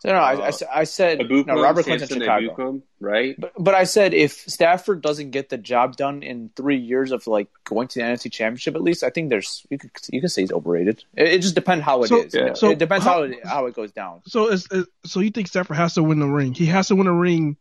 So 0.00 0.10
no, 0.10 0.14
I, 0.14 0.34
Uh, 0.34 0.40
I, 0.40 0.48
s- 0.48 0.62
I 0.72 0.84
said 0.84 1.18
Ebukam, 1.18 1.46
no. 1.46 1.60
Robert 1.62 1.82
Clinton, 1.84 2.06
Samson 2.06 2.20
Chicago. 2.22 2.54
Ebukam, 2.54 2.82
right? 3.00 3.34
But 3.38 3.52
but 3.58 3.74
I 3.74 3.82
said 3.84 4.14
if 4.14 4.32
Stafford 4.32 5.02
doesn't 5.02 5.32
get 5.32 5.48
the 5.48 5.58
job 5.58 5.96
done 5.96 6.22
in 6.22 6.50
three 6.54 6.76
years 6.78 7.10
of 7.10 7.26
like 7.26 7.48
going 7.64 7.88
to 7.88 7.98
the 7.98 8.04
NFC 8.04 8.30
Championship 8.30 8.76
at 8.76 8.82
least, 8.82 9.02
I 9.02 9.10
think 9.10 9.28
there's 9.30 9.66
you 9.70 9.78
could 9.78 9.90
you 10.12 10.20
can 10.20 10.28
say 10.28 10.42
he's 10.42 10.52
overrated. 10.52 11.02
It, 11.16 11.28
it 11.28 11.42
just 11.42 11.56
depends 11.56 11.84
how 11.84 12.02
it 12.02 12.04
is. 12.04 12.08
So- 12.10 12.16
you 12.38 12.46
yeah. 12.46 12.52
so 12.54 12.70
it 12.70 12.78
depends 12.78 13.04
how- 13.04 13.12
how 13.14 13.22
it, 13.24 13.46
how 13.46 13.66
it 13.66 13.74
goes 13.74 13.90
down. 13.92 14.22
So 14.26 14.52
it's, 14.52 14.68
it's 14.70 14.88
so 15.04 15.18
you 15.20 15.30
think 15.30 15.48
Stafford 15.48 15.76
has 15.76 15.94
to 15.94 16.02
win 16.04 16.20
the 16.20 16.28
ring? 16.28 16.54
He 16.54 16.66
has 16.66 16.88
to 16.88 16.96
win 16.96 17.08
a 17.08 17.12
ring 17.14 17.56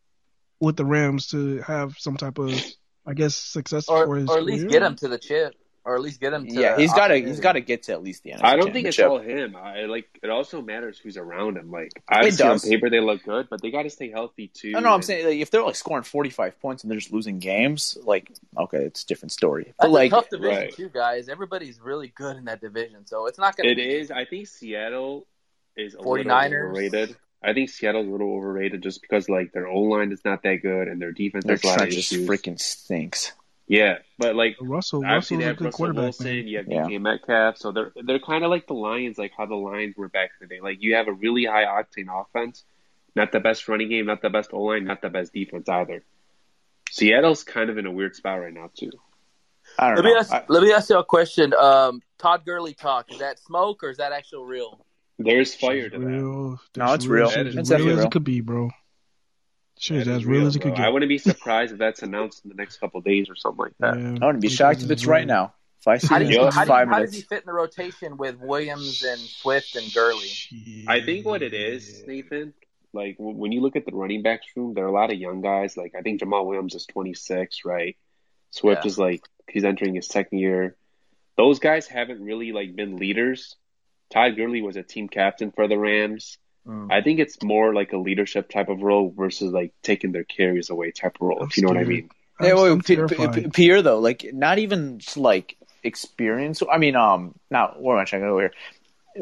with 0.60 0.76
the 0.76 0.86
Rams 0.86 1.28
to 1.28 1.62
have 1.62 1.98
some 1.98 2.18
type 2.18 2.38
of, 2.40 2.52
I 3.06 3.14
guess, 3.14 3.34
success 3.36 3.88
Or, 3.90 4.06
for 4.06 4.16
his 4.18 4.30
or 4.30 4.38
at 4.38 4.44
least 4.44 4.62
career? 4.68 4.80
get 4.80 4.84
him 4.84 4.96
to 4.98 5.08
the 5.08 5.18
chip. 5.20 5.56
Or 5.88 5.96
at 5.96 6.02
least 6.02 6.20
get 6.20 6.34
him 6.34 6.46
to 6.46 6.54
Yeah, 6.54 6.76
he's 6.76 6.92
got 6.92 7.08
to 7.08 7.16
he's 7.18 7.40
got 7.40 7.54
to 7.54 7.62
get 7.62 7.84
to 7.84 7.94
at 7.94 8.04
least 8.04 8.22
the 8.24 8.32
NFC 8.32 8.44
I 8.44 8.58
don't 8.58 8.74
think 8.74 8.88
it's 8.88 9.00
all 9.00 9.20
him. 9.20 9.56
I 9.56 9.84
like 9.86 10.10
it. 10.22 10.30
Also 10.30 10.62
matters 10.62 11.00
who's 11.00 11.16
around 11.16 11.56
him. 11.56 11.72
Like 11.72 11.92
obviously 12.10 12.44
does. 12.44 12.66
on 12.66 12.70
paper 12.70 12.90
they 12.90 13.00
look 13.00 13.24
good, 13.24 13.48
but 13.50 13.62
they 13.62 13.72
got 13.72 13.84
to 13.84 13.90
stay 13.90 14.12
healthy 14.12 14.50
too. 14.50 14.74
I 14.76 14.82
know. 14.82 14.90
I'm 14.94 15.02
saying 15.02 15.26
like, 15.26 15.38
if 15.38 15.50
they're 15.50 15.64
like 15.64 15.78
scoring 15.78 16.04
45 16.04 16.60
points 16.60 16.84
and 16.84 16.92
they're 16.92 17.00
just 17.00 17.14
losing 17.14 17.40
games, 17.40 17.98
like 18.04 18.30
okay, 18.58 18.80
it's 18.80 19.04
a 19.04 19.08
different 19.08 19.32
story. 19.32 19.74
But 19.80 19.86
That's 19.86 19.94
like 19.94 20.12
a 20.12 20.16
tough 20.16 20.30
division 20.30 20.58
right. 20.58 20.74
too, 20.76 20.90
guys. 20.90 21.30
Everybody's 21.30 21.80
really 21.80 22.10
good 22.10 22.36
in 22.36 22.44
that 22.46 22.60
division, 22.60 23.08
so 23.08 23.28
it's 23.28 23.40
not 23.40 23.56
going 23.56 23.70
It 23.70 23.76
to. 23.76 23.82
is. 23.82 24.12
I 24.12 24.26
think 24.26 24.48
Seattle 24.48 25.26
is 25.78 25.94
a 25.94 26.00
49ers. 26.00 26.04
little 26.04 26.66
overrated. 26.68 27.16
I 27.42 27.54
think 27.54 27.70
Seattle's 27.70 28.08
a 28.08 28.12
little 28.12 28.36
overrated 28.36 28.84
just 28.84 29.02
because 29.02 29.30
like 29.30 29.54
their 29.54 29.70
O 29.70 29.80
line 29.84 30.12
is 30.12 30.20
not 30.26 30.44
that 30.44 30.56
good 30.62 30.90
and 30.90 31.02
their 31.02 31.14
defense 31.14 31.46
their 31.46 31.56
has 31.56 31.64
a 31.64 31.68
lot 31.68 31.82
of 31.84 31.90
just 31.92 32.12
issues. 32.12 32.28
freaking 32.28 32.60
stinks. 32.60 33.32
Yeah, 33.70 33.96
but 34.18 34.36
like 34.36 34.56
Russell, 34.62 35.00
obviously 35.06 35.38
Russell's 35.38 35.40
they 35.46 35.50
a 35.50 35.54
good 35.56 35.66
Russell 35.66 35.78
quarterback, 35.78 36.04
Wilson, 36.04 36.26
man. 36.28 36.48
you 36.48 36.58
have 36.58 36.68
Yeah. 36.70 36.84
DK 36.86 37.02
Metcalf, 37.02 37.58
so 37.58 37.72
they're 37.74 37.92
they're 38.02 38.20
kind 38.20 38.44
of 38.46 38.50
like 38.50 38.66
the 38.68 38.74
Lions, 38.74 39.18
like 39.18 39.34
how 39.38 39.46
the 39.46 39.56
Lions 39.56 39.96
were 39.98 40.08
back 40.08 40.30
in 40.40 40.48
the 40.48 40.56
day. 40.56 40.62
Like 40.62 40.78
you 40.82 40.96
have 40.96 41.08
a 41.10 41.14
really 41.14 41.44
high 41.46 41.66
octane 41.66 42.08
offense, 42.10 42.64
not 43.16 43.32
the 43.34 43.42
best 43.42 43.68
running 43.68 43.90
game, 43.90 44.06
not 44.06 44.22
the 44.22 44.30
best 44.30 44.52
O 44.54 44.62
line, 44.64 44.86
not 44.86 45.02
the 45.02 45.10
best 45.10 45.34
defense 45.34 45.68
either. 45.68 46.04
Seattle's 46.90 47.44
kind 47.44 47.70
of 47.70 47.78
in 47.78 47.86
a 47.86 47.92
weird 47.92 48.16
spot 48.16 48.40
right 48.40 48.54
now 48.54 48.70
too. 48.74 48.92
I 49.78 49.88
don't 49.88 49.96
Let 49.98 50.06
me 50.06 50.14
know. 50.14 50.20
ask. 50.20 50.32
I- 50.34 50.46
let 50.48 50.64
me 50.64 50.72
ask 50.72 50.90
you 50.90 50.98
a 50.98 51.04
question. 51.04 51.54
Um, 51.54 52.02
Todd 52.18 52.46
Gurley 52.46 52.74
talk 52.74 53.12
is 53.12 53.20
that 53.20 53.38
smoke 53.40 53.84
or 53.84 53.90
is 53.90 53.98
that 53.98 54.14
actual 54.14 54.46
real? 54.46 54.86
There's 55.20 55.54
fire 55.54 55.90
to 55.90 55.98
that. 56.00 56.06
Real, 56.06 56.60
No, 56.78 56.94
it's 56.94 57.06
real. 57.06 57.30
Shit 57.30 57.48
It's 57.48 57.58
as 57.58 57.68
definitely 57.70 57.88
real 57.88 57.94
as 57.96 57.98
real. 58.00 58.08
it 58.08 58.12
could 58.12 58.24
be, 58.24 58.40
bro. 58.42 58.70
Shit, 59.80 60.06
That 60.06 60.12
as 60.12 60.18
is 60.22 60.26
real 60.26 60.48
as 60.48 60.56
it 60.56 60.62
bro. 60.62 60.72
could 60.72 60.80
I 60.82 60.90
wouldn't 60.90 61.10
be 61.10 61.18
surprised 61.18 61.74
if 61.74 61.78
that's 61.80 62.02
announced 62.02 62.44
in 62.44 62.50
the 62.50 62.56
next 62.56 62.78
couple 62.80 63.00
days 63.02 63.30
or 63.30 63.36
something 63.36 63.66
like 63.66 63.74
that. 63.80 63.98
Yeah, 64.00 64.18
I 64.22 64.26
wouldn't 64.26 64.42
be 64.42 64.50
shocked 64.50 64.82
if 64.84 64.90
it's 64.92 65.06
right 65.06 65.28
now. 65.28 65.54
If 65.80 65.88
I 65.88 65.98
see 65.98 66.08
How 66.08 66.16
it 66.18 66.22
you, 66.24 66.28
in 66.28 66.32
Yeah. 66.46 66.52
how, 66.52 66.66
do 66.66 66.72
how 66.72 67.00
does 67.00 67.14
he 67.14 67.22
fit 67.22 67.42
in 67.42 67.46
the 67.46 67.54
rotation 67.54 68.18
with 68.18 68.40
Williams 68.40 69.04
and 69.04 69.20
Swift 69.20 69.76
and 69.76 69.94
Gurley? 69.94 70.32
I 70.88 71.02
think 71.02 71.26
what 71.26 71.44
it 71.44 71.54
is, 71.54 72.04
Nathan, 72.08 72.54
like 72.94 73.16
when 73.20 73.52
you 73.52 73.62
look 73.62 73.76
at 73.76 73.86
the 73.86 73.92
running 73.92 74.24
backs 74.24 74.48
room, 74.56 74.74
there 74.74 74.86
are 74.86 74.88
a 74.88 74.92
lot 74.92 75.12
of 75.12 75.18
young 75.20 75.42
guys. 75.42 75.78
Like 75.78 75.94
I 75.96 76.02
think 76.02 76.20
Jamaal 76.22 76.46
Williams 76.46 76.74
is 76.74 76.86
26, 76.88 77.64
right? 77.64 77.96
Swift 78.50 78.84
Yeah. 78.86 78.88
is 78.90 78.98
like 78.98 79.22
he's 79.48 79.64
entering 79.64 79.94
his 79.96 80.08
second 80.08 80.40
year. 80.40 80.76
Those 81.38 81.60
guys 81.60 81.86
haven't 81.88 82.24
really 82.24 82.52
like 82.52 82.76
been 82.76 82.98
leaders. 82.98 83.56
Todd 84.10 84.36
Gurley 84.36 84.62
was 84.64 84.76
a 84.78 84.84
team 84.84 85.08
captain 85.08 85.52
for 85.52 85.68
the 85.68 85.78
Rams. 85.78 86.38
Mm. 86.68 86.92
I 86.92 87.02
think 87.02 87.20
it's 87.20 87.42
more 87.42 87.74
like 87.74 87.94
a 87.94 87.98
leadership 87.98 88.50
type 88.50 88.70
of 88.70 88.82
role 88.82 89.14
versus 89.16 89.54
like 89.54 89.74
taking 89.84 90.12
their 90.12 90.26
carries 90.26 90.70
away 90.70 90.92
type 90.92 91.16
of 91.16 91.22
role. 91.22 91.40
I'm 91.42 91.48
if 91.48 91.58
you 91.58 91.64
know 91.64 91.70
what 91.70 91.78
I 91.78 91.86
mean? 91.86 92.10
Yeah, 92.42 92.56
I'm, 92.56 92.78
wait, 92.78 92.86
P- 92.86 93.16
P- 93.16 93.28
P- 93.28 93.50
Pierre 93.50 93.82
though, 93.82 94.00
like 94.00 94.26
not 94.34 94.60
even 94.60 95.00
just, 95.00 95.18
like 95.18 95.56
experience. 95.84 96.62
I 96.70 96.78
mean, 96.78 96.96
um, 96.96 97.36
now 97.50 97.76
where 97.80 97.96
am 97.96 98.02
I 98.02 98.06
trying 98.06 98.24
to 98.24 98.28
go 98.28 98.40
here? 98.40 98.52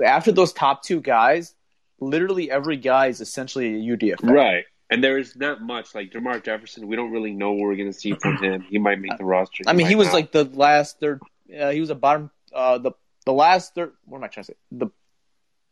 After 0.03 0.31
those 0.31 0.53
top 0.53 0.83
two 0.83 0.99
guys, 0.99 1.53
literally 1.99 2.49
every 2.49 2.77
guy 2.77 3.07
is 3.07 3.21
essentially 3.21 3.75
a 3.75 3.95
UDFA. 3.95 4.29
Right. 4.29 4.65
And 4.89 5.03
there 5.03 5.17
is 5.17 5.35
not 5.35 5.61
much 5.61 5.95
like 5.95 6.11
Jermar 6.11 6.43
Jefferson. 6.43 6.87
We 6.87 6.95
don't 6.95 7.11
really 7.11 7.31
know 7.31 7.51
what 7.51 7.61
we're 7.61 7.75
going 7.75 7.91
to 7.91 7.97
see 7.97 8.13
from 8.13 8.37
him. 8.37 8.61
He 8.61 8.77
might 8.77 8.99
make 8.99 9.17
the 9.17 9.25
roster. 9.25 9.63
I 9.65 9.73
mean, 9.73 9.87
he 9.87 9.95
might 9.95 9.99
was 9.99 10.07
not. 10.07 10.13
like 10.13 10.31
the 10.31 10.43
last 10.43 10.99
third. 10.99 11.21
Uh, 11.59 11.71
he 11.71 11.79
was 11.79 11.89
a 11.89 11.95
bottom. 11.95 12.29
Uh, 12.53 12.77
the 12.77 12.91
the 13.25 13.33
last 13.33 13.73
third. 13.73 13.93
What 14.05 14.19
am 14.19 14.23
I 14.25 14.27
trying 14.27 14.45
to 14.45 14.51
say? 14.51 14.57
The 14.71 14.87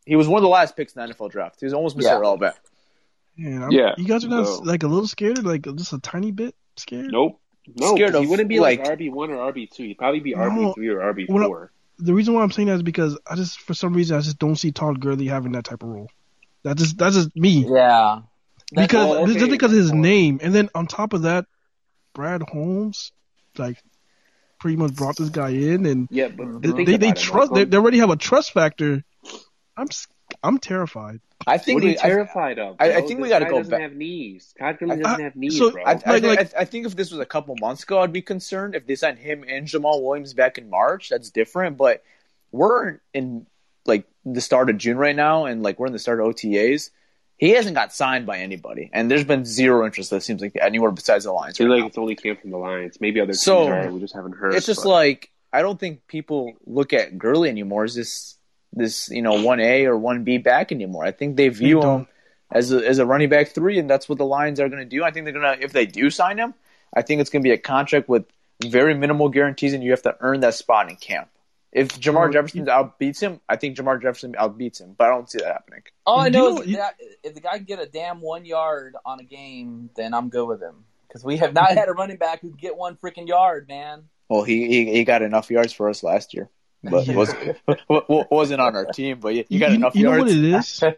he 0.05 0.15
was 0.15 0.27
one 0.27 0.37
of 0.39 0.43
the 0.43 0.49
last 0.49 0.75
picks 0.75 0.93
in 0.93 1.01
the 1.07 1.13
NFL 1.13 1.31
draft. 1.31 1.59
He 1.59 1.65
was 1.65 1.73
almost 1.73 1.97
Mr. 1.97 2.03
Yeah. 2.03 2.17
Relevant. 2.19 2.55
Yeah, 3.35 3.67
Yeah, 3.71 3.93
you 3.97 4.05
guys 4.05 4.23
are 4.25 4.29
not 4.29 4.45
so- 4.45 4.61
like 4.61 4.83
a 4.83 4.87
little 4.87 5.07
scared, 5.07 5.43
like 5.43 5.63
just 5.75 5.93
a 5.93 5.99
tiny 5.99 6.31
bit 6.31 6.55
scared. 6.75 7.07
Nope. 7.11 7.39
No, 7.75 7.95
Scared 7.95 8.11
'cause 8.11 8.21
he 8.21 8.27
wouldn't 8.27 8.49
be 8.49 8.59
like, 8.59 8.79
like- 8.79 8.89
RB 8.99 9.09
one 9.09 9.31
or 9.31 9.37
RB 9.51 9.67
two. 9.71 9.83
He'd 9.83 9.97
probably 9.97 10.19
be 10.19 10.31
No. 10.35 10.41
RB 10.41 10.73
three 10.75 10.89
or 10.89 10.99
RB 10.99 11.25
four. 11.27 11.71
The 11.97 12.13
reason 12.13 12.33
why 12.33 12.43
I'm 12.43 12.51
saying 12.51 12.67
that 12.67 12.75
is 12.75 12.83
because 12.83 13.17
I 13.25 13.35
just, 13.35 13.59
for 13.61 13.73
some 13.73 13.93
reason, 13.93 14.17
I 14.17 14.21
just 14.21 14.37
don't 14.37 14.55
see 14.57 14.71
Todd 14.71 14.99
Gurley 14.99 15.27
having 15.27 15.53
that 15.53 15.63
type 15.63 15.81
of 15.81 15.89
role. 15.89 16.09
That 16.63 16.77
just 16.77 16.97
that's 16.97 17.15
just 17.15 17.35
me 17.35 17.65
Yeah. 17.65 18.21
That's- 18.71 18.87
because 18.87 19.09
well, 19.09 19.23
okay, 19.23 19.33
just 19.39 19.49
because 19.51 19.71
of 19.71 19.77
his 19.77 19.93
name, 19.93 20.39
and 20.43 20.53
then 20.53 20.69
on 20.75 20.87
top 20.87 21.13
of 21.13 21.21
that, 21.23 21.45
Brad 22.13 22.41
Holmes, 22.43 23.11
like, 23.57 23.77
pretty 24.59 24.75
much 24.77 24.93
brought 24.95 25.15
this 25.17 25.29
guy 25.29 25.49
in, 25.49 25.85
and 25.85 26.07
Yeah, 26.11 26.27
but 26.29 26.61
they 26.61 26.71
they, 26.71 26.83
they 26.83 26.95
about 26.95 27.17
it, 27.17 27.21
trust 27.21 27.53
they, 27.53 27.63
they 27.65 27.77
already 27.77 27.99
have 27.99 28.09
a 28.09 28.15
trust 28.15 28.51
factor. 28.53 29.03
I'm 29.77 29.87
s- 29.89 30.07
I'm 30.43 30.57
terrified. 30.57 31.19
I 31.45 31.57
think 31.57 31.77
What 31.77 31.83
are 31.83 31.87
you 31.87 31.93
we, 31.93 31.99
I, 31.99 32.01
terrified 32.07 32.59
of? 32.59 32.75
I- 32.79 32.85
I 32.93 32.99
bro? 32.99 33.07
think 33.07 33.19
we 33.19 33.29
gotta 33.29 33.45
guy 33.45 33.51
go 33.51 33.57
doesn't 33.57 33.71
back- 33.71 33.81
have 33.81 33.93
knees. 33.93 34.53
Todd 34.57 34.77
Gurley 34.79 34.93
I- 34.93 34.95
doesn't 35.01 35.23
have 35.23 35.35
knees, 35.35 35.57
so- 35.57 35.71
bro. 35.71 35.83
I, 35.83 35.85
I, 35.85 35.93
Like- 35.93 36.03
think, 36.05 36.23
like- 36.25 36.55
I, 36.55 36.61
I 36.61 36.65
think 36.65 36.85
if 36.85 36.95
this 36.95 37.11
was 37.11 37.19
a 37.19 37.25
couple 37.25 37.55
months 37.59 37.83
ago, 37.83 37.99
I'd 38.01 38.13
be 38.13 38.21
concerned. 38.21 38.75
If 38.75 38.87
they 38.87 38.95
signed 38.95 39.19
him 39.19 39.43
and 39.47 39.67
Jamaal 39.67 40.01
Williams 40.01 40.33
back 40.33 40.57
in 40.57 40.69
March, 40.69 41.09
that's 41.09 41.29
different. 41.29 41.77
But 41.77 42.03
we're 42.51 42.99
in 43.13 43.45
like 43.85 44.05
the 44.25 44.41
start 44.41 44.69
of 44.69 44.77
June 44.77 44.97
right 44.97 45.15
now, 45.15 45.45
and 45.45 45.61
like 45.63 45.79
we're 45.79 45.87
in 45.87 45.93
the 45.93 45.99
start 45.99 46.19
of 46.19 46.27
OTAs. 46.27 46.89
He 47.37 47.49
hasn't 47.49 47.75
got 47.75 47.91
signed 47.93 48.25
by 48.25 48.37
anybody, 48.37 48.89
and 48.93 49.11
there's 49.11 49.25
been 49.25 49.43
zero 49.43 49.85
interest. 49.85 50.11
That 50.11 50.21
seems 50.23 50.41
like 50.41 50.55
anywhere 50.61 50.91
besides 50.91 51.25
the 51.25 51.33
Lions. 51.33 51.55
I 51.55 51.57
feel 51.57 51.67
Right 51.67 51.73
like 51.75 51.81
now. 51.81 51.87
it's 51.87 51.97
only 51.97 52.15
came 52.15 52.37
from 52.37 52.51
the 52.51 52.57
Lions. 52.57 53.01
Maybe 53.01 53.19
other 53.19 53.33
teams 53.33 53.41
So, 53.43 53.67
are. 53.67 53.91
We 53.91 53.99
just 53.99 54.13
haven't 54.15 54.33
heard. 54.33 54.53
It's 54.53 54.65
just 54.65 54.83
but- 54.83 54.89
like 54.89 55.31
I 55.51 55.61
don't 55.61 55.79
think 55.79 56.07
people 56.07 56.53
look 56.65 56.93
at 56.93 57.17
Gurley 57.17 57.49
anymore 57.49 57.83
as 57.83 57.95
this 57.95 58.37
this 58.73 59.09
you 59.09 59.21
know 59.21 59.41
one 59.43 59.59
A 59.59 59.85
or 59.85 59.97
one 59.97 60.23
B 60.23 60.37
back 60.37 60.71
anymore. 60.71 61.05
I 61.05 61.11
think 61.11 61.37
they 61.37 61.49
view 61.49 61.81
They 61.81 61.87
him 61.87 62.07
as 62.51 62.71
a, 62.71 62.85
as 62.85 62.99
a 62.99 63.05
running 63.05 63.29
back 63.29 63.49
three, 63.49 63.79
and 63.79 63.89
that's 63.89 64.07
what 64.09 64.17
the 64.17 64.25
Lions 64.25 64.59
are 64.59 64.69
going 64.69 64.81
to 64.81 64.89
do. 64.89 65.03
I 65.03 65.11
think 65.11 65.25
they're 65.25 65.33
going 65.33 65.57
to 65.57 65.63
if 65.63 65.71
they 65.73 65.85
do 65.85 66.09
sign 66.09 66.37
him, 66.37 66.53
I 66.95 67.01
think 67.01 67.21
it's 67.21 67.29
going 67.29 67.41
to 67.43 67.47
be 67.47 67.53
a 67.53 67.57
contract 67.57 68.09
with 68.09 68.25
very 68.63 68.93
minimal 68.93 69.29
guarantees, 69.29 69.73
and 69.73 69.83
you 69.83 69.91
have 69.91 70.03
to 70.03 70.15
earn 70.19 70.41
that 70.41 70.53
spot 70.53 70.89
in 70.89 70.95
camp. 70.95 71.29
If 71.71 71.99
Jermar 71.99 72.31
Jefferson 72.31 72.67
outbeats 72.67 73.19
him, 73.19 73.41
I 73.49 73.55
think 73.55 73.75
Jermar 73.75 73.99
Jefferson 73.99 74.33
outbeats 74.33 74.79
him, 74.79 74.93
but 74.95 75.07
I 75.07 75.09
don't 75.09 75.27
see 75.27 75.39
that 75.39 75.47
happening. 75.47 75.81
All 76.05 76.19
I 76.19 76.29
Do 76.29 76.37
you 76.37 76.43
know 76.43 76.55
know- 76.57 76.61
is 76.61 76.75
that 76.75 76.95
if 77.23 77.33
the 77.33 77.41
guy 77.41 77.55
can 77.57 77.63
get 77.65 77.79
a 77.79 77.87
damn 77.87 78.21
one 78.21 78.45
yard 78.45 78.95
on 79.05 79.19
a 79.19 79.23
game, 79.23 79.89
then 79.95 80.13
I'm 80.13 80.29
good 80.29 80.45
with 80.47 80.61
him. 80.61 80.85
Because 81.07 81.23
we 81.23 81.37
have 81.37 81.53
not 81.53 81.71
had 81.71 81.89
a 81.89 81.93
running 81.93 82.17
back 82.17 82.41
who 82.41 82.49
can 82.49 82.57
get 82.57 82.77
one 82.77 82.95
freaking 82.95 83.27
yard, 83.27 83.67
man. 83.67 84.03
Well, 84.29 84.43
he 84.43 84.67
he, 84.67 84.91
he 84.93 85.03
got 85.03 85.21
enough 85.23 85.49
yards 85.51 85.73
for 85.73 85.89
us 85.89 86.03
last 86.03 86.33
year, 86.35 86.49
but 86.91 87.07
Yeah. 87.07 87.15
was 87.15 87.33
wasn't 88.29 88.61
on 88.61 88.75
our 88.75 88.85
team. 88.85 89.19
But 89.19 89.35
you, 89.35 89.45
you 89.47 89.59
got 89.59 89.69
you, 89.69 89.75
enough 89.77 89.95
you 89.95 90.03
know 90.03 90.17
what 90.17 90.29
it 90.29 90.43
is? 90.43 90.83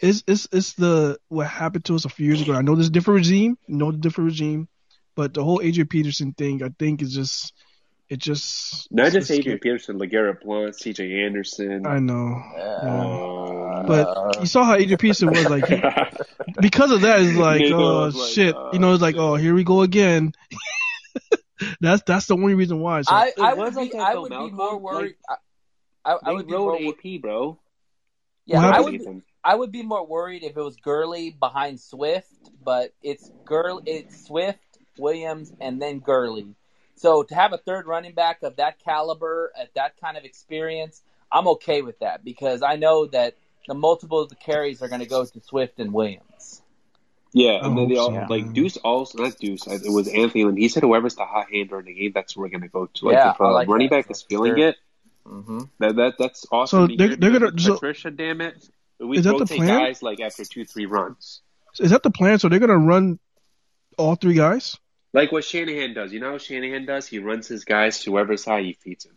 It's, 0.00 0.24
it's 0.26 0.48
it's 0.50 0.72
the 0.74 1.18
what 1.28 1.46
happened 1.46 1.84
to 1.86 1.94
us 1.94 2.04
a 2.04 2.08
few 2.08 2.26
years 2.26 2.42
ago. 2.42 2.52
I 2.52 2.62
know 2.62 2.74
there's 2.74 2.88
a 2.88 2.90
different 2.90 3.18
regime, 3.18 3.56
no 3.68 3.92
different 3.92 4.30
regime, 4.30 4.68
but 5.14 5.32
the 5.32 5.42
whole 5.42 5.62
Adrian 5.62 5.86
Peterson 5.86 6.32
thing, 6.32 6.64
I 6.64 6.70
think, 6.76 7.00
is 7.00 7.14
just 7.14 7.54
it 8.08 8.18
just 8.18 8.88
not 8.90 9.12
just 9.12 9.28
scary. 9.28 9.38
Adrian 9.38 9.58
Peterson, 9.60 9.98
LeGarrette 9.98 10.42
Blount, 10.42 10.74
C.J. 10.74 11.24
Anderson. 11.24 11.86
I 11.86 12.00
know, 12.00 12.42
um, 12.82 13.86
but 13.86 14.40
you 14.40 14.46
saw 14.46 14.64
how 14.64 14.74
Adrian 14.74 14.98
Peterson 14.98 15.30
was 15.30 15.48
like 15.48 15.66
he- 15.66 15.82
because 16.60 16.90
of 16.90 17.02
that. 17.02 17.20
It's 17.20 17.38
like 17.38 17.62
Nigga 17.62 17.72
oh 17.72 18.18
like, 18.18 18.32
shit, 18.32 18.54
uh, 18.54 18.70
you 18.72 18.80
know, 18.80 18.92
it's 18.92 19.02
like 19.02 19.16
oh 19.16 19.36
here 19.36 19.54
we 19.54 19.62
go 19.62 19.82
again. 19.82 20.32
That's 21.80 22.02
that's 22.06 22.26
the 22.26 22.36
only 22.36 22.54
reason 22.54 22.80
why. 22.80 23.02
So 23.02 23.14
I, 23.14 23.32
I 23.40 23.54
was 23.54 23.74
would 23.74 23.90
be, 23.90 23.96
that, 23.96 24.00
I 24.00 24.14
though, 24.14 24.22
would 24.22 24.30
be 24.30 24.50
more 24.50 24.78
worried. 24.78 25.16
I, 25.28 25.34
I, 26.04 26.12
I 26.14 26.18
They 26.30 26.34
would 26.34 26.46
be 26.46 26.52
more, 26.52 26.72
rode 26.72 26.84
wor- 26.84 26.94
AP, 26.94 27.20
bro. 27.20 27.58
yeah, 28.46 28.56
What 28.56 28.64
I 28.64 28.68
happened? 28.76 28.84
would, 29.06 29.14
be, 29.16 29.22
I 29.44 29.54
would 29.54 29.72
be 29.72 29.82
more 29.82 30.06
worried 30.06 30.42
if 30.42 30.56
it 30.56 30.60
was 30.60 30.76
Gurley 30.76 31.30
behind 31.30 31.80
Swift, 31.80 32.28
but 32.62 32.92
it's 33.02 33.30
Gurley, 33.44 33.82
it's 33.86 34.26
Swift, 34.26 34.58
Williams, 34.98 35.52
and 35.60 35.80
then 35.80 36.00
Gurley. 36.00 36.54
So 36.96 37.22
to 37.24 37.34
have 37.34 37.52
a 37.52 37.58
third 37.58 37.86
running 37.86 38.12
back 38.14 38.42
of 38.42 38.56
that 38.56 38.78
caliber 38.84 39.52
at 39.58 39.74
that 39.74 40.00
kind 40.00 40.16
of 40.16 40.24
experience, 40.24 41.02
I'm 41.30 41.48
okay 41.48 41.82
with 41.82 41.98
that 42.00 42.24
because 42.24 42.62
I 42.62 42.76
know 42.76 43.06
that 43.06 43.36
the 43.66 43.74
multiple 43.74 44.20
of 44.20 44.28
the 44.28 44.36
carries 44.36 44.82
are 44.82 44.88
going 44.88 45.00
to 45.00 45.06
go 45.06 45.24
to 45.24 45.40
Swift 45.40 45.80
and 45.80 45.92
Williams. 45.92 46.62
Yeah, 47.36 47.58
I 47.62 47.66
and 47.66 47.76
then 47.76 47.88
they 47.88 47.96
all 47.96 48.12
so, 48.12 48.26
like. 48.30 48.52
Duce 48.52 48.76
also 48.78 49.18
not 49.22 49.36
Duce. 49.38 49.66
It 49.66 49.82
was 49.92 50.06
Anthony, 50.08 50.42
and 50.44 50.56
he 50.56 50.68
said 50.68 50.84
whoever's 50.84 51.16
the 51.16 51.24
hot 51.24 51.50
hand 51.52 51.70
in 51.72 51.84
the 51.84 51.92
game, 51.92 52.12
that's 52.14 52.36
where 52.36 52.44
we're 52.46 52.50
gonna 52.50 52.68
go 52.68 52.86
to. 52.86 53.06
Like 53.06 53.14
Yeah, 53.14 53.30
if 53.32 53.40
I 53.40 53.48
a 53.48 53.52
like 53.52 53.68
running 53.68 53.88
that. 53.90 54.04
back 54.06 54.10
is 54.10 54.22
feeling 54.22 54.56
Sure. 54.56 54.68
it, 54.68 54.76
hmm 55.26 55.60
that 55.80 55.96
that 55.96 56.14
that's 56.18 56.46
awesome. 56.52 56.90
So 56.90 56.96
they're- 56.96 57.16
they're 57.16 57.32
gonna- 57.32 57.46
with 57.46 57.60
so- 57.60 57.74
Patricia, 57.74 58.10
damn 58.12 58.40
it, 58.40 58.68
we 59.00 59.18
Is 59.18 59.24
that 59.24 59.36
the 59.38 59.46
plan? 59.46 59.66
guys 59.66 60.00
like 60.02 60.20
after 60.20 60.44
two 60.44 60.64
three 60.64 60.86
runs, 60.86 61.42
is 61.80 61.90
that 61.90 62.04
the 62.04 62.10
plan? 62.10 62.38
So 62.38 62.48
they're 62.48 62.60
gonna 62.60 62.78
run 62.78 63.18
all 63.98 64.14
three 64.14 64.34
guys? 64.34 64.78
like 65.12 65.30
what 65.32 65.44
Shanahan 65.44 65.94
does. 65.94 66.12
You 66.12 66.20
know 66.20 66.32
how 66.32 66.38
Shanahan 66.38 66.86
does? 66.86 67.06
He 67.06 67.18
runs 67.20 67.46
his 67.48 67.64
guys 67.64 68.00
to 68.00 68.10
whoever's 68.12 68.44
high, 68.44 68.62
he 68.62 68.72
feeds 68.74 69.06
him. 69.06 69.16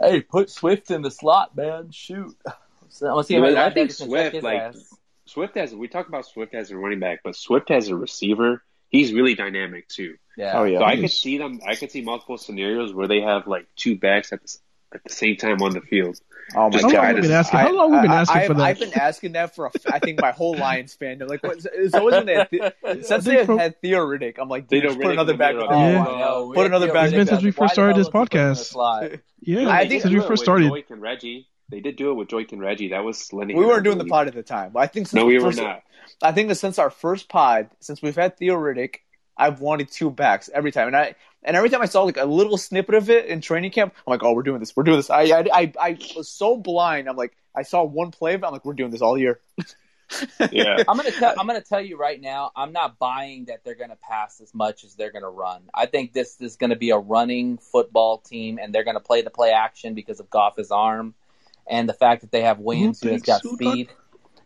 Hey, 0.00 0.20
put 0.22 0.48
Swift 0.50 0.90
in 0.90 1.02
the 1.02 1.10
slot, 1.10 1.54
man. 1.56 1.90
Shoot. 1.90 2.36
So, 2.94 3.06
I 3.08 3.14
want 3.14 3.24
to 3.24 3.28
see 3.28 3.34
how 3.36 3.40
many 3.40 3.56
I 3.56 3.70
think 3.72 3.88
check 3.88 4.06
Swift, 4.06 4.34
his 4.34 4.44
like, 4.44 4.60
ass. 4.60 4.94
Swift 5.32 5.56
as 5.56 5.74
we 5.74 5.88
talk 5.88 6.08
about 6.08 6.26
Swift 6.26 6.54
as 6.54 6.70
a 6.70 6.76
running 6.76 7.00
back, 7.00 7.20
but 7.24 7.34
Swift 7.36 7.70
as 7.70 7.88
a 7.88 7.96
receiver, 7.96 8.62
he's 8.88 9.12
really 9.12 9.34
dynamic 9.34 9.88
too. 9.88 10.16
Yeah. 10.36 10.58
Oh 10.58 10.64
yeah. 10.64 10.78
So 10.80 10.84
I 10.84 10.96
could 10.96 11.10
see 11.10 11.38
them. 11.38 11.60
I 11.66 11.74
could 11.74 11.90
see 11.90 12.02
multiple 12.02 12.38
scenarios 12.38 12.92
where 12.94 13.08
they 13.08 13.20
have 13.20 13.46
like 13.46 13.66
two 13.76 13.98
backs 13.98 14.32
at 14.32 14.40
the, 14.42 14.56
at 14.94 15.02
the 15.04 15.12
same 15.12 15.36
time 15.36 15.60
on 15.62 15.72
the 15.72 15.80
field. 15.80 16.18
Oh 16.56 16.64
my 16.64 16.70
Just 16.70 16.82
How 16.84 16.88
long 16.88 16.92
god! 16.96 17.04
have 17.06 17.16
been 17.16 17.24
is- 17.26 17.30
asking? 17.30 17.60
How 17.60 17.72
long 17.72 17.92
we 17.92 18.00
been 18.00 18.10
I- 18.10 18.20
asking 18.20 18.36
I, 18.42 18.46
for 18.46 18.54
that? 18.54 18.62
I've 18.62 18.78
been 18.78 18.98
asking 18.98 19.32
that 19.32 19.54
for 19.54 19.66
a, 19.66 19.70
I 19.92 19.98
think 20.00 20.20
my 20.20 20.32
whole 20.32 20.56
Lions 20.56 20.96
fandom. 21.00 21.28
Like, 21.28 21.42
what, 21.42 21.64
it's 21.72 21.94
always 21.94 22.14
when 22.14 22.26
they 22.26 22.34
had, 22.34 22.48
the- 22.50 23.02
since 23.02 23.24
they 23.24 23.36
think 23.36 23.46
from- 23.46 23.58
had 23.58 23.80
Theo 23.80 24.00
Riddick, 24.00 24.34
I'm 24.38 24.48
like, 24.48 24.68
They 24.68 24.80
dude, 24.80 24.88
don't 24.88 24.94
put 24.96 25.00
really 25.02 25.12
another 25.14 25.36
back. 25.36 25.52
in 25.52 25.58
with 25.58 25.66
on 25.68 25.72
the 25.72 25.92
Yeah. 25.92 26.28
line. 26.32 26.54
Put 26.54 26.66
another 26.66 26.92
back. 26.92 27.04
It's 27.06 27.14
been 27.14 27.26
since 27.26 27.42
we 27.42 27.52
first 27.52 27.72
started 27.74 27.96
this 27.96 28.08
don't 28.08 28.20
you 28.22 28.26
put 28.26 28.32
him 28.34 28.48
in 28.48 28.54
the 28.54 28.60
podcast. 28.60 29.20
Yeah, 29.44 29.68
I 29.70 29.88
think- 29.88 30.02
since 30.02 30.14
we 30.14 30.20
first 30.20 30.42
started. 30.42 30.70
Joique 30.70 30.90
and 30.90 31.00
Reggie. 31.00 31.46
They 31.68 31.80
did 31.80 31.96
do 31.96 32.10
it 32.10 32.14
with 32.14 32.28
Joique 32.28 32.52
and 32.52 32.60
Reggie. 32.60 32.88
That 32.88 33.04
was 33.04 33.28
Linehan. 33.30 33.56
We 33.56 33.64
weren't 33.64 33.84
doing 33.84 33.98
the 33.98 34.04
believe. 34.04 34.10
pod 34.10 34.28
at 34.28 34.34
the 34.34 34.42
time, 34.42 34.76
I 34.76 34.86
think 34.86 35.06
since 35.08 35.14
No, 35.14 35.26
we 35.26 35.38
were 35.38 35.46
first- 35.46 35.58
not. 35.58 35.82
I 36.22 36.32
think 36.32 36.48
that 36.48 36.56
since 36.56 36.78
our 36.78 36.90
first 36.90 37.28
pod, 37.28 37.70
since 37.80 38.02
we've 38.02 38.16
had 38.16 38.36
Theo 38.36 38.56
Riddick, 38.56 38.96
I've 39.36 39.60
wanted 39.60 39.90
two 39.90 40.10
backs 40.10 40.50
every 40.52 40.70
time, 40.72 40.88
and 40.88 40.96
I 40.96 41.14
and 41.44 41.56
every 41.56 41.70
time 41.70 41.80
I 41.82 41.86
saw 41.86 42.02
like 42.02 42.16
a 42.18 42.24
little 42.24 42.58
snippet 42.58 42.94
of 42.94 43.08
it 43.08 43.26
in 43.26 43.40
training 43.40 43.70
camp, 43.70 43.94
I'm 44.06 44.10
like, 44.10 44.22
oh, 44.22 44.32
we're 44.34 44.42
doing 44.42 44.60
this, 44.60 44.76
we're 44.76 44.82
doing 44.82 44.98
this. 44.98 45.10
I 45.10 45.22
I 45.22 45.44
I, 45.52 45.72
I 45.80 45.98
was 46.16 46.28
so 46.28 46.56
blind. 46.56 47.08
I'm 47.08 47.16
like, 47.16 47.34
I 47.56 47.62
saw 47.62 47.82
one 47.84 48.10
play 48.10 48.34
of 48.34 48.42
it, 48.42 48.46
I'm 48.46 48.52
like, 48.52 48.64
we're 48.64 48.74
doing 48.74 48.90
this 48.90 49.00
all 49.02 49.16
year. 49.16 49.40
Yeah. 50.50 50.82
I'm 50.86 50.96
gonna 50.98 51.10
tell. 51.10 51.34
I'm 51.38 51.46
gonna 51.46 51.62
tell 51.62 51.80
you 51.80 51.96
right 51.96 52.20
now. 52.20 52.50
I'm 52.54 52.72
not 52.72 52.98
buying 52.98 53.46
that 53.46 53.64
they're 53.64 53.74
gonna 53.74 53.96
pass 53.96 54.42
as 54.42 54.52
much 54.54 54.84
as 54.84 54.94
they're 54.94 55.10
gonna 55.10 55.30
run. 55.30 55.62
I 55.72 55.86
think 55.86 56.12
this 56.12 56.38
is 56.42 56.56
gonna 56.56 56.76
be 56.76 56.90
a 56.90 56.98
running 56.98 57.56
football 57.56 58.18
team, 58.18 58.58
and 58.60 58.74
they're 58.74 58.84
gonna 58.84 59.00
play 59.00 59.22
the 59.22 59.30
play 59.30 59.52
action 59.52 59.94
because 59.94 60.20
of 60.20 60.28
Goff's 60.28 60.70
arm 60.70 61.14
and 61.68 61.88
the 61.88 61.94
fact 61.94 62.22
that 62.22 62.30
they 62.32 62.42
have 62.42 62.58
Williams 62.58 63.00
who 63.02 63.08
has 63.10 63.22
got 63.22 63.42
who 63.42 63.54
speed. 63.54 63.90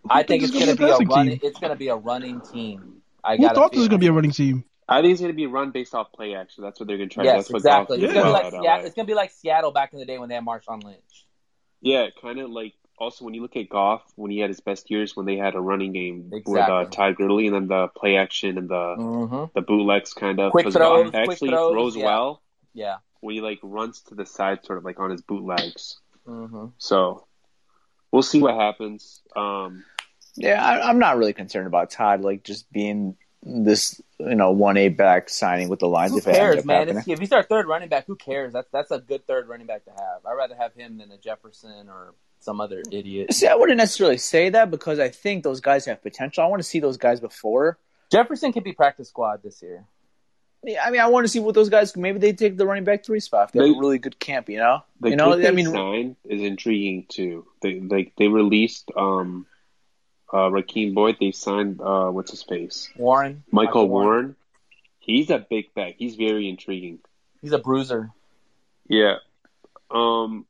I 0.09 0.23
think 0.23 0.43
it's 0.45 0.53
gonna 0.53 0.77
be 0.77 0.85
a 0.89 0.97
running. 0.99 1.39
team? 1.39 1.41
It's 1.43 1.59
gonna 1.59 1.77
be 1.77 1.89
a 1.89 1.97
running 1.97 2.41
team. 2.41 3.03
I 3.25 3.37
Who 3.37 3.49
thought 3.49 3.73
this 3.73 3.79
was 3.81 3.89
gonna 3.89 3.99
be 3.99 4.07
a 4.07 4.13
running 4.13 4.31
team? 4.31 4.65
I 4.89 5.01
think 5.01 5.11
it's 5.13 5.21
going 5.21 5.33
to 5.33 5.37
be 5.37 5.47
run 5.47 5.73
based 5.73 5.97
off 5.97 6.13
play 6.13 6.37
action. 6.37 6.63
That's 6.63 6.79
what 6.79 6.87
they're 6.87 6.97
going 6.97 7.09
to 7.09 7.13
try. 7.17 7.25
Yes, 7.25 7.49
That's 7.49 7.51
what 7.51 7.57
exactly. 7.59 7.99
Goff 7.99 8.05
It's 8.07 8.15
gonna 8.15 8.25
be 8.25 8.33
like 8.33 8.45
at 8.45 8.51
Seattle, 8.53 8.65
LA. 8.83 8.87
it's 8.87 8.95
gonna 8.95 9.07
be 9.07 9.15
like 9.15 9.31
Seattle 9.33 9.71
back 9.73 9.93
in 9.93 9.99
the 9.99 10.05
day 10.05 10.17
when 10.19 10.29
they 10.29 10.37
had 10.37 10.45
Marshawn 10.45 10.85
Lynch. 10.85 11.27
Yeah, 11.81 12.07
kind 12.23 12.39
of 12.39 12.51
like 12.51 12.75
also 12.97 13.25
when 13.25 13.35
you 13.35 13.43
look 13.43 13.57
at 13.57 13.69
Goff 13.69 14.03
when 14.15 14.31
he 14.31 14.39
had 14.39 14.49
his 14.49 14.61
best 14.61 14.89
years 14.89 15.17
when 15.17 15.27
they 15.27 15.35
had 15.37 15.57
a 15.57 15.61
running 15.61 15.93
game 15.93 16.31
with 16.31 16.39
Exactly. 16.39 16.73
uh, 16.77 16.85
Ty 16.85 17.13
Gurley 17.15 17.49
and 17.49 17.57
then 17.57 17.67
the 17.67 17.89
play 17.89 18.17
action 18.17 18.59
and 18.59 18.69
the 18.69 18.75
Mm-hmm. 18.97 19.45
the 19.57 19.61
bootlegs 19.63 20.15
kind 20.15 20.39
of 20.39 20.53
Quick 20.53 20.67
'cause 20.67 20.75
throws, 20.75 21.11
Goff 21.11 21.13
quick 21.15 21.31
actually 21.33 21.49
throws, 21.51 21.73
throws 21.73 21.97
yeah. 21.97 22.05
well 22.05 22.43
Yeah. 22.73 22.97
when 23.23 23.35
he 23.35 23.41
like 23.41 23.59
runs 23.65 24.03
to 24.03 24.15
the 24.15 24.25
side 24.25 24.65
sort 24.65 24.79
of 24.79 24.85
like 24.85 25.01
on 25.01 25.11
his 25.11 25.21
bootlegs. 25.23 25.99
Mm-hmm. 26.27 26.67
So 26.79 27.27
we'll 28.11 28.23
see 28.23 28.41
what 28.41 28.55
happens. 28.55 29.23
Um, 29.35 29.85
Yeah, 30.37 30.63
I, 30.65 30.89
I'm 30.89 30.99
not 30.99 31.17
really 31.17 31.33
concerned 31.33 31.67
about 31.67 31.91
Todd 31.91 32.21
like 32.21 32.45
just 32.45 32.71
being 32.71 33.17
this 33.43 34.01
you 34.19 34.35
know 34.35 34.51
one 34.51 34.77
A 34.77 34.89
back 34.89 35.29
signing 35.29 35.69
with 35.69 35.79
the 35.79 35.87
Lions 35.89 36.13
Who 36.13 36.19
if 36.19 36.27
it 36.27 36.31
ends 36.31 36.39
cares, 36.39 36.65
man? 36.65 36.77
happening. 36.79 36.99
It's, 36.99 37.09
if 37.09 37.19
he's 37.21 37.33
our 37.33 37.43
third 37.43 37.67
running 37.69 37.89
back, 37.89 38.07
who 38.07 38.17
cares? 38.17 38.53
That's 38.53 38.69
that's 38.73 38.91
a 38.91 38.99
good 38.99 39.27
third 39.27 39.49
running 39.49 39.67
back 39.67 39.85
to 39.85 39.91
have. 39.91 40.27
I'd 40.27 40.35
rather 40.35 40.57
have 40.57 40.75
him 40.75 40.99
than 40.99 41.11
a 41.13 41.19
Jefferson 41.19 41.89
or 41.89 42.15
some 42.41 42.61
other 42.61 42.83
idiot. 42.91 43.33
See, 43.33 43.47
I 43.47 43.55
wouldn't 43.55 43.79
necessarily 43.79 44.19
say 44.19 44.51
that 44.51 44.71
because 44.71 44.99
I 44.99 45.09
think 45.09 45.45
those 45.45 45.61
guys 45.61 45.85
have 45.87 46.03
potential. 46.03 46.45
I 46.45 46.49
want 46.49 46.61
to 46.61 46.69
see 46.69 46.81
those 46.81 46.97
guys 46.97 47.21
before. 47.21 47.79
Jefferson 48.11 48.53
could 48.53 48.65
be 48.65 48.73
practice 48.73 49.09
squad 49.09 49.43
this 49.43 49.63
year. 49.63 49.85
Yeah, 50.67 50.85
I 50.85 50.91
mean, 50.91 51.01
I 51.01 51.07
want 51.07 51.25
to 51.25 51.29
see 51.29 51.39
what 51.39 51.55
those 51.55 51.69
guys. 51.69 51.97
Maybe 51.97 52.19
they 52.19 52.33
take 52.33 52.57
the 52.57 52.67
running 52.67 52.83
back 52.83 53.05
three 53.05 53.21
spot 53.21 53.49
if 53.49 53.53
they, 53.53 53.69
have 53.69 53.77
a 53.77 53.79
really 53.79 53.99
good 53.99 54.19
camp. 54.19 54.49
You 54.49 54.59
know, 54.59 54.83
the 55.01 55.11
you 55.11 55.17
know. 55.17 55.37
kid 55.37 55.47
I 55.47 55.51
mean, 55.53 55.67
signed 55.67 56.17
is 56.25 56.43
intriguing 56.43 57.07
too. 57.09 57.47
They 57.63 57.79
like 57.79 58.15
they 58.19 58.27
released 58.27 58.91
um, 58.97 59.47
uh, 60.33 60.49
Rakeem 60.51 60.93
Boyd. 60.93 61.19
They 61.21 61.31
signed 61.31 61.81
uh, 61.81 62.09
what's 62.09 62.33
his 62.33 62.43
face 62.43 62.91
Warren, 62.97 63.45
Michael 63.53 63.89
Warren. 63.89 64.35
He's 64.99 65.31
a 65.31 65.39
big 65.39 65.73
back. 65.73 65.95
He's 65.99 66.17
very 66.17 66.49
intriguing. 66.49 66.99
He's 67.41 67.53
a 67.53 67.59
bruiser. 67.59 68.11
Yeah. 68.89 69.19
Um, 69.89 70.47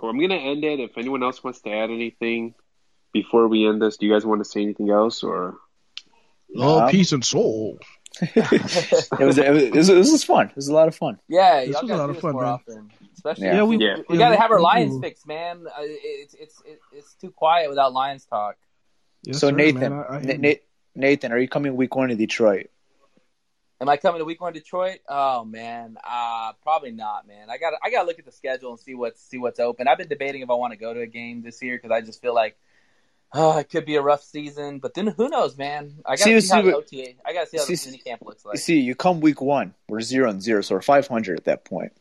well, 0.00 0.12
I'm 0.12 0.20
gonna 0.20 0.36
end 0.36 0.62
it. 0.62 0.78
If 0.78 0.96
anyone 0.96 1.24
else 1.24 1.42
wants 1.42 1.62
to 1.62 1.70
add 1.70 1.90
anything 1.90 2.54
before 3.12 3.48
we 3.48 3.66
end 3.66 3.82
this, 3.82 3.96
do 3.96 4.06
you 4.06 4.12
guys 4.12 4.24
want 4.24 4.40
to 4.40 4.48
say 4.48 4.62
anything 4.62 4.88
else 4.88 5.24
or? 5.24 5.56
Love, 6.54 6.84
Yeah. 6.84 6.90
peace, 6.90 7.12
and 7.12 7.24
soul. 7.24 7.78
It 8.20 9.18
was, 9.20 9.38
it 9.38 9.50
was 9.52 9.62
it 9.62 9.74
was 9.74 9.86
this 9.88 10.12
was 10.12 10.24
fun. 10.24 10.48
It 10.48 10.56
was 10.56 10.68
a 10.68 10.74
lot 10.74 10.88
of 10.88 10.94
fun. 10.94 11.18
Yeah, 11.28 11.60
This 11.64 11.70
y'all 11.74 11.82
was 11.82 11.90
a 11.90 11.96
lot 11.96 12.06
do 12.06 12.10
of 12.12 12.18
fun, 12.20 12.32
more 12.32 12.42
man. 12.42 12.52
often. 12.52 12.90
Especially, 13.14 13.46
Yeah. 13.46 13.56
Yeah, 13.56 13.62
we 13.64 13.76
Yeah. 13.78 13.96
we 14.08 14.16
yeah, 14.16 14.18
gotta 14.18 14.36
have 14.40 14.50
our 14.50 14.60
Lions 14.60 14.94
do. 14.94 15.00
fix, 15.00 15.26
man. 15.26 15.66
Uh, 15.66 15.82
It's 15.82 16.34
it's 16.34 16.62
it's 16.66 16.82
it's 16.92 17.14
too 17.14 17.30
quiet 17.30 17.68
without 17.68 17.92
Lions 17.92 18.24
talk. 18.26 18.56
Yes, 19.24 19.38
so 19.38 19.50
sir, 19.50 19.54
Nathan, 19.56 19.80
man, 19.80 19.92
I- 20.08 20.16
I 20.16 20.20
hear 20.20 20.38
Na- 20.38 20.48
you. 20.48 20.54
Na- 20.54 20.60
Nathan, 21.08 21.32
are 21.32 21.38
you 21.38 21.48
coming 21.48 21.76
week 21.76 21.94
one 21.94 22.08
to 22.08 22.16
Detroit? 22.16 22.70
Am 23.80 23.88
I 23.88 23.96
coming 23.96 24.18
to 24.18 24.24
Week 24.24 24.40
One 24.40 24.52
Detroit? 24.52 24.98
Oh 25.08 25.44
man, 25.44 25.96
uh, 26.02 26.52
probably 26.64 26.90
not, 26.90 27.28
man. 27.28 27.48
I 27.48 27.58
got 27.58 27.74
I 27.80 27.90
got 27.90 28.00
to 28.02 28.06
look 28.08 28.18
at 28.18 28.24
the 28.24 28.32
schedule 28.32 28.70
and 28.70 28.80
see 28.80 28.96
what's 28.96 29.22
see 29.22 29.38
what's 29.38 29.60
open. 29.60 29.86
I've 29.86 29.98
been 29.98 30.08
debating 30.08 30.42
if 30.42 30.50
I 30.50 30.54
want 30.54 30.72
to 30.72 30.76
go 30.76 30.92
to 30.92 31.00
a 31.00 31.06
game 31.06 31.42
this 31.42 31.62
year 31.62 31.76
because 31.76 31.92
I 31.92 32.00
just 32.00 32.20
feel 32.20 32.34
like 32.34 32.56
oh, 33.32 33.58
it 33.58 33.68
could 33.70 33.84
be 33.86 33.96
a 33.96 34.02
rough 34.02 34.22
season. 34.22 34.78
But 34.78 34.94
then 34.94 35.06
who 35.08 35.28
knows, 35.28 35.56
man? 35.56 35.94
I 36.06 36.16
got 36.16 36.24
to 36.24 36.40
See, 36.40 36.40
see, 36.40 36.54
how 36.54 36.62
see, 36.62 36.70
the 36.70 36.76
OTA. 36.76 37.12
I 37.26 37.32
got 37.32 37.40
to 37.44 37.46
see 37.50 37.56
how 37.58 37.64
the 37.66 37.76
see, 37.76 37.90
mini 37.90 38.02
camp 38.02 38.22
looks 38.24 38.44
You 38.44 38.50
like. 38.50 38.58
see, 38.58 38.78
you 38.80 38.94
come 38.94 39.20
week 39.20 39.40
one, 39.40 39.74
we're 39.88 40.00
zero 40.00 40.30
and 40.30 40.42
zero, 40.42 40.60
so 40.62 40.74
we're 40.74 40.82
five 40.82 41.06
hundred 41.08 41.38
at 41.38 41.44
that 41.44 41.64
point. 41.64 41.92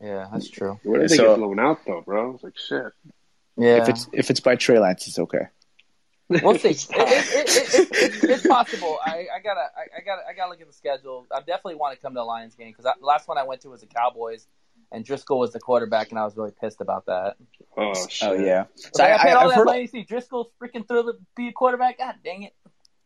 Yeah, 0.00 0.28
that's 0.32 0.48
true. 0.50 0.78
What 0.82 1.00
if 1.02 1.10
they 1.10 1.16
So- 1.16 1.28
get 1.30 1.38
blown 1.38 1.58
out 1.60 1.80
though, 1.86 2.00
bro? 2.02 2.34
It's 2.34 2.44
like 2.44 2.58
shit. 2.58 2.92
Yeah, 3.56 3.82
If 3.82 3.88
it's 3.88 4.08
if 4.12 4.30
it's 4.30 4.40
by 4.40 4.56
Trey 4.56 4.78
Lance, 4.80 5.06
it's 5.06 5.18
okay. 5.18 5.46
we'll 6.28 6.58
see. 6.58 6.70
It, 6.74 6.88
it, 6.90 6.90
it, 6.90 7.92
it, 7.94 8.24
it, 8.24 8.30
it's 8.30 8.46
possible. 8.46 8.98
I, 9.04 9.26
I 9.34 9.38
gotta, 9.42 9.60
I, 9.60 9.98
I 9.98 10.00
gotta, 10.04 10.22
I 10.28 10.32
gotta 10.34 10.50
look 10.50 10.60
at 10.60 10.66
the 10.66 10.72
schedule. 10.72 11.26
I 11.30 11.38
definitely 11.40 11.76
want 11.76 11.94
to 11.94 12.00
come 12.02 12.14
to 12.14 12.20
a 12.20 12.22
Lions 12.22 12.54
game 12.56 12.70
because 12.76 12.84
the 12.84 13.06
last 13.06 13.28
one 13.28 13.38
I 13.38 13.44
went 13.44 13.60
to 13.62 13.68
was 13.68 13.82
the 13.82 13.86
Cowboys, 13.86 14.46
and 14.94 15.04
Driskel 15.04 15.38
was 15.38 15.52
the 15.52 15.60
quarterback, 15.60 16.10
and 16.10 16.18
I 16.18 16.24
was 16.24 16.36
really 16.36 16.52
pissed 16.60 16.80
about 16.80 17.06
that. 17.06 17.34
Oh, 17.76 17.92
oh 17.94 18.06
shit. 18.08 18.28
Oh 18.28 18.32
yeah. 18.32 18.64
So 18.76 19.02
I, 19.02 19.06
I, 19.06 19.10
got 19.10 19.20
paid 19.20 19.28
I, 19.30 19.32
all 19.34 19.42
I've 19.42 19.48
that 19.50 19.56
heard, 19.56 19.64
money 19.66 19.86
to 19.86 19.90
see 19.90 20.04
Driskel 20.04 20.46
freaking 20.62 20.86
throw 20.86 21.02
the 21.02 21.18
be 21.36 21.48
a 21.48 21.52
quarterback. 21.52 21.98
God 21.98 22.14
dang 22.24 22.44
it! 22.44 22.54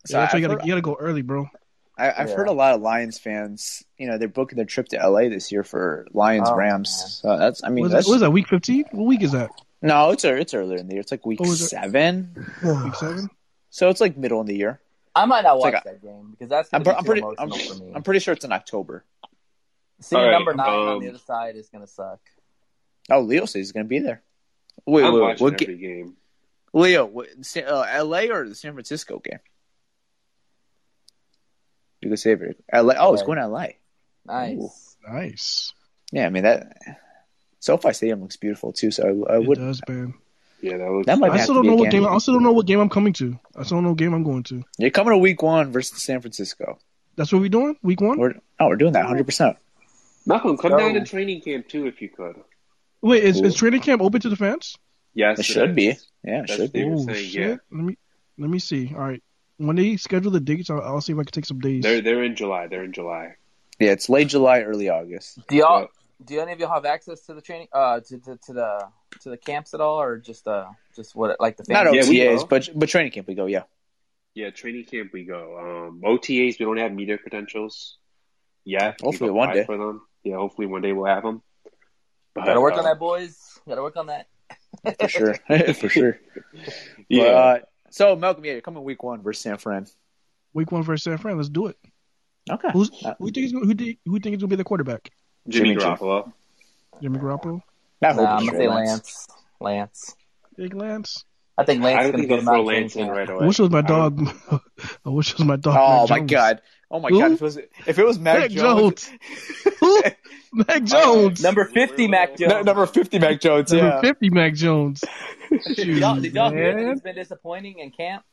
so 0.06 0.16
Yeah, 0.16 0.20
that's 0.22 0.34
why 0.34 0.40
you 0.40 0.48
gotta, 0.48 0.64
you 0.64 0.70
gotta 0.72 0.82
go 0.82 0.96
early, 1.00 1.22
bro. 1.22 1.48
I, 1.98 2.12
I've 2.16 2.28
Yeah. 2.28 2.36
heard 2.36 2.48
a 2.48 2.52
lot 2.52 2.74
of 2.74 2.80
Lions 2.80 3.18
fans. 3.18 3.82
You 3.96 4.06
know, 4.06 4.18
they're 4.18 4.28
booking 4.28 4.56
their 4.56 4.66
trip 4.66 4.88
to 4.88 4.96
LA 5.08 5.28
this 5.28 5.50
year 5.50 5.64
for 5.64 6.06
Lions 6.12 6.48
Oh, 6.50 6.54
Rams. 6.56 7.18
So 7.22 7.36
that's. 7.36 7.64
I 7.64 7.70
mean, 7.70 7.82
What 7.82 7.86
is, 7.86 7.92
that's 7.92 8.06
what 8.08 8.14
is 8.16 8.20
that? 8.20 8.30
Week 8.30 8.48
fifteen? 8.48 8.84
What 8.92 9.06
week 9.06 9.22
is 9.22 9.32
that? 9.32 9.50
no, 9.82 10.10
it's 10.10 10.24
it's 10.24 10.54
earlier 10.54 10.78
in 10.78 10.86
the 10.86 10.94
year. 10.94 11.00
It's 11.00 11.10
like 11.10 11.24
week 11.26 11.40
Oh, 11.40 11.50
is 11.50 11.62
it? 11.62 11.68
seven. 11.68 12.46
Week 12.62 12.94
seven. 12.94 13.28
So 13.70 13.88
it's 13.90 14.00
like 14.00 14.16
middle 14.16 14.40
in 14.40 14.46
the 14.46 14.56
year. 14.56 14.80
I 15.14 15.24
might 15.24 15.42
not 15.42 15.56
It's 15.56 15.64
watch 15.64 15.74
like 15.74 15.84
that 15.84 16.02
game 16.02 16.28
because 16.30 16.48
that's 16.48 16.68
I'm, 16.72 16.82
gonna 16.82 16.96
I'm 16.98 17.02
be 17.02 17.06
pretty. 17.08 17.20
too 17.22 17.34
I'm, 17.38 17.50
for 17.50 17.74
me. 17.74 17.92
I'm 17.94 18.02
pretty 18.02 18.20
sure 18.20 18.34
it's 18.34 18.44
in 18.44 18.52
October. 18.52 19.04
Seeing 20.00 20.20
All 20.20 20.26
right, 20.28 20.32
number 20.32 20.54
nine 20.54 20.68
on 20.68 20.88
um, 20.88 21.00
the 21.02 21.08
other 21.08 21.18
side 21.18 21.56
is 21.56 21.68
gonna 21.68 21.86
suck. 21.86 22.20
Oh, 23.10 23.20
Leo 23.20 23.46
says 23.46 23.54
he's 23.54 23.72
going 23.72 23.86
to 23.86 23.88
be 23.88 24.00
there. 24.00 24.22
Wait, 24.86 25.02
I'm 25.02 25.14
wait, 25.14 25.20
wait, 25.20 25.26
watching 25.28 25.44
what 25.44 25.62
every 25.62 25.76
ga- 25.76 25.80
game. 25.80 26.16
Leo, 26.74 27.06
what, 27.06 27.26
uh, 27.56 27.86
L.A. 27.88 28.28
or 28.30 28.46
the 28.46 28.54
San 28.54 28.74
Francisco 28.74 29.18
game? 29.18 29.38
You 32.02 32.10
could 32.10 32.18
save 32.18 32.42
it. 32.42 32.62
L.A. 32.72 32.94
Oh, 32.96 33.14
it's 33.14 33.22
going 33.22 33.36
to 33.36 33.44
L.A. 33.44 33.76
Nice. 34.26 34.96
Nice. 35.08 35.72
Yeah, 36.12 36.26
I 36.26 36.30
mean 36.30 36.42
that. 36.44 36.76
SoFi 37.60 37.92
Stadium 37.92 38.20
looks 38.20 38.36
beautiful 38.36 38.72
too. 38.72 38.90
So 38.90 39.24
I, 39.28 39.34
I 39.34 39.36
It 39.38 39.46
would. 39.46 39.58
does, 39.58 39.80
man. 39.88 40.14
Yeah, 40.60 40.76
that 40.76 40.90
was. 40.90 41.06
That 41.06 41.18
might 41.18 41.30
I 41.30 41.36
have 41.36 41.44
still 41.44 41.54
don't 41.54 41.66
know 41.66 41.76
what 41.76 41.90
game. 41.90 42.02
game. 42.02 42.12
I 42.12 42.18
still 42.18 42.34
don't 42.34 42.42
know 42.42 42.52
what 42.52 42.66
game 42.66 42.80
I'm 42.80 42.88
coming 42.88 43.12
to. 43.14 43.38
I 43.56 43.62
still 43.62 43.76
don't 43.78 43.84
know 43.84 43.90
what 43.90 43.98
game 43.98 44.12
I'm 44.12 44.24
going 44.24 44.42
to. 44.44 44.64
You're 44.78 44.90
coming 44.90 45.12
to 45.14 45.18
Week 45.18 45.40
One 45.42 45.72
versus 45.72 46.02
San 46.02 46.20
Francisco. 46.20 46.78
That's 47.16 47.32
what 47.32 47.40
we're 47.40 47.48
doing. 47.48 47.76
Week 47.82 48.00
one. 48.00 48.18
We're 48.18 48.34
oh, 48.60 48.68
we're 48.68 48.76
doing 48.76 48.92
that 48.92 49.00
100. 49.04 49.24
percent 49.24 49.56
Malcolm, 50.28 50.56
come 50.58 50.72
go. 50.72 50.78
down 50.78 50.94
to 50.94 51.04
training 51.04 51.40
camp 51.40 51.68
too 51.68 51.86
if 51.86 52.00
you 52.00 52.08
could. 52.10 52.36
Wait, 53.00 53.24
is, 53.24 53.36
Cool. 53.36 53.46
is 53.46 53.54
training 53.54 53.80
camp 53.80 54.02
open 54.02 54.20
to 54.20 54.28
the 54.28 54.36
fans? 54.36 54.76
Yes, 55.14 55.38
It 55.40 55.44
should 55.44 55.70
is. 55.70 55.76
be. 55.76 55.82
Yeah, 55.84 55.94
it 56.42 56.46
That's 56.48 56.54
should 56.54 56.72
be. 56.72 56.82
They 56.82 56.90
Oh 56.90 56.98
saying, 56.98 57.28
shit! 57.28 57.40
yeah. 57.50 57.56
Let 57.72 57.84
me 57.84 57.96
let 58.38 58.50
me 58.50 58.58
see. 58.58 58.92
All 58.94 59.00
right, 59.00 59.22
when 59.56 59.76
they 59.76 59.96
schedule 59.96 60.30
the 60.30 60.40
dates, 60.40 60.70
I'll, 60.70 60.80
I'll 60.82 61.00
see 61.00 61.12
if 61.12 61.18
I 61.18 61.22
can 61.24 61.32
take 61.32 61.46
some 61.46 61.60
days. 61.60 61.82
They're 61.82 62.00
they're 62.02 62.22
in 62.22 62.36
July. 62.36 62.66
They're 62.68 62.84
in 62.84 62.92
July. 62.92 63.34
Yeah, 63.80 63.92
it's 63.92 64.08
late 64.08 64.28
July, 64.28 64.60
early 64.62 64.88
August. 64.88 65.38
Do 65.48 65.56
y'all? 65.56 65.80
Yeah. 65.82 65.86
Do 66.24 66.40
any 66.40 66.52
of 66.52 66.58
y'all 66.58 66.72
have 66.74 66.84
access 66.84 67.20
to 67.26 67.34
the 67.34 67.40
training? 67.40 67.68
Uh, 67.72 68.00
to, 68.00 68.18
to, 68.18 68.36
to 68.46 68.52
the 68.52 68.88
to 69.22 69.30
the 69.30 69.36
camps 69.36 69.72
at 69.74 69.80
all, 69.80 70.00
or 70.00 70.18
just 70.18 70.46
uh, 70.48 70.66
just 70.94 71.14
what 71.16 71.40
like 71.40 71.56
the 71.56 71.64
Not 71.68 71.86
fans? 71.86 72.08
Yeah, 72.08 72.10
we 72.10 72.18
OTAs, 72.36 72.40
go. 72.40 72.46
but 72.46 72.68
but 72.74 72.88
training 72.88 73.12
camp 73.12 73.28
we 73.28 73.34
go. 73.34 73.46
Yeah. 73.46 73.62
Yeah, 74.34 74.50
training 74.50 74.84
camp 74.84 75.12
we 75.12 75.24
go. 75.24 75.58
Um, 75.88 76.02
OTAs 76.04 76.58
we 76.58 76.64
don't 76.66 76.76
have 76.76 76.92
media 76.92 77.18
credentials 77.18 77.96
Yeah, 78.64 78.94
Hopefully 79.00 79.30
one 79.30 79.54
day. 79.54 79.64
for 79.64 79.76
them. 79.76 80.02
Yeah, 80.28 80.36
hopefully 80.36 80.66
one 80.66 80.82
day 80.82 80.92
we'll 80.92 81.06
have 81.06 81.22
them. 81.22 81.40
But, 82.34 82.44
Gotta 82.44 82.60
work 82.60 82.74
uh, 82.74 82.78
on 82.78 82.84
that, 82.84 82.98
boys. 82.98 83.58
Gotta 83.66 83.82
work 83.82 83.96
on 83.96 84.06
that. 84.08 84.26
For 85.00 85.08
sure, 85.08 85.34
for 85.74 85.88
sure. 85.88 86.20
Yeah, 87.08 87.22
But, 87.24 87.34
uh, 87.34 87.58
so 87.90 88.16
Malcolm, 88.16 88.44
yeah, 88.44 88.52
you're 88.52 88.60
coming 88.60 88.84
week 88.84 89.02
one 89.02 89.22
versus 89.22 89.42
San 89.42 89.56
Fran. 89.56 89.86
Week 90.52 90.70
one 90.70 90.82
versus 90.82 91.04
San 91.04 91.16
Fran. 91.16 91.38
Let's 91.38 91.48
do 91.48 91.68
it. 91.68 91.78
Okay. 92.50 92.68
Who's 92.72 92.90
Uh, 93.02 93.14
who 93.18 93.30
think 93.30 93.46
is 93.46 93.52
who 93.52 93.74
think 93.74 93.98
who 94.04 94.20
think 94.20 94.36
is 94.36 94.42
gonna 94.42 94.48
be 94.50 94.56
the 94.56 94.64
quarterback? 94.64 95.10
Jimmy, 95.48 95.70
Jimmy 95.70 95.80
Garoppolo. 95.82 96.32
Jimmy 97.00 97.18
Garoppolo, 97.18 97.62
I 98.02 98.12
Nah, 98.12 98.36
I'm 98.36 98.46
gonna 98.46 98.58
say 98.58 98.68
Lance. 98.68 98.90
Lance. 98.98 99.28
Lance. 99.60 100.16
Big 100.56 100.74
Lance. 100.74 101.24
I 101.56 101.64
think 101.64 101.82
Lance 101.82 101.96
I 101.96 102.00
is 102.00 102.04
don't 102.04 102.12
gonna 102.12 102.22
think 102.22 102.28
get 102.28 102.36
they'll 102.44 102.54
throw 102.54 102.62
Lance 102.64 102.96
in 102.96 103.08
right 103.08 103.28
away. 103.28 103.44
I 103.44 103.46
wish 103.46 103.58
it 103.58 103.62
was 103.62 103.70
my 103.70 103.80
dog. 103.80 104.28
I 104.52 105.08
wish 105.08 105.32
it 105.32 105.38
was 105.38 105.46
my 105.46 105.56
dog. 105.56 105.76
Oh 105.78 106.06
my 106.08 106.20
god. 106.20 106.60
Oh 106.90 107.00
my 107.00 107.08
Who? 107.10 107.20
god. 107.20 107.32
If 107.32 107.40
it 107.40 107.44
was 107.44 107.56
if 107.86 107.98
it 107.98 108.04
was 108.06 108.18
Mac, 108.18 108.38
Mac 108.40 108.50
Jones, 108.50 109.10
Jones. 109.80 110.14
Mac 110.52 110.82
Jones. 110.84 111.42
Number 111.42 111.64
fifty, 111.66 112.08
Mac 112.08 112.36
Jones. 112.36 112.50
No, 112.50 112.62
number 112.62 112.86
fifty 112.86 113.18
Mac 113.18 113.40
Jones. 113.40 113.72
Number 113.72 114.00
fifty, 114.00 114.30
Mac 114.30 114.54
Jones. 114.54 115.04
Did 115.76 115.88
y'all, 115.98 116.20
did 116.20 116.34
y'all 116.34 116.50
hear 116.50 116.74
that 116.74 116.88
he's 116.90 117.00
been 117.00 117.14
disappointing 117.14 117.78
in 117.78 117.90
camp? 117.90 118.24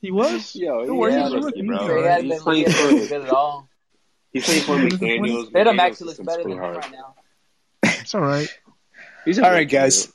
He 0.00 0.10
was. 0.10 0.54
Yo, 0.56 0.86
Don't 0.86 0.98
Yeah, 1.12 1.24
he's 1.24 1.32
a 1.32 1.40
rookie, 1.40 1.60
He 1.60 1.66
bro. 1.66 1.96
he 1.98 2.02
hasn't 2.04 2.24
He's 2.24 2.32
been 2.34 2.40
playing 2.42 2.64
he 2.66 2.72
hasn't 2.72 2.90
been 2.90 3.00
for 3.02 3.08
good 3.08 3.22
at 3.22 3.30
all. 3.30 3.68
he's 4.32 4.44
playing 4.44 4.62
for 4.62 4.76
McDaniel's. 4.76 5.50
Tatum 5.50 5.76
McDaniel's 5.76 5.80
actually 5.80 6.06
looks 6.06 6.18
better 6.20 6.42
than 6.42 6.52
him 6.52 6.58
right 6.58 6.92
now. 6.92 7.14
It's 7.84 8.14
all 8.14 8.22
right. 8.22 8.48
He's 9.24 9.38
a 9.38 9.42
All 9.44 9.50
good 9.50 9.54
right, 9.56 9.68
guys. 9.68 10.06
dude. 10.06 10.14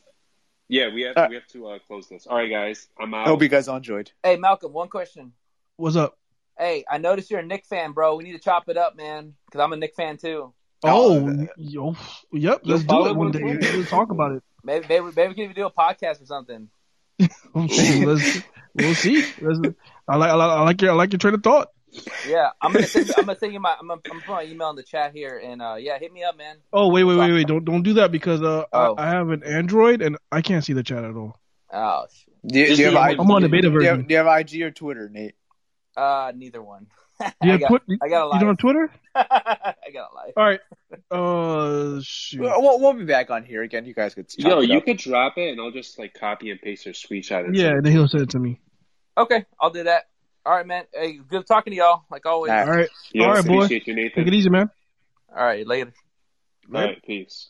Yeah, 0.68 0.94
we 0.94 1.04
have 1.04 1.16
Uh, 1.16 1.28
we 1.30 1.36
have 1.36 1.48
to 1.50 1.68
uh, 1.68 1.80
close 1.88 2.08
this. 2.08 2.26
All 2.26 2.38
right, 2.38 2.50
guys, 2.50 2.88
I'm 3.00 3.14
out. 3.14 3.28
I 3.28 3.30
hope 3.30 3.42
you 3.44 3.48
guys 3.50 3.68
all 3.68 3.78
enjoyed. 3.78 4.12
Hey, 4.24 4.36
Malcolm, 4.38 4.74
one 4.74 4.88
question. 4.90 5.34
What's 5.78 5.96
up? 5.96 6.18
Hey, 6.58 6.86
I 6.90 6.98
noticed 7.00 7.30
you're 7.30 7.42
a 7.42 7.46
Nick 7.46 7.66
fan, 7.66 7.92
bro. 7.92 8.16
We 8.16 8.24
need 8.24 8.34
to 8.34 8.40
chop 8.40 8.70
it 8.70 8.78
up, 8.78 8.96
man, 8.96 9.34
because 9.46 9.60
I'm 9.62 9.74
a 9.74 9.78
Nick 9.78 9.96
fan 9.96 10.18
too. 10.18 10.54
Oh, 10.84 11.28
Oh, 11.30 11.48
yo, 11.58 11.96
yep. 12.32 12.62
Let's 12.64 12.84
do 12.84 13.08
it 13.08 13.16
one 13.16 13.32
day. 13.32 13.42
on 13.42 13.58
Twitter. 13.58 13.78
We'll 13.78 13.86
talk 13.86 14.12
about 14.12 14.32
it. 14.34 14.44
Maybe, 14.64 14.86
maybe, 14.90 15.06
maybe 15.16 15.28
we 15.28 15.34
can 15.36 15.44
even 15.44 15.56
do 15.56 15.66
a 15.68 15.72
podcast 15.72 16.24
or 16.24 16.26
something. 16.26 16.70
Let's, 17.54 18.42
we'll 18.74 18.96
see. 18.96 19.24
Let's, 19.40 19.60
I 20.08 20.16
like, 20.18 20.32
I 20.32 20.34
like, 20.36 20.50
I 20.50 20.62
like 20.64 20.82
your, 20.82 20.92
I 20.92 20.94
like 20.96 21.14
your 21.14 21.20
train 21.20 21.36
of 21.36 21.44
thought. 21.44 21.68
Yeah, 22.28 22.50
I'm 22.62 22.74
gonna 22.74 22.88
send. 22.88 23.12
I'm 23.16 23.26
gonna 23.26 23.38
send 23.38 23.54
you 23.54 23.60
my. 23.60 23.76
I'm 23.80 23.88
gonna, 23.88 24.02
I'm 24.06 24.12
gonna 24.12 24.22
put 24.26 24.32
my 24.32 24.44
email 24.44 24.70
in 24.72 24.76
the 24.76 24.84
chat 24.84 25.14
here, 25.14 25.38
and 25.42 25.62
uh, 25.62 25.76
yeah, 25.78 25.98
hit 26.00 26.12
me 26.12 26.24
up, 26.24 26.36
man. 26.38 26.58
Oh, 26.74 26.90
wait, 26.90 27.04
wait, 27.04 27.16
wait, 27.16 27.32
wait! 27.32 27.48
Don't, 27.48 27.64
don't 27.64 27.84
do 27.84 27.94
that 27.94 28.12
because 28.12 28.42
uh, 28.42 28.66
Oh. 28.74 28.96
I, 28.96 29.04
I 29.06 29.10
have 29.12 29.30
an 29.30 29.44
Android 29.44 30.02
and 30.02 30.18
I 30.32 30.42
can't 30.42 30.66
see 30.66 30.74
the 30.74 30.84
chat 30.84 31.04
at 31.06 31.16
all. 31.16 31.40
Oh. 31.72 32.06
Do 32.46 32.60
you, 32.60 32.76
do 32.76 32.82
you 32.82 32.86
have 32.88 32.96
I'm- 32.96 33.12
IG, 33.12 33.20
I'm 33.20 33.32
on 33.32 33.42
the 33.44 33.50
beta 33.50 33.70
do 33.70 33.74
you 33.76 33.80
have- 33.82 33.96
version. 33.98 34.08
do 34.08 34.14
you 34.14 34.18
have 34.18 34.40
IG 34.40 34.62
or 34.64 34.72
Twitter, 34.72 35.10
Nate? 35.10 35.36
Uh, 35.98 36.32
neither 36.36 36.62
one. 36.62 36.88
Do 37.20 37.28
you 37.44 37.54
I 37.54 37.58
got, 37.58 37.68
Twi- 37.70 37.98
I 38.02 38.10
got 38.10 38.24
a 38.24 38.26
You 38.26 38.30
life. 38.32 38.40
don't 38.42 38.50
have 38.50 38.58
Twitter? 38.58 38.92
I 39.16 39.74
got 39.94 40.12
a 40.12 40.16
life. 40.16 40.34
All 40.36 40.44
right. 40.46 40.60
Uh, 41.10 42.02
shoot. 42.04 42.42
We'll, 42.42 42.80
we'll 42.80 42.94
be 42.94 43.06
back 43.06 43.30
on 43.30 43.44
here 43.46 43.64
again. 43.64 43.86
You 43.86 43.94
guys 43.94 44.14
could. 44.14 44.28
chop 44.30 44.40
Yo, 44.50 44.60
it 44.60 44.70
you 44.70 44.78
up. 44.78 44.86
could 44.86 44.98
drop 44.98 45.38
it, 45.38 45.50
and 45.52 45.62
I'll 45.62 45.72
just 45.72 45.98
like 45.98 46.14
copy 46.14 46.52
and 46.52 46.62
paste 46.62 46.86
your 46.86 46.94
screenshot. 46.94 47.46
And 47.46 47.56
Yeah, 47.56 47.68
send 47.68 47.78
it 47.80 47.84
then 47.84 47.92
he'll 47.94 48.08
send 48.08 48.24
it 48.24 48.30
to 48.32 48.40
me. 48.40 48.60
Okay, 49.18 49.46
I'll 49.60 49.70
do 49.70 49.84
that. 49.84 50.04
All 50.46 50.54
right, 50.54 50.68
man. 50.68 50.84
Hey, 50.94 51.18
good 51.28 51.48
talking 51.48 51.72
to 51.72 51.78
y'all, 51.78 52.04
like 52.12 52.26
always. 52.26 52.52
All 52.52 52.60
All 52.60 52.66
right. 52.70 52.90
Yo, 53.14 53.24
All 53.24 53.34
right, 53.34 53.46
boy. 53.46 53.64
appreciate 53.66 53.88
you, 53.88 54.10
Take 54.10 54.28
it 54.28 54.34
easy, 54.34 54.50
man. 54.50 54.70
All 55.36 55.44
right, 55.44 55.66
later. 55.66 55.94
All 56.74 56.82
right, 56.82 57.02
peace. 57.04 57.50